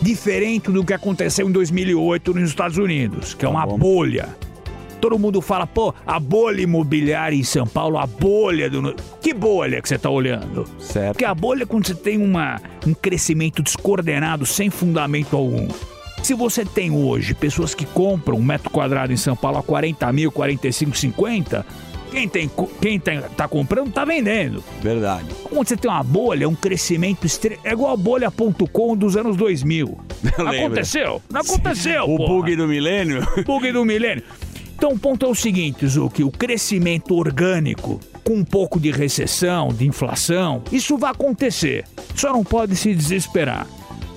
Diferente 0.00 0.70
do 0.70 0.84
que 0.84 0.94
aconteceu 0.94 1.48
em 1.48 1.52
2008 1.52 2.34
nos 2.34 2.48
Estados 2.48 2.78
Unidos, 2.78 3.34
que 3.34 3.44
é 3.44 3.48
uma 3.48 3.66
bolha. 3.66 4.28
Todo 5.00 5.18
mundo 5.18 5.40
fala, 5.40 5.66
pô, 5.66 5.94
a 6.06 6.20
bolha 6.20 6.60
imobiliária 6.60 7.34
em 7.34 7.42
São 7.42 7.66
Paulo, 7.66 7.96
a 7.98 8.06
bolha 8.06 8.68
do. 8.68 8.94
Que 9.20 9.32
bolha 9.32 9.80
que 9.80 9.88
você 9.88 9.98
tá 9.98 10.10
olhando? 10.10 10.66
Certo. 10.78 11.12
Porque 11.12 11.24
a 11.24 11.34
bolha 11.34 11.62
é 11.62 11.66
quando 11.66 11.86
você 11.86 11.94
tem 11.94 12.18
uma, 12.18 12.60
um 12.86 12.92
crescimento 12.92 13.62
descoordenado, 13.62 14.44
sem 14.44 14.68
fundamento 14.68 15.36
algum. 15.36 15.68
Se 16.22 16.34
você 16.34 16.64
tem 16.64 16.90
hoje 16.90 17.34
pessoas 17.34 17.74
que 17.74 17.84
compram 17.84 18.36
um 18.36 18.42
metro 18.42 18.70
quadrado 18.70 19.12
em 19.12 19.16
São 19.16 19.34
Paulo 19.34 19.58
a 19.58 19.62
40 19.62 20.12
mil, 20.12 20.30
45, 20.30 20.96
50, 20.96 21.66
quem, 22.10 22.28
tem, 22.28 22.50
quem 22.80 23.00
tem, 23.00 23.20
tá 23.36 23.48
comprando 23.48 23.90
tá 23.92 24.04
vendendo. 24.04 24.62
Verdade. 24.82 25.26
Quando 25.44 25.66
você 25.68 25.76
tem 25.76 25.90
uma 25.90 26.02
bolha, 26.02 26.48
um 26.48 26.54
crescimento 26.54 27.26
extremo. 27.26 27.60
É 27.64 27.72
igual 27.72 27.92
a 27.94 27.96
bolha.com 27.96 28.96
dos 28.96 29.16
anos 29.16 29.36
2000. 29.36 29.98
Não 30.38 30.46
aconteceu? 30.50 31.22
Não 31.30 31.40
aconteceu, 31.40 32.04
O 32.04 32.16
porra. 32.16 32.34
bug 32.34 32.56
do 32.56 32.68
milênio? 32.68 33.26
Bug 33.46 33.72
do 33.72 33.84
milênio. 33.84 34.22
Então 34.76 34.92
o 34.92 34.98
ponto 34.98 35.26
é 35.26 35.28
o 35.28 35.34
seguinte, 35.34 35.86
Zuki, 35.86 36.24
o 36.24 36.30
crescimento 36.30 37.14
orgânico 37.14 38.00
com 38.24 38.34
um 38.34 38.44
pouco 38.44 38.80
de 38.80 38.90
recessão, 38.90 39.68
de 39.68 39.86
inflação, 39.86 40.62
isso 40.72 40.96
vai 40.96 41.10
acontecer. 41.10 41.84
Só 42.14 42.32
não 42.32 42.42
pode 42.42 42.74
se 42.76 42.94
desesperar. 42.94 43.66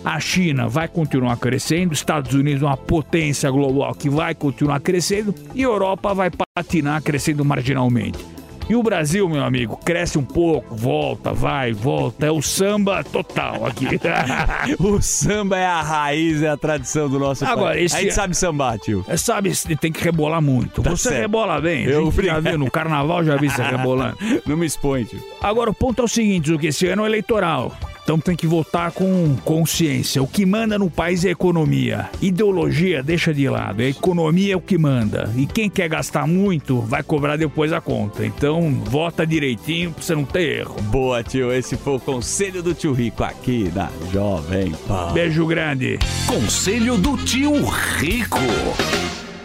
A 0.03 0.19
China 0.19 0.67
vai 0.67 0.87
continuar 0.87 1.37
crescendo, 1.37 1.93
Estados 1.93 2.33
Unidos 2.33 2.61
é 2.61 2.65
uma 2.65 2.77
potência 2.77 3.49
global 3.49 3.93
que 3.95 4.09
vai 4.09 4.35
continuar 4.35 4.79
crescendo 4.81 5.33
e 5.55 5.61
a 5.61 5.67
Europa 5.67 6.13
vai 6.13 6.29
patinar 6.29 7.01
crescendo 7.01 7.45
marginalmente. 7.45 8.33
E 8.69 8.75
o 8.75 8.83
Brasil, 8.83 9.27
meu 9.27 9.43
amigo, 9.43 9.77
cresce 9.77 10.17
um 10.17 10.23
pouco, 10.23 10.73
volta, 10.73 11.33
vai, 11.33 11.73
volta. 11.73 12.25
É 12.25 12.31
o 12.31 12.41
samba 12.41 13.03
total 13.03 13.65
aqui. 13.65 13.87
o 14.79 15.01
samba 15.01 15.57
é 15.57 15.65
a 15.65 15.81
raiz, 15.81 16.41
é 16.41 16.49
a 16.49 16.55
tradição 16.55 17.09
do 17.09 17.19
nosso 17.19 17.45
Agora, 17.45 17.75
país. 17.75 17.91
esse 17.91 17.97
A 17.97 18.01
gente 18.01 18.15
sabe 18.15 18.35
sambar, 18.35 18.79
tio. 18.79 19.03
É, 19.07 19.17
sabe, 19.17 19.51
tem 19.77 19.91
que 19.91 20.01
rebolar 20.01 20.41
muito. 20.41 20.81
Tá 20.81 20.91
você 20.91 21.09
certo. 21.09 21.21
rebola 21.21 21.59
bem. 21.59 21.83
Eu 21.85 22.11
já 22.11 22.39
vi 22.39 22.57
no 22.57 22.71
carnaval, 22.71 23.23
já 23.23 23.35
vi 23.35 23.49
você 23.49 23.61
rebolando. 23.63 24.17
Não 24.45 24.55
me 24.55 24.65
expõe, 24.65 25.03
tio. 25.03 25.21
Agora, 25.41 25.69
o 25.69 25.73
ponto 25.73 26.01
é 26.01 26.05
o 26.05 26.07
seguinte, 26.07 26.57
que 26.57 26.67
esse 26.67 26.87
ano 26.87 27.03
é 27.03 27.07
eleitoral. 27.07 27.75
Então 28.03 28.19
tem 28.19 28.35
que 28.35 28.45
votar 28.45 28.91
com 28.91 29.35
consciência. 29.45 30.21
O 30.21 30.27
que 30.27 30.45
manda 30.45 30.77
no 30.77 30.89
país 30.89 31.23
é 31.23 31.29
a 31.29 31.31
economia. 31.31 32.09
Ideologia 32.21 33.01
deixa 33.01 33.33
de 33.33 33.47
lado. 33.49 33.81
A 33.81 33.85
economia 33.85 34.53
é 34.53 34.57
o 34.57 34.61
que 34.61 34.77
manda. 34.77 35.31
E 35.35 35.45
quem 35.45 35.69
quer 35.69 35.87
gastar 35.87 36.27
muito 36.27 36.81
vai 36.81 37.01
cobrar 37.01 37.37
depois 37.37 37.71
a 37.71 37.79
conta. 37.79 38.25
Então 38.25 38.71
vota 38.85 39.25
direitinho 39.25 39.91
pra 39.91 40.03
você 40.03 40.15
não 40.15 40.25
ter 40.25 40.59
erro. 40.59 40.75
Boa, 40.83 41.23
tio. 41.23 41.51
Esse 41.51 41.77
foi 41.77 41.95
o 41.95 41.99
conselho 41.99 42.61
do 42.61 42.73
tio 42.73 42.93
Rico 42.93 43.23
aqui 43.23 43.69
da 43.69 43.89
Jovem 44.11 44.73
Pan. 44.87 45.13
Beijo 45.13 45.45
grande. 45.45 45.97
Conselho 46.27 46.97
do 46.97 47.15
tio 47.17 47.53
Rico. 47.97 48.39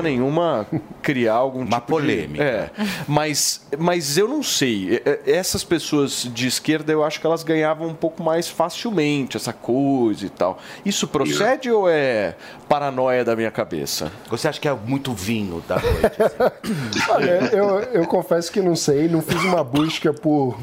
Nenhuma 0.00 0.66
criar 1.02 1.34
algum 1.34 1.60
uma 1.60 1.80
tipo 1.80 1.88
polêmica. 1.88 2.42
De... 2.42 2.50
É, 2.50 2.70
mas, 3.06 3.66
mas 3.78 4.16
eu 4.16 4.28
não 4.28 4.42
sei. 4.42 5.02
Essas 5.26 5.64
pessoas 5.64 6.22
de 6.32 6.46
esquerda, 6.46 6.92
eu 6.92 7.04
acho 7.04 7.20
que 7.20 7.26
elas 7.26 7.42
ganhavam 7.42 7.88
um 7.88 7.94
pouco 7.94 8.22
mais 8.22 8.48
facilmente 8.48 9.36
essa 9.36 9.52
coisa 9.52 10.24
e 10.24 10.30
tal. 10.30 10.58
Isso 10.84 11.06
procede 11.06 11.70
ou 11.70 11.88
é 11.88 12.36
paranoia 12.68 13.24
da 13.24 13.36
minha 13.36 13.50
cabeça? 13.50 14.10
Você 14.30 14.48
acha 14.48 14.60
que 14.60 14.68
é 14.68 14.72
muito 14.72 15.12
vinho 15.12 15.62
da 15.68 15.76
noite? 15.76 17.10
Olha, 17.10 17.50
eu, 17.52 17.80
eu 17.92 18.06
confesso 18.06 18.50
que 18.50 18.60
não 18.60 18.76
sei, 18.76 19.08
não 19.08 19.20
fiz 19.20 19.42
uma 19.44 19.62
busca 19.62 20.12
por 20.12 20.56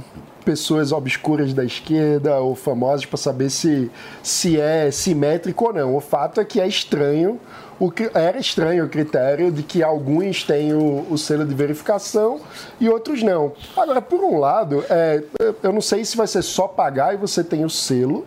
pessoas 0.44 0.92
obscuras 0.92 1.54
da 1.54 1.64
esquerda 1.64 2.40
ou 2.40 2.56
famosas 2.56 3.06
para 3.06 3.18
saber 3.18 3.52
se, 3.52 3.92
se 4.24 4.60
é 4.60 4.90
simétrico 4.90 5.66
ou 5.66 5.74
não. 5.74 5.96
O 5.96 6.00
fato 6.00 6.42
é 6.42 6.46
que 6.46 6.60
é 6.60 6.68
estranho, 6.68 7.40
o, 7.80 7.92
era 8.14 8.38
estranho 8.38 8.86
o 8.86 8.90
critério 8.90 9.52
de 9.52 9.64
que 9.64 9.82
alguns 9.82 10.44
têm 10.44 10.74
o, 10.74 11.06
o 11.10 11.18
selo 11.18 11.46
de 11.46 11.56
verificação 11.56 12.42
e 12.80 12.90
outros 12.90 13.24
não. 13.24 13.54
Agora, 13.76 14.02
por 14.02 14.20
um 14.20 14.38
lado, 14.38 14.84
é, 14.90 15.24
eu 15.64 15.72
não 15.72 15.82
sei 15.82 16.04
se 16.04 16.18
vai 16.18 16.28
ser 16.28 16.42
só 16.42 16.68
pagar 16.68 17.14
e 17.14 17.18
você 17.18 17.44
tem 17.44 17.64
o 17.64 17.70
selo, 17.70 18.26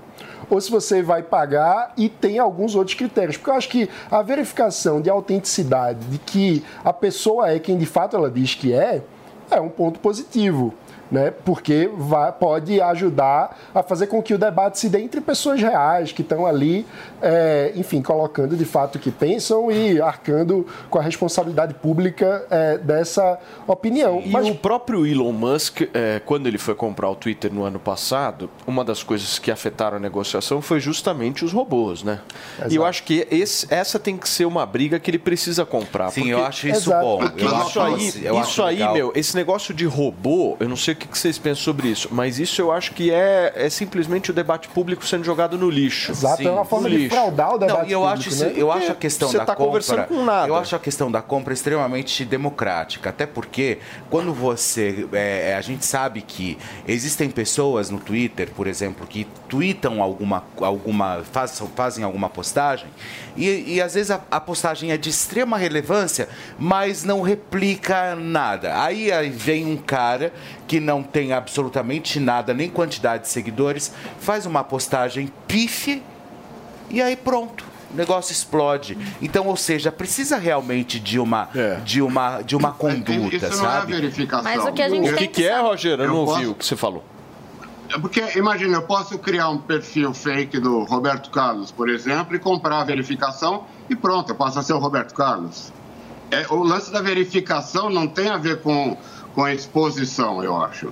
ou 0.49 0.61
se 0.61 0.71
você 0.71 1.03
vai 1.03 1.23
pagar 1.23 1.93
e 1.97 2.09
tem 2.09 2.39
alguns 2.39 2.75
outros 2.75 2.95
critérios. 2.95 3.37
Porque 3.37 3.51
eu 3.51 3.55
acho 3.55 3.69
que 3.69 3.89
a 4.11 4.23
verificação 4.23 5.01
de 5.01 5.09
autenticidade, 5.09 6.01
de 6.07 6.19
que 6.19 6.65
a 6.85 6.93
pessoa 6.93 7.51
é 7.51 7.59
quem 7.59 7.79
de 7.79 7.87
fato 7.87 8.17
ela 8.17 8.31
diz 8.31 8.55
que 8.55 8.73
é, 8.73 9.03
é 9.51 9.61
um 9.61 9.69
ponto 9.69 9.99
positivo. 10.01 10.75
Né? 11.11 11.31
Porque 11.31 11.91
vai, 11.95 12.33
pode 12.33 12.81
ajudar 12.81 13.59
a 13.75 13.83
fazer 13.83 14.07
com 14.07 14.23
que 14.23 14.33
o 14.33 14.39
debate 14.39 14.79
se 14.79 14.89
dê 14.89 15.03
entre 15.03 15.21
pessoas 15.21 15.61
reais 15.61 16.11
que 16.11 16.23
estão 16.23 16.47
ali, 16.47 16.87
é, 17.23 17.73
enfim, 17.77 18.03
colocando 18.03 18.57
de 18.57 18.65
fato 18.65 18.97
o 18.97 18.99
que 18.99 19.11
pensam 19.11 19.71
e 19.71 20.01
arcando 20.01 20.67
com 20.91 20.99
a 20.99 21.03
responsabilidade 21.03 21.75
pública 21.75 22.45
é, 22.51 22.79
dessa 22.79 23.39
opinião. 23.67 24.21
E 24.25 24.51
o 24.51 24.55
próprio 24.55 25.07
Elon 25.07 25.33
Musk, 25.33 25.83
é, 25.95 26.21
quando 26.25 26.47
ele 26.47 26.59
foi 26.59 26.75
comprar 26.75 27.09
o 27.11 27.15
Twitter 27.15 27.53
no 27.53 27.65
ano 27.65 27.79
passado, 27.79 28.51
uma 28.67 28.85
das 28.85 29.03
coisas 29.03 29.39
que 29.39 29.51
afetaram 29.51 29.97
a 29.97 30.01
negociação 30.01 30.61
foi 30.61 30.81
justamente 30.81 31.45
os 31.45 31.53
robôs, 31.53 32.03
né? 32.03 32.21
E 32.69 32.75
eu 32.75 32.85
acho 32.85 33.05
que 33.05 33.27
esse- 33.31 33.67
essa 33.73 33.99
tem 33.99 34.17
que 34.17 34.29
ser 34.29 34.45
uma 34.45 34.67
briga 34.67 34.99
que 34.99 35.11
ele 35.11 35.19
precisa 35.19 35.65
comprar. 35.65 36.11
Sim, 36.11 36.23
porque- 36.23 36.35
eu 36.35 36.45
acho 36.45 36.69
isso 36.69 36.91
Exato. 36.91 37.05
bom. 37.05 37.23
Eu 37.23 37.47
isso 37.47 37.55
acho 37.55 37.81
aí, 37.81 38.13
eu 38.25 38.35
isso 38.35 38.41
acho 38.41 38.63
aí 38.65 38.77
legal. 38.79 38.95
meu, 38.95 39.13
esse 39.15 39.37
negócio 39.37 39.73
de 39.73 39.85
robô, 39.87 40.57
eu 40.59 40.69
não 40.69 40.77
sei 40.77 40.95
o 40.95 40.97
que 40.97 41.07
vocês 41.17 41.39
pensam 41.39 41.63
sobre 41.63 41.89
isso, 41.89 42.09
mas 42.11 42.39
isso 42.39 42.61
eu 42.61 42.73
acho 42.73 42.93
que 42.93 43.11
é, 43.11 43.53
é 43.55 43.71
simplesmente 43.71 44.31
o 44.31 44.35
debate 44.35 44.69
público 44.69 45.05
sendo 45.07 45.25
jogado 45.25 45.57
no 45.57 45.71
lixo. 45.71 46.11
Exato, 46.11 46.43
é 46.47 46.51
uma 46.51 46.65
forma 46.65 46.89
de 46.91 47.09
fraudar 47.13 47.55
o 47.55 47.59
debate 47.59 47.79
Não, 47.83 47.89
e 47.89 47.93
eu 47.93 48.01
público, 48.01 48.19
acho, 48.21 48.29
isso- 48.29 48.45
né? 48.45 48.53
eu 48.57 48.73
acho 48.73 48.93
a 48.93 48.95
questão 48.95 49.29
você 49.29 49.39
da 49.39 49.45
tá 49.47 49.55
compra. 49.55 49.67
conversando 49.67 50.05
com 50.07 50.25
nada. 50.25 50.49
Eu 50.49 50.57
acho 50.57 50.75
a 50.75 50.79
questão 50.79 51.11
da 51.11 51.23
compra 51.23 51.53
extremamente 51.55 52.25
democrática, 52.25 53.11
até 53.11 53.27
porque 53.27 53.79
quando 54.11 54.33
você, 54.33 55.07
é, 55.13 55.55
a 55.57 55.61
gente 55.61 55.85
sabe 55.85 56.23
que 56.23 56.59
existem 56.87 57.31
pessoas 57.31 57.91
no 57.91 57.99
Twitter, 57.99 58.51
por 58.51 58.67
exemplo, 58.67 59.07
que 59.07 59.27
tweetam 59.49 60.03
alguma, 60.03 60.43
alguma 60.61 61.23
fazem, 61.31 61.67
fazem 61.77 62.05
alguma 62.05 62.29
postagem 62.29 62.89
e, 63.37 63.75
e 63.75 63.81
às 63.81 63.95
vezes 63.95 64.11
a, 64.11 64.21
a 64.31 64.41
postagem 64.41 64.93
é 64.93 64.97
de 64.97 65.09
extrema 65.11 65.57
relevância, 65.57 66.29
mas 66.59 67.05
não 67.05 67.23
replica 67.23 68.15
nada. 68.15 68.83
Aí, 68.83 69.11
aí 69.13 69.31
vem 69.31 69.67
um 69.67 69.77
cara 69.77 70.33
que 70.67 70.81
não 70.81 71.03
tem 71.03 71.33
absolutamente 71.33 72.19
nada, 72.19 72.55
nem 72.55 72.69
quantidade 72.71 73.25
de 73.25 73.29
seguidores, 73.29 73.93
faz 74.19 74.47
uma 74.47 74.65
postagem 74.65 75.31
pife 75.47 76.03
e 76.93 77.01
aí 77.03 77.17
pronto. 77.17 77.65
O 77.93 77.97
negócio 77.97 78.33
explode. 78.33 78.97
Então, 79.21 79.47
ou 79.49 79.57
seja, 79.57 79.93
precisa 79.93 80.39
realmente 80.39 80.99
de 80.99 81.19
uma, 81.19 81.49
de 81.85 82.01
uma, 82.01 82.41
de 82.41 82.57
uma 82.57 82.73
conduta, 82.73 83.37
Isso 83.37 83.49
não 83.63 83.67
é 83.69 83.73
sabe? 83.73 83.93
verificação. 83.93 84.45
Mas 84.45 84.65
o 84.65 84.73
que 84.73 84.81
a 84.83 84.89
gente 84.89 85.11
O 85.13 85.17
que, 85.17 85.27
que 85.27 85.47
é, 85.47 85.61
Rogério? 85.61 86.05
Eu 86.05 86.09
não 86.09 86.17
ouvi 86.21 86.33
posso- 86.41 86.51
o 86.53 86.55
que 86.55 86.65
você 86.65 86.77
falou. 86.77 87.05
É 87.95 87.99
Porque, 87.99 88.23
imagina, 88.39 88.79
eu 88.79 88.83
posso 88.83 89.19
criar 89.19 89.51
um 89.51 89.59
perfil 89.59 90.15
fake 90.15 90.59
do 90.59 90.85
Roberto 90.85 91.29
Carlos, 91.31 91.71
por 91.71 91.91
exemplo, 91.91 92.35
e 92.35 92.39
comprar 92.39 92.81
a 92.81 92.85
verificação 92.85 93.65
e 93.91 93.95
pronto, 93.95 94.31
eu 94.31 94.35
passo 94.37 94.59
a 94.59 94.63
ser 94.63 94.73
o 94.73 94.79
Roberto 94.79 95.13
Carlos. 95.13 95.71
É, 96.31 96.47
o 96.49 96.63
lance 96.63 96.91
da 96.91 97.03
verificação 97.03 97.91
não 97.91 98.07
tem 98.09 98.31
a 98.31 98.39
ver 98.39 98.63
com, 98.63 98.97
com 99.35 99.45
a 99.45 99.53
exposição, 99.53 100.43
eu 100.43 100.57
acho. 100.63 100.91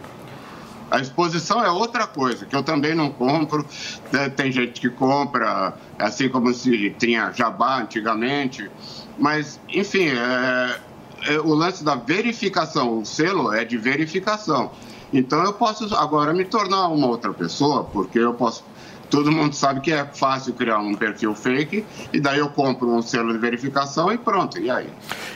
A 0.91 0.99
exposição 0.99 1.63
é 1.65 1.71
outra 1.71 2.07
coisa, 2.07 2.45
que 2.45 2.55
eu 2.57 2.63
também 2.63 2.95
não 2.95 3.11
compro. 3.11 3.65
né, 4.13 4.29
Tem 4.29 4.51
gente 4.51 4.81
que 4.81 4.91
compra, 4.91 5.75
assim 5.99 6.29
como 6.29 6.53
se 6.53 6.91
tinha 6.99 7.31
jabá 7.33 7.81
antigamente. 7.81 8.69
Mas, 9.17 9.61
enfim, 9.73 10.09
é- 10.09 10.81
é 11.27 11.39
o 11.41 11.55
lance 11.55 11.85
da 11.85 11.95
verificação, 11.95 12.99
o 13.01 13.05
selo 13.05 13.53
é 13.53 13.65
de 13.65 13.77
verificação. 13.77 14.73
Então 15.13 15.43
eu 15.45 15.53
posso 15.53 15.93
agora 15.95 16.33
me 16.33 16.45
tornar 16.45 16.89
uma 16.89 17.07
outra 17.07 17.33
pessoa, 17.33 17.85
porque 17.85 18.19
eu 18.19 18.35
posso 18.35 18.65
todo 19.11 19.31
mundo 19.33 19.55
sabe 19.55 19.81
que 19.81 19.93
é 19.93 20.05
fácil 20.05 20.55
criar 20.55 20.79
um 20.79 20.95
perfil 20.95 21.35
fake 21.35 21.85
e 22.13 22.21
daí 22.21 22.39
eu 22.39 22.49
compro 22.49 22.89
um 22.89 23.03
selo 23.03 23.33
de 23.33 23.39
verificação 23.39 24.13
e 24.13 24.17
pronto, 24.17 24.59
e 24.59 24.71
aí? 24.71 24.87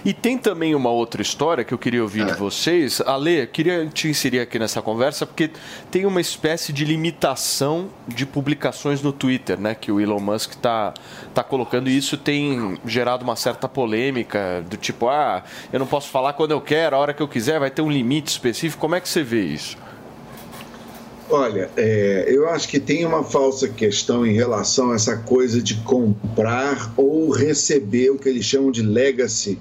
E 0.04 0.12
tem 0.12 0.38
também 0.38 0.74
uma 0.74 0.90
outra 0.90 1.20
história 1.20 1.64
que 1.64 1.74
eu 1.74 1.78
queria 1.78 2.02
ouvir 2.02 2.26
de 2.26 2.34
vocês. 2.34 3.00
Ale, 3.00 3.46
queria 3.46 3.86
te 3.86 4.08
inserir 4.08 4.40
aqui 4.40 4.58
nessa 4.58 4.80
conversa, 4.80 5.26
porque 5.26 5.50
tem 5.90 6.06
uma 6.06 6.20
espécie 6.20 6.72
de 6.72 6.84
limitação 6.84 7.88
de 8.06 8.24
publicações 8.24 9.02
no 9.02 9.12
Twitter, 9.12 9.58
né? 9.58 9.74
Que 9.74 9.90
o 9.90 10.00
Elon 10.00 10.20
Musk 10.20 10.52
está 10.52 10.94
tá 11.34 11.42
colocando, 11.42 11.88
e 11.88 11.96
isso 11.96 12.16
tem 12.16 12.78
gerado 12.86 13.24
uma 13.24 13.36
certa 13.36 13.68
polêmica, 13.68 14.64
do 14.68 14.76
tipo, 14.76 15.08
ah, 15.08 15.42
eu 15.72 15.78
não 15.78 15.86
posso 15.86 16.08
falar 16.10 16.34
quando 16.34 16.52
eu 16.52 16.60
quero, 16.60 16.96
a 16.96 16.98
hora 16.98 17.12
que 17.12 17.22
eu 17.22 17.28
quiser, 17.28 17.58
vai 17.58 17.70
ter 17.70 17.82
um 17.82 17.90
limite 17.90 18.30
específico. 18.30 18.80
Como 18.80 18.94
é 18.94 19.00
que 19.00 19.08
você 19.08 19.22
vê 19.22 19.42
isso? 19.44 19.76
Olha, 21.28 21.70
é, 21.76 22.26
eu 22.28 22.48
acho 22.48 22.68
que 22.68 22.78
tem 22.78 23.04
uma 23.04 23.24
falsa 23.24 23.66
questão 23.68 24.26
em 24.26 24.34
relação 24.34 24.92
a 24.92 24.94
essa 24.94 25.16
coisa 25.16 25.60
de 25.62 25.74
comprar 25.76 26.92
ou 26.96 27.30
receber 27.30 28.10
o 28.10 28.18
que 28.18 28.28
eles 28.28 28.44
chamam 28.44 28.70
de 28.70 28.82
legacy. 28.82 29.58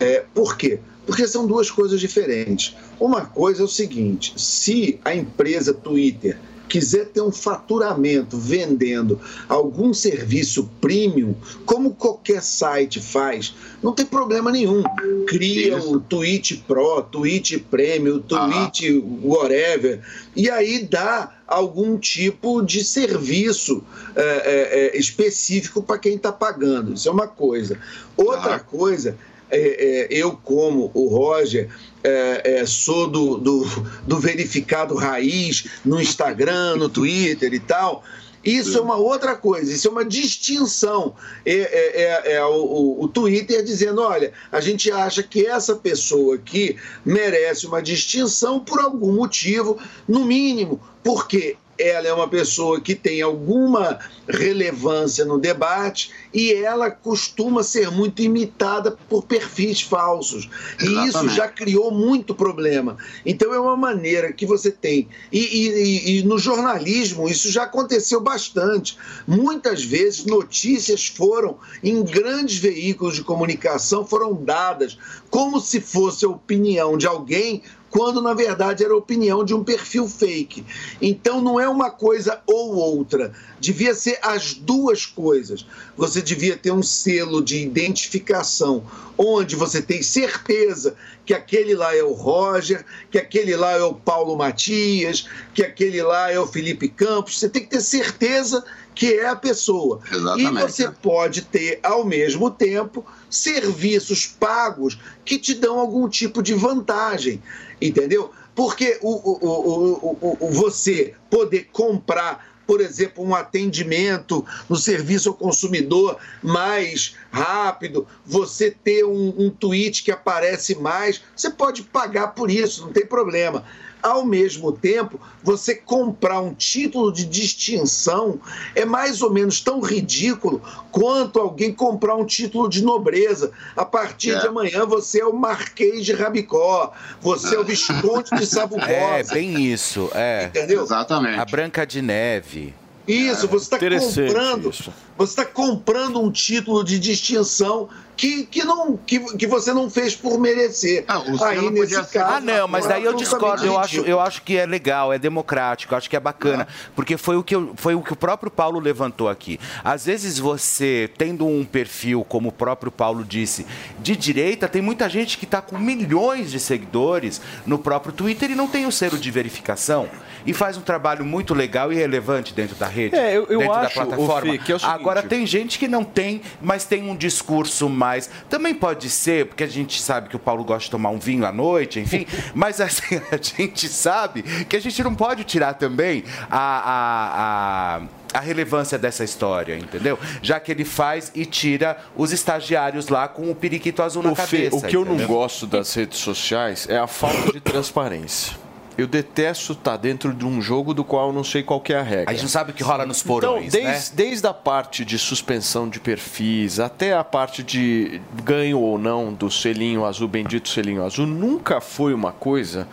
É, 0.00 0.24
por 0.34 0.56
quê? 0.56 0.80
Porque 1.06 1.26
são 1.26 1.46
duas 1.46 1.70
coisas 1.70 2.00
diferentes. 2.00 2.76
Uma 2.98 3.24
coisa 3.24 3.62
é 3.62 3.64
o 3.64 3.68
seguinte: 3.68 4.34
se 4.36 5.00
a 5.04 5.14
empresa 5.14 5.72
Twitter 5.72 6.36
quiser 6.68 7.06
ter 7.06 7.20
um 7.20 7.32
faturamento 7.32 8.36
vendendo 8.36 9.20
algum 9.48 9.94
serviço 9.94 10.68
premium, 10.80 11.34
como 11.64 11.94
qualquer 11.94 12.42
site 12.42 13.00
faz, 13.00 13.54
não 13.82 13.92
tem 13.92 14.04
problema 14.04 14.50
nenhum. 14.50 14.82
Cria 15.26 15.78
o 15.78 16.00
Twitch 16.00 16.60
Pro, 16.66 17.02
Twitch 17.02 17.58
Premium, 17.70 18.20
Twitch 18.20 18.82
whatever, 19.22 20.00
e 20.36 20.50
aí 20.50 20.84
dá 20.84 21.36
algum 21.46 21.96
tipo 21.96 22.62
de 22.62 22.84
serviço 22.84 23.82
é, 24.14 24.92
é, 24.94 24.98
específico 24.98 25.82
para 25.82 25.98
quem 25.98 26.16
está 26.16 26.30
pagando. 26.30 26.92
Isso 26.92 27.08
é 27.08 27.12
uma 27.12 27.26
coisa. 27.26 27.78
Outra 28.16 28.58
coisa 28.58 29.16
é, 29.50 29.58
é, 29.58 30.06
eu, 30.10 30.32
como 30.32 30.90
o 30.94 31.08
Roger, 31.08 31.68
é, 32.04 32.60
é, 32.60 32.66
sou 32.66 33.06
do, 33.08 33.36
do, 33.38 33.64
do 34.06 34.18
verificado 34.18 34.94
raiz 34.94 35.64
no 35.84 36.00
Instagram, 36.00 36.76
no 36.76 36.88
Twitter 36.88 37.52
e 37.52 37.60
tal. 37.60 38.02
Isso 38.44 38.78
é 38.78 38.80
uma 38.80 38.96
outra 38.96 39.34
coisa, 39.34 39.70
isso 39.72 39.88
é 39.88 39.90
uma 39.90 40.04
distinção. 40.04 41.14
É, 41.44 41.52
é, 41.54 42.32
é- 42.34 42.44
o- 42.44 42.96
o 43.00 43.08
Twitter 43.08 43.62
dizendo: 43.64 44.00
olha, 44.00 44.32
a 44.50 44.60
gente 44.60 44.90
acha 44.92 45.22
que 45.22 45.44
essa 45.44 45.74
pessoa 45.74 46.36
aqui 46.36 46.76
merece 47.04 47.66
uma 47.66 47.82
distinção 47.82 48.60
por 48.60 48.80
algum 48.80 49.12
motivo, 49.12 49.76
no 50.06 50.24
mínimo, 50.24 50.80
porque 51.02 51.56
ela 51.78 52.06
é 52.08 52.12
uma 52.12 52.28
pessoa 52.28 52.80
que 52.80 52.94
tem 52.94 53.22
alguma 53.22 53.98
relevância 54.28 55.24
no 55.24 55.38
debate 55.38 56.10
e 56.34 56.52
ela 56.52 56.90
costuma 56.90 57.62
ser 57.62 57.90
muito 57.90 58.20
imitada 58.20 58.96
por 59.08 59.24
perfis 59.24 59.80
falsos. 59.80 60.48
E 60.80 60.84
isso 60.84 61.04
Exatamente. 61.08 61.36
já 61.36 61.48
criou 61.48 61.90
muito 61.90 62.34
problema. 62.34 62.96
Então 63.24 63.54
é 63.54 63.60
uma 63.60 63.76
maneira 63.76 64.32
que 64.32 64.44
você 64.44 64.70
tem. 64.70 65.08
E, 65.32 65.38
e- 65.38 65.68
e- 65.68 66.18
e 66.18 66.22
no 66.24 66.38
jornalismo 66.38 67.28
isso 67.28 67.50
já 67.50 67.62
aconteceu 67.62 68.20
bastante. 68.20 68.96
Muitas 69.26 69.84
vezes 69.84 70.24
notícias 70.26 71.06
foram 71.06 71.58
em 71.82 72.02
grandes 72.02 72.58
veículos 72.58 73.14
de 73.14 73.22
comunicação 73.22 74.04
foram 74.06 74.34
dadas 74.34 74.98
como 75.30 75.60
se 75.60 75.80
fosse 75.80 76.24
a 76.24 76.28
opinião 76.28 76.96
de 76.96 77.06
alguém 77.06 77.62
quando 77.90 78.20
na 78.20 78.34
verdade 78.34 78.84
era 78.84 78.92
a 78.92 78.96
opinião 78.96 79.44
de 79.44 79.54
um 79.54 79.64
perfil 79.64 80.08
fake. 80.08 80.64
Então 81.00 81.40
não 81.40 81.58
é 81.58 81.68
uma 81.68 81.90
coisa 81.90 82.40
ou 82.46 82.74
outra, 82.74 83.32
devia 83.60 83.94
ser 83.94 84.18
as 84.22 84.54
duas 84.54 85.06
coisas. 85.06 85.66
Você 85.96 86.20
devia 86.22 86.56
ter 86.56 86.70
um 86.70 86.82
selo 86.82 87.42
de 87.42 87.58
identificação 87.58 88.84
onde 89.16 89.56
você 89.56 89.82
tem 89.82 90.00
certeza 90.00 90.94
que 91.26 91.34
aquele 91.34 91.74
lá 91.74 91.94
é 91.94 92.02
o 92.02 92.12
Roger, 92.12 92.84
que 93.10 93.18
aquele 93.18 93.54
lá 93.56 93.72
é 93.72 93.82
o 93.82 93.92
Paulo 93.92 94.36
Matias, 94.36 95.28
que 95.52 95.62
aquele 95.62 96.00
lá 96.02 96.30
é 96.30 96.38
o 96.38 96.46
Felipe 96.46 96.88
Campos. 96.88 97.38
Você 97.38 97.48
tem 97.48 97.62
que 97.62 97.70
ter 97.70 97.80
certeza 97.80 98.64
que 98.94 99.12
é 99.12 99.28
a 99.28 99.36
pessoa. 99.36 100.00
Exatamente. 100.10 100.56
E 100.56 100.60
você 100.60 100.90
pode 100.90 101.42
ter, 101.42 101.78
ao 101.82 102.04
mesmo 102.04 102.50
tempo, 102.50 103.04
serviços 103.30 104.26
pagos 104.26 104.98
que 105.24 105.38
te 105.38 105.54
dão 105.54 105.78
algum 105.78 106.08
tipo 106.08 106.42
de 106.42 106.54
vantagem, 106.54 107.42
entendeu? 107.80 108.30
Porque 108.54 108.98
o, 109.02 109.12
o, 109.12 110.36
o, 110.40 110.50
você 110.50 111.14
poder 111.30 111.68
comprar, 111.72 112.54
por 112.66 112.80
exemplo, 112.80 113.24
um 113.24 113.34
atendimento 113.34 114.44
no 114.68 114.76
serviço 114.76 115.28
ao 115.28 115.34
consumidor 115.34 116.18
mais 116.42 117.14
rápido, 117.30 118.06
você 118.26 118.70
ter 118.70 119.04
um, 119.04 119.34
um 119.38 119.50
tweet 119.50 120.02
que 120.02 120.10
aparece 120.10 120.74
mais, 120.74 121.22
você 121.36 121.50
pode 121.50 121.82
pagar 121.82 122.28
por 122.28 122.50
isso, 122.50 122.82
não 122.82 122.92
tem 122.92 123.06
problema. 123.06 123.64
Ao 124.02 124.24
mesmo 124.24 124.70
tempo, 124.72 125.20
você 125.42 125.74
comprar 125.74 126.40
um 126.40 126.54
título 126.54 127.12
de 127.12 127.24
distinção 127.24 128.40
é 128.74 128.84
mais 128.84 129.22
ou 129.22 129.30
menos 129.32 129.60
tão 129.60 129.80
ridículo 129.80 130.62
quanto 130.92 131.40
alguém 131.40 131.72
comprar 131.72 132.14
um 132.16 132.24
título 132.24 132.68
de 132.68 132.82
nobreza. 132.82 133.50
A 133.76 133.84
partir 133.84 134.30
É. 134.30 134.40
de 134.40 134.46
amanhã 134.46 134.86
você 134.86 135.20
é 135.20 135.26
o 135.26 135.32
Marquês 135.34 136.04
de 136.04 136.12
Rabicó, 136.12 136.92
você 137.20 137.56
é 137.56 137.58
o 137.58 137.64
Visconde 137.64 138.30
de 138.36 138.46
Sabugosa. 138.46 138.88
É, 139.18 139.22
bem 139.24 139.66
isso. 139.66 140.10
É. 140.14 140.46
Entendeu? 140.46 140.82
Exatamente. 140.82 141.38
A 141.38 141.44
Branca 141.44 141.86
de 141.86 142.00
Neve. 142.02 142.74
Isso, 143.06 143.48
você 143.48 143.74
está 143.74 143.78
comprando, 143.78 144.68
isso. 144.70 144.92
você 145.16 145.32
está 145.32 145.44
comprando 145.44 146.20
um 146.20 146.30
título 146.30 146.84
de 146.84 146.98
distinção 146.98 147.88
que, 148.18 148.42
que, 148.46 148.64
não, 148.64 148.96
que, 148.96 149.20
que 149.36 149.46
você 149.46 149.72
não 149.72 149.88
fez 149.88 150.16
por 150.16 150.38
merecer. 150.40 151.04
Aí 151.06 151.70
nesse 151.70 151.94
caso, 152.12 152.34
Ah, 152.34 152.40
não, 152.40 152.66
mas 152.66 152.84
daí 152.84 153.04
eu 153.04 153.14
discordo. 153.14 153.64
Eu 153.64 153.78
acho, 153.78 154.00
eu 154.00 154.18
acho 154.20 154.42
que 154.42 154.56
é 154.56 154.66
legal, 154.66 155.12
é 155.12 155.18
democrático, 155.20 155.94
eu 155.94 155.98
acho 155.98 156.10
que 156.10 156.16
é 156.16 156.20
bacana. 156.20 156.66
Porque 156.96 157.16
foi 157.16 157.36
o, 157.36 157.44
que 157.44 157.54
eu- 157.54 157.72
foi 157.76 157.94
o 157.94 158.02
que 158.02 158.12
o 158.12 158.16
próprio 158.16 158.50
Paulo 158.50 158.80
levantou 158.80 159.28
aqui. 159.28 159.60
Às 159.84 160.04
vezes 160.06 160.36
você, 160.38 161.08
tendo 161.16 161.46
um 161.46 161.64
perfil, 161.64 162.24
como 162.28 162.48
o 162.48 162.52
próprio 162.52 162.90
Paulo 162.90 163.24
disse, 163.24 163.64
de 164.00 164.16
direita, 164.16 164.66
tem 164.66 164.82
muita 164.82 165.08
gente 165.08 165.38
que 165.38 165.44
está 165.44 165.62
com 165.62 165.78
milhões 165.78 166.50
de 166.50 166.58
seguidores 166.58 167.40
no 167.64 167.78
próprio 167.78 168.12
Twitter 168.12 168.50
e 168.50 168.56
não 168.56 168.66
tem 168.66 168.84
o 168.84 168.90
selo 168.90 169.16
de 169.16 169.30
verificação. 169.30 170.08
E 170.44 170.52
faz 170.52 170.76
um 170.76 170.80
trabalho 170.80 171.24
muito 171.24 171.54
legal 171.54 171.92
e 171.92 171.96
relevante 171.96 172.52
dentro 172.52 172.74
da 172.74 172.88
rede, 172.88 173.14
É, 173.14 173.36
eu- 173.36 173.46
eu 173.48 173.58
dentro 173.60 173.74
acho, 173.74 173.94
da 173.96 174.06
plataforma. 174.06 174.40
Fê, 174.52 174.72
é 174.72 174.74
o 174.74 174.78
seguinte- 174.80 174.84
Agora, 174.86 175.22
tem 175.22 175.46
gente 175.46 175.78
que 175.78 175.86
não 175.86 176.02
tem, 176.02 176.40
mas 176.60 176.84
tem 176.84 177.08
um 177.08 177.14
discurso 177.14 177.88
mais. 177.88 178.07
Também 178.48 178.74
pode 178.74 179.08
ser, 179.10 179.46
porque 179.46 179.64
a 179.64 179.68
gente 179.68 180.00
sabe 180.00 180.28
que 180.28 180.36
o 180.36 180.38
Paulo 180.38 180.64
gosta 180.64 180.84
de 180.84 180.90
tomar 180.90 181.10
um 181.10 181.18
vinho 181.18 181.44
à 181.44 181.52
noite, 181.52 182.00
enfim, 182.00 182.26
mas 182.54 182.80
assim, 182.80 183.20
a 183.30 183.36
gente 183.36 183.88
sabe 183.88 184.42
que 184.42 184.76
a 184.76 184.80
gente 184.80 185.02
não 185.02 185.14
pode 185.14 185.44
tirar 185.44 185.74
também 185.74 186.24
a. 186.50 186.58
a, 186.58 187.96
a 187.96 188.18
a 188.34 188.40
relevância 188.40 188.98
dessa 188.98 189.24
história, 189.24 189.74
entendeu? 189.76 190.18
Já 190.42 190.60
que 190.60 190.70
ele 190.70 190.84
faz 190.84 191.32
e 191.34 191.46
tira 191.46 191.96
os 192.14 192.30
estagiários 192.30 193.08
lá 193.08 193.26
com 193.26 193.50
o 193.50 193.54
periquito 193.54 194.02
azul 194.02 194.22
na 194.22 194.32
Ô, 194.32 194.34
Fê, 194.34 194.42
cabeça. 194.42 194.76
o 194.76 194.82
que 194.82 194.94
eu 194.94 195.04
não 195.04 195.14
entendeu? 195.14 195.28
gosto 195.28 195.66
das 195.66 195.94
redes 195.94 196.18
sociais 196.18 196.86
é 196.90 196.98
a 196.98 197.06
falta 197.06 197.52
de 197.52 197.60
transparência. 197.60 198.67
Eu 198.98 199.06
detesto 199.06 199.74
estar 199.74 199.96
dentro 199.96 200.34
de 200.34 200.44
um 200.44 200.60
jogo 200.60 200.92
do 200.92 201.04
qual 201.04 201.28
eu 201.28 201.32
não 201.32 201.44
sei 201.44 201.62
qual 201.62 201.80
que 201.80 201.92
é 201.92 202.00
a 202.00 202.02
regra. 202.02 202.30
A 202.30 202.32
gente 202.32 202.42
não 202.42 202.48
sabe 202.48 202.72
o 202.72 202.74
que 202.74 202.82
rola 202.82 203.06
nos 203.06 203.22
porões, 203.22 203.72
então, 203.72 203.80
né? 203.80 203.92
desde, 203.92 204.16
desde 204.16 204.46
a 204.48 204.52
parte 204.52 205.04
de 205.04 205.16
suspensão 205.16 205.88
de 205.88 206.00
perfis 206.00 206.80
até 206.80 207.14
a 207.14 207.22
parte 207.22 207.62
de 207.62 208.20
ganho 208.42 208.80
ou 208.80 208.98
não 208.98 209.32
do 209.32 209.48
selinho 209.48 210.04
azul, 210.04 210.26
bendito 210.26 210.68
selinho 210.68 211.04
azul, 211.04 211.26
nunca 211.26 211.80
foi 211.80 212.12
uma 212.12 212.32
coisa 212.32 212.88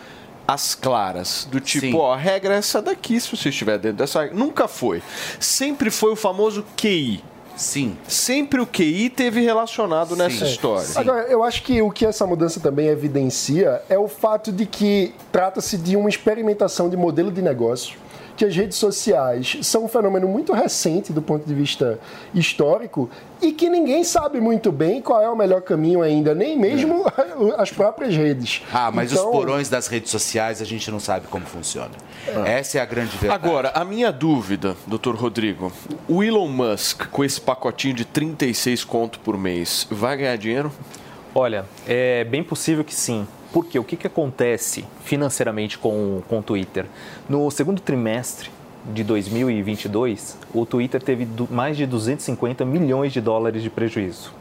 às 0.48 0.76
claras, 0.76 1.48
do 1.52 1.60
tipo, 1.60 1.88
Sim. 1.88 1.96
ó, 1.96 2.14
a 2.14 2.18
regra 2.18 2.54
é 2.54 2.58
essa 2.58 2.84
daqui 2.84 3.20
se 3.20 3.36
você 3.36 3.50
estiver 3.50 3.80
dentro 3.80 3.98
dessa 3.98 4.22
regra. 4.22 4.38
Nunca 4.38 4.68
foi. 4.68 5.02
Sempre 5.40 5.90
foi 5.90 6.12
o 6.12 6.16
famoso 6.16 6.64
QI. 6.78 7.24
Sim. 7.56 7.98
Sempre 8.08 8.62
o 8.62 8.68
QI 8.68 9.10
teve 9.10 9.42
relacionado 9.42 10.16
nessa 10.16 10.46
história. 10.46 10.88
Agora, 10.96 11.24
eu 11.28 11.44
acho 11.44 11.64
que 11.64 11.82
o 11.82 11.90
que 11.90 12.06
essa 12.06 12.26
mudança 12.26 12.60
também 12.60 12.88
evidencia 12.88 13.82
é 13.90 13.98
o 13.98 14.08
fato 14.08 14.52
de 14.52 14.66
que 14.66 15.14
trata-se 15.32 15.78
de 15.78 15.96
uma 15.96 16.10
experimentação 16.10 16.90
de 16.90 16.98
modelo 16.98 17.32
de 17.32 17.42
negócio, 17.42 17.98
que 18.36 18.46
as 18.46 18.56
redes 18.56 18.78
sociais 18.78 19.58
são 19.62 19.86
um 19.86 19.88
fenômeno 19.88 20.28
muito 20.28 20.54
recente 20.54 21.14
do 21.14 21.22
ponto 21.22 21.46
de 21.46 21.54
vista 21.54 22.00
histórico 22.34 23.10
e 23.42 23.52
que 23.52 23.70
ninguém 23.70 24.04
sabe 24.04 24.40
muito 24.42 24.72
bem 24.72 25.02
qual 25.02 25.22
é 25.22 25.30
o 25.30 25.36
melhor 25.36 25.62
caminho 25.62 26.02
ainda, 26.02 26.34
nem 26.34 26.58
mesmo 26.58 27.06
as 27.58 27.72
próprias 27.72 28.16
redes. 28.16 28.62
Ah, 28.74 28.92
mas 28.92 29.12
Então, 29.12 29.26
os 29.26 29.32
porões 29.32 29.70
das 29.70 29.88
redes 29.88 30.12
sociais 30.12 30.62
a 30.62 30.66
gente 30.66 30.90
não 30.92 31.00
sabe 31.00 31.28
como 31.28 31.46
funciona. 31.46 31.92
Essa 32.46 32.80
é 32.80 32.82
a 32.82 32.86
grande 32.86 33.16
verdade. 33.18 33.46
Agora, 33.46 33.72
a 33.74 33.86
minha 33.86 34.12
dúvida, 34.12 34.76
doutor 34.88 35.16
Rodrigo, 35.16 35.72
o 36.08 36.24
Elon 36.24 36.48
Musk, 36.48 37.08
com 37.08 37.24
esse 37.24 37.40
pacotinho 37.40 37.94
de 37.94 38.06
36 38.06 38.84
conto 38.84 39.20
por 39.20 39.38
mês, 39.38 39.88
vai 39.90 40.18
ganhar 40.18 40.38
dinheiro? 40.38 40.72
Olha, 41.34 41.66
é 41.88 42.24
bem 42.24 42.44
possível 42.44 42.84
que 42.84 42.96
sim. 42.96 43.28
Porque 43.56 43.80
o 43.80 43.86
que, 43.86 43.96
que 43.96 44.06
acontece 44.06 44.84
financeiramente 45.06 45.78
com, 45.78 46.22
com 46.28 46.40
o 46.40 46.44
Twitter? 46.44 46.88
No 47.30 47.50
segundo 47.50 47.80
trimestre 47.80 48.50
de 48.94 49.02
2022, 49.02 50.38
o 50.54 50.66
Twitter 50.66 51.02
teve 51.02 51.26
mais 51.50 51.78
de 51.78 51.86
250 51.86 52.66
milhões 52.66 53.14
de 53.14 53.22
dólares 53.22 53.64
de 53.64 53.70
prejuízo. 53.70 54.34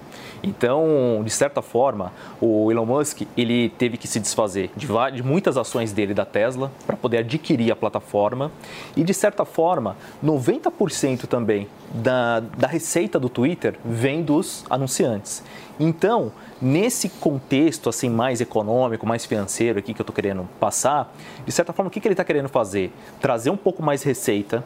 Então, 0.44 1.22
de 1.24 1.30
certa 1.30 1.62
forma, 1.62 2.12
o 2.38 2.70
Elon 2.70 2.84
Musk 2.84 3.22
ele 3.34 3.70
teve 3.70 3.96
que 3.96 4.06
se 4.06 4.20
desfazer 4.20 4.70
de, 4.76 4.86
de 5.14 5.22
muitas 5.22 5.56
ações 5.56 5.90
dele 5.90 6.12
da 6.12 6.26
Tesla 6.26 6.70
para 6.86 6.96
poder 6.96 7.18
adquirir 7.18 7.72
a 7.72 7.76
plataforma 7.76 8.52
e, 8.94 9.02
de 9.02 9.14
certa 9.14 9.46
forma, 9.46 9.96
90% 10.22 11.26
também 11.26 11.66
da, 11.94 12.40
da 12.40 12.66
receita 12.66 13.18
do 13.18 13.30
Twitter 13.30 13.74
vem 13.82 14.22
dos 14.22 14.66
anunciantes. 14.68 15.42
Então, 15.80 16.30
nesse 16.60 17.08
contexto 17.08 17.88
assim 17.88 18.10
mais 18.10 18.40
econômico, 18.42 19.06
mais 19.06 19.24
financeiro 19.24 19.78
aqui 19.78 19.94
que 19.94 20.00
eu 20.00 20.04
estou 20.04 20.14
querendo 20.14 20.46
passar, 20.60 21.12
de 21.46 21.52
certa 21.52 21.72
forma, 21.72 21.88
o 21.88 21.90
que, 21.90 22.00
que 22.00 22.06
ele 22.06 22.12
está 22.12 22.24
querendo 22.24 22.48
fazer? 22.50 22.92
Trazer 23.18 23.48
um 23.48 23.56
pouco 23.56 23.82
mais 23.82 24.02
receita 24.02 24.62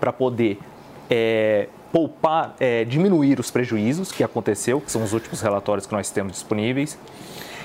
para 0.00 0.12
poder 0.12 0.58
é, 1.08 1.68
poupar, 1.92 2.54
é, 2.60 2.84
diminuir 2.84 3.40
os 3.40 3.50
prejuízos 3.50 4.12
que 4.12 4.22
aconteceu, 4.22 4.80
que 4.80 4.90
são 4.90 5.02
os 5.02 5.12
últimos 5.12 5.40
relatórios 5.40 5.86
que 5.86 5.92
nós 5.92 6.10
temos 6.10 6.32
disponíveis. 6.34 6.98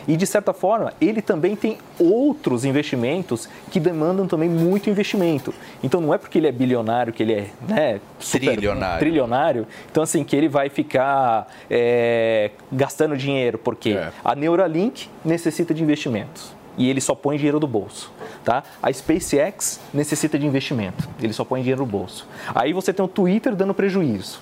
E, 0.07 0.15
de 0.15 0.27
certa 0.27 0.53
forma, 0.53 0.93
ele 1.02 1.19
também 1.19 1.56
tem 1.56 1.80
outros 1.99 2.64
investimentos 2.64 3.49
que 3.72 3.80
demandam 3.80 4.27
também 4.27 4.47
muito 4.47 4.88
investimento. 4.88 5.52
Então, 5.84 5.99
não 5.99 6.14
é 6.14 6.18
porque 6.19 6.38
ele 6.38 6.45
é 6.45 6.52
bilionário 6.52 7.11
que 7.11 7.23
ele 7.23 7.34
é 7.34 7.47
né, 7.68 7.99
super- 8.19 8.52
Trilionário. 8.52 8.99
trilionário. 8.99 9.68
Então, 9.91 10.03
assim, 10.03 10.23
que 10.23 10.35
ele 10.35 10.47
vai 10.47 10.69
ficar 10.69 11.47
é, 11.68 12.52
gastando 12.72 13.18
dinheiro, 13.18 13.57
porque 13.57 13.97
a 14.23 14.35
Neuralink 14.35 15.10
necessita 15.23 15.73
de 15.73 15.81
investimentos. 15.81 16.55
E 16.77 16.89
ele 16.89 16.99
só 17.02 17.15
põe 17.15 17.38
dinheiro 17.38 17.60
do 17.60 17.68
bolso. 17.68 18.11
Tá? 18.43 18.64
A 18.81 18.91
SpaceX 18.91 19.80
necessita 19.93 20.38
de 20.38 20.45
investimento. 20.45 21.07
Ele 21.22 21.34
só 21.34 21.43
põe 21.43 21.61
dinheiro 21.61 21.81
no 21.81 21.88
bolso. 21.88 22.27
Aí 22.53 22.73
você 22.73 22.91
tem 22.93 23.03
o 23.03 23.07
Twitter 23.07 23.56
dando 23.56 23.73
prejuízo 23.73 24.39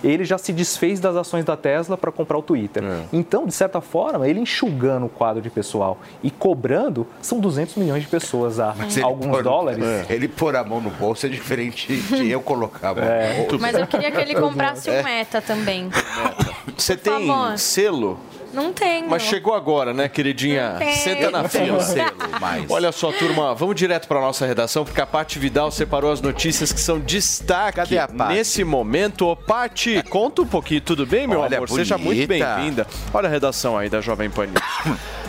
ele 0.00 0.24
já 0.24 0.38
se 0.38 0.52
desfez 0.52 1.00
das 1.00 1.16
ações 1.16 1.44
da 1.44 1.56
Tesla 1.56 1.96
para 1.98 2.12
comprar 2.12 2.38
o 2.38 2.42
Twitter. 2.42 2.84
Então, 3.12 3.44
de 3.44 3.52
certa 3.52 3.80
forma, 3.80 4.28
ele 4.28 4.38
enxugando 4.38 5.06
o 5.06 5.08
quadro 5.08 5.42
de 5.42 5.50
pessoal 5.50 5.98
e 6.22 6.30
cobrando, 6.30 7.04
são 7.20 7.40
200 7.40 7.74
milhões 7.74 8.04
de 8.04 8.08
pessoas 8.08 8.60
a 8.60 8.72
Mas 8.78 8.96
ele 8.96 9.04
alguns 9.04 9.26
pôr- 9.32 9.42
dólares. 9.42 9.84
Ele 10.08 10.28
pôr 10.28 10.54
a 10.54 10.62
mão 10.62 10.80
no 10.80 10.90
bolso 10.90 11.26
é 11.26 11.28
diferente 11.28 11.96
de 11.96 12.28
eu 12.30 12.40
colocar 12.40 12.90
a 12.90 12.94
mão 12.94 13.02
É. 13.02 13.38
no 13.38 13.42
bolso. 13.46 13.58
Mas 13.58 13.76
eu 13.76 13.88
queria 13.88 14.12
que 14.12 14.20
ele 14.20 14.36
comprasse 14.40 14.88
É. 14.88 15.00
um 15.00 15.02
meta 15.02 15.42
também. 15.42 15.90
Você 16.76 16.96
tem 16.96 17.26
favor. 17.26 17.58
selo? 17.58 18.20
Não 18.52 18.72
tenho. 18.72 19.08
Mas 19.08 19.22
chegou 19.22 19.54
agora, 19.54 19.92
né, 19.92 20.08
queridinha? 20.08 20.76
Tem. 20.78 20.94
Senta 20.94 21.30
na 21.30 21.42
Não 21.42 21.48
fila. 21.48 21.84
tem. 21.84 22.04
Olha 22.68 22.90
só, 22.92 23.12
turma, 23.12 23.54
vamos 23.54 23.76
direto 23.76 24.08
para 24.08 24.20
nossa 24.20 24.46
redação, 24.46 24.84
porque 24.84 25.00
a 25.00 25.06
Paty 25.06 25.38
Vidal 25.38 25.70
separou 25.70 26.10
as 26.10 26.20
notícias 26.20 26.72
que 26.72 26.80
são 26.80 26.98
destaque 26.98 27.76
Cadê 27.76 27.98
a 27.98 28.08
Paty? 28.08 28.34
nesse 28.34 28.64
momento. 28.64 29.26
Ô, 29.26 29.36
Paty, 29.36 30.02
conta 30.08 30.42
um 30.42 30.46
pouquinho, 30.46 30.80
tudo 30.80 31.04
bem, 31.06 31.26
meu 31.26 31.40
Olha, 31.40 31.58
amor? 31.58 31.68
Seja 31.68 31.98
muito 31.98 32.26
bonita. 32.26 32.54
bem-vinda. 32.56 32.86
Olha 33.12 33.28
a 33.28 33.30
redação 33.30 33.76
aí 33.76 33.88
da 33.88 34.00
Jovem 34.00 34.30
Pan. 34.30 34.46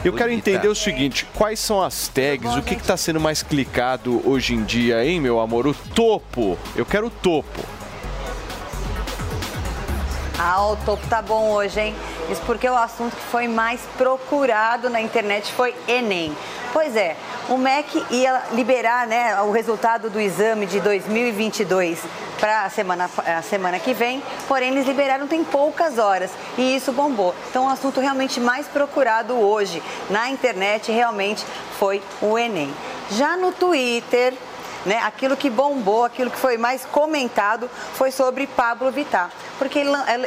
Eu 0.03 0.13
quero 0.13 0.29
Bonita. 0.29 0.49
entender 0.49 0.69
o 0.69 0.75
seguinte, 0.75 1.27
quais 1.35 1.59
são 1.59 1.83
as 1.83 2.07
tags, 2.07 2.55
o 2.55 2.61
que 2.61 2.73
está 2.73 2.95
sendo 2.95 3.19
mais 3.19 3.43
clicado 3.43 4.21
hoje 4.23 4.53
em 4.53 4.63
dia, 4.63 5.03
hein, 5.05 5.19
meu 5.19 5.41
amor? 5.41 5.67
O 5.67 5.73
topo, 5.73 6.57
eu 6.73 6.85
quero 6.85 7.07
o 7.07 7.09
topo. 7.09 7.59
Ah, 10.41 10.69
o 10.69 10.77
topo 10.77 11.05
tá 11.07 11.21
bom 11.21 11.51
hoje, 11.51 11.81
hein? 11.81 11.95
Isso 12.31 12.41
porque 12.45 12.69
o 12.69 12.73
assunto 12.73 13.13
que 13.13 13.21
foi 13.23 13.45
mais 13.45 13.81
procurado 13.97 14.89
na 14.89 15.01
internet 15.01 15.51
foi 15.51 15.75
Enem. 15.85 16.33
Pois 16.71 16.95
é, 16.95 17.17
o 17.49 17.57
MEC 17.57 18.05
ia 18.09 18.43
liberar 18.53 19.05
né, 19.05 19.41
o 19.41 19.51
resultado 19.51 20.09
do 20.09 20.17
exame 20.17 20.65
de 20.65 20.79
2022 20.79 21.99
para 22.39 22.63
a 22.63 22.69
semana, 22.69 23.09
a 23.17 23.41
semana 23.41 23.79
que 23.79 23.93
vem, 23.93 24.23
porém 24.47 24.71
eles 24.71 24.87
liberaram 24.87 25.27
tem 25.27 25.43
poucas 25.43 25.97
horas 25.97 26.31
e 26.57 26.73
isso 26.73 26.93
bombou. 26.93 27.35
Então 27.49 27.65
o 27.65 27.69
assunto 27.69 27.99
realmente 27.99 28.39
mais 28.39 28.65
procurado 28.65 29.33
hoje 29.33 29.83
na 30.09 30.29
internet 30.29 30.89
realmente 30.89 31.45
foi 31.77 32.01
o 32.21 32.39
Enem. 32.39 32.73
Já 33.11 33.35
no 33.35 33.51
Twitter, 33.51 34.33
né, 34.85 34.99
aquilo 34.99 35.35
que 35.35 35.49
bombou, 35.49 36.06
aquilo 36.06 36.30
que 36.31 36.38
foi 36.38 36.57
mais 36.57 36.85
comentado 36.85 37.69
foi 37.95 38.11
sobre 38.11 38.47
Pablo 38.47 38.91
Vittar, 38.91 39.30
porque 39.57 39.80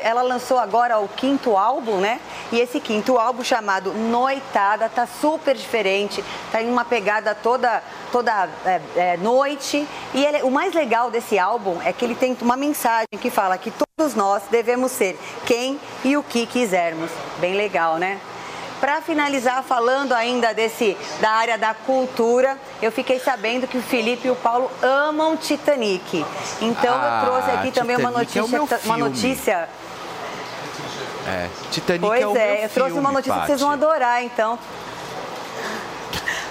ela 0.03 0.23
lançou 0.23 0.59
agora 0.59 0.99
o 0.99 1.09
quinto 1.09 1.57
álbum, 1.57 1.97
né? 1.97 2.21
E 2.51 2.61
esse 2.61 2.81
quinto 2.81 3.19
álbum 3.19 3.43
chamado 3.43 3.93
Noitada 3.93 4.89
tá 4.89 5.07
super 5.07 5.57
diferente, 5.57 6.23
tá 6.51 6.63
em 6.63 6.71
uma 6.71 6.85
pegada 6.85 7.35
toda 7.35 7.83
toda 8.11 8.47
é, 8.67 8.81
é, 8.95 9.17
noite. 9.17 9.89
E 10.13 10.25
ele- 10.25 10.43
o 10.43 10.51
mais 10.51 10.75
legal 10.75 11.11
desse 11.11 11.39
álbum 11.39 11.81
é 11.83 11.93
que 11.95 12.05
ele 12.05 12.15
tem 12.15 12.37
uma 12.43 12.57
mensagem 12.57 13.09
que 13.19 13.31
fala 13.31 13.57
que 13.57 13.73
todos 13.73 14.15
nós 14.15 14.43
devemos 14.51 14.93
ser 14.93 15.19
quem 15.47 15.81
e 16.05 16.15
o 16.17 16.23
que 16.23 16.45
quisermos. 16.47 17.11
Bem 17.39 17.55
legal, 17.55 17.97
né? 17.97 18.21
Para 18.83 19.01
finalizar, 19.01 19.63
falando 19.63 20.13
ainda 20.13 20.53
desse 20.53 20.97
da 21.21 21.31
área 21.31 21.57
da 21.57 21.73
cultura, 21.73 22.59
eu 22.83 22.91
fiquei 22.91 23.21
sabendo 23.21 23.69
que 23.69 23.79
o 23.79 23.83
Felipe 23.83 24.27
e 24.27 24.31
o 24.33 24.35
Paulo 24.35 24.69
amam 24.83 25.37
Titanic. 25.37 26.27
Então 26.61 26.93
Ah, 26.93 27.23
eu 27.23 27.31
trouxe 27.31 27.51
aqui 27.53 27.71
também 27.71 27.95
uma 27.95 28.09
Titanic 28.09 28.39
é 28.39 28.41
notícia, 28.41 28.59
meu 28.59 28.81
uma 28.85 28.99
notícia. 28.99 29.69
É, 31.29 31.49
Titanic 31.71 32.05
pois 32.05 32.23
é 32.23 32.27
o 32.27 32.37
é, 32.37 32.55
meu 32.55 32.55
eu 32.55 32.69
trouxe 32.71 32.91
filme, 32.91 32.99
uma 32.99 33.13
notícia 33.13 33.41
que 33.41 33.47
vocês 33.47 33.61
vão 33.61 33.71
adorar, 33.71 34.25
então. 34.25 34.59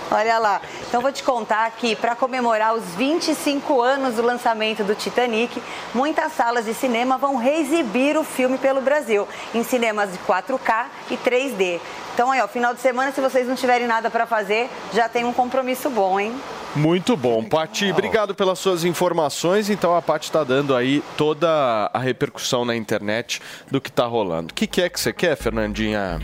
Olha 0.10 0.40
lá. 0.40 0.62
Então 0.88 1.02
vou 1.02 1.12
te 1.12 1.24
contar 1.24 1.72
que 1.72 1.96
para 1.96 2.16
comemorar 2.16 2.74
os 2.74 2.84
25 2.96 3.82
anos 3.82 4.16
do 4.16 4.22
lançamento 4.22 4.84
do 4.84 4.94
Titanic, 4.94 5.62
muitas 5.94 6.34
salas 6.34 6.66
de 6.66 6.74
cinema 6.74 7.18
vão 7.18 7.38
reexibir 7.38 8.18
o 8.18 8.24
filme 8.24 8.58
pelo 8.58 8.82
Brasil, 8.82 9.28
em 9.54 9.64
cinemas 9.64 10.12
de 10.12 10.18
4K 10.20 10.86
e 11.10 11.18
3D. 11.18 11.80
Então 12.14 12.32
aí, 12.32 12.42
ó, 12.42 12.48
final 12.48 12.74
de 12.74 12.82
semana, 12.82 13.12
se 13.12 13.22
vocês 13.22 13.48
não 13.48 13.56
tiverem 13.56 13.88
nada 13.88 14.10
para 14.10 14.26
fazer, 14.26 14.70
já 14.94 15.08
tem 15.10 15.24
um 15.24 15.34
compromisso 15.34 15.90
bom, 15.90 16.20
hein? 16.20 16.36
Muito 16.76 17.18
bom, 17.18 17.44
Pati. 17.44 17.92
Obrigado 17.92 18.34
pelas 18.34 18.58
suas 18.60 18.86
informações. 18.86 19.70
Então 19.70 19.96
a 19.96 20.02
Pati 20.02 20.26
está 20.30 20.44
dando 20.44 20.76
aí 20.76 21.04
toda 21.18 21.90
a 21.94 22.00
repercussão 22.00 22.64
na 22.64 22.76
internet 22.76 23.42
do 23.70 23.82
que 23.82 23.90
está 23.90 24.06
rolando. 24.06 24.52
O 24.52 24.54
que, 24.54 24.68
que 24.68 24.82
é 24.82 24.90
que 24.90 25.00
você 25.00 25.12
quer, 25.12 25.36
Fernandinha? 25.36 26.20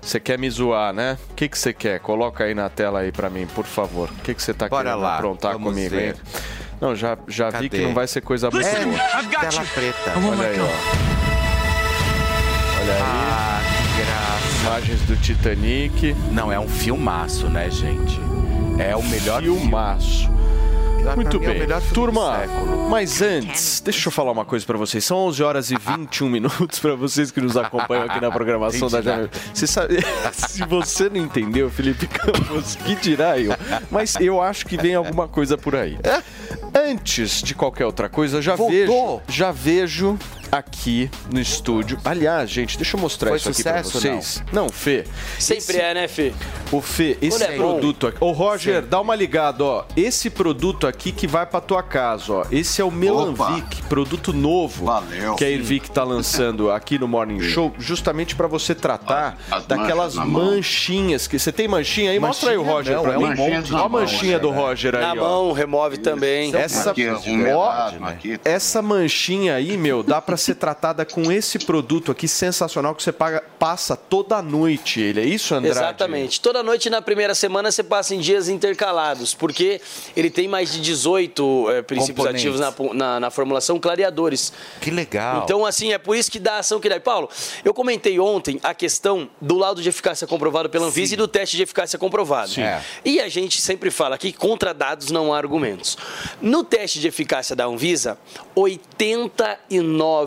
Você 0.00 0.20
quer 0.20 0.38
me 0.38 0.48
zoar, 0.50 0.92
né? 0.92 1.18
O 1.30 1.34
que, 1.34 1.48
que 1.48 1.58
você 1.58 1.72
quer? 1.72 1.98
Coloca 2.00 2.44
aí 2.44 2.54
na 2.54 2.68
tela 2.68 3.00
aí 3.00 3.10
para 3.12 3.28
mim, 3.30 3.46
por 3.54 3.64
favor. 3.64 4.08
O 4.10 4.22
que, 4.22 4.34
que 4.34 4.42
você 4.42 4.50
está 4.52 4.68
querendo 4.68 5.00
lá, 5.00 5.14
aprontar 5.16 5.52
vamos 5.52 5.68
comigo, 5.70 5.94
ver. 5.96 6.08
hein? 6.08 6.14
Não, 6.80 6.94
já, 6.94 7.16
já 7.28 7.46
vi 7.46 7.52
Cadê? 7.52 7.68
que 7.70 7.82
não 7.82 7.94
vai 7.94 8.06
ser 8.06 8.20
coisa 8.20 8.50
boa. 8.50 8.62
Got 8.62 9.40
Tela 9.40 9.64
preta. 9.74 10.12
Olha 10.16 10.48
aí, 10.48 10.60
ó. 10.60 10.64
Olha 12.80 12.94
aí. 12.94 13.02
Ah, 13.02 13.60
que 13.96 14.02
graça. 14.02 14.33
Imagens 14.64 15.02
do 15.02 15.14
Titanic. 15.16 16.14
Não, 16.32 16.50
é 16.50 16.58
um 16.58 16.66
filmaço, 16.66 17.48
né, 17.50 17.70
gente? 17.70 18.18
É 18.78 18.96
o 18.96 19.02
melhor 19.02 19.42
filmaço. 19.42 20.32
Muito 21.16 21.36
é 21.36 21.40
o 21.40 21.40
bem. 21.40 21.58
melhor 21.58 21.82
filme 21.82 21.90
do 21.90 21.94
Turma, 21.94 22.38
século. 22.38 22.88
mas 22.88 23.20
antes, 23.20 23.80
deixa 23.84 24.08
eu 24.08 24.10
falar 24.10 24.32
uma 24.32 24.46
coisa 24.46 24.64
pra 24.64 24.78
vocês. 24.78 25.04
São 25.04 25.18
11 25.18 25.42
horas 25.42 25.70
e 25.70 25.76
21 25.76 26.30
minutos 26.30 26.78
pra 26.78 26.94
vocês 26.94 27.30
que 27.30 27.42
nos 27.42 27.58
acompanham 27.58 28.04
aqui 28.06 28.22
na 28.22 28.30
programação 28.30 28.88
da 28.88 29.02
Jovem. 29.02 29.28
Você 29.52 29.66
sabe, 29.66 29.98
se 30.32 30.64
você 30.64 31.10
não 31.10 31.18
entendeu, 31.18 31.68
Felipe 31.68 32.06
Campos, 32.06 32.74
que 32.76 32.94
dirá 32.96 33.38
eu? 33.38 33.52
Mas 33.90 34.14
eu 34.18 34.40
acho 34.40 34.64
que 34.64 34.78
vem 34.78 34.94
alguma 34.94 35.28
coisa 35.28 35.58
por 35.58 35.76
aí. 35.76 35.98
Antes 36.74 37.42
de 37.42 37.54
qualquer 37.54 37.84
outra 37.84 38.08
coisa, 38.08 38.40
já 38.40 38.56
Voltou. 38.56 39.18
vejo, 39.18 39.22
já 39.28 39.52
vejo 39.52 40.18
aqui 40.50 41.10
no 41.32 41.40
estúdio. 41.40 41.98
Aliás, 42.04 42.50
gente, 42.50 42.76
deixa 42.76 42.96
eu 42.96 43.00
mostrar 43.00 43.30
Foi 43.30 43.38
isso 43.38 43.50
aqui 43.50 43.62
pra 43.62 43.82
sucesso, 43.82 44.00
vocês. 44.00 44.44
Não, 44.52 44.68
Fê. 44.68 45.04
Sempre 45.38 45.78
é, 45.78 45.94
né, 45.94 46.08
Fê? 46.08 46.32
O 46.72 46.80
Fê, 46.80 47.16
esse 47.20 47.42
é 47.42 47.56
produto 47.56 48.06
aqui. 48.06 48.18
Ô, 48.20 48.32
Roger, 48.32 48.82
dá 48.82 49.00
uma 49.00 49.14
ligada, 49.14 49.64
ó. 49.64 49.84
Esse 49.96 50.28
produto 50.30 50.86
aqui 50.86 51.12
que 51.12 51.26
vai 51.26 51.46
pra 51.46 51.60
tua 51.60 51.82
casa, 51.82 52.32
ó. 52.32 52.46
Esse 52.50 52.80
é 52.80 52.84
o 52.84 52.90
Melanvic, 52.90 53.82
produto 53.84 54.32
novo. 54.32 54.86
Valeu. 54.86 55.34
Que 55.36 55.44
a 55.44 55.50
Irvic 55.50 55.90
tá 55.90 56.04
lançando 56.04 56.70
aqui 56.72 56.98
no 56.98 57.06
Morning 57.06 57.40
Show, 57.40 57.72
justamente 57.78 58.34
pra 58.34 58.46
você 58.46 58.74
tratar 58.74 59.38
As 59.50 59.66
daquelas 59.66 60.14
manchinhas 60.14 61.26
que 61.26 61.38
você 61.38 61.52
tem 61.52 61.68
manchinha 61.68 62.10
aí. 62.10 62.18
Mostra 62.18 62.50
aí 62.50 62.56
o 62.56 62.64
Manchinha 62.64 62.74
Roger 62.74 62.96
não, 62.96 63.02
pra 63.02 63.12
é 63.12 63.18
um 63.18 63.60
mim. 63.60 63.72
Ó 63.72 63.84
a 63.84 63.88
manchinha 63.88 64.38
do 64.38 64.50
né? 64.50 64.56
Roger 64.56 64.94
aí, 64.94 65.02
Na 65.02 65.12
ó. 65.12 65.16
mão, 65.16 65.52
remove 65.52 65.98
também. 65.98 66.54
Essa, 66.54 66.90
Aqui, 66.90 67.08
ó, 67.08 67.20
melado, 67.30 68.04
aqui. 68.04 68.38
essa 68.44 68.80
manchinha 68.82 69.54
aí, 69.54 69.76
meu, 69.76 70.02
dá 70.02 70.20
pra 70.20 70.33
para 70.34 70.38
ser 70.38 70.56
tratada 70.56 71.04
com 71.04 71.30
esse 71.30 71.60
produto 71.60 72.10
aqui 72.10 72.26
sensacional 72.26 72.92
que 72.92 73.04
você 73.04 73.12
paga, 73.12 73.40
passa 73.56 73.96
toda 73.96 74.42
noite 74.42 75.00
ele. 75.00 75.20
É 75.20 75.24
isso, 75.24 75.54
Andrade? 75.54 75.78
Exatamente. 75.78 76.40
Toda 76.40 76.60
noite 76.60 76.90
na 76.90 77.00
primeira 77.00 77.36
semana 77.36 77.70
você 77.70 77.84
passa 77.84 78.16
em 78.16 78.18
dias 78.18 78.48
intercalados, 78.48 79.32
porque 79.32 79.80
ele 80.16 80.28
tem 80.30 80.48
mais 80.48 80.72
de 80.72 80.80
18 80.80 81.70
eh, 81.70 81.82
princípios 81.82 82.26
ativos 82.26 82.58
na, 82.58 82.74
na, 82.94 83.20
na 83.20 83.30
formulação 83.30 83.78
clareadores. 83.78 84.52
Que 84.80 84.90
legal. 84.90 85.44
Então, 85.44 85.64
assim, 85.64 85.92
é 85.92 85.98
por 85.98 86.16
isso 86.16 86.32
que 86.32 86.40
dá 86.40 86.54
a 86.54 86.58
ação 86.58 86.80
que 86.80 86.88
dá. 86.88 86.96
E, 86.96 87.00
Paulo, 87.00 87.30
eu 87.64 87.72
comentei 87.72 88.18
ontem 88.18 88.58
a 88.64 88.74
questão 88.74 89.30
do 89.40 89.56
laudo 89.56 89.80
de 89.80 89.88
eficácia 89.88 90.26
comprovado 90.26 90.68
pela 90.68 90.86
Anvisa 90.86 91.14
e 91.14 91.16
do 91.16 91.28
teste 91.28 91.56
de 91.56 91.62
eficácia 91.62 91.96
comprovado. 91.96 92.50
Sim. 92.50 92.62
É. 92.62 92.82
E 93.04 93.20
a 93.20 93.28
gente 93.28 93.60
sempre 93.60 93.88
fala 93.88 94.18
que 94.18 94.32
contra 94.32 94.74
dados 94.74 95.12
não 95.12 95.32
há 95.32 95.36
argumentos. 95.36 95.96
No 96.42 96.64
teste 96.64 96.98
de 96.98 97.06
eficácia 97.06 97.54
da 97.54 97.66
Anvisa, 97.66 98.18
89% 98.56 100.23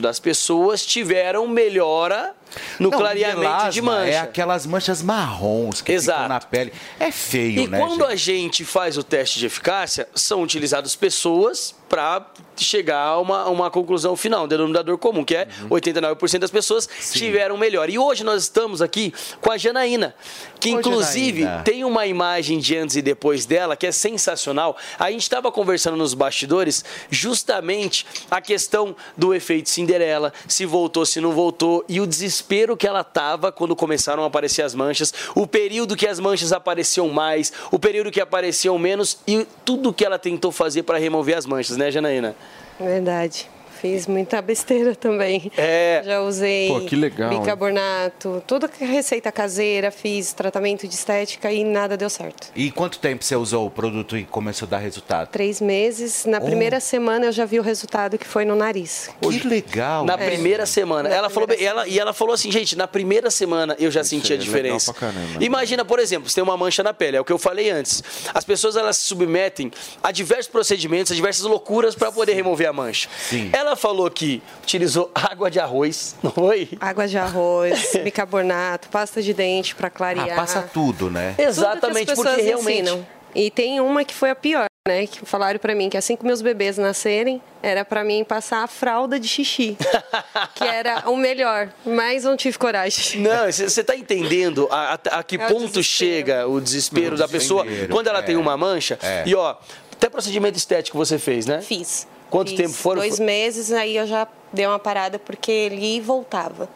das 0.00 0.18
pessoas 0.18 0.84
tiveram 0.84 1.46
melhora 1.48 2.34
no 2.78 2.90
Não, 2.90 2.98
clareamento 2.98 3.40
melasma 3.40 3.70
de 3.70 3.82
mancha. 3.82 4.10
É 4.10 4.18
aquelas 4.18 4.66
manchas 4.66 5.02
marrons 5.02 5.80
que 5.82 5.98
ficam 5.98 6.28
na 6.28 6.40
pele. 6.40 6.72
É 7.00 7.10
feio, 7.10 7.62
E 7.62 7.66
né? 7.66 7.78
quando 7.78 8.00
gente? 8.02 8.12
a 8.12 8.16
gente 8.16 8.64
faz 8.64 8.96
o 8.96 9.02
teste 9.02 9.38
de 9.38 9.46
eficácia, 9.46 10.08
são 10.14 10.42
utilizadas 10.42 10.94
pessoas 10.94 11.74
para 11.88 12.24
chegar 12.62 13.00
a 13.00 13.18
uma, 13.18 13.48
uma 13.48 13.70
conclusão 13.70 14.14
final, 14.16 14.44
um 14.44 14.48
denominador 14.48 14.98
comum, 14.98 15.24
que 15.24 15.34
é 15.34 15.48
Uhum. 15.62 15.68
89% 15.70 16.38
das 16.38 16.50
pessoas 16.50 16.88
tiveram 17.12 17.56
melhor. 17.56 17.88
E 17.90 17.98
hoje 17.98 18.22
nós 18.24 18.42
estamos 18.44 18.82
aqui 18.82 19.12
com 19.40 19.50
a 19.50 19.56
Janaína, 19.56 20.14
que 20.60 20.74
Ô, 20.74 20.78
inclusive 20.78 21.42
Janaína. 21.42 21.62
tem 21.62 21.84
uma 21.84 22.06
imagem 22.06 22.58
de 22.58 22.76
antes 22.76 22.96
e 22.96 23.02
depois 23.02 23.46
dela 23.46 23.76
que 23.76 23.86
é 23.86 23.92
sensacional. 23.92 24.76
A 24.98 25.10
gente 25.10 25.22
estava 25.22 25.50
conversando 25.50 25.96
nos 25.96 26.14
bastidores 26.14 26.84
justamente 27.10 28.06
a 28.30 28.40
questão 28.40 28.94
do 29.16 29.34
efeito 29.34 29.68
Cinderela, 29.68 30.32
se 30.46 30.64
voltou, 30.66 31.04
se 31.06 31.20
não 31.20 31.32
voltou, 31.32 31.84
e 31.88 32.00
o 32.00 32.06
desespero 32.06 32.76
que 32.76 32.86
ela 32.86 33.02
tava 33.02 33.50
quando 33.50 33.74
começaram 33.74 34.22
a 34.22 34.26
aparecer 34.26 34.62
as 34.62 34.74
manchas, 34.74 35.12
o 35.34 35.46
período 35.46 35.96
que 35.96 36.06
as 36.06 36.20
manchas 36.20 36.52
apareciam 36.52 37.08
mais, 37.08 37.52
o 37.70 37.78
período 37.78 38.10
que 38.10 38.20
apareciam 38.20 38.78
menos 38.78 39.18
e 39.26 39.46
tudo 39.64 39.92
que 39.92 40.04
ela 40.04 40.18
tentou 40.18 40.52
fazer 40.52 40.82
para 40.82 40.98
remover 40.98 41.36
as 41.36 41.46
manchas, 41.46 41.76
né, 41.76 41.90
Janaína? 41.90 42.36
Verdade. 42.78 43.53
Fiz 43.84 44.06
muita 44.06 44.40
besteira 44.40 44.94
também. 44.96 45.52
É. 45.58 46.00
Já 46.06 46.22
usei 46.22 46.68
Pô, 46.68 46.80
que 46.86 46.96
legal, 46.96 47.30
hein? 47.30 47.38
bicarbonato, 47.38 48.42
toda 48.46 48.66
que 48.66 48.82
é 48.82 48.86
receita 48.86 49.30
caseira, 49.30 49.90
fiz 49.90 50.32
tratamento 50.32 50.88
de 50.88 50.94
estética 50.94 51.52
e 51.52 51.62
nada 51.62 51.94
deu 51.94 52.08
certo. 52.08 52.48
E 52.56 52.70
quanto 52.70 52.98
tempo 52.98 53.22
você 53.22 53.36
usou 53.36 53.66
o 53.66 53.70
produto 53.70 54.16
e 54.16 54.24
começou 54.24 54.64
a 54.64 54.70
dar 54.70 54.78
resultado? 54.78 55.28
Três 55.28 55.60
meses. 55.60 56.24
Na 56.24 56.38
Oh. 56.38 56.46
primeira 56.46 56.80
semana 56.80 57.26
eu 57.26 57.32
já 57.32 57.44
vi 57.44 57.58
o 57.58 57.62
resultado 57.62 58.16
que 58.16 58.26
foi 58.26 58.46
no 58.46 58.56
nariz. 58.56 59.10
Que 59.20 59.46
legal. 59.46 60.02
Na 60.06 60.14
É. 60.14 60.30
primeira 60.30 60.64
semana. 60.64 61.10
Ela 61.10 61.28
falou, 61.28 61.46
bem- 61.46 61.62
ela, 61.62 61.86
e 61.86 61.98
ela 61.98 62.14
falou 62.14 62.32
assim, 62.32 62.50
gente, 62.50 62.74
na 62.78 62.88
primeira 62.88 63.30
semana 63.30 63.76
eu 63.78 63.90
já 63.90 64.02
senti 64.02 64.32
a 64.32 64.36
é 64.36 64.38
legal 64.38 64.46
diferença. 64.46 64.94
pra 64.94 65.00
caramba. 65.12 65.44
Imagina, 65.44 65.84
por 65.84 65.98
exemplo, 65.98 66.26
você 66.30 66.36
tem 66.36 66.42
uma 66.44 66.56
mancha 66.56 66.82
na 66.82 66.94
pele, 66.94 67.18
é 67.18 67.20
o 67.20 67.24
que 67.24 67.32
eu 67.32 67.38
falei 67.38 67.68
antes. 67.68 68.02
As 68.32 68.44
pessoas 68.44 68.76
elas 68.76 68.96
se 68.96 69.02
submetem 69.04 69.70
a 70.02 70.10
diversos 70.10 70.48
procedimentos, 70.50 71.12
a 71.12 71.14
diversas 71.14 71.44
loucuras 71.44 71.94
para 71.94 72.10
poder 72.10 72.32
remover 72.32 72.66
a 72.66 72.72
mancha. 72.72 73.10
Sim. 73.28 73.50
Ela 73.52 73.73
falou 73.76 74.10
que 74.10 74.42
utilizou 74.62 75.10
água 75.14 75.50
de 75.50 75.58
arroz, 75.60 76.16
não 76.22 76.30
foi? 76.30 76.68
Água 76.80 77.06
de 77.08 77.16
arroz, 77.18 77.92
bicarbonato, 78.04 78.88
pasta 78.88 79.22
de 79.22 79.32
dente 79.34 79.74
para 79.74 79.90
clarear. 79.90 80.32
Ah, 80.32 80.36
passa 80.36 80.62
tudo, 80.62 81.10
né? 81.10 81.34
Exatamente, 81.38 82.06
Tudo 82.06 82.22
que 82.22 82.28
as 82.28 82.34
porque 82.34 82.42
realmente- 82.42 82.82
ensinam. 82.82 83.06
E 83.34 83.50
tem 83.50 83.80
uma 83.80 84.04
que 84.04 84.14
foi 84.14 84.30
a 84.30 84.34
pior, 84.36 84.66
né? 84.86 85.08
Que 85.08 85.26
falaram 85.26 85.58
pra 85.58 85.74
mim 85.74 85.90
que 85.90 85.96
assim 85.96 86.14
que 86.14 86.24
meus 86.24 86.40
bebês 86.40 86.78
nascerem, 86.78 87.42
era 87.60 87.84
pra 87.84 88.04
mim 88.04 88.22
passar 88.22 88.62
a 88.62 88.68
fralda 88.68 89.18
de 89.18 89.26
xixi, 89.26 89.76
que 90.54 90.62
era 90.62 91.02
o 91.10 91.16
melhor, 91.16 91.68
mas 91.84 92.22
não 92.22 92.36
tive 92.36 92.56
coragem. 92.56 93.20
Não, 93.20 93.50
você 93.50 93.80
está 93.80 93.96
entendendo 93.96 94.68
a, 94.70 94.94
a- 94.94 95.18
a 95.18 95.22
que 95.24 95.34
É 95.36 95.46
o 95.46 95.48
ponto 95.48 95.82
chega 95.82 96.46
o 96.46 96.60
desespero 96.60 97.16
o 97.16 97.18
da 97.18 97.26
pessoa 97.26 97.66
quando 97.90 98.06
ela 98.06 98.20
é. 98.20 98.22
tem 98.22 98.36
uma 98.36 98.56
mancha? 98.56 98.96
É. 99.02 99.24
E 99.26 99.34
ó, 99.34 99.56
até 99.92 100.08
procedimento 100.08 100.56
estético 100.56 100.96
você 100.96 101.18
fez, 101.18 101.44
né? 101.44 101.60
Fiz. 101.60 102.06
Quanto 102.34 102.48
Fiz 102.48 102.56
tempo 102.56 102.72
foram? 102.72 103.00
Dois 103.00 103.20
meses, 103.20 103.70
aí 103.70 103.96
eu 103.96 104.08
já 104.08 104.26
dei 104.52 104.66
uma 104.66 104.80
parada 104.80 105.20
porque 105.20 105.52
ele 105.52 106.00
voltava. 106.00 106.68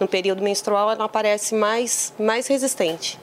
No 0.00 0.08
período 0.08 0.42
menstrual 0.42 0.90
ela 0.90 1.04
aparece 1.04 1.54
mais, 1.54 2.14
mais 2.18 2.46
resistente. 2.46 3.20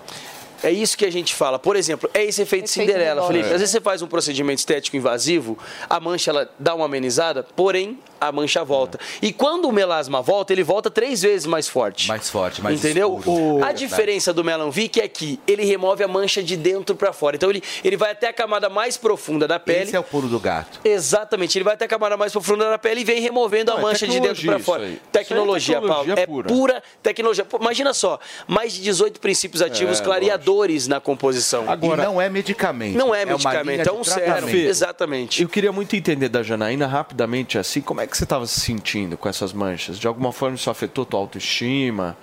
É 0.62 0.70
isso 0.70 0.96
que 0.96 1.04
a 1.04 1.12
gente 1.12 1.34
fala. 1.34 1.58
Por 1.58 1.76
exemplo, 1.76 2.08
é 2.14 2.24
esse 2.24 2.44
efeito, 2.44 2.66
Efeito 2.66 2.70
Cinderela. 2.70 3.26
Felipe. 3.26 3.50
É. 3.50 3.54
Às 3.54 3.62
vezes 3.62 3.72
você 3.72 3.82
faz 3.82 4.04
um 4.04 4.08
procedimento 4.08 4.60
estético 4.60 4.98
invasivo, 4.98 5.58
a 5.90 6.00
mancha 6.00 6.30
ela 6.30 6.48
dá 6.60 6.76
uma 6.76 6.86
amenizada, 6.86 7.42
porém 7.56 7.98
a 8.20 8.32
mancha 8.32 8.64
volta. 8.64 9.00
E 9.22 9.32
quando 9.34 9.66
o 9.68 9.72
melasma 9.72 10.22
volta, 10.22 10.54
ele 10.54 10.64
volta 10.64 10.90
três 10.90 11.22
vezes 11.22 11.46
mais 11.46 11.68
forte. 11.68 12.08
Mais 12.08 12.30
forte, 12.30 12.62
mais 12.62 12.80
Entendeu? 12.80 13.18
escuro. 13.20 13.64
A 13.64 13.72
diferença 13.72 14.34
do 14.34 14.44
Melanvic 14.44 15.00
é 15.00 15.08
que 15.08 15.40
ele 15.48 15.64
remove 15.66 16.04
a 16.04 16.08
mancha 16.08 16.42
de 16.44 16.56
dentro 16.58 16.96
para 16.96 17.14
fora. 17.14 17.36
Então 17.36 17.50
ele, 17.50 17.62
ele 17.84 17.96
vai 17.98 18.12
até 18.12 18.28
a 18.28 18.34
camada 18.34 18.70
mais 18.70 18.98
profunda 18.98 19.48
da 19.48 19.60
pele. 19.60 19.84
Esse 19.84 19.96
é 19.96 20.00
o 20.00 20.04
pulo 20.04 20.28
do 20.28 20.40
gato. 20.40 20.80
Exatamente, 20.84 21.58
ele 21.58 21.64
vai 21.66 21.74
até 21.76 21.86
a 21.86 21.88
camada 21.88 22.16
mais 22.18 22.32
profunda 22.32 22.70
da 22.70 22.78
pele 22.78 23.02
e 23.02 23.04
vem 23.04 23.22
removendo 23.22 23.72
a 23.72 23.76
Não, 23.76 23.82
é 23.82 23.84
mancha 23.84 24.08
de 24.08 24.20
dentro 24.20 24.36
tecnologia 24.36 24.52
para 24.56 24.64
fora. 24.64 24.84
isso 24.84 24.92
aí. 24.94 25.02
Tecnologia, 25.12 25.78
Isso 25.78 25.86
aí 25.86 25.90
é 25.90 25.94
Paulo. 25.94 26.04
tecnologia 26.16 26.24
É 26.24 26.28
pura. 26.28 26.48
pura 26.48 26.84
tecnologia. 27.04 27.46
Pô, 27.46 27.58
imagina 27.58 27.94
só, 27.94 28.20
mais 28.48 28.74
de 28.74 28.82
18 28.82 29.20
princípios 29.20 29.62
ativos 29.62 30.00
É, 30.00 30.04
clareadores 30.04 30.88
na 30.88 31.00
composição. 31.00 31.70
Agora, 31.70 32.02
e 32.04 32.06
não 32.06 32.22
é 32.22 32.30
medicamento. 32.30 32.98
Não 32.98 33.14
é 33.14 33.24
uma 33.26 33.34
medicamento, 33.34 33.66
linha 33.70 33.82
é 33.82 33.84
de 33.84 33.92
um 33.92 34.04
sérum. 34.04 34.50
Exatamente. 34.50 35.42
Eu 35.42 35.50
queria 35.50 35.72
muito 35.72 35.96
entender 35.96 36.30
da 36.30 36.42
Janaína, 36.44 36.88
rapidamente 36.88 37.58
assim, 37.58 37.82
como 37.82 38.02
é 38.02 38.08
que 38.10 38.18
você 38.18 38.24
estava 38.24 38.46
se 38.46 38.60
sentindo 38.60 39.18
com 39.18 39.30
essas 39.30 39.54
manchas? 39.54 39.98
De 40.00 40.08
alguma 40.08 40.32
forma 40.32 40.56
isso 40.56 40.70
afetou 40.70 41.06
tua 41.06 41.20
autoestima? 41.20 42.18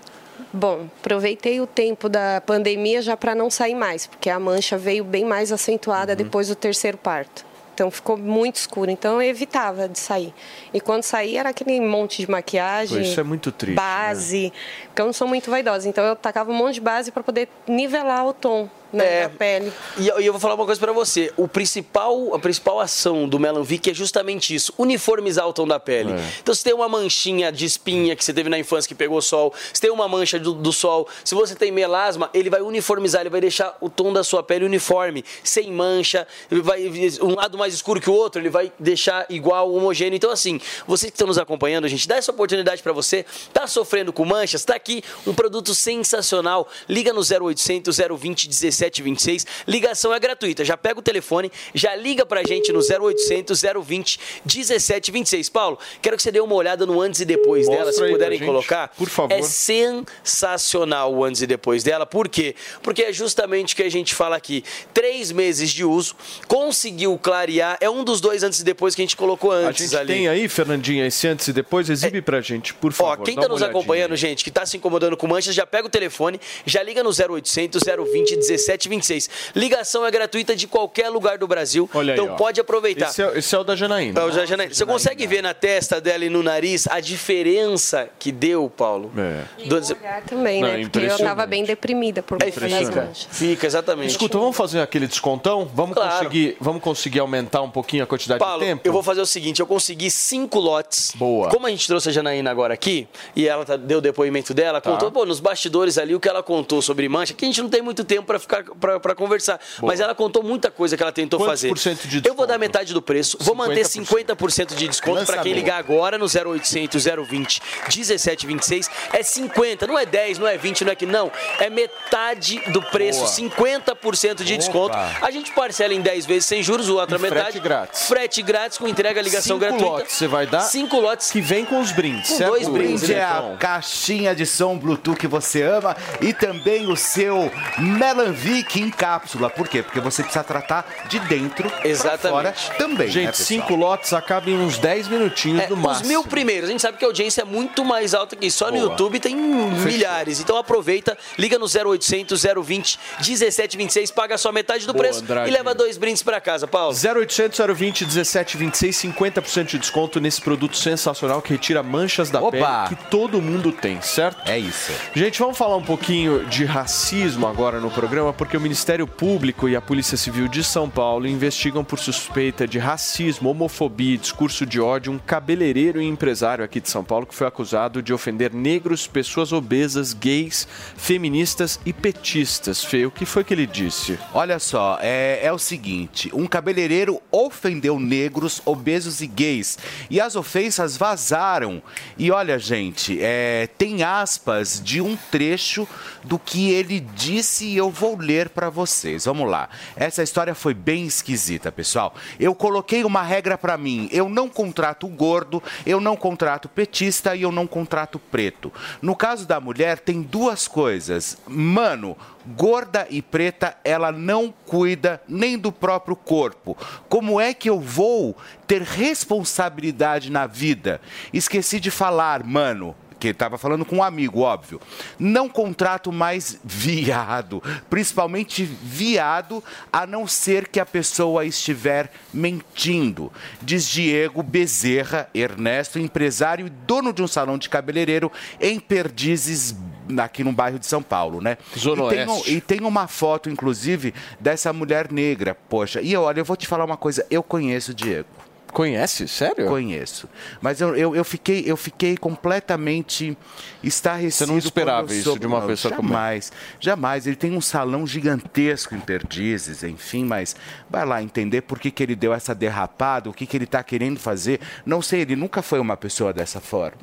Bom, 0.52 0.86
aproveitei 1.00 1.60
o 1.60 1.66
tempo 1.66 2.08
da 2.08 2.40
pandemia 2.44 3.00
já 3.02 3.16
para 3.16 3.34
não 3.34 3.50
sair 3.50 3.74
mais, 3.74 4.06
porque 4.06 4.28
a 4.30 4.38
mancha 4.38 4.76
veio 4.78 5.04
bem 5.04 5.24
mais 5.24 5.50
acentuada 5.52 6.12
Uhum. 6.12 6.16
depois 6.16 6.48
do 6.48 6.54
terceiro 6.54 6.96
parto. 6.98 7.44
Então 7.74 7.90
ficou 7.90 8.16
muito 8.16 8.56
escuro, 8.56 8.90
então 8.90 9.20
eu 9.20 9.28
evitava 9.28 9.86
de 9.86 9.98
sair. 9.98 10.32
E 10.72 10.80
quando 10.80 11.02
saía 11.02 11.40
era 11.40 11.50
aquele 11.50 11.78
monte 11.78 12.22
de 12.24 12.30
maquiagem, 12.30 12.96
Pô, 12.98 13.04
isso 13.04 13.20
é 13.20 13.22
muito 13.22 13.52
triste, 13.52 13.76
base, 13.76 14.50
porque 14.96 15.02
eu 15.02 15.06
não 15.06 15.12
sou 15.12 15.28
muito 15.28 15.50
vaidosa, 15.50 15.86
então 15.86 16.02
eu 16.06 16.16
tacava 16.16 16.50
um 16.50 16.54
monte 16.54 16.76
de 16.76 16.80
base 16.80 17.12
para 17.12 17.22
poder 17.22 17.50
nivelar 17.68 18.26
o 18.26 18.32
tom 18.32 18.66
né, 18.92 19.22
da 19.22 19.28
pele. 19.28 19.72
E 19.98 20.08
eu, 20.08 20.20
e 20.20 20.26
eu 20.26 20.32
vou 20.32 20.40
falar 20.40 20.54
uma 20.54 20.64
coisa 20.64 20.80
pra 20.80 20.92
você. 20.92 21.32
O 21.36 21.48
principal, 21.48 22.34
a 22.34 22.38
principal 22.38 22.80
ação 22.80 23.28
do 23.28 23.38
Melanvic 23.38 23.90
é 23.90 23.94
justamente 23.94 24.54
isso: 24.54 24.72
uniformizar 24.78 25.46
o 25.46 25.52
tom 25.52 25.66
da 25.66 25.78
pele. 25.78 26.12
É. 26.12 26.20
Então, 26.40 26.54
se 26.54 26.62
tem 26.62 26.72
uma 26.72 26.88
manchinha 26.88 27.50
de 27.50 27.64
espinha 27.64 28.14
que 28.16 28.24
você 28.24 28.32
teve 28.32 28.48
na 28.48 28.58
infância 28.58 28.88
que 28.88 28.94
pegou 28.94 29.20
sol, 29.20 29.52
se 29.72 29.80
tem 29.80 29.90
uma 29.90 30.08
mancha 30.08 30.38
do, 30.38 30.52
do 30.52 30.72
sol, 30.72 31.08
se 31.24 31.34
você 31.34 31.54
tem 31.54 31.70
melasma, 31.70 32.30
ele 32.32 32.48
vai 32.48 32.60
uniformizar, 32.60 33.22
ele 33.22 33.30
vai 33.30 33.40
deixar 33.40 33.76
o 33.80 33.88
tom 33.88 34.12
da 34.12 34.22
sua 34.22 34.42
pele 34.42 34.64
uniforme, 34.64 35.24
sem 35.42 35.70
mancha, 35.72 36.26
ele 36.50 36.62
vai 36.62 36.86
um 37.20 37.34
lado 37.34 37.58
mais 37.58 37.74
escuro 37.74 38.00
que 38.00 38.10
o 38.10 38.14
outro, 38.14 38.40
ele 38.40 38.50
vai 38.50 38.72
deixar 38.78 39.26
igual, 39.28 39.72
homogêneo. 39.72 40.16
Então, 40.16 40.30
assim, 40.30 40.60
vocês 40.86 41.10
que 41.10 41.16
estão 41.16 41.26
nos 41.26 41.38
acompanhando, 41.38 41.88
gente, 41.88 42.06
dá 42.06 42.16
essa 42.16 42.30
oportunidade 42.30 42.82
pra 42.82 42.92
você. 42.92 43.24
Tá 43.52 43.66
sofrendo 43.66 44.12
com 44.12 44.24
manchas? 44.24 44.64
Tá 44.64 44.74
aqui 44.86 45.02
um 45.26 45.34
produto 45.34 45.74
sensacional. 45.74 46.68
Liga 46.88 47.12
no 47.12 47.20
0800 47.20 47.96
020 47.96 48.46
1726. 48.46 49.46
Ligação 49.66 50.14
é 50.14 50.20
gratuita. 50.20 50.64
Já 50.64 50.76
pega 50.76 51.00
o 51.00 51.02
telefone, 51.02 51.50
já 51.74 51.94
liga 51.96 52.24
pra 52.24 52.42
gente 52.44 52.72
no 52.72 52.78
0800 52.80 53.60
020 53.84 54.20
1726. 54.44 55.48
Paulo, 55.48 55.78
quero 56.00 56.16
que 56.16 56.22
você 56.22 56.30
dê 56.30 56.40
uma 56.40 56.54
olhada 56.54 56.86
no 56.86 57.00
antes 57.00 57.20
e 57.20 57.24
depois 57.24 57.66
Mostra 57.66 57.84
dela, 57.84 57.92
se 57.92 58.08
puderem 58.12 58.38
gente, 58.38 58.46
colocar. 58.46 58.88
por 58.96 59.08
favor. 59.08 59.32
É 59.34 59.42
sensacional 59.42 61.12
o 61.12 61.24
antes 61.24 61.42
e 61.42 61.46
depois 61.46 61.82
dela. 61.82 62.06
Por 62.06 62.28
quê? 62.28 62.54
Porque 62.82 63.02
é 63.02 63.12
justamente 63.12 63.74
o 63.74 63.76
que 63.76 63.82
a 63.82 63.90
gente 63.90 64.14
fala 64.14 64.36
aqui. 64.36 64.62
Três 64.94 65.32
meses 65.32 65.70
de 65.70 65.84
uso, 65.84 66.14
conseguiu 66.46 67.18
clarear. 67.18 67.76
É 67.80 67.90
um 67.90 68.04
dos 68.04 68.20
dois 68.20 68.42
antes 68.42 68.60
e 68.60 68.64
depois 68.64 68.94
que 68.94 69.02
a 69.02 69.04
gente 69.04 69.16
colocou 69.16 69.50
A 69.50 69.56
antes 69.56 69.90
gente 69.90 69.98
ali. 70.00 70.12
tem 70.14 70.28
aí, 70.28 70.48
Fernandinha, 70.48 71.06
esse 71.06 71.26
antes 71.26 71.48
e 71.48 71.52
depois, 71.52 71.90
exibe 71.90 72.22
pra 72.22 72.40
gente, 72.40 72.72
por 72.74 72.92
favor. 72.92 73.18
Ó, 73.20 73.24
quem 73.24 73.34
tá 73.34 73.48
nos 73.48 73.62
acompanhando, 73.62 74.14
gente, 74.16 74.44
que 74.44 74.50
tá 74.50 74.64
se 74.64 74.75
incomodando 74.76 75.16
com 75.16 75.26
manchas, 75.26 75.54
já 75.54 75.66
pega 75.66 75.86
o 75.86 75.90
telefone, 75.90 76.40
já 76.64 76.82
liga 76.82 77.02
no 77.02 77.10
0800 77.10 77.82
020 77.82 78.36
1726. 78.36 79.30
Ligação 79.54 80.04
é 80.06 80.10
gratuita 80.10 80.54
de 80.54 80.66
qualquer 80.66 81.08
lugar 81.08 81.38
do 81.38 81.46
Brasil. 81.46 81.88
Olha 81.94 82.14
aí, 82.14 82.20
então 82.20 82.34
ó. 82.34 82.36
pode 82.36 82.60
aproveitar. 82.60 83.08
Esse 83.08 83.22
é, 83.22 83.38
esse 83.38 83.54
é 83.54 83.58
o 83.58 83.64
da 83.64 83.74
Janaína. 83.76 84.20
É 84.20 84.24
o 84.24 84.30
da 84.30 84.46
Janaína. 84.46 84.74
Você 84.74 84.86
consegue 84.86 85.26
ver 85.26 85.42
na 85.42 85.54
testa 85.54 86.00
dela 86.00 86.24
e 86.24 86.28
no 86.28 86.42
nariz 86.42 86.86
a 86.88 87.00
diferença 87.00 88.08
que 88.18 88.32
deu, 88.32 88.68
Paulo? 88.70 89.10
É. 89.16 89.44
Do... 89.66 89.76
Olhar 89.76 90.22
também, 90.22 90.60
Não, 90.60 90.68
né? 90.68 90.80
é 90.80 90.82
Porque 90.84 90.98
eu 90.98 91.02
impressionante. 91.04 91.36
tava 91.36 91.46
bem 91.46 91.64
deprimida 91.64 92.22
por 92.22 92.42
Aí 92.42 92.50
conta 92.52 92.68
das 92.68 92.78
fica, 92.88 93.00
manchas. 93.02 93.26
fica, 93.30 93.66
exatamente. 93.66 94.10
Escuta, 94.10 94.38
vamos 94.38 94.56
fazer 94.56 94.80
aquele 94.80 95.06
descontão? 95.06 95.70
Vamos, 95.74 95.94
Claro. 95.94 96.16
conseguir, 96.16 96.56
vamos 96.60 96.82
conseguir 96.82 97.20
aumentar 97.20 97.62
um 97.62 97.70
pouquinho 97.70 98.02
a 98.04 98.06
quantidade 98.06 98.38
Paulo, 98.38 98.60
de 98.60 98.66
tempo? 98.66 98.82
eu 98.84 98.92
vou 98.92 99.02
fazer 99.02 99.20
o 99.20 99.26
seguinte, 99.26 99.60
eu 99.60 99.66
consegui 99.66 100.10
cinco 100.10 100.58
lotes. 100.58 101.12
Boa. 101.14 101.48
Como 101.50 101.66
a 101.66 101.70
gente 101.70 101.86
trouxe 101.86 102.08
a 102.08 102.12
Janaína 102.12 102.50
agora 102.50 102.74
aqui, 102.74 103.06
e 103.34 103.46
ela 103.48 103.64
tá- 103.64 103.76
deu 103.76 103.98
o 103.98 104.00
depoimento 104.00 104.52
dela, 104.52 104.65
Tá. 104.74 104.90
contou, 104.90 105.10
pô, 105.10 105.24
nos 105.24 105.40
bastidores 105.40 105.96
ali 105.98 106.14
o 106.14 106.20
que 106.20 106.28
ela 106.28 106.42
contou 106.42 106.82
sobre 106.82 107.08
mancha, 107.08 107.32
que 107.34 107.44
a 107.44 107.48
gente 107.48 107.62
não 107.62 107.68
tem 107.68 107.80
muito 107.82 108.04
tempo 108.04 108.26
pra 108.26 108.38
ficar 108.38 108.62
para 109.00 109.14
conversar. 109.14 109.58
Mas 109.82 110.00
ela 110.00 110.14
contou 110.14 110.42
muita 110.42 110.70
coisa 110.70 110.96
que 110.96 111.02
ela 111.02 111.12
tentou 111.12 111.38
Quantos 111.40 111.52
fazer. 111.52 111.68
por 111.68 111.78
cento 111.78 112.06
de 112.06 112.22
Eu 112.26 112.34
vou 112.34 112.46
dar 112.46 112.58
metade 112.58 112.92
do 112.92 113.00
preço, 113.00 113.36
vou 113.40 113.54
manter 113.54 113.84
50% 113.84 114.74
de 114.74 114.88
desconto 114.88 115.24
para 115.24 115.42
quem 115.42 115.52
ligar 115.52 115.78
agora 115.78 116.18
no 116.18 116.26
0800 116.26 117.04
020 117.04 117.62
1726. 117.88 118.90
É 119.12 119.22
50, 119.22 119.86
não 119.86 119.98
é 119.98 120.04
10, 120.06 120.38
não 120.38 120.46
é 120.46 120.56
20, 120.56 120.84
não 120.84 120.92
é 120.92 120.94
que 120.94 121.06
não. 121.06 121.30
É 121.58 121.70
metade 121.70 122.60
do 122.72 122.82
preço, 122.82 123.20
Boa. 123.20 123.30
50% 123.30 124.42
de 124.44 124.56
desconto. 124.56 124.96
A 124.96 125.30
gente 125.30 125.52
parcela 125.52 125.94
em 125.94 126.00
10 126.00 126.26
vezes 126.26 126.46
sem 126.46 126.62
juros, 126.62 126.88
a 126.88 126.92
outra 126.92 127.16
E 127.16 127.18
frete 127.20 127.34
metade. 127.34 127.60
grátis. 127.60 128.08
Frete 128.08 128.42
grátis 128.42 128.78
com 128.78 128.88
entrega, 128.88 129.20
ligação 129.20 129.56
Cinco 129.56 129.60
gratuita. 129.60 129.86
lotes 129.86 130.12
você 130.14 130.26
vai 130.26 130.46
dar? 130.46 130.60
Cinco 130.60 130.98
lotes. 131.00 131.30
Que 131.30 131.40
vem 131.40 131.64
com 131.64 131.80
os 131.80 131.92
brindes, 131.92 132.30
Com 132.30 132.36
certo? 132.36 132.50
dois 132.50 132.66
O 132.68 132.72
brindes. 132.72 133.00
brinde 133.02 133.14
é 133.14 133.22
Então. 133.24 133.54
a 133.54 133.56
caixinha 133.56 134.34
de 134.34 134.46
som 134.56 134.76
Bluetooth 134.78 135.16
que 135.18 135.26
você 135.26 135.62
ama 135.62 135.96
e 136.20 136.32
também 136.32 136.86
o 136.90 136.96
seu 136.96 137.50
Melanvic 137.78 138.80
em 138.80 138.90
cápsula. 138.90 139.50
Por 139.50 139.68
quê? 139.68 139.82
Porque 139.82 140.00
você 140.00 140.22
precisa 140.22 140.44
tratar 140.44 140.86
de 141.08 141.18
dentro 141.20 141.70
pra 142.00 142.18
fora 142.18 142.54
também. 142.78 143.08
Gente, 143.08 143.26
né, 143.26 143.32
cinco 143.32 143.74
lotes 143.74 144.12
acabam 144.12 144.48
em 144.54 144.58
uns 144.58 144.78
10 144.78 145.08
minutinhos 145.08 145.62
É, 145.62 145.68
no 145.68 145.74
os 145.76 145.80
máximo. 145.80 146.08
mil 146.08 146.24
primeiros, 146.24 146.68
a 146.68 146.72
gente 146.72 146.80
sabe 146.82 146.98
que 146.98 147.04
a 147.04 147.08
audiência 147.08 147.42
é 147.42 147.44
muito 147.44 147.84
mais 147.84 148.14
alta 148.14 148.34
que 148.36 148.46
isso. 148.46 148.58
Só 148.58 148.66
no 148.70 148.78
Boa. 148.78 148.90
YouTube 148.90 149.20
tem 149.20 149.36
milhares. 149.36 150.40
Então 150.40 150.56
aproveita, 150.56 151.16
liga 151.38 151.58
no 151.58 151.66
0800 151.66 152.42
020 152.64 152.98
1726, 153.18 154.10
paga 154.10 154.38
só 154.38 154.50
metade 154.52 154.86
do 154.86 154.92
Boa, 154.92 155.04
preço 155.04 155.20
Andrade. 155.20 155.50
e 155.50 155.52
leva 155.52 155.74
dois 155.74 155.96
brindes 155.98 156.22
pra 156.22 156.40
casa, 156.40 156.66
Paulo. 156.66 156.94
0800 156.96 157.58
020 157.76 158.04
1726, 158.04 158.96
50% 158.96 159.64
de 159.66 159.78
desconto 159.78 160.20
nesse 160.20 160.40
produto 160.40 160.76
sensacional 160.76 161.42
que 161.42 161.52
retira 161.52 161.82
manchas 161.82 162.30
da 162.30 162.40
Opa! 162.40 162.50
pele 162.50 162.96
que 162.96 163.10
todo 163.10 163.40
mundo 163.40 163.72
tem, 163.72 164.00
certo? 164.00 164.45
É 164.46 164.56
isso. 164.56 164.92
Gente, 165.12 165.40
vamos 165.40 165.58
falar 165.58 165.76
um 165.76 165.82
pouquinho 165.82 166.46
de 166.46 166.64
racismo 166.64 167.48
agora 167.48 167.80
no 167.80 167.90
programa, 167.90 168.32
porque 168.32 168.56
o 168.56 168.60
Ministério 168.60 169.04
Público 169.04 169.68
e 169.68 169.74
a 169.74 169.80
Polícia 169.80 170.16
Civil 170.16 170.46
de 170.46 170.62
São 170.62 170.88
Paulo 170.88 171.26
investigam 171.26 171.82
por 171.82 171.98
suspeita 171.98 172.66
de 172.66 172.78
racismo, 172.78 173.50
homofobia 173.50 174.14
e 174.14 174.18
discurso 174.18 174.64
de 174.64 174.80
ódio 174.80 175.12
um 175.12 175.18
cabeleireiro 175.18 176.00
e 176.00 176.06
empresário 176.06 176.64
aqui 176.64 176.80
de 176.80 176.88
São 176.88 177.02
Paulo 177.02 177.26
que 177.26 177.34
foi 177.34 177.46
acusado 177.46 178.00
de 178.00 178.12
ofender 178.12 178.54
negros, 178.54 179.08
pessoas 179.08 179.52
obesas, 179.52 180.12
gays, 180.12 180.68
feministas 180.96 181.80
e 181.84 181.92
petistas. 181.92 182.84
Fê, 182.84 183.04
o 183.04 183.10
que 183.10 183.26
foi 183.26 183.42
que 183.42 183.52
ele 183.52 183.66
disse? 183.66 184.16
Olha 184.32 184.60
só, 184.60 184.96
é, 185.02 185.40
é 185.42 185.52
o 185.52 185.58
seguinte: 185.58 186.30
um 186.32 186.46
cabeleireiro 186.46 187.20
ofendeu 187.32 187.98
negros, 187.98 188.62
obesos 188.64 189.20
e 189.20 189.26
gays. 189.26 189.76
E 190.08 190.20
as 190.20 190.36
ofensas 190.36 190.96
vazaram. 190.96 191.82
E 192.16 192.30
olha, 192.30 192.60
gente, 192.60 193.18
é, 193.20 193.68
tem 193.76 194.04
aspas 194.26 194.80
de 194.82 195.00
um 195.00 195.16
trecho 195.30 195.86
do 196.24 196.36
que 196.36 196.70
ele 196.70 196.98
disse 196.98 197.64
e 197.64 197.76
eu 197.76 197.88
vou 197.88 198.18
ler 198.18 198.48
para 198.48 198.68
vocês. 198.68 199.24
Vamos 199.24 199.48
lá. 199.48 199.68
Essa 199.94 200.20
história 200.20 200.52
foi 200.52 200.74
bem 200.74 201.06
esquisita, 201.06 201.70
pessoal. 201.70 202.12
Eu 202.40 202.52
coloquei 202.52 203.04
uma 203.04 203.22
regra 203.22 203.56
para 203.56 203.78
mim: 203.78 204.08
eu 204.10 204.28
não 204.28 204.48
contrato 204.48 205.06
gordo, 205.06 205.62
eu 205.86 206.00
não 206.00 206.16
contrato 206.16 206.68
petista 206.68 207.36
e 207.36 207.42
eu 207.42 207.52
não 207.52 207.68
contrato 207.68 208.18
preto. 208.18 208.72
No 209.00 209.14
caso 209.14 209.46
da 209.46 209.60
mulher, 209.60 210.00
tem 210.00 210.22
duas 210.22 210.66
coisas. 210.66 211.38
Mano, 211.46 212.16
gorda 212.44 213.06
e 213.08 213.22
preta, 213.22 213.76
ela 213.84 214.10
não 214.10 214.52
cuida 214.66 215.22
nem 215.28 215.56
do 215.56 215.70
próprio 215.70 216.16
corpo. 216.16 216.76
Como 217.08 217.40
é 217.40 217.54
que 217.54 217.70
eu 217.70 217.78
vou 217.78 218.36
ter 218.66 218.82
responsabilidade 218.82 220.32
na 220.32 220.48
vida? 220.48 221.00
Esqueci 221.32 221.78
de 221.78 221.92
falar, 221.92 222.42
mano. 222.42 222.96
Que 223.18 223.28
estava 223.28 223.56
falando 223.56 223.84
com 223.84 223.96
um 223.96 224.02
amigo, 224.02 224.40
óbvio. 224.40 224.80
Não 225.18 225.48
contrato 225.48 226.12
mais 226.12 226.58
viado, 226.62 227.62
principalmente 227.88 228.62
viado, 228.64 229.64
a 229.92 230.06
não 230.06 230.26
ser 230.26 230.68
que 230.68 230.78
a 230.78 230.84
pessoa 230.84 231.44
estiver 231.44 232.10
mentindo. 232.32 233.32
Diz 233.62 233.88
Diego 233.88 234.42
Bezerra 234.42 235.28
Ernesto, 235.34 235.98
empresário 235.98 236.66
e 236.66 236.70
dono 236.70 237.12
de 237.12 237.22
um 237.22 237.26
salão 237.26 237.56
de 237.56 237.68
cabeleireiro 237.70 238.30
em 238.60 238.78
Perdizes, 238.78 239.74
aqui 240.18 240.44
no 240.44 240.52
bairro 240.52 240.78
de 240.78 240.86
São 240.86 241.02
Paulo, 241.02 241.40
né? 241.40 241.56
Zona 241.76 242.04
e, 242.04 242.08
tem 242.10 242.28
um- 242.28 242.42
e 242.46 242.60
tem 242.60 242.80
uma 242.82 243.06
foto, 243.08 243.48
inclusive, 243.50 244.12
dessa 244.38 244.72
mulher 244.72 245.10
negra. 245.10 245.54
Poxa, 245.54 246.00
e 246.02 246.14
olha, 246.16 246.40
eu 246.40 246.44
vou 246.44 246.56
te 246.56 246.66
falar 246.66 246.84
uma 246.84 246.96
coisa, 246.96 247.26
eu 247.30 247.42
conheço 247.42 247.92
o 247.92 247.94
Diego. 247.94 248.28
Conhece? 248.76 249.26
Sério? 249.26 249.66
Conheço. 249.68 250.28
Mas 250.60 250.82
eu, 250.82 250.94
eu, 250.94 251.16
eu 251.16 251.24
fiquei, 251.24 251.62
eu 251.66 251.78
fiquei 251.78 252.14
completamente 252.14 253.34
estarrecido. 253.82 254.44
Você 254.48 254.52
não 254.52 254.58
esperava 254.58 255.14
isso 255.14 255.22
soube- 255.24 255.40
de 255.40 255.46
uma 255.46 255.60
Não, 255.60 255.66
pessoa 255.66 255.94
como 255.94 256.10
Jamais, 256.10 256.52
jamais. 256.78 257.26
Ele 257.26 257.36
tem 257.36 257.52
um 257.56 257.60
salão 257.62 258.06
gigantesco 258.06 258.94
em 258.94 259.00
Perdizes, 259.00 259.82
enfim, 259.82 260.26
mas 260.26 260.54
vai 260.90 261.06
lá 261.06 261.22
entender 261.22 261.62
por 261.62 261.78
que, 261.78 261.90
que 261.90 262.02
ele 262.02 262.14
deu 262.14 262.34
essa 262.34 262.54
derrapada, 262.54 263.30
o 263.30 263.32
que, 263.32 263.46
que 263.46 263.56
ele 263.56 263.64
está 263.64 263.82
querendo 263.82 264.20
fazer. 264.20 264.60
Não 264.84 265.00
sei, 265.00 265.22
ele 265.22 265.36
nunca 265.36 265.62
foi 265.62 265.80
uma 265.80 265.96
pessoa 265.96 266.30
dessa 266.30 266.60
forma. 266.60 267.00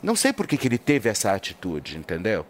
Não 0.00 0.14
sei 0.14 0.32
por 0.32 0.46
que, 0.46 0.56
que 0.56 0.68
ele 0.68 0.78
teve 0.78 1.08
essa 1.08 1.32
atitude, 1.32 1.98
entendeu? 1.98 2.46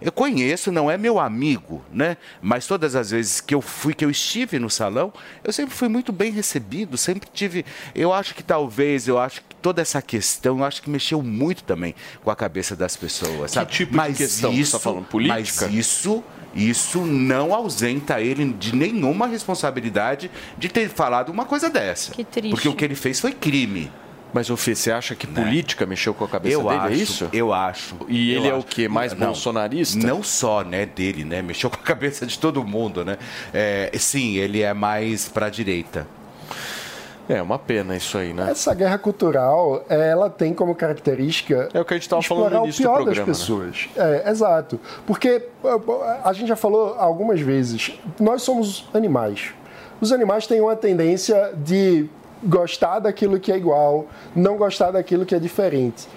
Eu 0.00 0.12
conheço, 0.12 0.70
não 0.70 0.90
é 0.90 0.98
meu 0.98 1.18
amigo, 1.18 1.82
né? 1.92 2.16
Mas 2.40 2.66
todas 2.66 2.94
as 2.94 3.10
vezes 3.10 3.40
que 3.40 3.54
eu 3.54 3.60
fui, 3.60 3.94
que 3.94 4.04
eu 4.04 4.10
estive 4.10 4.58
no 4.58 4.68
salão, 4.68 5.12
eu 5.42 5.52
sempre 5.52 5.74
fui 5.74 5.88
muito 5.88 6.12
bem 6.12 6.30
recebido, 6.30 6.96
sempre 6.96 7.28
tive. 7.32 7.64
Eu 7.94 8.12
acho 8.12 8.34
que 8.34 8.42
talvez, 8.42 9.08
eu 9.08 9.18
acho 9.18 9.42
que 9.42 9.54
toda 9.56 9.82
essa 9.82 10.00
questão, 10.02 10.58
eu 10.58 10.64
acho 10.64 10.82
que 10.82 10.90
mexeu 10.90 11.22
muito 11.22 11.64
também 11.64 11.94
com 12.22 12.30
a 12.30 12.36
cabeça 12.36 12.76
das 12.76 12.96
pessoas, 12.96 13.52
sabe? 13.52 13.72
tipo 13.72 13.92
de 13.92 13.96
mas 13.96 14.16
questão 14.16 14.50
que 14.50 14.56
você 14.56 14.62
isso, 14.62 14.72
tá 14.72 14.78
falando? 14.78 15.06
Política? 15.06 15.66
Mas 15.66 15.74
isso, 15.74 16.22
isso 16.54 17.00
não 17.00 17.54
ausenta 17.54 18.20
ele 18.20 18.52
de 18.52 18.74
nenhuma 18.74 19.26
responsabilidade 19.26 20.30
de 20.56 20.68
ter 20.68 20.88
falado 20.88 21.30
uma 21.30 21.44
coisa 21.44 21.68
dessa. 21.68 22.12
Que 22.12 22.24
triste. 22.24 22.50
Porque 22.50 22.68
o 22.68 22.74
que 22.74 22.84
ele 22.84 22.94
fez 22.94 23.20
foi 23.20 23.32
crime. 23.32 23.90
Mas, 24.32 24.48
Fê, 24.48 24.74
você 24.74 24.90
acha 24.92 25.14
que 25.14 25.26
política 25.26 25.86
mexeu 25.86 26.12
com 26.12 26.24
a 26.24 26.28
cabeça 26.28 26.54
eu 26.54 26.62
dele, 26.62 26.74
acho, 26.74 26.88
é 26.88 26.94
isso? 26.94 27.28
Eu 27.32 27.52
acho. 27.54 27.96
E 28.08 28.32
ele 28.32 28.48
Eu 28.48 28.50
é 28.50 28.54
o 28.54 28.58
acho. 28.58 28.66
quê? 28.66 28.88
Mais 28.88 29.12
Não, 29.14 29.28
bolsonarista? 29.28 30.06
Não 30.06 30.22
só, 30.22 30.62
né, 30.62 30.84
dele, 30.84 31.24
né? 31.24 31.40
Mexeu 31.40 31.68
com 31.70 31.76
a 31.76 31.82
cabeça 31.82 32.26
de 32.26 32.38
todo 32.38 32.62
mundo, 32.62 33.04
né? 33.04 33.16
É, 33.54 33.90
sim, 33.98 34.36
ele 34.36 34.62
é 34.62 34.74
mais 34.74 35.28
pra 35.28 35.48
direita. 35.48 36.06
É 37.28 37.42
uma 37.42 37.58
pena 37.58 37.96
isso 37.96 38.16
aí, 38.18 38.32
né? 38.32 38.48
Essa 38.50 38.72
guerra 38.72 38.98
cultural, 38.98 39.84
ela 39.88 40.30
tem 40.30 40.54
como 40.54 40.74
característica. 40.76 41.68
É 41.74 41.80
o 41.80 41.84
que 41.84 41.94
a 41.94 41.96
gente 41.96 42.04
estava 42.04 42.22
falando 42.22 42.52
no 42.52 42.60
o 42.60 42.64
início 42.64 42.82
do 42.82 42.84
pior 42.88 42.94
programa. 43.02 43.26
das 43.26 43.38
pessoas. 43.38 43.88
É, 43.96 44.30
exato. 44.30 44.78
Porque 45.06 45.42
a 46.22 46.32
gente 46.32 46.46
já 46.46 46.54
falou 46.54 46.94
algumas 46.98 47.40
vezes, 47.40 47.98
nós 48.20 48.42
somos 48.42 48.88
animais. 48.94 49.52
Os 50.00 50.12
animais 50.12 50.46
têm 50.46 50.60
uma 50.60 50.76
tendência 50.76 51.52
de 51.56 52.06
gostar 52.42 53.00
daquilo 53.00 53.38
que 53.38 53.52
é 53.52 53.56
igual, 53.56 54.06
não 54.34 54.56
gostar 54.56 54.90
daquilo 54.90 55.24
que 55.24 55.34
é 55.34 55.38
diferente. 55.38 56.08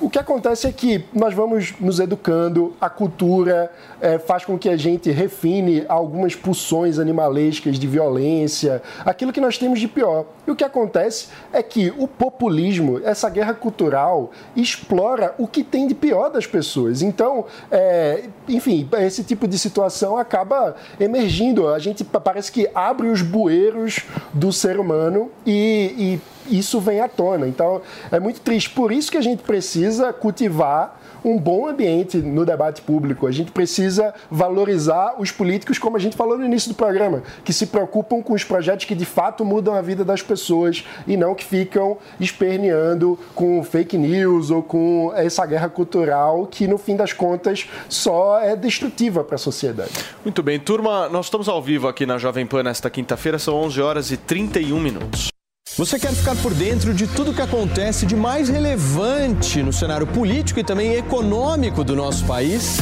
O 0.00 0.08
que 0.08 0.18
acontece 0.18 0.66
é 0.66 0.72
que 0.72 1.04
nós 1.12 1.34
vamos 1.34 1.74
nos 1.78 2.00
educando, 2.00 2.74
a 2.80 2.88
cultura 2.88 3.70
eh, 4.00 4.18
faz 4.18 4.46
com 4.46 4.58
que 4.58 4.66
a 4.66 4.76
gente 4.76 5.10
refine 5.10 5.84
algumas 5.86 6.34
pulsões 6.34 6.98
animalescas 6.98 7.78
de 7.78 7.86
violência, 7.86 8.82
aquilo 9.04 9.30
que 9.30 9.42
nós 9.42 9.58
temos 9.58 9.78
de 9.78 9.86
pior. 9.86 10.24
E 10.50 10.52
o 10.52 10.56
que 10.56 10.64
acontece 10.64 11.28
é 11.52 11.62
que 11.62 11.94
o 11.96 12.08
populismo, 12.08 13.00
essa 13.04 13.30
guerra 13.30 13.54
cultural, 13.54 14.32
explora 14.56 15.32
o 15.38 15.46
que 15.46 15.62
tem 15.62 15.86
de 15.86 15.94
pior 15.94 16.28
das 16.28 16.44
pessoas. 16.44 17.02
Então, 17.02 17.44
eh, 17.70 18.24
enfim, 18.48 18.88
esse 18.98 19.22
tipo 19.22 19.46
de 19.46 19.56
situação 19.56 20.18
acaba 20.18 20.74
emergindo. 20.98 21.68
A 21.68 21.78
gente 21.78 22.02
pa- 22.02 22.20
parece 22.20 22.50
que 22.50 22.68
abre 22.74 23.06
os 23.06 23.22
bueiros 23.22 24.00
do 24.34 24.52
ser 24.52 24.80
humano 24.80 25.30
e, 25.46 26.18
e 26.48 26.58
isso 26.58 26.80
vem 26.80 27.00
à 27.00 27.06
tona. 27.08 27.46
Então, 27.46 27.80
é 28.10 28.18
muito 28.18 28.40
triste. 28.40 28.70
Por 28.70 28.90
isso 28.90 29.08
que 29.08 29.18
a 29.18 29.22
gente 29.22 29.44
precisa 29.44 30.12
cultivar 30.12 30.98
um 31.22 31.38
bom 31.38 31.68
ambiente 31.68 32.16
no 32.16 32.46
debate 32.46 32.80
público. 32.80 33.26
A 33.26 33.30
gente 33.30 33.52
precisa 33.52 34.14
valorizar 34.30 35.16
os 35.18 35.30
políticos, 35.30 35.78
como 35.78 35.96
a 35.96 36.00
gente 36.00 36.16
falou 36.16 36.38
no 36.38 36.44
início 36.46 36.70
do 36.70 36.74
programa, 36.74 37.22
que 37.44 37.52
se 37.52 37.66
preocupam 37.66 38.22
com 38.22 38.32
os 38.32 38.42
projetos 38.42 38.86
que 38.86 38.94
de 38.94 39.04
fato 39.04 39.44
mudam 39.44 39.74
a 39.74 39.82
vida 39.82 40.02
das 40.02 40.22
pessoas 40.40 40.84
e 41.06 41.16
não 41.16 41.34
que 41.34 41.44
ficam 41.44 41.98
esperneando 42.18 43.18
com 43.34 43.62
fake 43.62 43.98
news 43.98 44.50
ou 44.50 44.62
com 44.62 45.12
essa 45.14 45.44
guerra 45.44 45.68
cultural 45.68 46.46
que, 46.46 46.66
no 46.66 46.78
fim 46.78 46.96
das 46.96 47.12
contas, 47.12 47.68
só 47.88 48.40
é 48.40 48.56
destrutiva 48.56 49.22
para 49.22 49.34
a 49.34 49.38
sociedade. 49.38 49.90
Muito 50.24 50.42
bem, 50.42 50.58
turma, 50.58 51.08
nós 51.08 51.26
estamos 51.26 51.48
ao 51.48 51.62
vivo 51.62 51.86
aqui 51.86 52.06
na 52.06 52.18
Jovem 52.18 52.46
Pan 52.46 52.62
nesta 52.62 52.88
quinta-feira, 52.88 53.38
são 53.38 53.54
11 53.54 53.80
horas 53.80 54.10
e 54.10 54.16
31 54.16 54.80
minutos. 54.80 55.28
Você 55.76 55.98
quer 55.98 56.12
ficar 56.12 56.34
por 56.36 56.52
dentro 56.52 56.92
de 56.92 57.06
tudo 57.06 57.32
que 57.32 57.40
acontece 57.40 58.04
de 58.04 58.16
mais 58.16 58.48
relevante 58.48 59.62
no 59.62 59.72
cenário 59.72 60.06
político 60.06 60.58
e 60.58 60.64
também 60.64 60.94
econômico 60.94 61.84
do 61.84 61.94
nosso 61.94 62.24
país? 62.26 62.78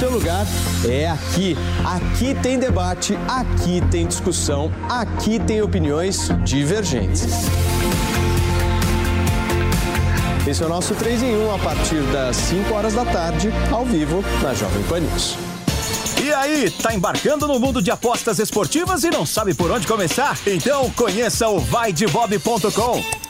Seu 0.00 0.10
lugar 0.10 0.46
é 0.88 1.10
aqui. 1.10 1.54
Aqui 1.84 2.34
tem 2.42 2.58
debate, 2.58 3.18
aqui 3.28 3.82
tem 3.90 4.06
discussão, 4.06 4.72
aqui 4.88 5.38
tem 5.38 5.60
opiniões 5.60 6.30
divergentes. 6.42 7.26
Esse 10.46 10.62
é 10.62 10.66
o 10.66 10.70
nosso 10.70 10.94
3 10.94 11.22
em 11.22 11.36
1 11.36 11.54
a 11.54 11.58
partir 11.58 12.00
das 12.04 12.34
5 12.34 12.72
horas 12.72 12.94
da 12.94 13.04
tarde, 13.04 13.52
ao 13.70 13.84
vivo, 13.84 14.24
na 14.42 14.54
Jovem 14.54 14.82
Pan 14.84 15.00
News. 15.00 15.36
E 16.24 16.32
aí, 16.32 16.70
tá 16.70 16.94
embarcando 16.94 17.46
no 17.46 17.60
mundo 17.60 17.82
de 17.82 17.90
apostas 17.90 18.38
esportivas 18.38 19.04
e 19.04 19.10
não 19.10 19.26
sabe 19.26 19.52
por 19.52 19.70
onde 19.70 19.86
começar? 19.86 20.38
Então 20.46 20.90
conheça 20.92 21.46
o 21.46 21.58
vaidebob.com. 21.58 23.29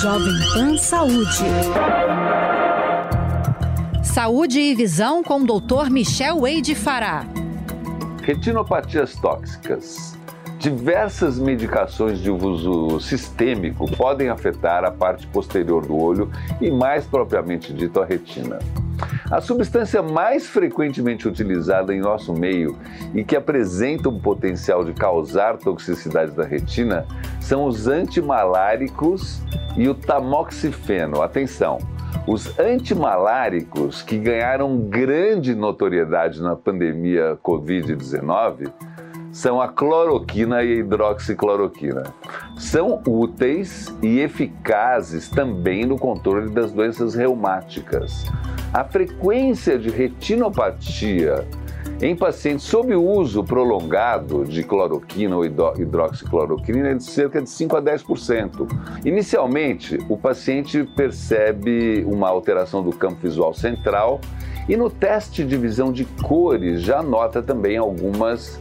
Jovem 0.00 0.34
Pan 0.52 0.76
Saúde. 0.76 1.44
Saúde 4.02 4.58
e 4.58 4.74
visão 4.74 5.22
com 5.22 5.42
o 5.42 5.46
Dr. 5.46 5.88
Michel 5.88 6.40
Wade 6.40 6.74
Fará. 6.74 7.24
Retinopatias 8.22 9.14
tóxicas. 9.14 10.18
Diversas 10.64 11.38
medicações 11.38 12.20
de 12.20 12.30
uso 12.30 12.98
sistêmico 12.98 13.84
podem 13.98 14.30
afetar 14.30 14.82
a 14.82 14.90
parte 14.90 15.26
posterior 15.26 15.86
do 15.86 15.94
olho 15.94 16.30
e, 16.58 16.70
mais 16.70 17.04
propriamente 17.04 17.70
dito, 17.70 18.00
a 18.00 18.06
retina. 18.06 18.60
A 19.30 19.42
substância 19.42 20.02
mais 20.02 20.46
frequentemente 20.46 21.28
utilizada 21.28 21.94
em 21.94 22.00
nosso 22.00 22.32
meio 22.32 22.78
e 23.14 23.22
que 23.22 23.36
apresenta 23.36 24.08
um 24.08 24.18
potencial 24.18 24.82
de 24.82 24.94
causar 24.94 25.58
toxicidade 25.58 26.32
da 26.32 26.44
retina 26.44 27.06
são 27.42 27.66
os 27.66 27.86
antimaláricos 27.86 29.42
e 29.76 29.86
o 29.86 29.94
tamoxifeno. 29.94 31.20
Atenção! 31.20 31.76
Os 32.26 32.58
antimaláricos 32.58 34.00
que 34.00 34.16
ganharam 34.16 34.78
grande 34.78 35.54
notoriedade 35.54 36.40
na 36.40 36.56
pandemia 36.56 37.38
Covid-19 37.44 38.72
são 39.34 39.60
a 39.60 39.66
cloroquina 39.66 40.62
e 40.62 40.74
a 40.74 40.76
hidroxicloroquina. 40.76 42.04
São 42.56 43.02
úteis 43.04 43.92
e 44.00 44.20
eficazes 44.20 45.28
também 45.28 45.84
no 45.84 45.98
controle 45.98 46.50
das 46.50 46.70
doenças 46.70 47.16
reumáticas. 47.16 48.24
A 48.72 48.84
frequência 48.84 49.76
de 49.76 49.90
retinopatia 49.90 51.44
em 52.00 52.14
pacientes 52.14 52.64
sob 52.64 52.94
uso 52.94 53.42
prolongado 53.42 54.44
de 54.44 54.62
cloroquina 54.62 55.36
ou 55.36 55.44
hidro- 55.44 55.74
hidroxicloroquina 55.80 56.90
é 56.90 56.94
de 56.94 57.02
cerca 57.02 57.42
de 57.42 57.50
5 57.50 57.76
a 57.76 57.82
10%. 57.82 58.68
Inicialmente, 59.04 59.98
o 60.08 60.16
paciente 60.16 60.84
percebe 60.96 62.04
uma 62.06 62.28
alteração 62.28 62.84
do 62.84 62.92
campo 62.92 63.16
visual 63.20 63.52
central 63.52 64.20
e 64.68 64.76
no 64.76 64.88
teste 64.88 65.44
de 65.44 65.56
visão 65.56 65.92
de 65.92 66.04
cores 66.22 66.82
já 66.82 67.02
nota 67.02 67.42
também 67.42 67.76
algumas 67.76 68.60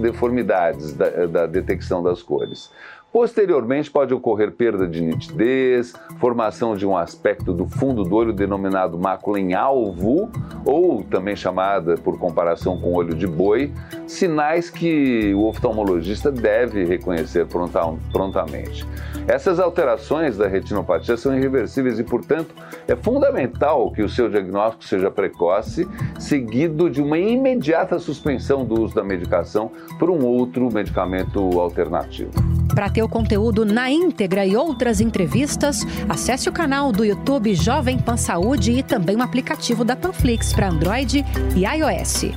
deformidades 0.00 0.92
da, 0.92 1.26
da 1.26 1.46
detecção 1.46 2.02
das 2.02 2.22
cores. 2.22 2.70
Posteriormente, 3.14 3.92
pode 3.92 4.12
ocorrer 4.12 4.50
perda 4.50 4.88
de 4.88 5.00
nitidez, 5.00 5.92
formação 6.18 6.74
de 6.74 6.84
um 6.84 6.96
aspecto 6.96 7.52
do 7.52 7.64
fundo 7.64 8.02
do 8.02 8.16
olho 8.16 8.32
denominado 8.32 8.98
mácula 8.98 9.38
em 9.38 9.54
alvo, 9.54 10.28
ou 10.64 11.04
também 11.04 11.36
chamada 11.36 11.94
por 11.96 12.18
comparação 12.18 12.76
com 12.76 12.92
olho 12.92 13.14
de 13.14 13.28
boi, 13.28 13.72
sinais 14.04 14.68
que 14.68 15.32
o 15.32 15.44
oftalmologista 15.44 16.32
deve 16.32 16.84
reconhecer 16.84 17.46
pronta- 17.46 17.94
prontamente. 18.10 18.84
Essas 19.28 19.60
alterações 19.60 20.36
da 20.36 20.48
retinopatia 20.48 21.16
são 21.16 21.36
irreversíveis 21.36 22.00
e, 22.00 22.02
portanto, 22.02 22.52
é 22.88 22.96
fundamental 22.96 23.92
que 23.92 24.02
o 24.02 24.08
seu 24.08 24.28
diagnóstico 24.28 24.84
seja 24.84 25.08
precoce, 25.08 25.86
seguido 26.18 26.90
de 26.90 27.00
uma 27.00 27.16
imediata 27.16 27.96
suspensão 28.00 28.64
do 28.64 28.82
uso 28.82 28.92
da 28.92 29.04
medicação 29.04 29.70
por 30.00 30.10
um 30.10 30.24
outro 30.24 30.68
medicamento 30.72 31.38
alternativo. 31.60 32.32
Para 32.74 32.90
ter 32.90 33.03
o 33.04 33.08
conteúdo 33.08 33.64
na 33.64 33.90
íntegra 33.90 34.46
e 34.46 34.56
outras 34.56 35.00
entrevistas, 35.00 35.80
acesse 36.08 36.48
o 36.48 36.52
canal 36.52 36.90
do 36.90 37.04
YouTube 37.04 37.54
Jovem 37.54 37.98
Pan 37.98 38.16
Saúde 38.16 38.72
e 38.72 38.82
também 38.82 39.16
o 39.16 39.22
aplicativo 39.22 39.84
da 39.84 39.94
Panflix 39.94 40.52
para 40.52 40.68
Android 40.68 41.24
e 41.54 41.64
iOS. 41.64 42.32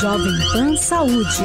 Jovem 0.00 0.38
Pan 0.52 0.76
Saúde. 0.76 1.44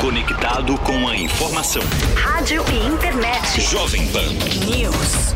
Conectado 0.00 0.76
com 0.78 1.08
a 1.08 1.16
informação. 1.16 1.82
Rádio 2.16 2.64
e 2.72 2.86
internet. 2.86 3.60
Jovem 3.60 4.06
Pan. 4.08 4.26
News. 4.66 5.34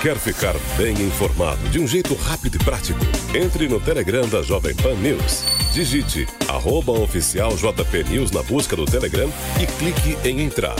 Quer 0.00 0.16
ficar 0.16 0.54
bem 0.76 0.92
informado 1.00 1.68
de 1.68 1.78
um 1.78 1.86
jeito 1.86 2.14
rápido 2.14 2.56
e 2.56 2.64
prático? 2.64 3.00
Entre 3.34 3.68
no 3.68 3.80
Telegram 3.80 4.28
da 4.28 4.42
Jovem 4.42 4.74
Pan 4.74 4.94
News. 4.94 5.44
Digite 5.72 6.26
arroba 6.48 6.92
oficial 6.92 7.56
JP 7.56 8.04
News 8.10 8.30
na 8.30 8.42
busca 8.42 8.74
do 8.74 8.84
Telegram 8.84 9.30
e 9.60 9.66
clique 9.66 10.16
em 10.28 10.40
entrar. 10.40 10.76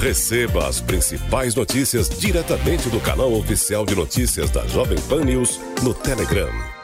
Receba 0.00 0.68
as 0.68 0.80
principais 0.80 1.54
notícias 1.54 2.08
diretamente 2.08 2.88
do 2.90 3.00
canal 3.00 3.32
oficial 3.32 3.86
de 3.86 3.94
notícias 3.94 4.50
da 4.50 4.66
Jovem 4.66 5.00
Pan 5.08 5.24
News 5.24 5.60
no 5.82 5.94
Telegram. 5.94 6.75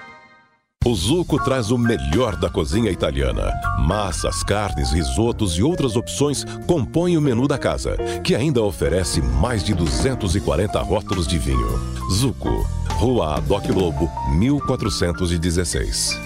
O 0.84 0.96
Zuco 0.96 1.38
traz 1.38 1.70
o 1.70 1.78
melhor 1.78 2.34
da 2.34 2.50
cozinha 2.50 2.90
italiana. 2.90 3.52
Massas, 3.78 4.42
carnes, 4.42 4.90
risotos 4.90 5.56
e 5.56 5.62
outras 5.62 5.94
opções 5.94 6.44
compõem 6.66 7.16
o 7.16 7.20
menu 7.20 7.46
da 7.46 7.56
casa, 7.56 7.96
que 8.24 8.34
ainda 8.34 8.60
oferece 8.60 9.22
mais 9.22 9.62
de 9.62 9.74
240 9.74 10.80
rótulos 10.80 11.28
de 11.28 11.38
vinho. 11.38 11.78
Zuco, 12.10 12.66
Rua 12.96 13.36
Adoc 13.36 13.68
Lobo, 13.68 14.10
1416. 14.36 16.18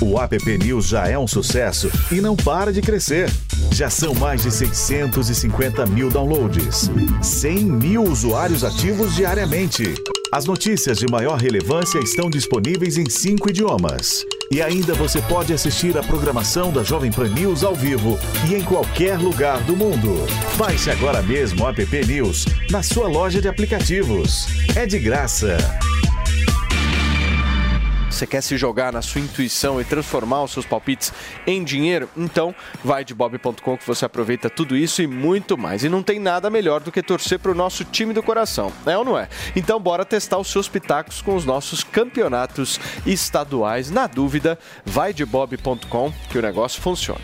O 0.00 0.18
app 0.20 0.58
News 0.58 0.88
já 0.88 1.06
é 1.06 1.16
um 1.16 1.28
sucesso 1.28 1.88
e 2.10 2.20
não 2.20 2.34
para 2.34 2.72
de 2.72 2.80
crescer. 2.80 3.30
Já 3.70 3.88
são 3.88 4.16
mais 4.16 4.42
de 4.42 4.50
650 4.50 5.86
mil 5.86 6.10
downloads, 6.10 6.90
100 7.22 7.64
mil 7.66 8.02
usuários 8.02 8.64
ativos 8.64 9.14
diariamente. 9.14 9.94
As 10.32 10.44
notícias 10.44 10.98
de 10.98 11.08
maior 11.10 11.40
relevância 11.40 11.98
estão 11.98 12.30
disponíveis 12.30 12.96
em 12.96 13.10
cinco 13.10 13.50
idiomas. 13.50 14.24
E 14.48 14.62
ainda 14.62 14.94
você 14.94 15.20
pode 15.22 15.52
assistir 15.52 15.98
a 15.98 16.04
programação 16.04 16.72
da 16.72 16.84
Jovem 16.84 17.10
Pan 17.10 17.28
News 17.28 17.64
ao 17.64 17.74
vivo 17.74 18.16
e 18.48 18.54
em 18.54 18.62
qualquer 18.62 19.18
lugar 19.18 19.60
do 19.64 19.74
mundo. 19.74 20.24
Baixe 20.56 20.88
agora 20.88 21.20
mesmo 21.20 21.64
o 21.64 21.68
app 21.68 22.06
News 22.06 22.46
na 22.70 22.80
sua 22.80 23.08
loja 23.08 23.40
de 23.40 23.48
aplicativos. 23.48 24.46
É 24.76 24.86
de 24.86 25.00
graça. 25.00 25.58
Você 28.10 28.26
quer 28.26 28.42
se 28.42 28.56
jogar 28.56 28.92
na 28.92 29.00
sua 29.00 29.20
intuição 29.20 29.80
e 29.80 29.84
transformar 29.84 30.42
os 30.42 30.50
seus 30.50 30.66
palpites 30.66 31.12
em 31.46 31.62
dinheiro? 31.62 32.08
Então, 32.16 32.54
vai 32.84 33.04
de 33.04 33.14
bob.com 33.14 33.78
que 33.78 33.86
você 33.86 34.04
aproveita 34.04 34.50
tudo 34.50 34.76
isso 34.76 35.00
e 35.00 35.06
muito 35.06 35.56
mais. 35.56 35.84
E 35.84 35.88
não 35.88 36.02
tem 36.02 36.18
nada 36.18 36.50
melhor 36.50 36.80
do 36.80 36.90
que 36.90 37.02
torcer 37.02 37.38
para 37.38 37.52
o 37.52 37.54
nosso 37.54 37.84
time 37.84 38.12
do 38.12 38.22
coração, 38.22 38.72
é 38.84 38.98
ou 38.98 39.04
não 39.04 39.16
é? 39.16 39.28
Então, 39.54 39.78
bora 39.78 40.04
testar 40.04 40.38
os 40.38 40.50
seus 40.50 40.68
pitacos 40.68 41.22
com 41.22 41.36
os 41.36 41.44
nossos 41.44 41.84
campeonatos 41.84 42.80
estaduais. 43.06 43.90
Na 43.90 44.06
dúvida, 44.06 44.58
vai 44.84 45.14
de 45.14 45.24
bob.com 45.24 46.12
que 46.28 46.38
o 46.38 46.42
negócio 46.42 46.82
funciona. 46.82 47.20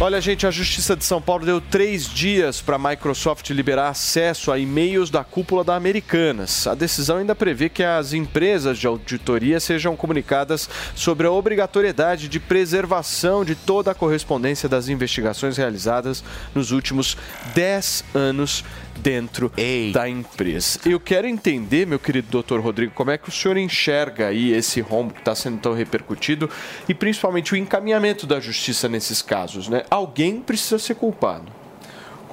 Olha, 0.00 0.20
gente, 0.20 0.44
a 0.44 0.50
Justiça 0.50 0.96
de 0.96 1.04
São 1.04 1.22
Paulo 1.22 1.46
deu 1.46 1.60
três 1.60 2.08
dias 2.08 2.60
para 2.60 2.74
a 2.74 2.78
Microsoft 2.78 3.48
liberar 3.50 3.90
acesso 3.90 4.50
a 4.50 4.58
e-mails 4.58 5.08
da 5.08 5.22
cúpula 5.22 5.62
da 5.62 5.76
Americanas. 5.76 6.66
A 6.66 6.74
decisão 6.74 7.18
ainda 7.18 7.32
prevê 7.32 7.68
que 7.68 7.84
as 7.84 8.12
empresas 8.12 8.76
de 8.76 8.88
auditoria 8.88 9.60
sejam 9.60 9.94
comunicadas 9.94 10.68
sobre 10.96 11.28
a 11.28 11.30
obrigatoriedade 11.30 12.26
de 12.26 12.40
preservação 12.40 13.44
de 13.44 13.54
toda 13.54 13.92
a 13.92 13.94
correspondência 13.94 14.68
das 14.68 14.88
investigações 14.88 15.56
realizadas 15.56 16.24
nos 16.52 16.72
últimos 16.72 17.16
10 17.54 18.04
anos 18.14 18.64
dentro 18.98 19.52
da 19.92 20.08
empresa. 20.08 20.80
Eu 20.86 21.00
quero 21.00 21.26
entender, 21.26 21.86
meu 21.86 21.98
querido 21.98 22.28
doutor 22.30 22.60
Rodrigo, 22.60 22.92
como 22.94 23.10
é 23.10 23.18
que 23.18 23.28
o 23.28 23.32
senhor 23.32 23.56
enxerga 23.56 24.28
aí 24.28 24.52
esse 24.52 24.80
rombo 24.80 25.12
que 25.12 25.20
está 25.20 25.34
sendo 25.34 25.58
tão 25.58 25.74
repercutido 25.74 26.48
e 26.88 26.94
principalmente 26.94 27.52
o 27.52 27.56
encaminhamento 27.56 28.26
da 28.26 28.40
justiça 28.40 28.88
nesses 28.88 29.22
casos, 29.22 29.68
né? 29.68 29.84
Alguém 29.90 30.40
precisa 30.40 30.78
ser 30.78 30.94
culpado. 30.94 31.64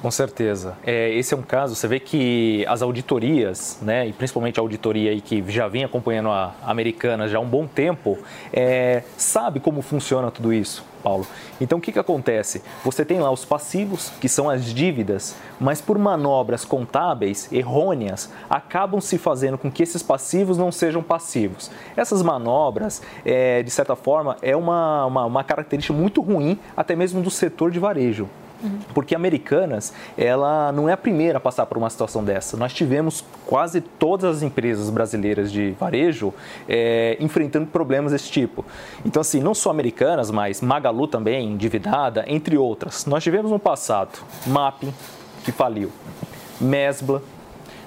Com 0.02 0.10
certeza. 0.10 0.76
É, 0.84 1.14
esse 1.14 1.32
é 1.32 1.36
um 1.36 1.42
caso, 1.42 1.76
você 1.76 1.86
vê 1.86 2.00
que 2.00 2.66
as 2.66 2.82
auditorias, 2.82 3.78
né, 3.80 4.08
e 4.08 4.12
principalmente 4.12 4.58
a 4.58 4.60
auditoria 4.60 5.12
aí 5.12 5.20
que 5.20 5.44
já 5.46 5.68
vem 5.68 5.84
acompanhando 5.84 6.28
a 6.28 6.56
americana 6.64 7.28
já 7.28 7.38
há 7.38 7.40
um 7.40 7.46
bom 7.46 7.68
tempo, 7.68 8.18
é, 8.52 9.04
sabe 9.16 9.60
como 9.60 9.80
funciona 9.80 10.28
tudo 10.28 10.52
isso. 10.52 10.84
Paulo. 11.02 11.26
Então 11.60 11.78
o 11.78 11.80
que, 11.80 11.92
que 11.92 11.98
acontece? 11.98 12.62
Você 12.84 13.04
tem 13.04 13.18
lá 13.18 13.30
os 13.30 13.44
passivos, 13.44 14.12
que 14.20 14.28
são 14.28 14.48
as 14.48 14.64
dívidas, 14.64 15.34
mas 15.60 15.80
por 15.80 15.98
manobras 15.98 16.64
contábeis 16.64 17.50
errôneas, 17.52 18.30
acabam 18.48 19.00
se 19.00 19.18
fazendo 19.18 19.58
com 19.58 19.70
que 19.70 19.82
esses 19.82 20.02
passivos 20.02 20.56
não 20.56 20.70
sejam 20.70 21.02
passivos. 21.02 21.70
Essas 21.96 22.22
manobras, 22.22 23.02
é, 23.24 23.62
de 23.62 23.70
certa 23.70 23.96
forma, 23.96 24.36
é 24.40 24.56
uma, 24.56 25.06
uma, 25.06 25.24
uma 25.24 25.44
característica 25.44 25.92
muito 25.92 26.20
ruim, 26.20 26.58
até 26.76 26.94
mesmo 26.94 27.20
do 27.20 27.30
setor 27.30 27.70
de 27.70 27.78
varejo. 27.78 28.28
Porque 28.94 29.14
Americanas, 29.14 29.92
ela 30.16 30.72
não 30.72 30.88
é 30.88 30.92
a 30.92 30.96
primeira 30.96 31.38
a 31.38 31.40
passar 31.40 31.66
por 31.66 31.78
uma 31.78 31.90
situação 31.90 32.24
dessa. 32.24 32.56
Nós 32.56 32.72
tivemos 32.72 33.24
quase 33.46 33.80
todas 33.80 34.36
as 34.36 34.42
empresas 34.42 34.90
brasileiras 34.90 35.50
de 35.50 35.72
varejo 35.72 36.32
é, 36.68 37.16
enfrentando 37.20 37.66
problemas 37.66 38.12
desse 38.12 38.30
tipo. 38.30 38.64
Então, 39.04 39.20
assim, 39.20 39.40
não 39.40 39.54
só 39.54 39.70
Americanas, 39.70 40.30
mas 40.30 40.60
Magalu 40.60 41.06
também, 41.06 41.48
endividada, 41.48 42.24
entre 42.26 42.56
outras. 42.56 43.06
Nós 43.06 43.22
tivemos 43.22 43.50
no 43.50 43.58
passado 43.58 44.18
Mapping, 44.46 44.92
que 45.44 45.52
faliu, 45.52 45.90
Mesbla, 46.60 47.22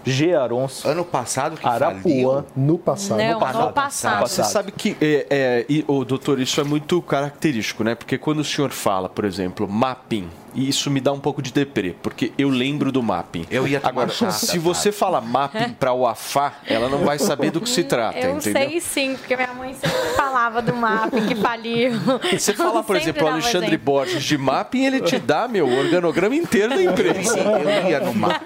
G. 0.05 0.35
Aronso. 0.35 0.87
Ano 0.87 1.03
passado 1.03 1.57
que 1.57 1.67
Arapuã. 1.67 2.45
No 2.55 2.77
passado. 2.77 3.17
Não, 3.17 3.33
no 3.33 3.39
passado. 3.39 3.65
no 3.65 3.73
passado. 3.73 4.27
Você 4.27 4.43
sabe 4.43 4.71
que, 4.71 4.95
é, 5.01 5.27
é, 5.29 5.65
e, 5.67 5.83
ô, 5.87 6.05
doutor, 6.05 6.39
isso 6.39 6.61
é 6.61 6.63
muito 6.63 7.01
característico, 7.01 7.83
né? 7.83 7.95
Porque 7.95 8.17
quando 8.17 8.39
o 8.39 8.43
senhor 8.43 8.69
fala, 8.69 9.09
por 9.09 9.25
exemplo, 9.25 9.67
mapping, 9.67 10.29
e 10.55 10.67
isso 10.67 10.89
me 10.89 10.99
dá 10.99 11.11
um 11.11 11.19
pouco 11.19 11.41
de 11.41 11.51
deprê, 11.51 11.95
porque 12.01 12.31
eu 12.37 12.49
lembro 12.49 12.91
do 12.91 13.03
mapping. 13.03 13.45
Eu 13.51 13.67
ia 13.67 13.79
Agora, 13.83 14.09
chata, 14.09 14.31
se 14.31 14.57
você 14.57 14.91
fala 14.91 15.21
mapping 15.21 15.73
para 15.73 15.93
o 15.93 16.07
Afá, 16.07 16.53
ela 16.65 16.89
não 16.89 16.99
vai 16.99 17.19
saber 17.19 17.51
do 17.51 17.61
que 17.61 17.69
se 17.69 17.83
trata, 17.83 18.17
Eu 18.17 18.37
entendeu? 18.37 18.69
sei 18.69 18.81
sim, 18.81 19.15
porque 19.15 19.35
minha 19.35 19.53
mãe 19.53 19.73
sempre 19.73 19.97
falava 20.15 20.61
do 20.61 20.73
MAP 20.75 21.13
que 21.27 21.35
faliu. 21.35 21.91
Você 22.31 22.53
fala, 22.53 22.83
por 22.83 22.95
Sempre 22.95 23.09
exemplo, 23.11 23.27
o 23.27 23.31
Alexandre 23.31 23.67
exemplo. 23.67 23.85
Borges 23.85 24.23
de 24.23 24.37
mapping, 24.37 24.85
ele 24.85 25.01
te 25.01 25.19
dá, 25.19 25.47
meu, 25.47 25.67
organograma 25.69 26.35
inteiro 26.35 26.69
da 26.75 26.83
empresa. 26.83 27.37
Eu 27.39 27.89
ia 27.89 27.99
no 27.99 28.13
mapping. 28.13 28.45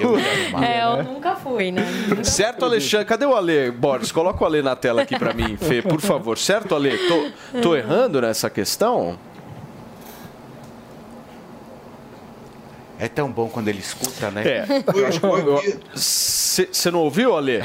Eu 0.00 0.18
ia 0.18 0.44
no 0.46 0.50
mapping. 0.52 0.64
É, 0.66 0.84
eu 0.84 1.04
nunca 1.04 1.36
fui, 1.36 1.70
né? 1.72 1.82
Certo, 2.22 2.64
Alexandre? 2.64 3.06
Cadê 3.06 3.26
o 3.26 3.34
Ale? 3.34 3.70
Borges, 3.70 4.12
coloca 4.12 4.42
o 4.42 4.46
Ale 4.46 4.62
na 4.62 4.76
tela 4.76 5.02
aqui 5.02 5.18
pra 5.18 5.32
mim, 5.32 5.56
Fê, 5.56 5.82
por 5.82 6.00
favor. 6.00 6.38
Certo, 6.38 6.74
Ale? 6.74 6.96
Tô, 7.08 7.60
tô 7.60 7.76
errando 7.76 8.20
nessa 8.20 8.48
questão? 8.50 9.18
É 13.00 13.08
tão 13.08 13.30
bom 13.32 13.48
quando 13.48 13.68
ele 13.68 13.78
escuta, 13.78 14.30
né? 14.30 14.42
É. 14.46 14.66
Você 15.94 16.90
não 16.90 17.00
ouviu, 17.00 17.34
Ale? 17.34 17.62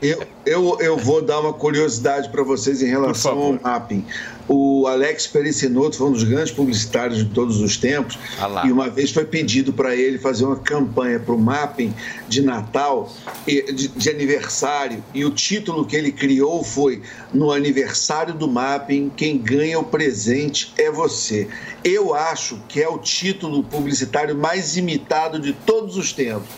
Eu, 0.00 0.22
eu, 0.46 0.78
eu 0.80 0.96
vou 0.96 1.20
dar 1.20 1.40
uma 1.40 1.52
curiosidade 1.52 2.28
para 2.28 2.42
vocês 2.42 2.82
em 2.82 2.86
relação 2.86 3.38
ao 3.38 3.52
mapping. 3.54 4.04
O 4.48 4.86
Alex 4.86 5.26
Pericinoto 5.26 5.96
foi 5.96 6.06
um 6.06 6.12
dos 6.12 6.24
grandes 6.24 6.52
publicitários 6.52 7.18
de 7.18 7.26
todos 7.26 7.60
os 7.60 7.76
tempos 7.76 8.18
e 8.64 8.72
uma 8.72 8.88
vez 8.88 9.10
foi 9.10 9.24
pedido 9.24 9.72
para 9.74 9.94
ele 9.94 10.18
fazer 10.18 10.46
uma 10.46 10.56
campanha 10.56 11.18
para 11.18 11.34
o 11.34 11.38
mapping 11.38 11.92
de 12.28 12.40
Natal, 12.40 13.12
de, 13.46 13.88
de 13.88 14.08
aniversário, 14.08 15.04
e 15.12 15.24
o 15.24 15.30
título 15.30 15.84
que 15.84 15.96
ele 15.96 16.10
criou 16.10 16.64
foi 16.64 17.02
No 17.32 17.52
aniversário 17.52 18.32
do 18.32 18.48
mapping, 18.48 19.10
quem 19.14 19.36
ganha 19.36 19.78
o 19.78 19.84
presente 19.84 20.72
é 20.78 20.90
você. 20.90 21.46
Eu 21.84 22.14
acho 22.14 22.58
que 22.68 22.80
é 22.80 22.88
o 22.88 22.98
título 22.98 23.62
publicitário 23.62 24.34
mais 24.34 24.76
imitado 24.76 25.38
de 25.38 25.52
todos 25.52 25.96
os 25.96 26.12
tempos. 26.12 26.48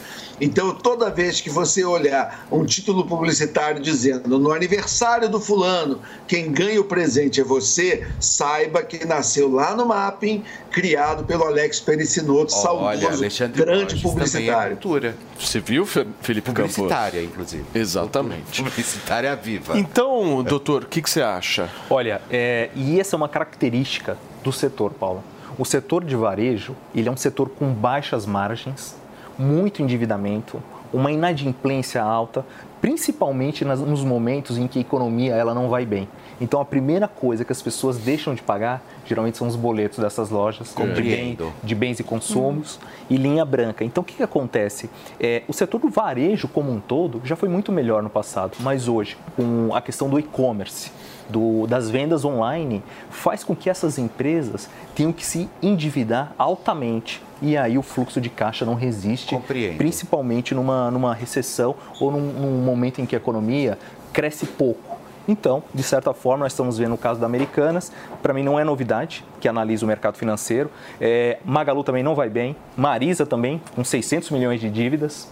Então, 0.40 0.74
toda 0.74 1.10
vez 1.10 1.40
que 1.40 1.50
você 1.50 1.84
olhar 1.84 2.46
um 2.50 2.64
título 2.64 3.04
publicitário 3.06 3.80
dizendo 3.80 4.38
no 4.38 4.52
aniversário 4.52 5.28
do 5.28 5.38
fulano, 5.40 6.00
quem 6.26 6.50
ganha 6.50 6.80
o 6.80 6.84
presente 6.84 7.40
é 7.40 7.44
você, 7.44 8.06
saiba 8.18 8.82
que 8.82 9.04
nasceu 9.04 9.50
lá 9.52 9.74
no 9.76 9.86
Mapping, 9.86 10.42
criado 10.70 11.24
pelo 11.24 11.44
Alex 11.44 11.80
Pericinoto, 11.80 12.54
Olha, 12.54 12.98
saudoso, 13.00 13.18
Alexandre 13.18 13.62
grande 13.62 13.84
Borges 13.96 14.02
publicitário. 14.02 14.46
Também 14.52 14.64
é 14.64 14.68
cultura. 14.70 15.16
Você 15.38 15.60
viu, 15.60 15.84
Fe- 15.84 16.06
Felipe 16.20 16.52
Campos? 16.52 16.74
Publicitária, 16.74 17.22
inclusive. 17.22 17.64
Exatamente. 17.74 18.62
Publicitária 18.64 19.34
viva. 19.36 19.78
Então, 19.78 20.42
doutor, 20.42 20.84
o 20.84 20.86
que 20.86 21.02
que 21.02 21.10
você 21.10 21.20
acha? 21.22 21.68
Olha, 21.90 22.20
é, 22.30 22.70
e 22.74 22.98
essa 22.98 23.14
é 23.14 23.18
uma 23.18 23.28
característica 23.28 24.16
do 24.42 24.52
setor, 24.52 24.92
Paulo. 24.92 25.22
O 25.58 25.64
setor 25.64 26.04
de 26.04 26.16
varejo, 26.16 26.74
ele 26.94 27.08
é 27.08 27.12
um 27.12 27.16
setor 27.16 27.50
com 27.50 27.66
baixas 27.72 28.24
margens, 28.24 28.94
muito 29.40 29.82
endividamento, 29.82 30.62
uma 30.92 31.10
inadimplência 31.10 32.02
alta, 32.02 32.44
principalmente 32.80 33.64
nas- 33.64 33.80
nos 33.80 34.02
momentos 34.04 34.58
em 34.58 34.66
que 34.66 34.78
a 34.78 34.82
economia 34.82 35.34
ela 35.34 35.54
não 35.54 35.68
vai 35.68 35.86
bem. 35.86 36.08
Então, 36.40 36.60
a 36.60 36.64
primeira 36.64 37.06
coisa 37.06 37.44
que 37.44 37.52
as 37.52 37.60
pessoas 37.60 37.98
deixam 37.98 38.34
de 38.34 38.42
pagar, 38.42 38.82
geralmente 39.06 39.36
são 39.36 39.46
os 39.46 39.54
boletos 39.56 39.98
dessas 39.98 40.30
lojas 40.30 40.72
de, 40.94 41.02
bem- 41.16 41.36
de 41.62 41.74
bens 41.74 42.00
e 42.00 42.02
consumos 42.04 42.80
e 43.10 43.16
linha 43.16 43.44
branca. 43.44 43.84
Então, 43.84 44.00
o 44.02 44.04
que, 44.04 44.14
que 44.14 44.22
acontece? 44.22 44.88
É, 45.20 45.42
o 45.46 45.52
setor 45.52 45.78
do 45.80 45.88
varejo 45.90 46.48
como 46.48 46.72
um 46.72 46.80
todo 46.80 47.20
já 47.24 47.36
foi 47.36 47.48
muito 47.48 47.70
melhor 47.70 48.02
no 48.02 48.08
passado, 48.10 48.56
mas 48.60 48.88
hoje, 48.88 49.16
com 49.36 49.70
a 49.74 49.80
questão 49.82 50.08
do 50.08 50.18
e-commerce, 50.18 50.90
do- 51.28 51.66
das 51.66 51.88
vendas 51.90 52.24
online, 52.24 52.82
faz 53.10 53.44
com 53.44 53.54
que 53.54 53.68
essas 53.70 53.98
empresas 53.98 54.68
tenham 54.94 55.12
que 55.12 55.24
se 55.24 55.48
endividar 55.62 56.32
altamente. 56.38 57.22
E 57.42 57.56
aí 57.56 57.78
o 57.78 57.82
fluxo 57.82 58.20
de 58.20 58.28
caixa 58.28 58.64
não 58.64 58.74
resiste, 58.74 59.34
principalmente 59.76 60.54
numa, 60.54 60.90
numa 60.90 61.14
recessão 61.14 61.74
ou 61.98 62.10
num, 62.10 62.20
num 62.20 62.62
momento 62.62 63.00
em 63.00 63.06
que 63.06 63.14
a 63.14 63.18
economia 63.18 63.78
cresce 64.12 64.46
pouco. 64.46 64.98
Então, 65.28 65.62
de 65.72 65.82
certa 65.82 66.12
forma, 66.12 66.44
nós 66.44 66.52
estamos 66.52 66.76
vendo 66.76 66.94
o 66.94 66.98
caso 66.98 67.20
da 67.20 67.26
Americanas. 67.26 67.92
Para 68.22 68.34
mim, 68.34 68.42
não 68.42 68.58
é 68.58 68.64
novidade 68.64 69.24
que 69.40 69.48
analisa 69.48 69.84
o 69.84 69.88
mercado 69.88 70.16
financeiro. 70.16 70.70
É, 71.00 71.38
Magalu 71.44 71.84
também 71.84 72.02
não 72.02 72.14
vai 72.14 72.28
bem. 72.28 72.56
Marisa 72.76 73.24
também, 73.24 73.60
com 73.74 73.84
600 73.84 74.30
milhões 74.30 74.60
de 74.60 74.68
dívidas. 74.68 75.28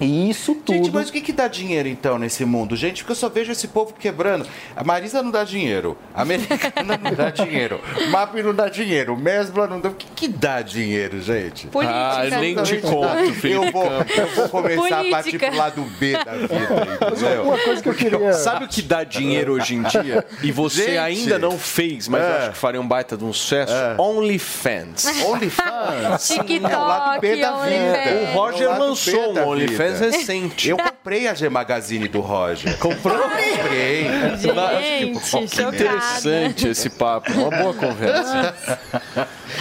E 0.00 0.28
isso 0.30 0.54
tudo. 0.54 0.76
Gente, 0.76 0.90
mas 0.90 1.08
o 1.08 1.12
que, 1.12 1.20
que 1.20 1.32
dá 1.32 1.46
dinheiro 1.48 1.88
então 1.88 2.18
nesse 2.18 2.44
mundo? 2.44 2.74
Gente, 2.76 3.02
porque 3.02 3.12
eu 3.12 3.16
só 3.16 3.28
vejo 3.28 3.52
esse 3.52 3.68
povo 3.68 3.92
quebrando. 3.98 4.46
A 4.76 4.82
Marisa 4.82 5.22
não 5.22 5.30
dá 5.30 5.44
dinheiro, 5.44 5.96
a 6.14 6.22
Americana 6.22 6.98
não 7.02 7.12
dá 7.14 7.30
dinheiro, 7.30 7.80
MAP 8.10 8.34
não 8.42 8.54
dá 8.54 8.68
dinheiro, 8.68 9.16
Mesbla 9.16 9.66
não 9.66 9.80
dá. 9.80 9.88
O 9.90 9.94
que, 9.94 10.06
que 10.14 10.28
dá 10.28 10.62
dinheiro, 10.62 11.20
gente? 11.20 11.66
Política. 11.68 11.96
Ah, 12.16 12.26
eu 12.26 12.40
nem 12.40 12.54
te 12.62 12.78
conto, 12.78 13.32
Felipe 13.34 13.50
Eu 13.52 13.70
vou, 13.72 13.84
eu 13.86 14.26
vou 14.34 14.48
começar 14.48 15.00
a 15.00 15.04
partir 15.04 15.38
Política. 15.38 15.46
pro 15.48 15.56
lado 15.56 15.82
B 15.98 16.12
da 16.12 16.32
vida. 16.32 16.98
entendeu? 17.12 17.42
Uma 17.44 17.58
coisa 17.58 17.82
que 17.82 17.88
eu 17.88 17.94
queria. 17.94 18.32
Sabe 18.32 18.64
o 18.64 18.68
que 18.68 18.82
dá 18.82 19.04
dinheiro 19.04 19.52
hoje 19.52 19.74
em 19.76 19.82
dia? 19.82 20.24
E 20.42 20.50
você 20.50 20.86
Gente. 20.86 20.98
ainda 20.98 21.38
não 21.38 21.58
fez, 21.58 22.08
mas 22.08 22.20
eu 22.22 22.26
É. 22.28 22.36
acho 22.38 22.50
que 22.50 22.56
faria 22.58 22.80
um 22.80 22.86
baita 22.86 23.16
de 23.16 23.24
um 23.24 23.32
sucesso? 23.32 23.72
OnlyFans. 23.98 25.06
OnlyFans. 25.24 26.26
TikTok, 26.28 26.72
É 26.72 26.76
o 26.76 26.80
lado 26.86 27.20
B 27.20 27.36
da 27.36 27.52
vida. 27.64 28.30
O 28.32 28.34
Roger 28.34 28.68
É 28.68 28.78
lançou 28.78 29.34
um 29.34 29.48
OnlyFans 29.48 29.83
vida. 29.92 30.04
recente. 30.06 30.68
Eu 30.68 30.76
comprei 30.76 31.28
a 31.28 31.34
G 31.34 31.48
Magazine 31.48 32.08
do 32.08 32.20
Roger. 32.20 32.78
Comprou? 32.78 33.18
Comprei. 33.18 34.04
Gente, 34.38 35.20
Que 35.20 35.48
chocada. 35.48 35.76
interessante 35.76 36.68
esse 36.68 36.90
papo, 36.90 37.32
uma 37.32 37.50
boa 37.50 37.74
conversa. 37.74 38.54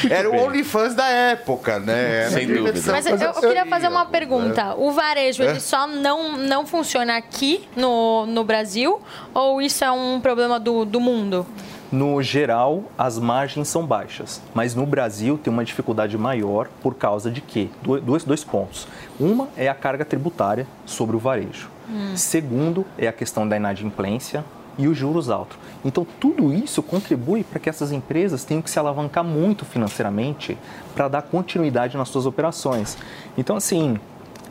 Era 0.10 0.30
o 0.30 0.36
OnlyFans 0.36 0.96
da 0.96 1.08
época, 1.08 1.80
né? 1.80 2.22
Era 2.22 2.30
Sem 2.32 2.48
dúvida. 2.48 2.82
Mas 2.92 3.06
eu, 3.06 3.16
eu 3.18 3.34
queria 3.34 3.66
fazer 3.66 3.88
uma 3.88 4.04
né? 4.04 4.10
pergunta. 4.12 4.76
O 4.76 4.92
varejo, 4.92 5.44
É. 5.44 5.52
ele 5.52 5.60
só 5.60 5.88
não, 5.88 6.38
não 6.38 6.66
funciona 6.66 7.16
aqui 7.18 7.68
no, 7.76 8.26
no 8.26 8.44
Brasil? 8.44 9.02
Ou 9.34 9.62
isso 9.62 9.84
é 9.84 9.92
um 9.92 10.20
problema 10.20 10.60
do, 10.60 10.86
do 10.86 11.00
mundo? 11.00 11.46
No 11.92 12.24
geral, 12.24 12.86
as 12.98 13.20
margens 13.20 13.68
são 13.68 13.86
baixas, 13.86 14.42
mas 14.52 14.74
no 14.74 14.84
Brasil 14.84 15.38
tem 15.38 15.54
uma 15.54 15.64
dificuldade 15.64 16.18
maior 16.18 16.68
por 16.82 16.96
causa 16.96 17.30
de 17.30 17.40
quê? 17.40 17.70
Do- 17.84 18.02
Dois, 18.02 18.24
dois 18.24 18.44
pontos. 18.44 18.88
Uma 19.20 19.48
é 19.56 19.68
a 19.68 19.76
carga 19.76 20.04
tributária 20.04 20.68
sobre 20.86 21.16
o 21.16 21.20
varejo. 21.20 21.70
Hum. 21.90 22.16
Segundo 22.16 22.86
é 22.98 23.08
a 23.08 23.14
questão 23.14 23.48
da 23.48 23.56
inadimplência. 23.56 24.44
e 24.76 24.88
os 24.88 24.98
juros 24.98 25.30
altos. 25.30 25.56
Então, 25.86 26.04
tudo 26.20 26.52
isso 26.52 26.82
contribui 26.82 27.44
para 27.44 27.60
que 27.60 27.70
essas 27.70 27.92
empresas 27.92 28.44
tenham 28.44 28.60
que 28.60 28.72
se 28.72 28.80
alavancar 28.80 29.24
muito 29.24 29.66
financeiramente 29.66 30.58
para 30.96 31.08
dar 31.08 31.22
continuidade 31.22 31.96
nas 31.96 32.10
suas 32.10 32.26
operações. 32.26 32.98
Então, 33.38 33.56
assim, 33.56 34.00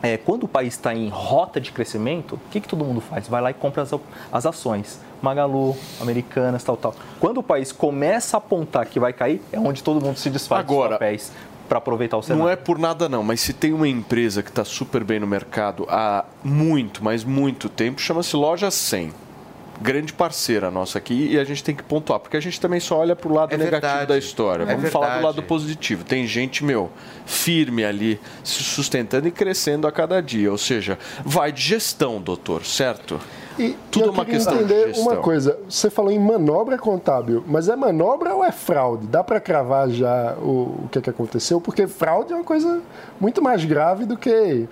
é, 0.01 0.17
quando 0.17 0.43
o 0.43 0.47
país 0.47 0.73
está 0.73 0.93
em 0.93 1.07
rota 1.07 1.61
de 1.61 1.71
crescimento, 1.71 2.35
o 2.35 2.39
que, 2.51 2.59
que 2.59 2.67
todo 2.67 2.83
mundo 2.83 2.99
faz? 2.99 3.27
Vai 3.27 3.41
lá 3.41 3.51
e 3.51 3.53
compra 3.53 3.83
as, 3.83 3.91
as 4.31 4.45
ações. 4.45 4.99
Magalu, 5.21 5.77
Americanas, 6.01 6.61
tal, 6.61 6.75
tal. 6.75 6.93
Quando 7.19 7.37
o 7.37 7.43
país 7.43 7.71
começa 7.71 8.35
a 8.35 8.39
apontar 8.39 8.85
que 8.85 8.99
vai 8.99 9.13
cair, 9.13 9.41
é 9.51 9.57
onde 9.57 9.81
todo 9.81 10.03
mundo 10.03 10.17
se 10.17 10.29
desfaz 10.29 10.59
Agora, 10.59 10.89
dos 10.89 10.95
papéis 10.99 11.31
para 11.73 11.79
aproveitar 11.79 12.17
o 12.17 12.21
cenário. 12.21 12.43
Não 12.43 12.51
é 12.51 12.55
por 12.55 12.77
nada 12.77 13.09
não, 13.09 13.23
mas 13.23 13.41
se 13.41 13.51
tem 13.51 13.73
uma 13.73 13.87
empresa 13.87 14.43
que 14.43 14.49
está 14.49 14.63
super 14.63 15.03
bem 15.03 15.19
no 15.19 15.25
mercado 15.25 15.87
há 15.89 16.23
muito, 16.43 17.03
mas 17.03 17.23
muito 17.23 17.67
tempo, 17.67 17.99
chama-se 17.99 18.35
Loja 18.35 18.69
100. 18.69 19.11
Grande 19.81 20.13
parceira 20.13 20.69
nossa 20.69 20.99
aqui 20.99 21.29
e 21.31 21.39
a 21.39 21.43
gente 21.43 21.63
tem 21.63 21.73
que 21.73 21.81
pontuar, 21.81 22.19
porque 22.19 22.37
a 22.37 22.39
gente 22.39 22.61
também 22.61 22.79
só 22.79 22.99
olha 22.99 23.15
para 23.15 23.27
o 23.27 23.33
lado 23.33 23.53
É 23.53 23.57
negativo 23.57 23.91
verdade. 23.91 24.07
da 24.07 24.17
história. 24.19 24.63
É 24.63 24.75
Vamos 24.75 24.91
falar 24.91 25.17
do 25.17 25.23
lado 25.23 25.41
positivo. 25.41 26.03
Tem 26.03 26.27
gente, 26.27 26.63
meu, 26.63 26.91
firme 27.25 27.83
ali, 27.83 28.19
se 28.43 28.63
sustentando 28.63 29.27
e 29.27 29.31
crescendo 29.31 29.87
a 29.87 29.91
cada 29.91 30.21
dia. 30.21 30.51
Ou 30.51 30.59
seja, 30.59 30.99
vai 31.25 31.51
de 31.51 31.61
gestão, 31.63 32.21
doutor, 32.21 32.63
certo? 32.63 33.19
E, 33.59 33.75
Tudo 33.91 34.05
eu 34.07 34.11
uma 34.11 34.25
questão 34.25 34.57
de 34.57 34.63
entender 34.63 34.87
gestão. 34.87 35.03
uma 35.03 35.17
coisa. 35.17 35.59
Você 35.69 35.89
falou 35.89 36.11
em 36.11 36.19
manobra 36.19 36.77
contábil, 36.77 37.43
mas 37.47 37.69
é 37.69 37.75
manobra 37.75 38.33
ou 38.35 38.43
é 38.43 38.51
fraude? 38.51 39.05
Dá 39.07 39.23
para 39.23 39.39
cravar 39.39 39.89
já 39.89 40.35
o, 40.41 40.85
o 40.85 40.89
que, 40.91 40.99
é 40.99 41.01
que 41.01 41.09
aconteceu? 41.09 41.61
Porque 41.61 41.85
fraude 41.87 42.33
é 42.33 42.35
uma 42.35 42.43
coisa 42.43 42.81
muito 43.19 43.41
mais 43.41 43.63
grave 43.63 44.05
do 44.05 44.17
que 44.17 44.67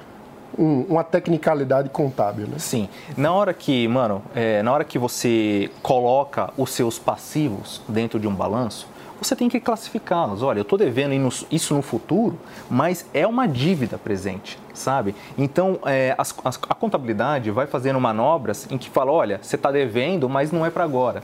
um- 0.57 0.81
uma 0.89 1.03
tecnicalidade 1.03 1.89
contábil, 1.89 2.45
né? 2.47 2.55
Sim. 2.57 2.89
Na 3.15 3.31
hora 3.33 3.53
que, 3.53 3.87
mano, 3.87 4.21
é, 4.35 4.61
na 4.63 4.73
hora 4.73 4.83
que 4.83 4.97
você 4.99 5.69
coloca 5.81 6.49
os 6.57 6.71
seus 6.71 6.97
passivos 6.99 7.81
dentro 7.87 8.19
de 8.19 8.27
um 8.27 8.33
balanço, 8.35 8.87
você 9.21 9.35
tem 9.35 9.47
que 9.47 9.59
classificá-los. 9.59 10.41
Olha, 10.41 10.59
eu 10.59 10.63
estou 10.63 10.77
devendo 10.77 11.13
isso- 11.51 11.75
no 11.75 11.81
futuro, 11.81 12.37
mas 12.69 13.05
é 13.13 13.25
uma 13.27 13.47
dívida 13.47 13.97
presente, 13.97 14.57
sabe? 14.73 15.15
Então, 15.37 15.77
é, 15.85 16.15
as- 16.17 16.33
a 16.67 16.73
contabilidade 16.75 17.51
vai 17.51 17.67
fazendo 17.67 17.99
manobras 17.99 18.67
em 18.71 18.77
que 18.77 18.89
fala, 18.89 19.11
olha, 19.11 19.39
você 19.41 19.55
está 19.55 19.71
devendo, 19.71 20.27
mas 20.27 20.51
não 20.51 20.65
é 20.65 20.69
para 20.69 20.83
agora. 20.83 21.23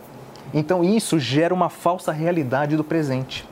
Então, 0.54 0.84
isso 0.84 1.20
gera 1.20 1.54
uma 1.54 1.70
falsa 1.70 2.12
realidade 2.12 2.78
do 2.78 2.84
presente. 2.84 3.46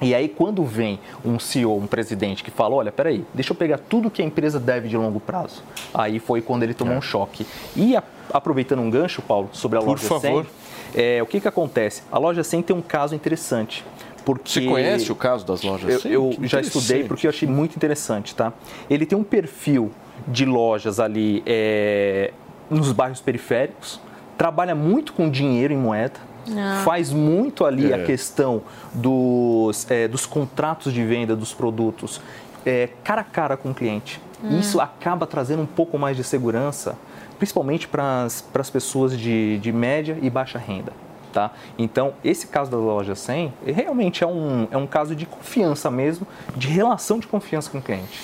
E 0.00 0.14
aí, 0.14 0.28
quando 0.28 0.64
vem 0.64 0.98
um 1.24 1.38
CEO, 1.40 1.76
um 1.76 1.86
presidente 1.86 2.42
que 2.44 2.50
fala, 2.52 2.74
olha, 2.76 2.92
peraí, 2.92 3.24
deixa 3.34 3.52
eu 3.52 3.56
pegar 3.56 3.78
tudo 3.78 4.08
que 4.10 4.22
a 4.22 4.24
empresa 4.24 4.58
deve 4.60 4.88
de 4.88 4.96
longo 4.96 5.18
prazo. 5.20 5.62
Aí 5.92 6.18
foi 6.20 6.40
quando 6.40 6.62
ele 6.62 6.72
tomou 6.72 6.94
um 6.94 7.02
choque. 7.02 7.44
E 7.76 7.96
a- 7.96 8.02
aproveitando 8.32 8.78
um 8.80 8.88
gancho, 8.90 9.20
Paulo, 9.22 9.48
sobre 9.52 9.76
a 9.78 9.82
Por 9.82 9.90
loja 9.90 10.06
favor. 10.08 10.44
100, 10.44 10.46
é, 10.94 11.22
o 11.22 11.26
que, 11.26 11.40
que 11.40 11.48
acontece? 11.48 12.02
A 12.10 12.18
loja 12.18 12.42
100 12.44 12.62
tem 12.62 12.76
um 12.76 12.82
caso 12.82 13.14
interessante. 13.14 13.84
Porque 14.24 14.60
Você 14.60 14.66
conhece 14.66 15.10
o 15.10 15.14
caso 15.16 15.46
das 15.46 15.62
lojas 15.62 15.90
eu, 15.90 16.00
100? 16.00 16.12
eu 16.12 16.30
Que 16.38 16.46
já 16.46 16.60
estudei 16.60 17.04
porque 17.04 17.26
eu 17.26 17.30
achei 17.30 17.48
muito 17.48 17.76
interessante, 17.76 18.34
tá? 18.34 18.52
Ele 18.90 19.06
tem 19.06 19.16
um 19.16 19.24
perfil 19.24 19.90
de 20.26 20.44
lojas 20.44 21.00
ali 21.00 21.42
é, 21.46 22.32
nos 22.68 22.92
bairros 22.92 23.20
periféricos, 23.22 23.98
trabalha 24.36 24.74
muito 24.74 25.14
com 25.14 25.30
dinheiro 25.30 25.72
em 25.72 25.78
moeda, 25.78 26.20
Ah. 26.54 26.82
faz 26.84 27.10
muito 27.12 27.64
ali 27.64 27.90
É. 27.90 27.94
a 27.94 28.04
questão 28.04 28.62
dos, 28.92 29.90
é, 29.90 30.06
dos 30.08 30.26
contratos 30.26 30.92
de 30.92 31.02
venda 31.04 31.34
dos 31.34 31.54
produtos 31.54 32.20
é, 32.66 32.88
cara 33.02 33.22
a 33.22 33.24
cara 33.24 33.56
com 33.56 33.70
o 33.70 33.74
cliente. 33.74 34.20
Hum. 34.44 34.58
Isso 34.58 34.78
acaba 34.80 35.26
trazendo 35.26 35.62
um 35.62 35.66
pouco 35.66 35.98
mais 35.98 36.16
de 36.16 36.24
segurança, 36.24 36.96
principalmente 37.38 37.88
para 37.88 38.24
as 38.24 38.70
pessoas 38.70 39.18
de, 39.18 39.58
de 39.58 39.72
média 39.72 40.18
e 40.20 40.28
baixa 40.28 40.58
renda. 40.58 40.92
Tá? 41.32 41.52
Então, 41.78 42.14
esse 42.24 42.46
caso 42.46 42.70
da 42.70 42.76
loja 42.76 43.14
100 43.14 43.52
realmente 43.66 44.24
é 44.24 44.26
um, 44.26 44.66
é 44.70 44.76
um 44.76 44.86
caso 44.86 45.14
de 45.14 45.26
confiança 45.26 45.90
mesmo, 45.90 46.26
de 46.56 46.68
relação 46.68 47.18
de 47.18 47.26
confiança 47.26 47.70
com 47.70 47.78
o 47.78 47.82
cliente. 47.82 48.18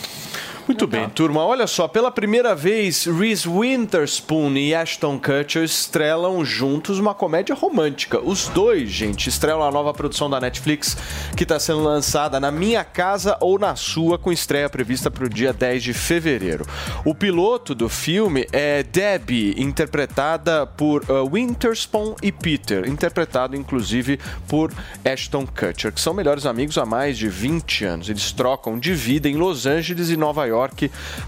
Muito 0.67 0.87
bem, 0.87 1.11
turma. 1.11 1.45
Olha 1.45 1.67
só, 1.67 1.87
pela 1.87 2.11
primeira 2.11 2.55
vez, 2.55 3.05
Reese 3.05 3.47
Witherspoon 3.47 4.57
e 4.57 4.75
Ashton 4.75 5.19
Kutcher 5.19 5.63
estrelam 5.63 6.43
juntos 6.43 6.99
uma 6.99 7.15
comédia 7.15 7.55
romântica. 7.55 8.19
Os 8.19 8.49
dois, 8.49 8.89
gente, 8.89 9.29
estrelam 9.29 9.63
a 9.63 9.71
nova 9.71 9.93
produção 9.93 10.31
da 10.31 10.41
Netflix 10.41 10.97
que 11.37 11.43
está 11.43 11.61
sendo 11.61 11.83
lançada 11.83 12.41
na 12.41 12.51
minha 12.51 12.83
casa 12.83 13.37
ou 13.43 13.59
na 13.59 13.77
sua, 13.77 14.19
com 14.19 14.33
estreia 14.33 14.71
prevista 14.71 15.11
para 15.11 15.27
o 15.27 15.29
dia 15.29 15.53
10 15.53 15.83
de 15.83 15.93
fevereiro. 15.93 16.67
O 17.05 17.15
piloto 17.15 17.75
do 17.75 17.91
filme 17.91 18.47
é 18.51 18.83
Debbie, 18.83 19.55
interpretada 19.59 20.67
por 20.67 21.03
uh, 21.11 21.29
Witherspoon 21.31 22.15
e 22.23 22.33
Peter, 22.33 22.89
interpretado 22.89 23.55
inclusive 23.55 24.19
por 24.49 24.73
Ashton 25.05 25.47
Kutcher, 25.47 25.93
que 25.93 26.01
são 26.01 26.15
melhores 26.15 26.47
amigos 26.47 26.79
há 26.79 26.87
mais 26.87 27.19
de 27.19 27.29
20 27.29 27.85
anos. 27.85 28.09
Eles 28.09 28.33
trocam 28.33 28.79
de 28.79 28.95
vida 28.95 29.29
em 29.29 29.37
Los 29.37 29.67
Angeles 29.67 30.09
e 30.09 30.17
Nova 30.17 30.47
York 30.47 30.54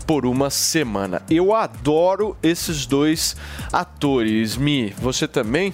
por 0.06 0.26
uma 0.26 0.50
semana. 0.50 1.22
Eu 1.30 1.54
adoro 1.54 2.36
esses 2.42 2.86
dois 2.86 3.36
atores. 3.72 4.56
Mi, 4.56 4.94
você 4.98 5.26
também? 5.28 5.72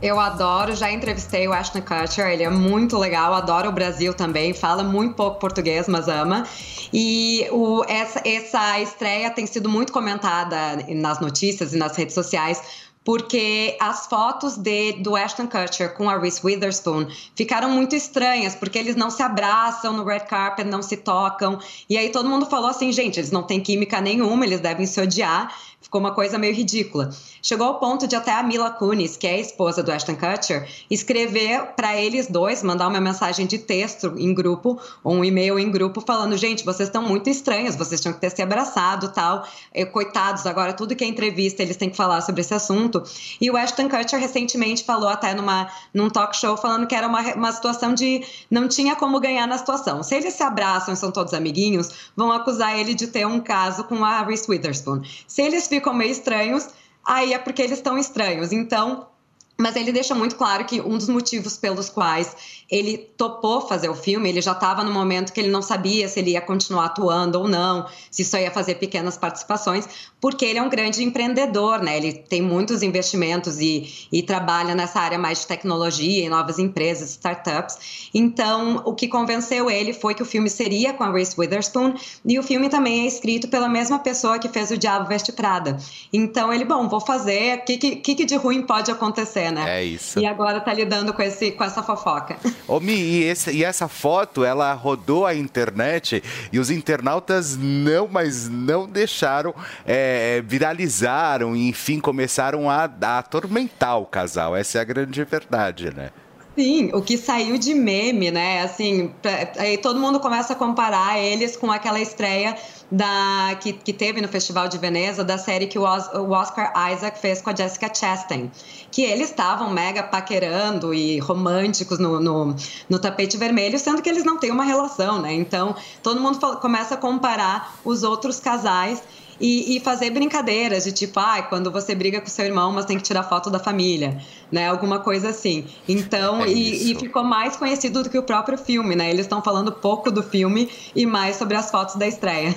Eu 0.00 0.20
adoro, 0.20 0.76
já 0.76 0.92
entrevistei 0.92 1.48
o 1.48 1.52
Ashton 1.52 1.82
Kutcher, 1.82 2.28
ele 2.28 2.44
é 2.44 2.50
muito 2.50 2.96
legal, 2.96 3.34
adora 3.34 3.68
o 3.68 3.72
Brasil 3.72 4.14
também, 4.14 4.54
fala 4.54 4.84
muito 4.84 5.16
pouco 5.16 5.40
português, 5.40 5.88
mas 5.88 6.06
ama. 6.06 6.46
E 6.92 7.48
o, 7.50 7.82
essa, 7.88 8.22
essa 8.24 8.78
estreia 8.78 9.28
tem 9.28 9.44
sido 9.44 9.68
muito 9.68 9.92
comentada 9.92 10.76
nas 10.88 11.18
notícias 11.18 11.74
e 11.74 11.76
nas 11.76 11.96
redes 11.96 12.14
sociais, 12.14 12.62
porque 13.08 13.74
as 13.80 14.06
fotos 14.06 14.58
de, 14.58 14.92
do 15.00 15.16
Ashton 15.16 15.46
Kutcher 15.46 15.94
com 15.94 16.10
a 16.10 16.18
Reese 16.18 16.42
Witherspoon 16.44 17.06
ficaram 17.34 17.70
muito 17.70 17.96
estranhas, 17.96 18.54
porque 18.54 18.78
eles 18.78 18.96
não 18.96 19.08
se 19.08 19.22
abraçam 19.22 19.94
no 19.94 20.04
red 20.04 20.20
carpet, 20.20 20.68
não 20.68 20.82
se 20.82 20.98
tocam. 20.98 21.58
E 21.88 21.96
aí 21.96 22.10
todo 22.10 22.28
mundo 22.28 22.44
falou 22.44 22.68
assim, 22.68 22.92
gente, 22.92 23.18
eles 23.18 23.30
não 23.30 23.42
têm 23.42 23.62
química 23.62 23.98
nenhuma, 23.98 24.44
eles 24.44 24.60
devem 24.60 24.84
se 24.84 25.00
odiar. 25.00 25.50
Ficou 25.88 26.02
uma 26.02 26.12
coisa 26.12 26.36
meio 26.36 26.54
ridícula. 26.54 27.08
Chegou 27.40 27.66
ao 27.66 27.78
ponto 27.78 28.06
de 28.06 28.14
até 28.14 28.30
a 28.30 28.42
Mila 28.42 28.70
Kunis, 28.70 29.16
que 29.16 29.26
é 29.26 29.36
a 29.36 29.38
esposa 29.38 29.82
do 29.82 29.90
Ashton 29.90 30.16
Kutcher, 30.16 30.68
escrever 30.90 31.62
para 31.74 31.96
eles 31.96 32.26
dois, 32.26 32.62
mandar 32.62 32.88
uma 32.88 33.00
mensagem 33.00 33.46
de 33.46 33.56
texto 33.56 34.12
em 34.18 34.34
grupo, 34.34 34.78
um 35.02 35.24
e-mail 35.24 35.58
em 35.58 35.70
grupo, 35.70 36.02
falando: 36.02 36.36
gente, 36.36 36.62
vocês 36.62 36.90
estão 36.90 37.02
muito 37.02 37.30
estranhos, 37.30 37.74
vocês 37.74 38.02
tinham 38.02 38.12
que 38.12 38.20
ter 38.20 38.28
se 38.28 38.42
abraçado 38.42 39.08
tal. 39.08 39.48
Eh, 39.72 39.86
Coitados, 39.86 40.44
agora 40.44 40.74
tudo 40.74 40.94
que 40.94 41.02
é 41.02 41.06
entrevista 41.06 41.62
eles 41.62 41.78
têm 41.78 41.88
que 41.88 41.96
falar 41.96 42.20
sobre 42.20 42.42
esse 42.42 42.52
assunto. 42.52 43.02
E 43.40 43.50
o 43.50 43.56
Ashton 43.56 43.88
Kutcher 43.88 44.20
recentemente 44.20 44.84
falou 44.84 45.08
até 45.08 45.32
numa, 45.32 45.70
num 45.94 46.10
talk 46.10 46.36
show 46.36 46.54
falando 46.54 46.86
que 46.86 46.94
era 46.94 47.08
uma, 47.08 47.22
uma 47.34 47.52
situação 47.52 47.94
de 47.94 48.22
não 48.50 48.68
tinha 48.68 48.94
como 48.94 49.18
ganhar 49.20 49.46
na 49.46 49.56
situação. 49.56 50.02
Se 50.02 50.14
eles 50.14 50.34
se 50.34 50.42
abraçam 50.42 50.92
e 50.92 50.98
são 50.98 51.10
todos 51.10 51.32
amiguinhos, 51.32 52.10
vão 52.14 52.30
acusar 52.30 52.78
ele 52.78 52.92
de 52.92 53.06
ter 53.06 53.26
um 53.26 53.40
caso 53.40 53.84
com 53.84 54.04
a 54.04 54.22
Reese 54.22 54.44
Witherspoon. 54.50 55.00
Se 55.26 55.40
eles 55.40 55.66
ficam 55.78 55.94
meio 55.94 56.10
estranhos, 56.10 56.68
aí 57.04 57.32
é 57.32 57.38
porque 57.38 57.62
eles 57.62 57.78
estão 57.78 57.96
estranhos. 57.96 58.52
Então, 58.52 59.08
mas 59.56 59.76
ele 59.76 59.92
deixa 59.92 60.14
muito 60.14 60.36
claro 60.36 60.64
que 60.64 60.80
um 60.80 60.96
dos 60.96 61.08
motivos 61.08 61.56
pelos 61.56 61.88
quais 61.88 62.57
ele 62.70 62.98
topou 62.98 63.62
fazer 63.62 63.88
o 63.88 63.94
filme, 63.94 64.28
ele 64.28 64.42
já 64.42 64.52
estava 64.52 64.84
no 64.84 64.92
momento 64.92 65.32
que 65.32 65.40
ele 65.40 65.48
não 65.48 65.62
sabia 65.62 66.06
se 66.06 66.20
ele 66.20 66.32
ia 66.32 66.40
continuar 66.40 66.86
atuando 66.86 67.40
ou 67.40 67.48
não, 67.48 67.86
se 68.10 68.24
só 68.24 68.36
ia 68.38 68.50
fazer 68.50 68.74
pequenas 68.74 69.16
participações, 69.16 69.88
porque 70.20 70.44
ele 70.44 70.58
é 70.58 70.62
um 70.62 70.68
grande 70.68 71.02
empreendedor, 71.02 71.80
né? 71.80 71.96
Ele 71.96 72.12
tem 72.12 72.42
muitos 72.42 72.82
investimentos 72.82 73.58
e, 73.58 74.08
e 74.12 74.22
trabalha 74.22 74.74
nessa 74.74 75.00
área 75.00 75.18
mais 75.18 75.40
de 75.40 75.46
tecnologia, 75.46 76.26
em 76.26 76.28
novas 76.28 76.58
empresas, 76.58 77.10
startups. 77.10 78.10
Então, 78.12 78.82
o 78.84 78.94
que 78.94 79.08
convenceu 79.08 79.70
ele 79.70 79.94
foi 79.94 80.14
que 80.14 80.22
o 80.22 80.26
filme 80.26 80.50
seria 80.50 80.92
com 80.92 81.04
a 81.04 81.10
Reese 81.10 81.34
Witherspoon 81.38 81.94
e 82.24 82.38
o 82.38 82.42
filme 82.42 82.68
também 82.68 83.04
é 83.04 83.06
escrito 83.06 83.48
pela 83.48 83.68
mesma 83.68 83.98
pessoa 83.98 84.38
que 84.38 84.48
fez 84.48 84.70
O 84.70 84.76
Diabo 84.76 85.08
Veste 85.08 85.32
Prada. 85.32 85.78
Então, 86.12 86.52
ele, 86.52 86.66
bom, 86.66 86.86
vou 86.86 87.00
fazer, 87.00 87.58
o 87.58 87.64
que, 87.64 87.78
que, 87.78 88.14
que 88.14 88.24
de 88.26 88.36
ruim 88.36 88.62
pode 88.62 88.90
acontecer, 88.90 89.50
né? 89.50 89.78
É 89.78 89.84
isso. 89.84 90.18
E 90.18 90.26
agora 90.26 90.60
tá 90.60 90.74
lidando 90.74 91.14
com, 91.14 91.22
esse, 91.22 91.52
com 91.52 91.64
essa 91.64 91.82
fofoca. 91.82 92.36
Ô, 92.66 92.80
Mi, 92.80 92.92
e, 92.94 93.24
esse- 93.24 93.50
e 93.52 93.64
essa 93.64 93.88
foto, 93.88 94.44
ela 94.44 94.72
rodou 94.74 95.24
a 95.26 95.34
internet 95.34 96.22
e 96.52 96.58
os 96.58 96.70
internautas 96.70 97.56
não, 97.56 98.08
mas 98.10 98.48
não 98.48 98.86
deixaram, 98.86 99.54
é, 99.86 100.42
viralizaram 100.46 101.56
e, 101.56 101.68
enfim, 101.68 101.98
começaram 102.00 102.68
a, 102.70 102.90
a 103.00 103.18
atormentar 103.18 103.98
o 103.98 104.06
casal. 104.06 104.56
Essa 104.56 104.78
é 104.78 104.80
a 104.80 104.84
grande 104.84 105.24
verdade, 105.24 105.94
né? 105.94 106.10
Sim, 106.56 106.90
o 106.92 107.00
que 107.00 107.16
saiu 107.16 107.56
de 107.56 107.72
meme, 107.72 108.32
né? 108.32 108.62
Assim, 108.62 109.12
pra- 109.22 109.52
aí 109.58 109.78
todo 109.78 110.00
mundo 110.00 110.18
começa 110.18 110.54
a 110.54 110.56
comparar 110.56 111.16
eles 111.16 111.56
com 111.56 111.70
aquela 111.70 112.00
estreia 112.00 112.56
da 112.90 113.56
que, 113.60 113.72
que 113.72 113.92
teve 113.92 114.20
no 114.20 114.28
Festival 114.28 114.66
de 114.68 114.78
Veneza 114.78 115.22
da 115.22 115.36
série 115.36 115.66
que 115.66 115.78
o, 115.78 115.82
Os- 115.86 116.08
o 116.14 116.30
Oscar 116.30 116.72
Isaac 116.92 117.18
fez 117.20 117.42
com 117.42 117.50
a 117.50 117.54
Jessica 117.54 117.92
Chastain. 117.94 118.50
Que 118.90 119.02
eles 119.02 119.28
estavam 119.30 119.70
mega 119.70 120.02
paquerando 120.02 120.94
e 120.94 121.18
românticos 121.18 121.98
no, 121.98 122.18
no, 122.18 122.56
no 122.88 122.98
tapete 122.98 123.36
vermelho, 123.36 123.78
sendo 123.78 124.00
que 124.00 124.08
eles 124.08 124.24
não 124.24 124.38
têm 124.38 124.50
uma 124.50 124.64
relação, 124.64 125.20
né? 125.20 125.34
Então 125.34 125.76
todo 126.02 126.20
mundo 126.20 126.38
começa 126.60 126.94
a 126.94 126.96
comparar 126.96 127.74
os 127.84 128.02
outros 128.02 128.40
casais. 128.40 129.02
e, 129.40 129.76
e 129.76 129.80
fazer 129.80 130.10
brincadeiras 130.10 130.82
de 130.82 130.90
tipo, 130.90 131.20
ah, 131.20 131.40
quando 131.42 131.70
você 131.70 131.94
briga 131.94 132.20
com 132.20 132.26
seu 132.26 132.44
irmão, 132.44 132.72
mas 132.72 132.86
tem 132.86 132.96
que 132.96 133.04
tirar 133.04 133.22
foto 133.22 133.48
da 133.48 133.60
família, 133.60 134.20
né? 134.50 134.68
Alguma 134.68 134.98
coisa 134.98 135.28
assim. 135.28 135.64
Então, 135.86 136.42
É 136.42 136.48
e, 136.48 136.90
e 136.90 136.94
ficou 136.98 137.22
mais 137.22 137.54
conhecido 137.56 138.02
do 138.02 138.10
que 138.10 138.18
o 138.18 138.22
próprio 138.24 138.58
filme, 138.58 138.96
né? 138.96 139.08
Eles 139.10 139.26
estão 139.26 139.40
falando 139.40 139.70
pouco 139.70 140.10
do 140.10 140.24
filme 140.24 140.68
e 140.92 141.06
mais 141.06 141.36
sobre 141.36 141.56
as 141.56 141.70
fotos 141.70 141.94
da 141.94 142.04
estreia. 142.08 142.52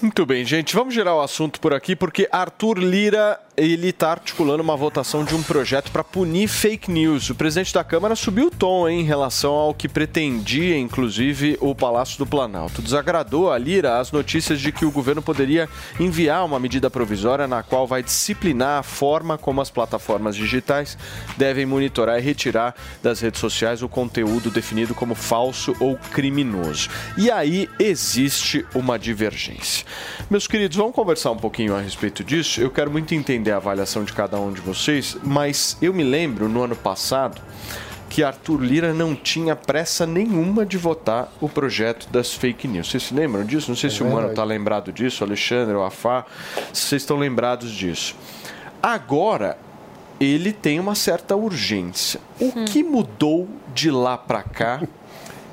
Muito 0.00 0.26
bem, 0.26 0.44
gente, 0.44 0.74
vamos 0.74 0.92
girar 0.92 1.14
o 1.14 1.22
assunto 1.22 1.58
por 1.58 1.72
aqui 1.72 1.96
porque 1.96 2.28
Arthur 2.30 2.78
Lira 2.78 3.40
ele 3.56 3.88
está 3.88 4.10
articulando 4.10 4.62
uma 4.62 4.76
votação 4.76 5.24
de 5.24 5.34
um 5.34 5.42
projeto 5.42 5.90
para 5.90 6.04
punir 6.04 6.46
fake 6.46 6.90
news. 6.90 7.30
O 7.30 7.34
presidente 7.34 7.72
da 7.72 7.82
Câmara 7.82 8.14
subiu 8.14 8.48
o 8.48 8.50
tom 8.50 8.86
hein, 8.86 9.00
em 9.00 9.04
relação 9.04 9.54
ao 9.54 9.72
que 9.72 9.88
pretendia, 9.88 10.78
inclusive, 10.78 11.56
o 11.60 11.74
Palácio 11.74 12.18
do 12.18 12.26
Planalto. 12.26 12.82
Desagradou 12.82 13.50
a 13.50 13.56
Lira 13.56 13.98
as 13.98 14.12
notícias 14.12 14.60
de 14.60 14.70
que 14.70 14.84
o 14.84 14.90
governo 14.90 15.22
poderia 15.22 15.68
enviar 15.98 16.44
uma 16.44 16.60
medida 16.60 16.90
provisória 16.90 17.46
na 17.46 17.62
qual 17.62 17.86
vai 17.86 18.02
disciplinar 18.02 18.80
a 18.80 18.82
forma 18.82 19.38
como 19.38 19.62
as 19.62 19.70
plataformas 19.70 20.36
digitais 20.36 20.98
devem 21.38 21.64
monitorar 21.64 22.18
e 22.18 22.22
retirar 22.22 22.74
das 23.02 23.20
redes 23.20 23.40
sociais 23.40 23.82
o 23.82 23.88
conteúdo 23.88 24.50
definido 24.50 24.94
como 24.94 25.14
falso 25.14 25.74
ou 25.80 25.96
criminoso. 26.12 26.90
E 27.16 27.30
aí 27.30 27.70
existe 27.78 28.66
uma 28.74 28.98
divergência. 28.98 29.85
Meus 30.30 30.46
queridos, 30.46 30.76
vamos 30.76 30.94
conversar 30.94 31.30
um 31.30 31.36
pouquinho 31.36 31.74
a 31.76 31.80
respeito 31.80 32.24
disso. 32.24 32.60
Eu 32.60 32.70
quero 32.70 32.90
muito 32.90 33.14
entender 33.14 33.52
a 33.52 33.56
avaliação 33.56 34.04
de 34.04 34.12
cada 34.12 34.38
um 34.38 34.52
de 34.52 34.60
vocês, 34.60 35.16
mas 35.22 35.76
eu 35.80 35.92
me 35.92 36.02
lembro 36.02 36.48
no 36.48 36.62
ano 36.62 36.76
passado 36.76 37.40
que 38.08 38.22
Arthur 38.22 38.62
Lira 38.62 38.94
não 38.94 39.14
tinha 39.14 39.54
pressa 39.54 40.06
nenhuma 40.06 40.64
de 40.64 40.78
votar 40.78 41.32
o 41.40 41.48
projeto 41.48 42.08
das 42.10 42.32
fake 42.32 42.66
news. 42.66 42.88
Vocês 42.88 43.02
se 43.02 43.14
lembram 43.14 43.44
disso? 43.44 43.68
Não 43.68 43.76
sei 43.76 43.90
se 43.90 44.02
o 44.02 44.10
Mano 44.10 44.30
está 44.30 44.44
lembrado 44.44 44.92
disso, 44.92 45.22
o 45.22 45.26
Alexandre, 45.26 45.74
o 45.74 45.82
Afá, 45.82 46.24
se 46.72 46.86
vocês 46.86 47.02
estão 47.02 47.18
lembrados 47.18 47.70
disso. 47.70 48.14
Agora, 48.82 49.58
ele 50.20 50.52
tem 50.52 50.80
uma 50.80 50.94
certa 50.94 51.36
urgência. 51.36 52.20
O 52.40 52.64
que 52.64 52.82
mudou 52.82 53.48
de 53.74 53.90
lá 53.90 54.16
para 54.16 54.42
cá 54.42 54.82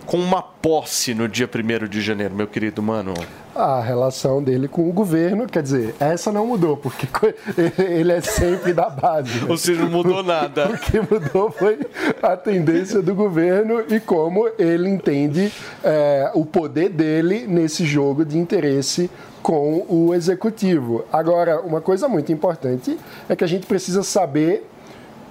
com 0.05 0.17
uma 0.17 0.41
posse 0.41 1.13
no 1.13 1.27
dia 1.27 1.47
1 1.47 1.87
de 1.87 2.01
janeiro, 2.01 2.35
meu 2.35 2.47
querido 2.47 2.81
Mano? 2.81 3.13
A 3.55 3.81
relação 3.81 4.41
dele 4.41 4.67
com 4.67 4.89
o 4.89 4.93
governo, 4.93 5.47
quer 5.47 5.61
dizer, 5.61 5.95
essa 5.99 6.31
não 6.31 6.47
mudou, 6.47 6.75
porque 6.75 7.07
ele 7.77 8.11
é 8.11 8.21
sempre 8.21 8.73
da 8.73 8.89
base. 8.89 9.39
né? 9.39 9.45
Ou 9.49 9.57
seja, 9.57 9.83
não 9.83 9.91
mudou 9.91 10.21
nada. 10.23 10.69
O 10.69 10.77
que 10.77 10.99
mudou 10.99 11.51
foi 11.51 11.79
a 12.21 12.35
tendência 12.35 13.01
do 13.01 13.13
governo 13.13 13.83
e 13.89 13.99
como 13.99 14.49
ele 14.57 14.89
entende 14.89 15.51
é, 15.83 16.31
o 16.33 16.45
poder 16.45 16.89
dele 16.89 17.45
nesse 17.47 17.85
jogo 17.85 18.25
de 18.25 18.37
interesse 18.37 19.09
com 19.41 19.85
o 19.89 20.13
executivo. 20.13 21.03
Agora, 21.11 21.61
uma 21.61 21.81
coisa 21.81 22.07
muito 22.07 22.31
importante 22.31 22.97
é 23.27 23.35
que 23.35 23.43
a 23.43 23.47
gente 23.47 23.67
precisa 23.67 24.01
saber 24.01 24.67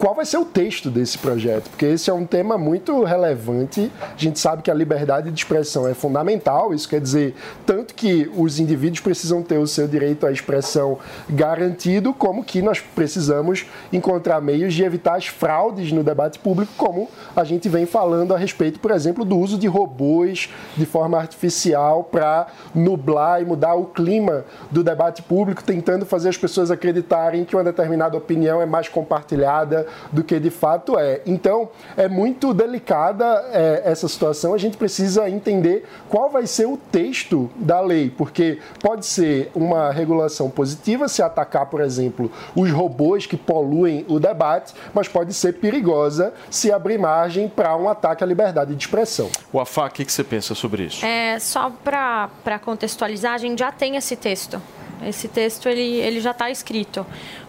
qual 0.03 0.17
vai 0.17 0.27
ser 0.27 0.37
o 0.39 0.45
texto 0.45 0.91
desse 0.91 1.17
projeto, 1.17 1.71
porque 1.71 1.87
esse 1.87 2.11
é 2.11 2.13
um 2.13 2.27
tema 2.27 2.59
muito 2.59 3.05
relevante. 3.05 3.89
A 4.01 4.19
gente 4.19 4.37
sabe 4.41 4.61
que 4.61 4.69
a 4.69 4.75
liberdade 4.75 5.31
de 5.31 5.39
expressão 5.39 5.87
é 5.87 5.95
fundamental, 5.95 6.75
isso 6.75 6.89
quer 6.89 7.01
dizer 7.01 7.37
tanto 7.65 7.95
que 7.95 8.29
os 8.35 8.59
indivíduos 8.59 8.99
precisam 8.99 9.45
ter 9.45 9.59
o 9.59 9.67
seu 9.69 9.87
direito 9.87 10.27
à 10.27 10.33
expressão 10.33 10.99
garantido, 11.31 12.13
como 12.13 12.43
que 12.43 12.61
nós 12.61 12.81
precisamos 12.81 13.65
encontrar 13.93 14.41
meios 14.41 14.75
de 14.75 14.83
evitar 14.83 15.15
as 15.15 15.29
fraudes 15.29 15.93
no 15.93 16.03
debate 16.03 16.37
público, 16.41 16.73
como 16.77 17.09
a 17.37 17.45
gente 17.45 17.69
vem 17.69 17.87
falando 17.87 18.35
a 18.35 18.37
respeito, 18.37 18.81
por 18.81 18.91
exemplo, 18.91 19.25
do 19.25 19.39
uso 19.39 19.57
de 19.57 19.69
robôs 19.69 20.51
de 20.77 20.85
forma 20.85 21.17
artificial 21.17 22.03
para 22.03 22.49
nublar 22.75 23.41
e 23.41 23.45
mudar 23.45 23.75
o 23.75 23.85
clima 23.85 24.45
do 24.69 24.83
debate 24.83 25.23
público, 25.23 25.63
tentando 25.63 26.05
fazer 26.05 26.29
as 26.29 26.37
pessoas 26.37 26.73
acreditarem 26.73 27.45
que 27.45 27.55
uma 27.55 27.63
determinada 27.63 28.17
opinião 28.17 28.61
é 28.61 28.67
mais 28.67 28.89
compartilhada 28.89 29.92
do 30.11 30.23
que 30.23 30.39
de 30.39 30.51
fato 30.51 30.99
é. 30.99 31.21
Então, 31.27 31.69
é 31.97 32.09
muito 32.09 32.53
delicada 32.53 33.25
é, 33.53 33.83
essa 33.85 34.09
situação. 34.09 34.55
A 34.55 34.59
gente 34.59 34.77
precisa 34.77 35.29
entender 35.29 35.87
qual 36.09 36.31
vai 36.31 36.47
ser 36.47 36.67
o 36.67 36.77
texto 36.77 37.51
da 37.57 37.81
lei, 37.81 38.11
porque 38.11 38.59
pode 38.81 39.07
ser 39.07 39.51
uma 39.55 39.91
regulação 39.91 40.51
positiva 40.51 41.09
se 41.09 41.23
atacar, 41.23 41.67
por 41.67 41.81
exemplo, 41.81 42.31
os 42.55 42.71
robôs 42.71 43.27
que 43.27 43.37
poluem 43.37 44.05
o 44.09 44.19
debate, 44.19 44.75
mas 44.95 45.09
pode 45.09 45.35
ser 45.35 45.55
perigosa 45.55 46.33
se 46.51 46.73
abrir 46.73 46.99
margem 46.99 47.49
para 47.49 47.77
um 47.77 47.89
ataque 47.89 48.23
à 48.23 48.27
liberdade 48.27 48.75
de 48.75 48.85
expressão. 48.85 49.31
O 49.53 49.61
Afá, 49.61 49.87
o 49.87 49.91
que, 49.91 50.05
que 50.05 50.13
você 50.13 50.25
pensa 50.25 50.55
sobre 50.55 50.85
isso? 50.85 51.05
É, 51.05 51.39
só 51.39 51.71
para 51.85 52.59
contextualizar, 52.65 53.35
a 53.35 53.39
gente 53.39 53.59
já 53.59 53.73
tem 53.73 53.97
esse 53.97 54.17
texto. 54.17 54.61
Esse 55.05 55.27
texto 55.27 55.69
ele, 55.69 55.97
ele 55.97 56.21
já 56.21 56.31
está 56.31 56.51
escrito. 56.51 57.05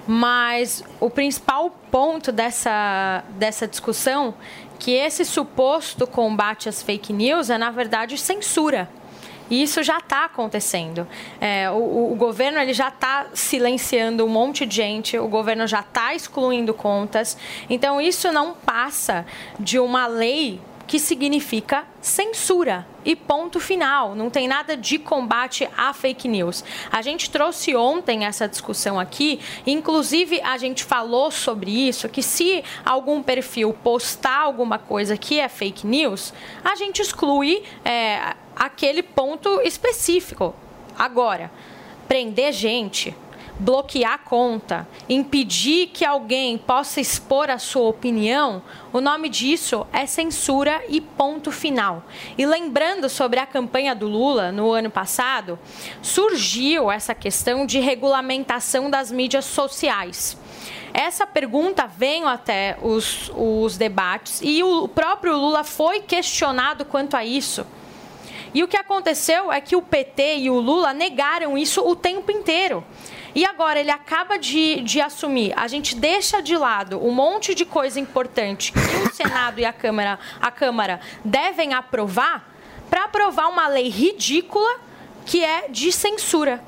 Mas 0.07 0.83
o 0.99 1.09
principal 1.09 1.69
ponto 1.89 2.31
dessa, 2.31 3.23
dessa 3.37 3.67
discussão 3.67 4.33
que 4.77 4.91
esse 4.91 5.23
suposto 5.23 6.05
combate 6.05 6.67
às 6.67 6.83
fake 6.83 7.13
news 7.13 7.49
é, 7.49 7.57
na 7.57 7.71
verdade, 7.71 8.17
censura. 8.17 8.89
E 9.49 9.61
isso 9.61 9.83
já 9.83 9.97
está 9.97 10.25
acontecendo. 10.25 11.07
É, 11.39 11.69
o, 11.69 12.11
o 12.11 12.15
governo 12.15 12.59
ele 12.59 12.73
já 12.73 12.89
está 12.89 13.27
silenciando 13.33 14.25
um 14.25 14.29
monte 14.29 14.65
de 14.65 14.75
gente, 14.75 15.17
o 15.17 15.27
governo 15.27 15.67
já 15.67 15.81
está 15.81 16.13
excluindo 16.15 16.73
contas. 16.73 17.37
Então, 17.69 18.01
isso 18.01 18.31
não 18.31 18.53
passa 18.53 19.25
de 19.59 19.79
uma 19.79 20.07
lei 20.07 20.59
que 20.93 20.99
significa 20.99 21.85
censura. 21.99 22.85
E 23.03 23.15
ponto 23.15 23.59
final. 23.59 24.13
Não 24.13 24.29
tem 24.29 24.47
nada 24.47 24.77
de 24.77 24.99
combate 24.99 25.67
à 25.75 25.91
fake 25.91 26.27
news. 26.27 26.63
A 26.91 27.01
gente 27.01 27.31
trouxe 27.31 27.75
ontem 27.75 28.25
essa 28.25 28.47
discussão 28.47 28.99
aqui, 28.99 29.39
inclusive 29.65 30.39
a 30.41 30.55
gente 30.55 30.83
falou 30.83 31.31
sobre 31.31 31.71
isso, 31.71 32.07
que 32.07 32.21
se 32.21 32.63
algum 32.85 33.23
perfil 33.23 33.75
postar 33.83 34.41
alguma 34.41 34.77
coisa 34.77 35.17
que 35.17 35.39
é 35.39 35.49
fake 35.49 35.87
news, 35.87 36.31
a 36.63 36.75
gente 36.75 37.01
exclui 37.01 37.63
é, 37.83 38.35
aquele 38.55 39.01
ponto 39.01 39.61
específico. 39.61 40.53
Agora, 40.95 41.51
prender 42.07 42.53
gente, 42.53 43.15
bloquear 43.59 44.13
a 44.13 44.17
conta, 44.17 44.87
impedir 45.07 45.87
que 45.87 46.03
alguém 46.03 46.57
possa 46.57 46.99
expor 46.99 47.49
a 47.49 47.57
sua 47.57 47.87
opinião, 47.87 48.61
o 48.91 48.99
nome 48.99 49.29
disso 49.29 49.85
é 49.93 50.05
censura 50.05 50.83
e 50.89 50.99
ponto 50.99 51.51
final. 51.51 52.03
E 52.37 52.45
lembrando 52.45 53.09
sobre 53.09 53.39
a 53.39 53.45
campanha 53.45 53.93
do 53.93 54.07
Lula 54.07 54.51
no 54.51 54.71
ano 54.71 54.89
passado, 54.89 55.59
surgiu 56.01 56.91
essa 56.91 57.13
questão 57.13 57.65
de 57.65 57.79
regulamentação 57.79 58.89
das 58.89 59.11
mídias 59.11 59.45
sociais. 59.45 60.37
Essa 60.93 61.25
pergunta 61.25 61.87
veio 61.87 62.27
até 62.27 62.77
os, 62.81 63.31
os 63.35 63.77
debates 63.77 64.39
e 64.43 64.61
o 64.63 64.87
próprio 64.87 65.35
Lula 65.35 65.63
foi 65.63 66.01
questionado 66.01 66.85
quanto 66.85 67.17
a 67.17 67.25
isso. 67.25 67.65
E 68.53 68.63
o 68.63 68.67
que 68.67 68.77
aconteceu 68.77 69.51
é 69.51 69.59
que 69.59 69.75
o 69.75 69.81
PT 69.81 70.37
e 70.37 70.49
o 70.51 70.59
Lula 70.59 70.93
negaram 70.93 71.57
isso 71.57 71.81
o 71.81 71.95
tempo 71.95 72.31
inteiro. 72.31 72.83
E 73.35 73.45
agora 73.45 73.79
ele 73.79 73.91
acaba 73.91 74.37
de, 74.37 74.81
de 74.81 75.01
assumir. 75.01 75.53
A 75.55 75.67
gente 75.67 75.95
deixa 75.95 76.41
de 76.41 76.55
lado 76.55 77.03
um 77.03 77.11
monte 77.11 77.55
de 77.55 77.65
coisa 77.65 77.99
importante 77.99 78.71
que 78.71 78.79
o 78.79 79.13
Senado 79.13 79.59
e 79.59 79.65
a 79.65 79.73
Câmara, 79.73 80.19
a 80.39 80.51
Câmara 80.51 80.99
devem 81.25 81.73
aprovar 81.73 82.47
para 82.89 83.05
aprovar 83.05 83.47
uma 83.47 83.67
lei 83.67 83.89
ridícula 83.89 84.79
que 85.25 85.43
é 85.43 85.67
de 85.69 85.91
censura. 85.91 86.61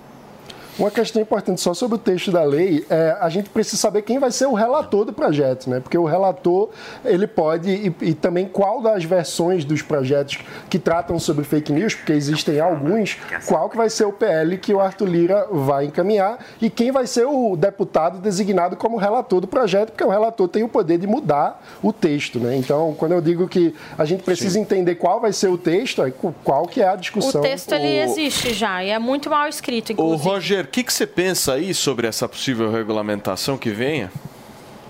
Uma 0.77 0.91
questão 0.91 1.21
importante 1.21 1.61
só 1.61 1.73
sobre 1.73 1.95
o 1.95 1.97
texto 1.97 2.31
da 2.31 2.43
lei 2.43 2.85
é 2.89 3.15
a 3.21 3.29
gente 3.29 3.49
precisa 3.49 3.77
saber 3.77 4.01
quem 4.01 4.19
vai 4.19 4.29
ser 4.29 4.45
o 4.45 4.53
relator 4.53 5.05
do 5.05 5.13
projeto, 5.13 5.69
né? 5.69 5.79
Porque 5.79 5.97
o 5.97 6.03
relator 6.03 6.69
ele 7.05 7.25
pode 7.27 7.69
e, 7.69 7.95
e 8.01 8.13
também 8.13 8.45
qual 8.45 8.81
das 8.81 9.05
versões 9.05 9.63
dos 9.63 9.81
projetos 9.81 10.39
que 10.69 10.77
tratam 10.77 11.17
sobre 11.17 11.45
fake 11.45 11.71
news, 11.71 11.95
porque 11.95 12.11
existem 12.11 12.59
alguns, 12.59 13.17
qual 13.45 13.69
que 13.69 13.77
vai 13.77 13.89
ser 13.89 14.03
o 14.03 14.11
PL 14.11 14.57
que 14.57 14.73
o 14.73 14.81
Arthur 14.81 15.07
Lira 15.07 15.47
vai 15.49 15.85
encaminhar 15.85 16.39
e 16.61 16.69
quem 16.69 16.91
vai 16.91 17.07
ser 17.07 17.25
o 17.25 17.55
deputado 17.55 18.19
designado 18.19 18.75
como 18.75 18.97
relator 18.97 19.39
do 19.39 19.47
projeto, 19.47 19.91
porque 19.91 20.03
o 20.03 20.09
relator 20.09 20.47
tem 20.49 20.63
o 20.63 20.67
poder 20.67 20.97
de 20.97 21.07
mudar 21.07 21.63
o 21.81 21.93
texto, 21.93 22.37
né? 22.37 22.55
Então, 22.57 22.93
quando 22.97 23.13
eu 23.13 23.21
digo 23.21 23.47
que 23.47 23.73
a 23.97 24.03
gente 24.03 24.23
precisa 24.23 24.55
Sim. 24.55 24.61
entender 24.61 24.95
qual 24.95 25.21
vai 25.21 25.31
ser 25.31 25.47
o 25.47 25.57
texto, 25.57 26.03
é 26.03 26.11
qual 26.43 26.67
que 26.67 26.81
é 26.81 26.87
a 26.89 26.97
discussão. 26.97 27.39
O 27.39 27.43
texto 27.43 27.71
ele 27.71 27.99
existe 27.99 28.53
já 28.53 28.83
e 28.83 28.89
é 28.89 28.99
muito 28.99 29.29
mal 29.29 29.47
escrito, 29.47 29.93
inclusive. 29.93 30.29
Roger, 30.29 30.64
o 30.65 30.67
que, 30.67 30.83
que 30.83 30.91
você 30.91 31.07
pensa 31.07 31.53
aí 31.53 31.73
sobre 31.73 32.07
essa 32.07 32.27
possível 32.27 32.71
regulamentação 32.71 33.57
que 33.57 33.69
venha? 33.69 34.11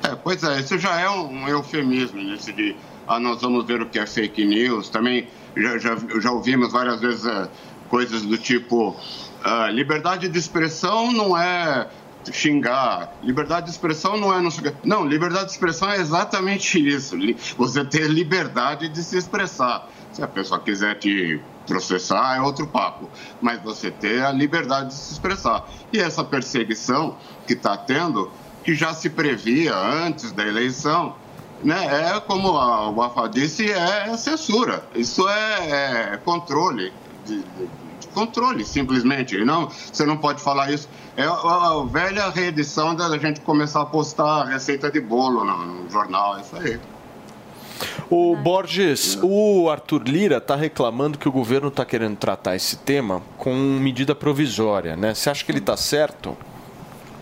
É, 0.04 0.16
pois 0.16 0.44
é, 0.44 0.60
isso 0.60 0.78
já 0.78 1.00
é 1.00 1.10
um 1.10 1.48
eufemismo, 1.48 2.22
nesse 2.24 2.52
de 2.52 2.76
ah, 3.08 3.20
nós 3.20 3.42
vamos 3.42 3.66
ver 3.66 3.82
o 3.82 3.86
que 3.86 4.00
é 4.00 4.06
fake 4.06 4.44
news. 4.46 4.90
Também 4.90 5.28
já, 5.56 5.78
já, 5.78 5.98
já 6.20 6.32
ouvimos 6.32 6.72
várias 6.72 7.00
vezes 7.00 7.26
é, 7.26 7.48
coisas 7.90 8.24
do 8.24 8.38
tipo 8.38 8.96
ah, 9.44 9.70
liberdade 9.70 10.28
de 10.28 10.40
expressão 10.40 11.12
não 11.12 11.38
é 11.38 11.88
xingar, 12.32 13.14
liberdade 13.22 13.68
de 13.68 13.72
expressão 13.72 14.18
não 14.18 14.34
é 14.34 14.42
não. 14.42 14.50
Não, 14.84 15.06
liberdade 15.06 15.46
de 15.46 15.52
expressão 15.52 15.90
é 15.92 15.98
exatamente 15.98 16.80
isso. 16.80 17.16
Você 17.58 17.86
ter 17.86 18.10
liberdade 18.10 18.90
de 18.90 19.04
se 19.04 19.18
expressar. 19.18 19.88
Se 20.16 20.24
a 20.24 20.28
pessoa 20.30 20.62
quiser 20.62 20.98
te 20.98 21.42
processar 21.68 22.38
é 22.38 22.42
outro 22.42 22.66
papo, 22.66 23.10
mas 23.42 23.62
você 23.62 23.92
ter 23.92 24.24
a 24.24 24.32
liberdade 24.32 24.88
de 24.88 24.94
se 24.94 25.12
expressar. 25.12 25.68
E 25.92 26.00
essa 26.00 26.24
perseguição 26.24 27.18
que 27.46 27.52
está 27.52 27.76
tendo, 27.76 28.32
que 28.64 28.74
já 28.74 28.94
se 28.94 29.10
previa 29.10 29.76
antes 29.76 30.32
da 30.32 30.48
eleição, 30.48 31.18
né, 31.62 32.14
é 32.16 32.20
como 32.22 32.58
a, 32.58 32.90
o 32.90 33.02
Afa 33.02 33.28
disse, 33.28 33.70
é 33.70 34.16
censura. 34.16 34.86
Isso 34.96 35.28
é, 35.28 36.14
é 36.14 36.18
controle, 36.24 36.94
de, 37.26 37.40
de, 37.40 38.08
controle, 38.14 38.64
simplesmente. 38.64 39.38
Não, 39.44 39.68
você 39.70 40.06
não 40.06 40.16
pode 40.16 40.42
falar 40.42 40.72
isso. 40.72 40.88
É 41.18 41.26
a, 41.26 41.86
velha 41.92 42.30
reedição 42.30 42.96
da 42.96 43.18
gente 43.18 43.42
começar 43.42 43.82
a 43.82 43.86
postar 43.86 44.46
receita 44.46 44.90
de 44.90 45.02
bolo 45.02 45.44
no, 45.44 45.84
no 45.84 45.90
jornal, 45.90 46.38
é 46.38 46.42
isso 46.42 46.56
aí. 46.56 46.80
O 48.10 48.36
Borges, 48.36 49.18
o 49.22 49.70
Arthur 49.70 50.04
Lira 50.08 50.38
está 50.38 50.56
reclamando 50.56 51.18
que 51.18 51.28
o 51.28 51.32
governo 51.32 51.70
está 51.70 51.84
querendo 51.84 52.16
tratar 52.16 52.56
esse 52.56 52.78
tema 52.78 53.22
com 53.38 53.54
medida 53.54 54.14
provisória, 54.14 54.96
né? 54.96 55.14
Você 55.14 55.30
acha 55.30 55.44
que 55.44 55.52
ele 55.52 55.60
está 55.60 55.76
certo? 55.76 56.38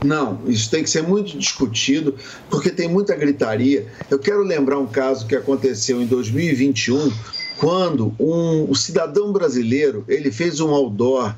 Não, 0.04 0.42
isso 0.46 0.70
tem 0.70 0.84
que 0.84 0.90
ser 0.90 1.02
muito 1.02 1.38
discutido, 1.38 2.16
porque 2.50 2.70
tem 2.70 2.90
muita 2.90 3.16
gritaria. 3.16 3.88
Eu 4.12 4.20
quero 4.20 4.44
lembrar 4.44 4.78
um 4.78 4.86
caso 4.86 5.26
que 5.26 5.36
aconteceu 5.36 6.02
em 6.02 6.06
2021, 6.06 7.12
quando 7.58 8.14
um, 8.20 8.70
um 8.70 8.76
cidadão 8.76 9.32
brasileiro 9.32 10.04
ele 10.08 10.32
fez 10.32 10.60
um 10.60 10.72
outdoor 10.72 11.34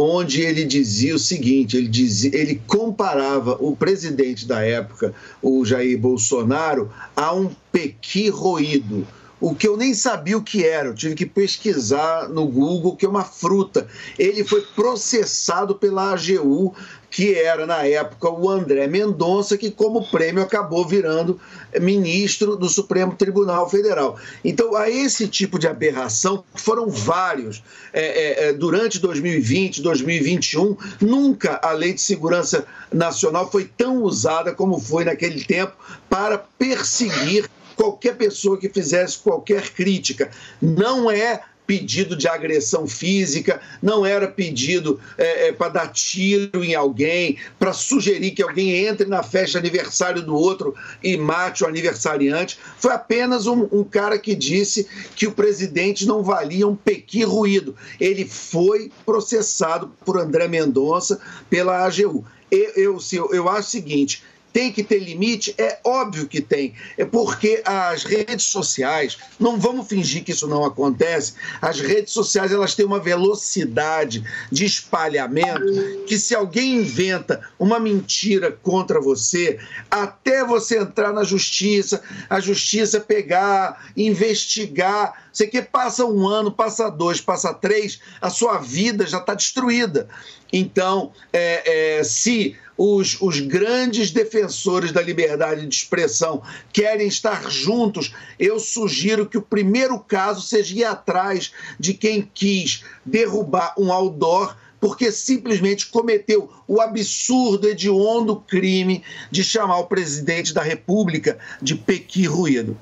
onde 0.00 0.40
ele 0.40 0.64
dizia 0.64 1.14
o 1.14 1.18
seguinte: 1.18 1.76
ele, 1.76 1.88
dizia, 1.88 2.30
ele 2.34 2.60
comparava 2.66 3.56
o 3.60 3.76
presidente 3.76 4.46
da 4.46 4.64
época, 4.64 5.14
o 5.42 5.64
Jair 5.64 5.98
Bolsonaro, 5.98 6.90
a 7.14 7.34
um 7.34 7.50
pequi 7.70 8.28
roído 8.28 9.06
o 9.40 9.54
que 9.54 9.66
eu 9.66 9.76
nem 9.76 9.94
sabia 9.94 10.36
o 10.36 10.42
que 10.42 10.64
era, 10.64 10.88
eu 10.88 10.94
tive 10.94 11.14
que 11.14 11.24
pesquisar 11.24 12.28
no 12.28 12.46
Google, 12.46 12.94
que 12.94 13.06
é 13.06 13.08
uma 13.08 13.24
fruta. 13.24 13.88
Ele 14.18 14.44
foi 14.44 14.60
processado 14.60 15.74
pela 15.74 16.12
AGU, 16.12 16.74
que 17.10 17.34
era 17.34 17.66
na 17.66 17.84
época 17.84 18.30
o 18.30 18.48
André 18.48 18.86
Mendonça, 18.86 19.58
que 19.58 19.70
como 19.70 20.08
prêmio 20.10 20.42
acabou 20.42 20.86
virando 20.86 21.40
ministro 21.80 22.56
do 22.56 22.68
Supremo 22.68 23.16
Tribunal 23.16 23.68
Federal. 23.68 24.16
Então, 24.44 24.76
a 24.76 24.88
esse 24.88 25.26
tipo 25.26 25.58
de 25.58 25.66
aberração, 25.66 26.44
foram 26.54 26.88
vários. 26.88 27.62
É, 27.92 28.02
é, 28.02 28.48
é 28.48 28.52
durante 28.52 29.00
2020, 29.00 29.82
2021, 29.82 30.76
nunca 31.00 31.58
a 31.62 31.72
Lei 31.72 31.92
de 31.92 32.00
Segurança 32.00 32.64
Nacional 32.92 33.50
foi 33.50 33.64
tão 33.76 34.02
usada 34.02 34.54
como 34.54 34.78
foi 34.78 35.04
naquele 35.04 35.44
tempo 35.44 35.72
para 36.08 36.38
perseguir 36.38 37.50
qualquer 37.80 38.14
pessoa 38.16 38.58
que 38.58 38.68
fizesse 38.68 39.18
qualquer 39.18 39.70
crítica. 39.70 40.30
Não 40.60 41.10
é 41.10 41.40
pedido 41.70 42.16
de 42.16 42.26
agressão 42.26 42.84
física, 42.84 43.60
não 43.80 44.04
era 44.04 44.26
pedido 44.26 44.98
é, 45.16 45.46
é, 45.46 45.52
para 45.52 45.68
dar 45.68 45.86
tiro 45.86 46.64
em 46.64 46.74
alguém, 46.74 47.36
para 47.60 47.72
sugerir 47.72 48.32
que 48.32 48.42
alguém 48.42 48.86
entre 48.88 49.06
na 49.06 49.22
festa 49.22 49.56
aniversário 49.56 50.20
do 50.20 50.34
outro 50.34 50.74
e 51.00 51.16
mate 51.16 51.62
o 51.62 51.68
aniversariante. 51.68 52.58
Foi 52.76 52.92
apenas 52.92 53.46
um, 53.46 53.68
um 53.70 53.84
cara 53.84 54.18
que 54.18 54.34
disse 54.34 54.88
que 55.14 55.28
o 55.28 55.32
presidente 55.32 56.06
não 56.06 56.24
valia 56.24 56.66
um 56.66 56.74
pequi 56.74 57.22
ruído. 57.22 57.76
Ele 58.00 58.24
foi 58.24 58.90
processado 59.06 59.92
por 60.04 60.18
André 60.18 60.48
Mendonça 60.48 61.20
pela 61.48 61.84
AGU. 61.86 62.24
Eu, 62.50 62.98
eu, 63.12 63.32
eu 63.32 63.48
acho 63.48 63.68
o 63.68 63.70
seguinte: 63.70 64.24
tem 64.52 64.72
que 64.72 64.82
ter 64.82 64.98
limite? 64.98 65.54
É 65.58 65.78
óbvio 65.84 66.26
que 66.26 66.40
tem. 66.40 66.74
É 66.96 67.04
porque 67.04 67.62
as 67.64 68.04
redes 68.04 68.46
sociais, 68.46 69.18
não 69.38 69.58
vamos 69.58 69.88
fingir 69.88 70.24
que 70.24 70.32
isso 70.32 70.46
não 70.46 70.64
acontece, 70.64 71.34
as 71.60 71.80
redes 71.80 72.12
sociais 72.12 72.52
elas 72.52 72.74
têm 72.74 72.86
uma 72.86 72.98
velocidade 72.98 74.24
de 74.50 74.64
espalhamento 74.64 76.04
que 76.06 76.18
se 76.18 76.34
alguém 76.34 76.76
inventa 76.76 77.40
uma 77.58 77.78
mentira 77.78 78.52
contra 78.62 79.00
você, 79.00 79.58
até 79.90 80.44
você 80.44 80.78
entrar 80.78 81.12
na 81.12 81.24
justiça, 81.24 82.02
a 82.28 82.40
justiça 82.40 83.00
pegar, 83.00 83.90
investigar, 83.96 85.29
você 85.32 85.46
que 85.46 85.62
passa 85.62 86.04
um 86.04 86.26
ano, 86.26 86.50
passa 86.50 86.90
dois, 86.90 87.20
passa 87.20 87.54
três, 87.54 88.00
a 88.20 88.30
sua 88.30 88.58
vida 88.58 89.06
já 89.06 89.18
está 89.18 89.34
destruída. 89.34 90.08
Então, 90.52 91.12
é, 91.32 91.98
é, 91.98 92.04
se 92.04 92.56
os, 92.76 93.20
os 93.20 93.40
grandes 93.40 94.10
defensores 94.10 94.90
da 94.90 95.02
liberdade 95.02 95.66
de 95.66 95.74
expressão 95.74 96.42
querem 96.72 97.06
estar 97.06 97.50
juntos, 97.50 98.14
eu 98.38 98.58
sugiro 98.58 99.26
que 99.26 99.38
o 99.38 99.42
primeiro 99.42 99.98
caso 99.98 100.40
seja 100.40 100.74
ir 100.74 100.84
atrás 100.84 101.52
de 101.78 101.94
quem 101.94 102.28
quis 102.34 102.82
derrubar 103.04 103.74
um 103.78 103.92
outdoor 103.92 104.56
porque 104.80 105.12
simplesmente 105.12 105.86
cometeu 105.88 106.50
o 106.66 106.80
absurdo, 106.80 107.68
hediondo 107.68 108.36
crime 108.36 109.04
de 109.30 109.44
chamar 109.44 109.78
o 109.80 109.86
presidente 109.86 110.54
da 110.54 110.62
República 110.62 111.38
de 111.60 111.74
Pequi 111.74 112.24
Ruído. 112.24 112.78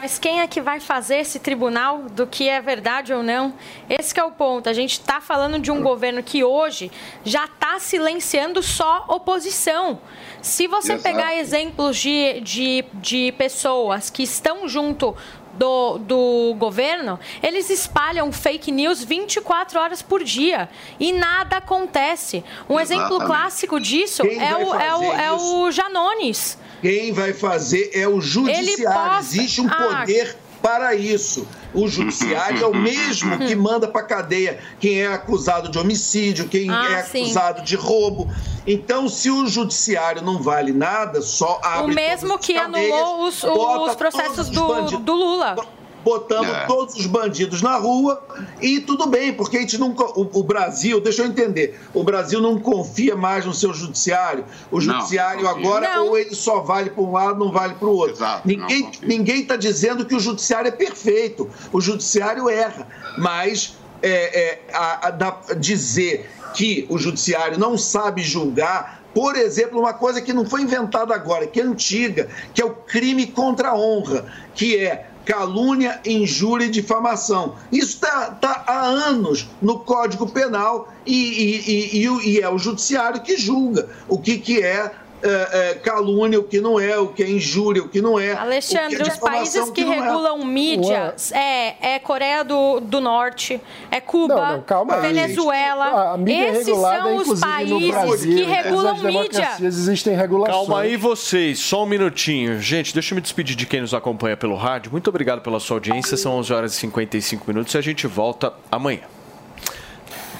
Mas 0.00 0.18
quem 0.18 0.40
é 0.40 0.46
que 0.46 0.62
vai 0.62 0.80
fazer 0.80 1.16
esse 1.16 1.38
tribunal 1.38 2.04
do 2.04 2.26
que 2.26 2.48
é 2.48 2.58
verdade 2.58 3.12
ou 3.12 3.22
não? 3.22 3.52
Esse 3.86 4.18
é 4.18 4.24
o 4.24 4.30
ponto. 4.30 4.66
A 4.66 4.72
gente 4.72 4.92
está 4.92 5.20
falando 5.20 5.58
de 5.58 5.70
um 5.70 5.82
governo 5.82 6.22
que 6.22 6.42
hoje 6.42 6.90
já 7.22 7.44
está 7.44 7.78
silenciando 7.78 8.62
só 8.62 9.04
oposição. 9.08 10.00
Se 10.40 10.66
você 10.66 10.94
Exato. 10.94 11.02
pegar 11.02 11.36
exemplos 11.36 11.98
de, 11.98 12.40
de, 12.40 12.84
de 12.94 13.32
pessoas 13.32 14.08
que 14.08 14.22
estão 14.22 14.66
junto 14.66 15.14
do, 15.60 15.98
do 15.98 16.54
governo, 16.58 17.20
eles 17.42 17.68
espalham 17.68 18.32
fake 18.32 18.72
news 18.72 19.04
24 19.04 19.78
horas 19.78 20.00
por 20.00 20.24
dia 20.24 20.70
e 20.98 21.12
nada 21.12 21.58
acontece. 21.58 22.42
Um 22.66 22.80
Exatamente. 22.80 23.12
exemplo 23.12 23.26
clássico 23.26 23.78
disso 23.78 24.22
é 24.22 24.56
o, 24.56 24.74
é, 24.74 24.94
o, 24.94 25.12
é 25.12 25.32
o 25.32 25.70
Janones. 25.70 26.56
Quem 26.80 27.12
vai 27.12 27.34
fazer 27.34 27.90
é 27.92 28.08
o 28.08 28.22
judiciário. 28.22 29.18
Existe 29.18 29.60
um 29.60 29.68
ah. 29.68 29.98
poder 29.98 30.34
para 30.62 30.94
isso. 30.94 31.46
O 31.72 31.86
judiciário 31.88 32.62
é 32.62 32.66
o 32.66 32.74
mesmo 32.74 33.38
que 33.38 33.54
manda 33.54 33.86
para 33.86 34.02
cadeia 34.02 34.58
quem 34.78 35.00
é 35.00 35.06
acusado 35.06 35.68
de 35.68 35.78
homicídio, 35.78 36.48
quem 36.48 36.68
ah, 36.70 36.86
é 36.90 37.00
acusado 37.00 37.58
sim. 37.60 37.64
de 37.64 37.76
roubo. 37.76 38.28
Então, 38.66 39.08
se 39.08 39.30
o 39.30 39.46
judiciário 39.46 40.22
não 40.22 40.42
vale 40.42 40.72
nada, 40.72 41.22
só 41.22 41.60
abre. 41.62 41.92
O 41.92 41.94
mesmo 41.94 42.38
que 42.38 42.54
cadeias, 42.54 42.92
anulou 42.92 43.28
os, 43.28 43.42
os 43.42 43.94
processos 43.94 44.48
do, 44.48 44.98
do 44.98 45.14
Lula 45.14 45.56
botamos 46.04 46.48
é. 46.48 46.66
todos 46.66 46.94
os 46.94 47.06
bandidos 47.06 47.62
na 47.62 47.76
rua 47.76 48.22
e 48.60 48.80
tudo 48.80 49.06
bem, 49.06 49.32
porque 49.32 49.56
a 49.56 49.60
gente 49.60 49.78
não. 49.78 49.90
O, 49.90 50.40
o, 50.40 50.42
Brasil, 50.42 51.00
deixa 51.00 51.22
eu 51.22 51.26
entender, 51.26 51.78
o 51.92 52.02
Brasil 52.02 52.40
não 52.40 52.58
confia 52.58 53.14
mais 53.16 53.44
no 53.44 53.54
seu 53.54 53.72
judiciário. 53.72 54.44
O 54.70 54.80
judiciário 54.80 55.44
não, 55.44 55.50
agora, 55.50 55.96
não. 55.96 56.08
ou 56.08 56.18
ele 56.18 56.34
só 56.34 56.60
vale 56.60 56.90
para 56.90 57.02
um 57.02 57.12
lado, 57.12 57.38
não 57.38 57.52
vale 57.52 57.74
para 57.74 57.88
o 57.88 57.92
outro. 57.92 58.16
Exato, 58.16 58.46
ninguém 58.46 58.90
ninguém 59.02 59.42
está 59.42 59.56
dizendo 59.56 60.04
que 60.04 60.14
o 60.14 60.20
judiciário 60.20 60.68
é 60.68 60.72
perfeito. 60.72 61.48
O 61.72 61.80
judiciário 61.80 62.48
erra, 62.48 62.86
mas 63.18 63.76
é, 64.02 64.40
é, 64.40 64.62
a, 64.72 65.08
a, 65.08 65.38
a 65.50 65.54
dizer 65.54 66.30
que 66.54 66.86
o 66.88 66.98
judiciário 66.98 67.58
não 67.58 67.78
sabe 67.78 68.22
julgar 68.22 69.00
por 69.14 69.36
exemplo, 69.36 69.80
uma 69.80 69.92
coisa 69.92 70.20
que 70.20 70.32
não 70.32 70.44
foi 70.44 70.62
inventada 70.62 71.14
agora, 71.14 71.46
que 71.46 71.60
é 71.60 71.64
antiga, 71.64 72.28
que 72.54 72.62
é 72.62 72.64
o 72.64 72.70
crime 72.70 73.26
contra 73.26 73.70
a 73.70 73.74
honra, 73.76 74.24
que 74.54 74.76
é 74.76 75.09
calúnia, 75.24 76.00
injúria 76.04 76.66
e 76.66 76.70
difamação. 76.70 77.54
Isso 77.70 77.94
está 77.94 78.30
tá 78.32 78.64
há 78.66 78.86
anos 78.86 79.48
no 79.60 79.80
Código 79.80 80.28
Penal 80.28 80.88
e, 81.06 81.14
e, 81.14 82.04
e, 82.04 82.30
e, 82.30 82.40
é 82.40 82.48
o 82.48 82.58
Judiciário 82.58 83.22
que 83.22 83.36
julga 83.36 83.88
o 84.08 84.18
que, 84.18 84.38
que 84.38 84.62
é 84.62 84.92
é, 85.22 85.70
é, 85.70 85.74
calúnia, 85.74 86.38
o 86.40 86.44
que 86.44 86.60
não 86.60 86.78
é, 86.78 86.98
o 86.98 87.08
que 87.08 87.22
é 87.22 87.30
injúria, 87.30 87.82
o 87.82 87.88
que 87.88 88.00
não 88.00 88.18
é. 88.18 88.32
Alexandre, 88.32 89.00
é 89.00 89.02
os 89.02 89.18
países 89.18 89.70
que, 89.70 89.84
que 89.84 89.90
é. 89.90 90.00
regulam 90.00 90.40
é. 90.40 90.44
mídia 90.44 91.14
é, 91.32 91.94
é 91.94 91.98
Coreia 91.98 92.42
do, 92.42 92.80
do 92.80 93.00
Norte, 93.00 93.60
é 93.90 94.00
Cuba, 94.00 94.34
não, 94.34 94.52
não, 94.56 94.62
calma 94.62 95.00
Venezuela. 95.00 96.18
Esses 96.26 96.66
são 96.66 97.16
os 97.16 97.40
países 97.40 97.90
Brasil, 97.90 98.36
que 98.36 98.42
regulam 98.44 98.98
mídia. 98.98 99.48
Existem 99.60 100.14
regulações. 100.16 100.56
Calma 100.56 100.80
aí 100.82 100.96
vocês, 100.96 101.58
só 101.58 101.84
um 101.84 101.86
minutinho. 101.86 102.60
Gente, 102.60 102.92
deixa 102.94 103.12
eu 103.12 103.16
me 103.16 103.22
despedir 103.22 103.56
de 103.56 103.66
quem 103.66 103.80
nos 103.80 103.94
acompanha 103.94 104.36
pelo 104.36 104.56
rádio. 104.56 104.90
Muito 104.90 105.08
obrigado 105.08 105.40
pela 105.42 105.60
sua 105.60 105.76
audiência. 105.76 106.16
São 106.16 106.32
11 106.38 106.52
horas 106.52 106.72
e 106.74 106.76
55 106.76 107.44
minutos 107.46 107.74
e 107.74 107.78
a 107.78 107.80
gente 107.80 108.06
volta 108.06 108.52
amanhã. 108.70 109.19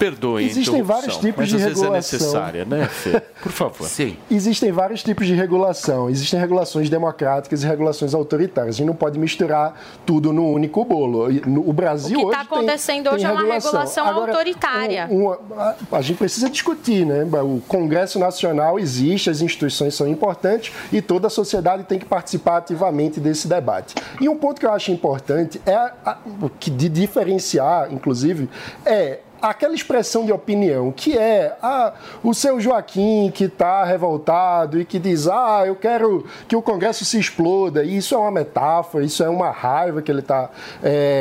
Perdoem 0.00 0.46
a 0.46 0.48
Existem 0.48 0.82
vários 0.82 1.16
tipos 1.18 1.36
mas 1.36 1.48
de 1.50 1.56
às 1.56 1.62
vezes 1.62 1.76
é 1.78 1.80
regulação. 1.82 2.18
necessária, 2.18 2.64
né, 2.64 2.86
Fê? 2.86 3.20
Por 3.42 3.52
favor. 3.52 3.84
Sim. 3.88 4.16
Existem 4.30 4.72
vários 4.72 5.02
tipos 5.02 5.26
de 5.26 5.34
regulação. 5.34 6.08
Existem 6.08 6.40
regulações 6.40 6.88
democráticas 6.88 7.62
e 7.62 7.66
regulações 7.66 8.14
autoritárias. 8.14 8.76
A 8.76 8.78
gente 8.78 8.86
não 8.86 8.94
pode 8.94 9.18
misturar 9.18 9.78
tudo 10.06 10.32
no 10.32 10.48
único 10.50 10.82
bolo. 10.86 11.28
O 11.66 11.72
Brasil 11.74 12.16
O 12.18 12.20
que 12.22 12.26
hoje 12.26 12.34
está 12.40 12.48
tem- 12.48 12.58
acontecendo 12.58 13.04
tem 13.04 13.12
hoje 13.14 13.24
é 13.26 13.28
uma 13.30 13.40
regulação. 13.40 13.70
regulação 13.72 14.06
Agora, 14.08 14.32
autoritária. 14.32 15.06
um- 15.10 15.28
um- 15.28 15.32
a, 15.60 15.74
a 15.92 16.00
gente 16.00 16.16
precisa 16.16 16.48
discutir, 16.48 17.04
né? 17.04 17.24
O 17.42 17.60
Congresso 17.68 18.18
Nacional 18.18 18.78
existe, 18.78 19.28
as 19.28 19.42
instituições 19.42 19.94
são 19.94 20.08
importantes 20.08 20.72
e 20.90 21.02
toda 21.02 21.26
a 21.26 21.30
sociedade 21.30 21.84
tem 21.84 21.98
que 21.98 22.06
participar 22.06 22.56
ativamente 22.56 23.20
desse 23.20 23.46
debate. 23.46 23.94
E 24.18 24.28
um 24.30 24.36
ponto 24.36 24.58
que 24.58 24.64
eu 24.64 24.72
acho 24.72 24.90
importante 24.90 25.60
é 25.66 25.74
a- 25.74 25.92
a- 26.06 26.18
o 26.40 26.48
que 26.48 26.70
de 26.70 26.88
diferenciar, 26.88 27.92
inclusive, 27.92 28.48
é 28.84 29.18
aquela 29.40 29.74
expressão 29.74 30.24
de 30.24 30.32
opinião 30.32 30.92
que 30.92 31.16
é 31.16 31.56
ah, 31.62 31.92
o 32.22 32.34
seu 32.34 32.60
Joaquim 32.60 33.30
que 33.34 33.44
está 33.44 33.84
revoltado 33.84 34.80
e 34.80 34.84
que 34.84 34.98
diz 34.98 35.26
ah 35.28 35.62
eu 35.66 35.76
quero 35.76 36.26
que 36.48 36.56
o 36.56 36.62
Congresso 36.62 37.04
se 37.04 37.18
exploda 37.18 37.82
e 37.82 37.96
isso 37.96 38.14
é 38.14 38.18
uma 38.18 38.30
metáfora 38.30 39.04
isso 39.04 39.22
é 39.22 39.28
uma 39.28 39.50
raiva 39.50 40.02
que 40.02 40.10
ele 40.10 40.20
está 40.20 40.50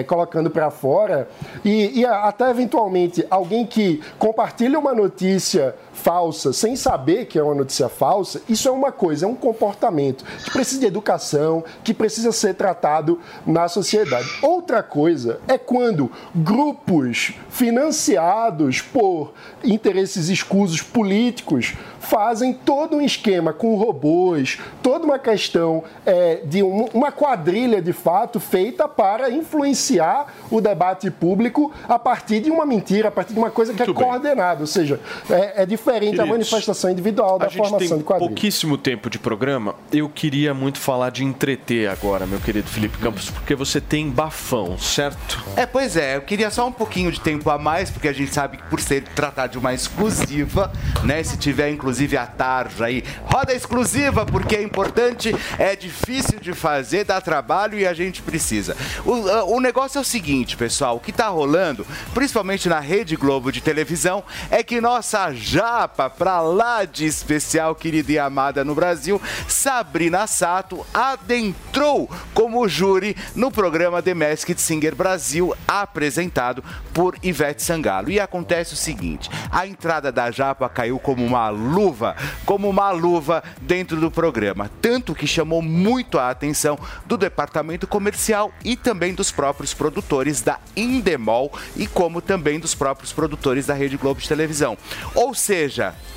colocando 0.08 0.50
para 0.50 0.70
fora. 0.70 1.28
E, 1.64 2.00
e 2.00 2.06
até 2.06 2.50
eventualmente 2.50 3.26
alguém 3.30 3.66
que 3.66 4.02
compartilha 4.18 4.80
uma 4.80 4.94
notícia 4.94 5.76
falsa 6.04 6.54
sem 6.54 6.76
saber 6.76 7.26
que 7.26 7.38
é 7.38 7.44
uma 7.44 7.54
notícia 7.56 7.90
falsa, 7.90 8.42
isso 8.48 8.68
é 8.68 8.72
uma 8.72 8.92
coisa, 8.92 9.26
é 9.26 9.28
um 9.30 9.36
comportamento 9.36 10.24
que 10.44 10.52
precisa 10.52 10.80
de 10.80 10.86
educação, 10.88 11.64
que 11.84 11.94
precisa 11.94 12.32
ser 12.32 12.54
tratado 12.56 13.20
na 13.46 13.68
sociedade. 13.68 14.28
Outra 14.42 14.82
coisa 14.82 15.40
é 15.48 15.58
quando 15.58 16.12
grupos 16.34 17.34
financiados 17.50 18.82
por 18.82 19.34
interesses 19.64 20.30
escusos 20.30 20.82
políticos 20.82 21.74
fazem 22.00 22.54
todo 22.54 22.96
um 22.96 23.02
esquema 23.02 23.52
com 23.54 23.76
robôs, 23.76 24.58
toda 24.82 25.06
uma 25.06 25.20
questão 25.20 25.84
é, 26.06 26.38
de 26.46 26.64
um- 26.64 26.86
uma 26.94 27.12
quadrilha 27.12 27.82
de 27.82 27.92
fato 27.94 28.40
feita 28.40 28.88
para 28.88 29.30
influenciar 29.30 30.34
o 30.50 30.62
debate 30.62 31.12
público 31.12 31.72
a 31.88 32.00
partir 32.00 32.40
de 32.40 32.50
uma 32.50 32.66
mentira, 32.66 33.10
a 33.10 33.12
partir 33.12 33.34
de 33.34 33.40
uma 33.40 33.52
coisa 33.52 33.74
que 33.74 33.84
é 33.84 33.86
coordenada, 33.94 34.62
ou 34.62 34.68
seja, 34.68 35.00
é, 35.30 35.64
é 35.64 35.66
diferente 35.66 35.89
a 35.98 36.00
Queridos, 36.00 36.28
manifestação 36.28 36.90
individual 36.90 37.40
da 37.40 37.46
a 37.46 37.50
gente 37.50 37.58
formação 37.58 37.88
tem 37.88 37.98
de 37.98 38.04
quadrilha. 38.04 38.30
pouquíssimo 38.30 38.78
tempo 38.78 39.10
de 39.10 39.20
programa. 39.20 39.76
Eu 39.92 40.10
queria 40.10 40.54
muito 40.54 40.80
falar 40.80 41.10
de 41.10 41.24
entreter 41.24 41.90
agora, 41.90 42.26
meu 42.26 42.40
querido 42.40 42.68
Felipe 42.70 42.98
Campos, 42.98 43.30
porque 43.30 43.56
você 43.56 43.82
tem 43.82 44.10
bafão, 44.10 44.78
certo? 44.78 45.40
É, 45.56 45.66
pois 45.66 45.96
é, 45.98 46.16
eu 46.18 46.22
queria 46.22 46.50
só 46.50 46.68
um 46.68 46.72
pouquinho 46.72 47.12
de 47.12 47.20
tempo 47.20 47.50
a 47.50 47.58
mais, 47.58 47.90
porque 47.90 48.08
a 48.08 48.14
gente 48.14 48.34
sabe 48.34 48.58
que 48.58 48.64
por 48.64 48.80
ser 48.80 49.04
tratar 49.16 49.48
de 49.48 49.58
uma 49.58 49.74
exclusiva, 49.74 50.72
né? 51.04 51.24
Se 51.24 51.38
tiver 51.38 51.70
inclusive 51.70 52.18
a 52.18 52.26
tarja 52.26 52.86
aí, 52.86 53.04
roda 53.26 53.54
exclusiva, 53.54 54.26
porque 54.26 54.56
é 54.56 54.64
importante, 54.64 55.36
é 55.58 55.76
difícil 55.76 56.40
de 56.40 56.54
fazer, 56.54 57.04
dá 57.04 57.20
trabalho 57.22 57.78
e 57.78 57.86
a 57.86 57.94
gente 57.94 58.22
precisa. 58.22 58.76
O, 59.06 59.56
o 59.56 59.60
negócio 59.60 59.98
é 59.98 60.02
o 60.02 60.04
seguinte, 60.04 60.56
pessoal, 60.58 60.98
o 60.98 61.00
que 61.00 61.12
tá 61.12 61.28
rolando, 61.28 61.86
principalmente 62.14 62.68
na 62.70 62.80
Rede 62.80 63.16
Globo 63.16 63.52
de 63.52 63.62
televisão, 63.62 64.24
é 64.50 64.64
que 64.64 64.80
nossa 64.82 65.34
japa 65.70 66.10
pra 66.10 66.42
lá 66.42 66.84
de 66.84 67.06
especial, 67.06 67.76
querida 67.76 68.12
e 68.12 68.18
amada 68.18 68.66
no 68.66 68.74
Brasil, 68.74 69.22
Sabrina 69.48 70.26
Sato, 70.26 70.84
adentrou 70.92 72.10
como 72.34 72.68
júri 72.68 73.16
no 73.36 73.52
programa 73.52 74.02
The 74.02 74.16
Masked 74.16 74.60
Singer 74.60 74.96
Brasil, 74.96 75.54
apresentado 75.68 76.64
por 76.92 77.16
Ivete 77.22 77.62
Sangalo. 77.62 78.10
E 78.10 78.20
acontece 78.20 78.74
o 78.74 78.78
seguinte: 78.78 79.30
a 79.52 79.68
entrada 79.68 80.12
da 80.12 80.32
Japa 80.32 80.68
caiu 80.68 80.98
como 80.98 81.24
uma 81.24 81.50
luva, 81.50 82.16
como 82.48 82.68
uma 82.68 82.90
luva 82.90 83.44
dentro 83.62 83.98
do 83.98 84.10
programa, 84.10 84.72
tanto 84.82 85.14
que 85.14 85.28
chamou 85.28 85.62
muito 85.62 86.18
a 86.18 86.32
atenção 86.32 86.80
do 87.06 87.16
departamento 87.16 87.86
comercial 87.86 88.52
e 88.66 88.76
também 88.76 89.14
dos 89.14 89.32
próprios 89.32 89.76
produtores 89.76 90.42
da 90.42 90.60
Indemol 90.76 91.54
e 91.76 91.86
como 91.86 92.22
também 92.22 92.60
dos 92.60 92.74
próprios 92.74 93.14
produtores 93.14 93.68
da 93.68 93.76
Rede 93.76 93.98
Globo 93.98 94.20
de 94.20 94.28
televisão. 94.28 94.76
Ou 95.14 95.36
seja, 95.36 95.59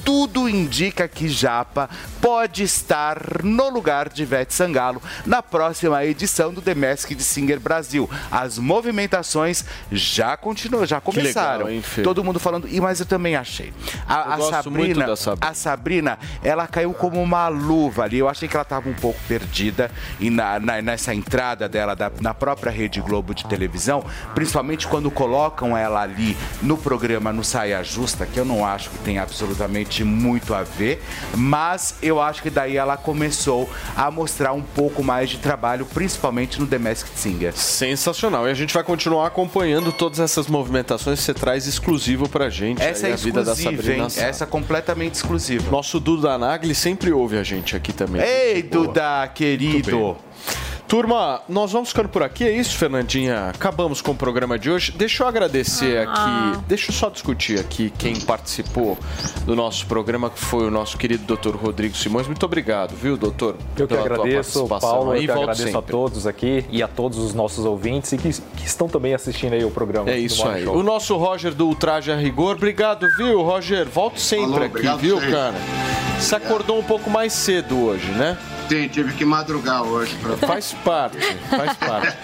tudo 0.04 0.48
indica 0.48 1.06
que 1.08 1.28
Japa 1.28 1.88
pode 2.20 2.62
estar 2.62 3.42
no 3.44 3.68
lugar 3.70 4.08
de 4.08 4.22
Ivete 4.22 4.52
Sangalo 4.52 5.00
na 5.24 5.42
próxima 5.42 6.04
edição 6.04 6.52
do 6.52 6.60
The 6.60 6.74
Masked 6.74 7.22
Singer 7.22 7.60
Brasil. 7.60 8.08
As 8.30 8.58
movimentações 8.58 9.64
já 9.90 10.36
continuam, 10.36 10.84
já 10.86 11.00
começaram. 11.00 11.66
legal, 11.66 11.70
hein? 11.70 11.82
Todo 12.02 12.22
mundo 12.24 12.38
falando, 12.40 12.68
e 12.68 12.80
mas 12.80 13.00
eu 13.00 13.06
também 13.06 13.36
achei. 13.36 13.72
A, 14.08 14.34
a 14.34 14.38
Sabrina, 14.40 15.16
Sabrina. 15.16 15.46
a 15.50 15.54
Sabrina, 15.54 16.18
ela 16.42 16.66
caiu 16.66 16.92
como 16.92 17.22
uma 17.22 17.48
luva 17.48 18.04
ali. 18.04 18.18
Eu 18.18 18.28
achei 18.28 18.48
que 18.48 18.56
ela 18.56 18.62
estava 18.62 18.88
um 18.88 18.94
pouco 18.94 19.18
perdida 19.28 19.90
e 20.20 20.30
na, 20.30 20.58
na- 20.60 20.82
nessa 20.82 21.14
entrada 21.14 21.68
dela 21.68 21.94
da- 21.94 22.10
na 22.20 22.34
própria 22.34 22.70
Rede 22.70 23.00
Globo 23.00 23.34
de 23.34 23.44
televisão, 23.46 24.04
principalmente 24.34 24.86
quando 24.88 25.10
colocam 25.10 25.76
ela 25.76 26.02
ali 26.02 26.36
no 26.60 26.76
programa 26.76 27.32
no 27.32 27.44
Saia 27.44 27.82
Justa, 27.82 28.26
que 28.26 28.38
eu 28.38 28.44
não 28.44 28.66
acho 28.66 28.90
que 28.90 28.98
tem 28.98 29.18
absolutamente 29.18 29.31
muito 30.04 30.54
a 30.54 30.62
ver, 30.62 31.02
mas 31.36 31.96
eu 32.02 32.20
acho 32.20 32.42
que 32.42 32.50
daí 32.50 32.76
ela 32.76 32.96
começou 32.96 33.68
a 33.96 34.10
mostrar 34.10 34.52
um 34.52 34.62
pouco 34.62 35.02
mais 35.02 35.30
de 35.30 35.38
trabalho, 35.38 35.86
principalmente 35.86 36.60
no 36.60 36.66
The 36.66 36.78
Masked 36.78 37.18
Singer. 37.18 37.52
Sensacional. 37.54 38.48
E 38.48 38.50
a 38.50 38.54
gente 38.54 38.74
vai 38.74 38.82
continuar 38.82 39.26
acompanhando 39.26 39.92
todas 39.92 40.20
essas 40.20 40.46
movimentações 40.46 41.18
que 41.18 41.24
você 41.24 41.34
traz 41.34 41.66
exclusivo 41.66 42.28
pra 42.28 42.50
gente. 42.50 42.82
Essa 42.82 43.06
aí, 43.06 43.12
é 43.12 43.14
a 43.14 43.18
vida 43.18 43.42
da 43.44 43.52
exclusiva, 43.52 43.82
Sabrina 43.82 44.04
hein? 44.04 44.10
Essa 44.16 44.44
é 44.44 44.46
completamente 44.46 45.14
exclusiva. 45.14 45.70
Nosso 45.70 45.98
Duda 46.00 46.36
Nagli 46.38 46.74
sempre 46.74 47.12
ouve 47.12 47.38
a 47.38 47.42
gente 47.42 47.76
aqui 47.76 47.92
também. 47.92 48.22
Ei, 48.22 48.62
Boa. 48.62 48.86
Duda, 48.86 49.28
querido. 49.34 50.16
Turma, 50.88 51.40
nós 51.48 51.72
vamos 51.72 51.88
ficando 51.88 52.10
por 52.10 52.22
aqui, 52.22 52.44
é 52.44 52.50
isso, 52.52 52.76
Fernandinha? 52.76 53.48
Acabamos 53.48 54.02
com 54.02 54.10
o 54.10 54.14
programa 54.14 54.58
de 54.58 54.70
hoje. 54.70 54.92
Deixa 54.92 55.22
eu 55.24 55.26
agradecer 55.26 56.06
Ah. 56.06 56.50
aqui, 56.52 56.60
deixa 56.68 56.90
eu 56.90 56.94
só 56.94 57.08
discutir 57.08 57.58
aqui 57.58 57.90
quem 57.96 58.20
participou 58.20 58.98
do 59.46 59.56
nosso 59.56 59.86
programa, 59.86 60.28
que 60.28 60.38
foi 60.38 60.66
o 60.66 60.70
nosso 60.70 60.98
querido 60.98 61.24
doutor 61.24 61.56
Rodrigo 61.56 61.96
Simões. 61.96 62.26
Muito 62.26 62.44
obrigado, 62.44 62.94
viu, 62.94 63.16
doutor? 63.16 63.56
Eu 63.74 63.88
que 63.88 63.94
agradeço, 63.94 64.66
participação 64.66 64.90
Paulo, 64.90 65.10
aí. 65.12 65.24
eu 65.24 65.34
que 65.34 65.40
agradeço 65.40 65.62
sempre. 65.62 65.78
a 65.78 65.82
todos 65.82 66.26
aqui 66.26 66.64
e 66.70 66.82
a 66.82 66.88
todos 66.88 67.16
os 67.18 67.32
nossos 67.32 67.64
ouvintes 67.64 68.12
e 68.12 68.18
que, 68.18 68.28
que 68.30 68.66
estão 68.66 68.86
também 68.86 69.14
assistindo 69.14 69.54
aí 69.54 69.64
o 69.64 69.70
programa. 69.70 70.10
É 70.10 70.18
isso 70.18 70.46
aí. 70.46 70.64
Show. 70.64 70.76
O 70.76 70.82
nosso 70.82 71.16
Roger 71.16 71.54
do 71.54 71.66
Ultraje 71.68 72.12
a 72.12 72.16
Rigor, 72.16 72.56
obrigado, 72.56 73.06
viu, 73.16 73.40
Roger? 73.40 73.88
Volto 73.88 74.20
sempre 74.20 74.68
Falou, 74.68 74.92
aqui, 74.94 75.00
viu, 75.00 75.16
vocês. 75.18 75.32
cara? 75.32 75.54
Você 76.20 76.36
acordou 76.36 76.78
um 76.78 76.82
pouco 76.84 77.08
mais 77.08 77.32
cedo 77.32 77.80
hoje, 77.82 78.06
né? 78.12 78.36
Sim, 78.68 78.88
tive 78.88 79.12
que 79.12 79.24
madrugar 79.24 79.82
hoje. 79.82 80.16
Pra... 80.22 80.36
Faz 80.48 80.71
parte, 80.74 81.18
faz 81.48 81.76
parte. 81.76 82.16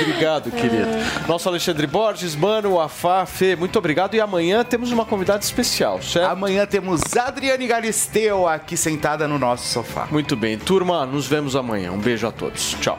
Obrigado, 0.00 0.50
querido. 0.50 0.86
Nosso 1.26 1.48
Alexandre 1.48 1.86
Borges, 1.86 2.34
Mano, 2.34 2.80
Afá, 2.80 3.26
Fê, 3.26 3.56
muito 3.56 3.78
obrigado. 3.78 4.14
E 4.14 4.20
amanhã 4.20 4.64
temos 4.64 4.90
uma 4.92 5.04
convidada 5.04 5.42
especial, 5.42 6.02
certo? 6.02 6.30
Amanhã 6.30 6.66
temos 6.66 7.00
Adriane 7.16 7.66
Galisteu 7.66 8.46
aqui 8.48 8.76
sentada 8.76 9.26
no 9.28 9.38
nosso 9.38 9.66
sofá. 9.66 10.06
Muito 10.10 10.36
bem. 10.36 10.58
Turma, 10.58 11.06
nos 11.06 11.26
vemos 11.26 11.56
amanhã. 11.56 11.92
Um 11.92 11.98
beijo 11.98 12.26
a 12.26 12.32
todos. 12.32 12.76
Tchau. 12.80 12.98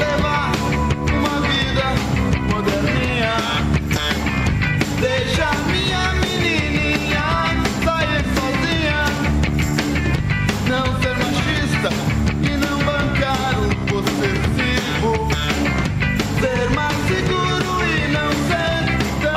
Eu 0.00 0.09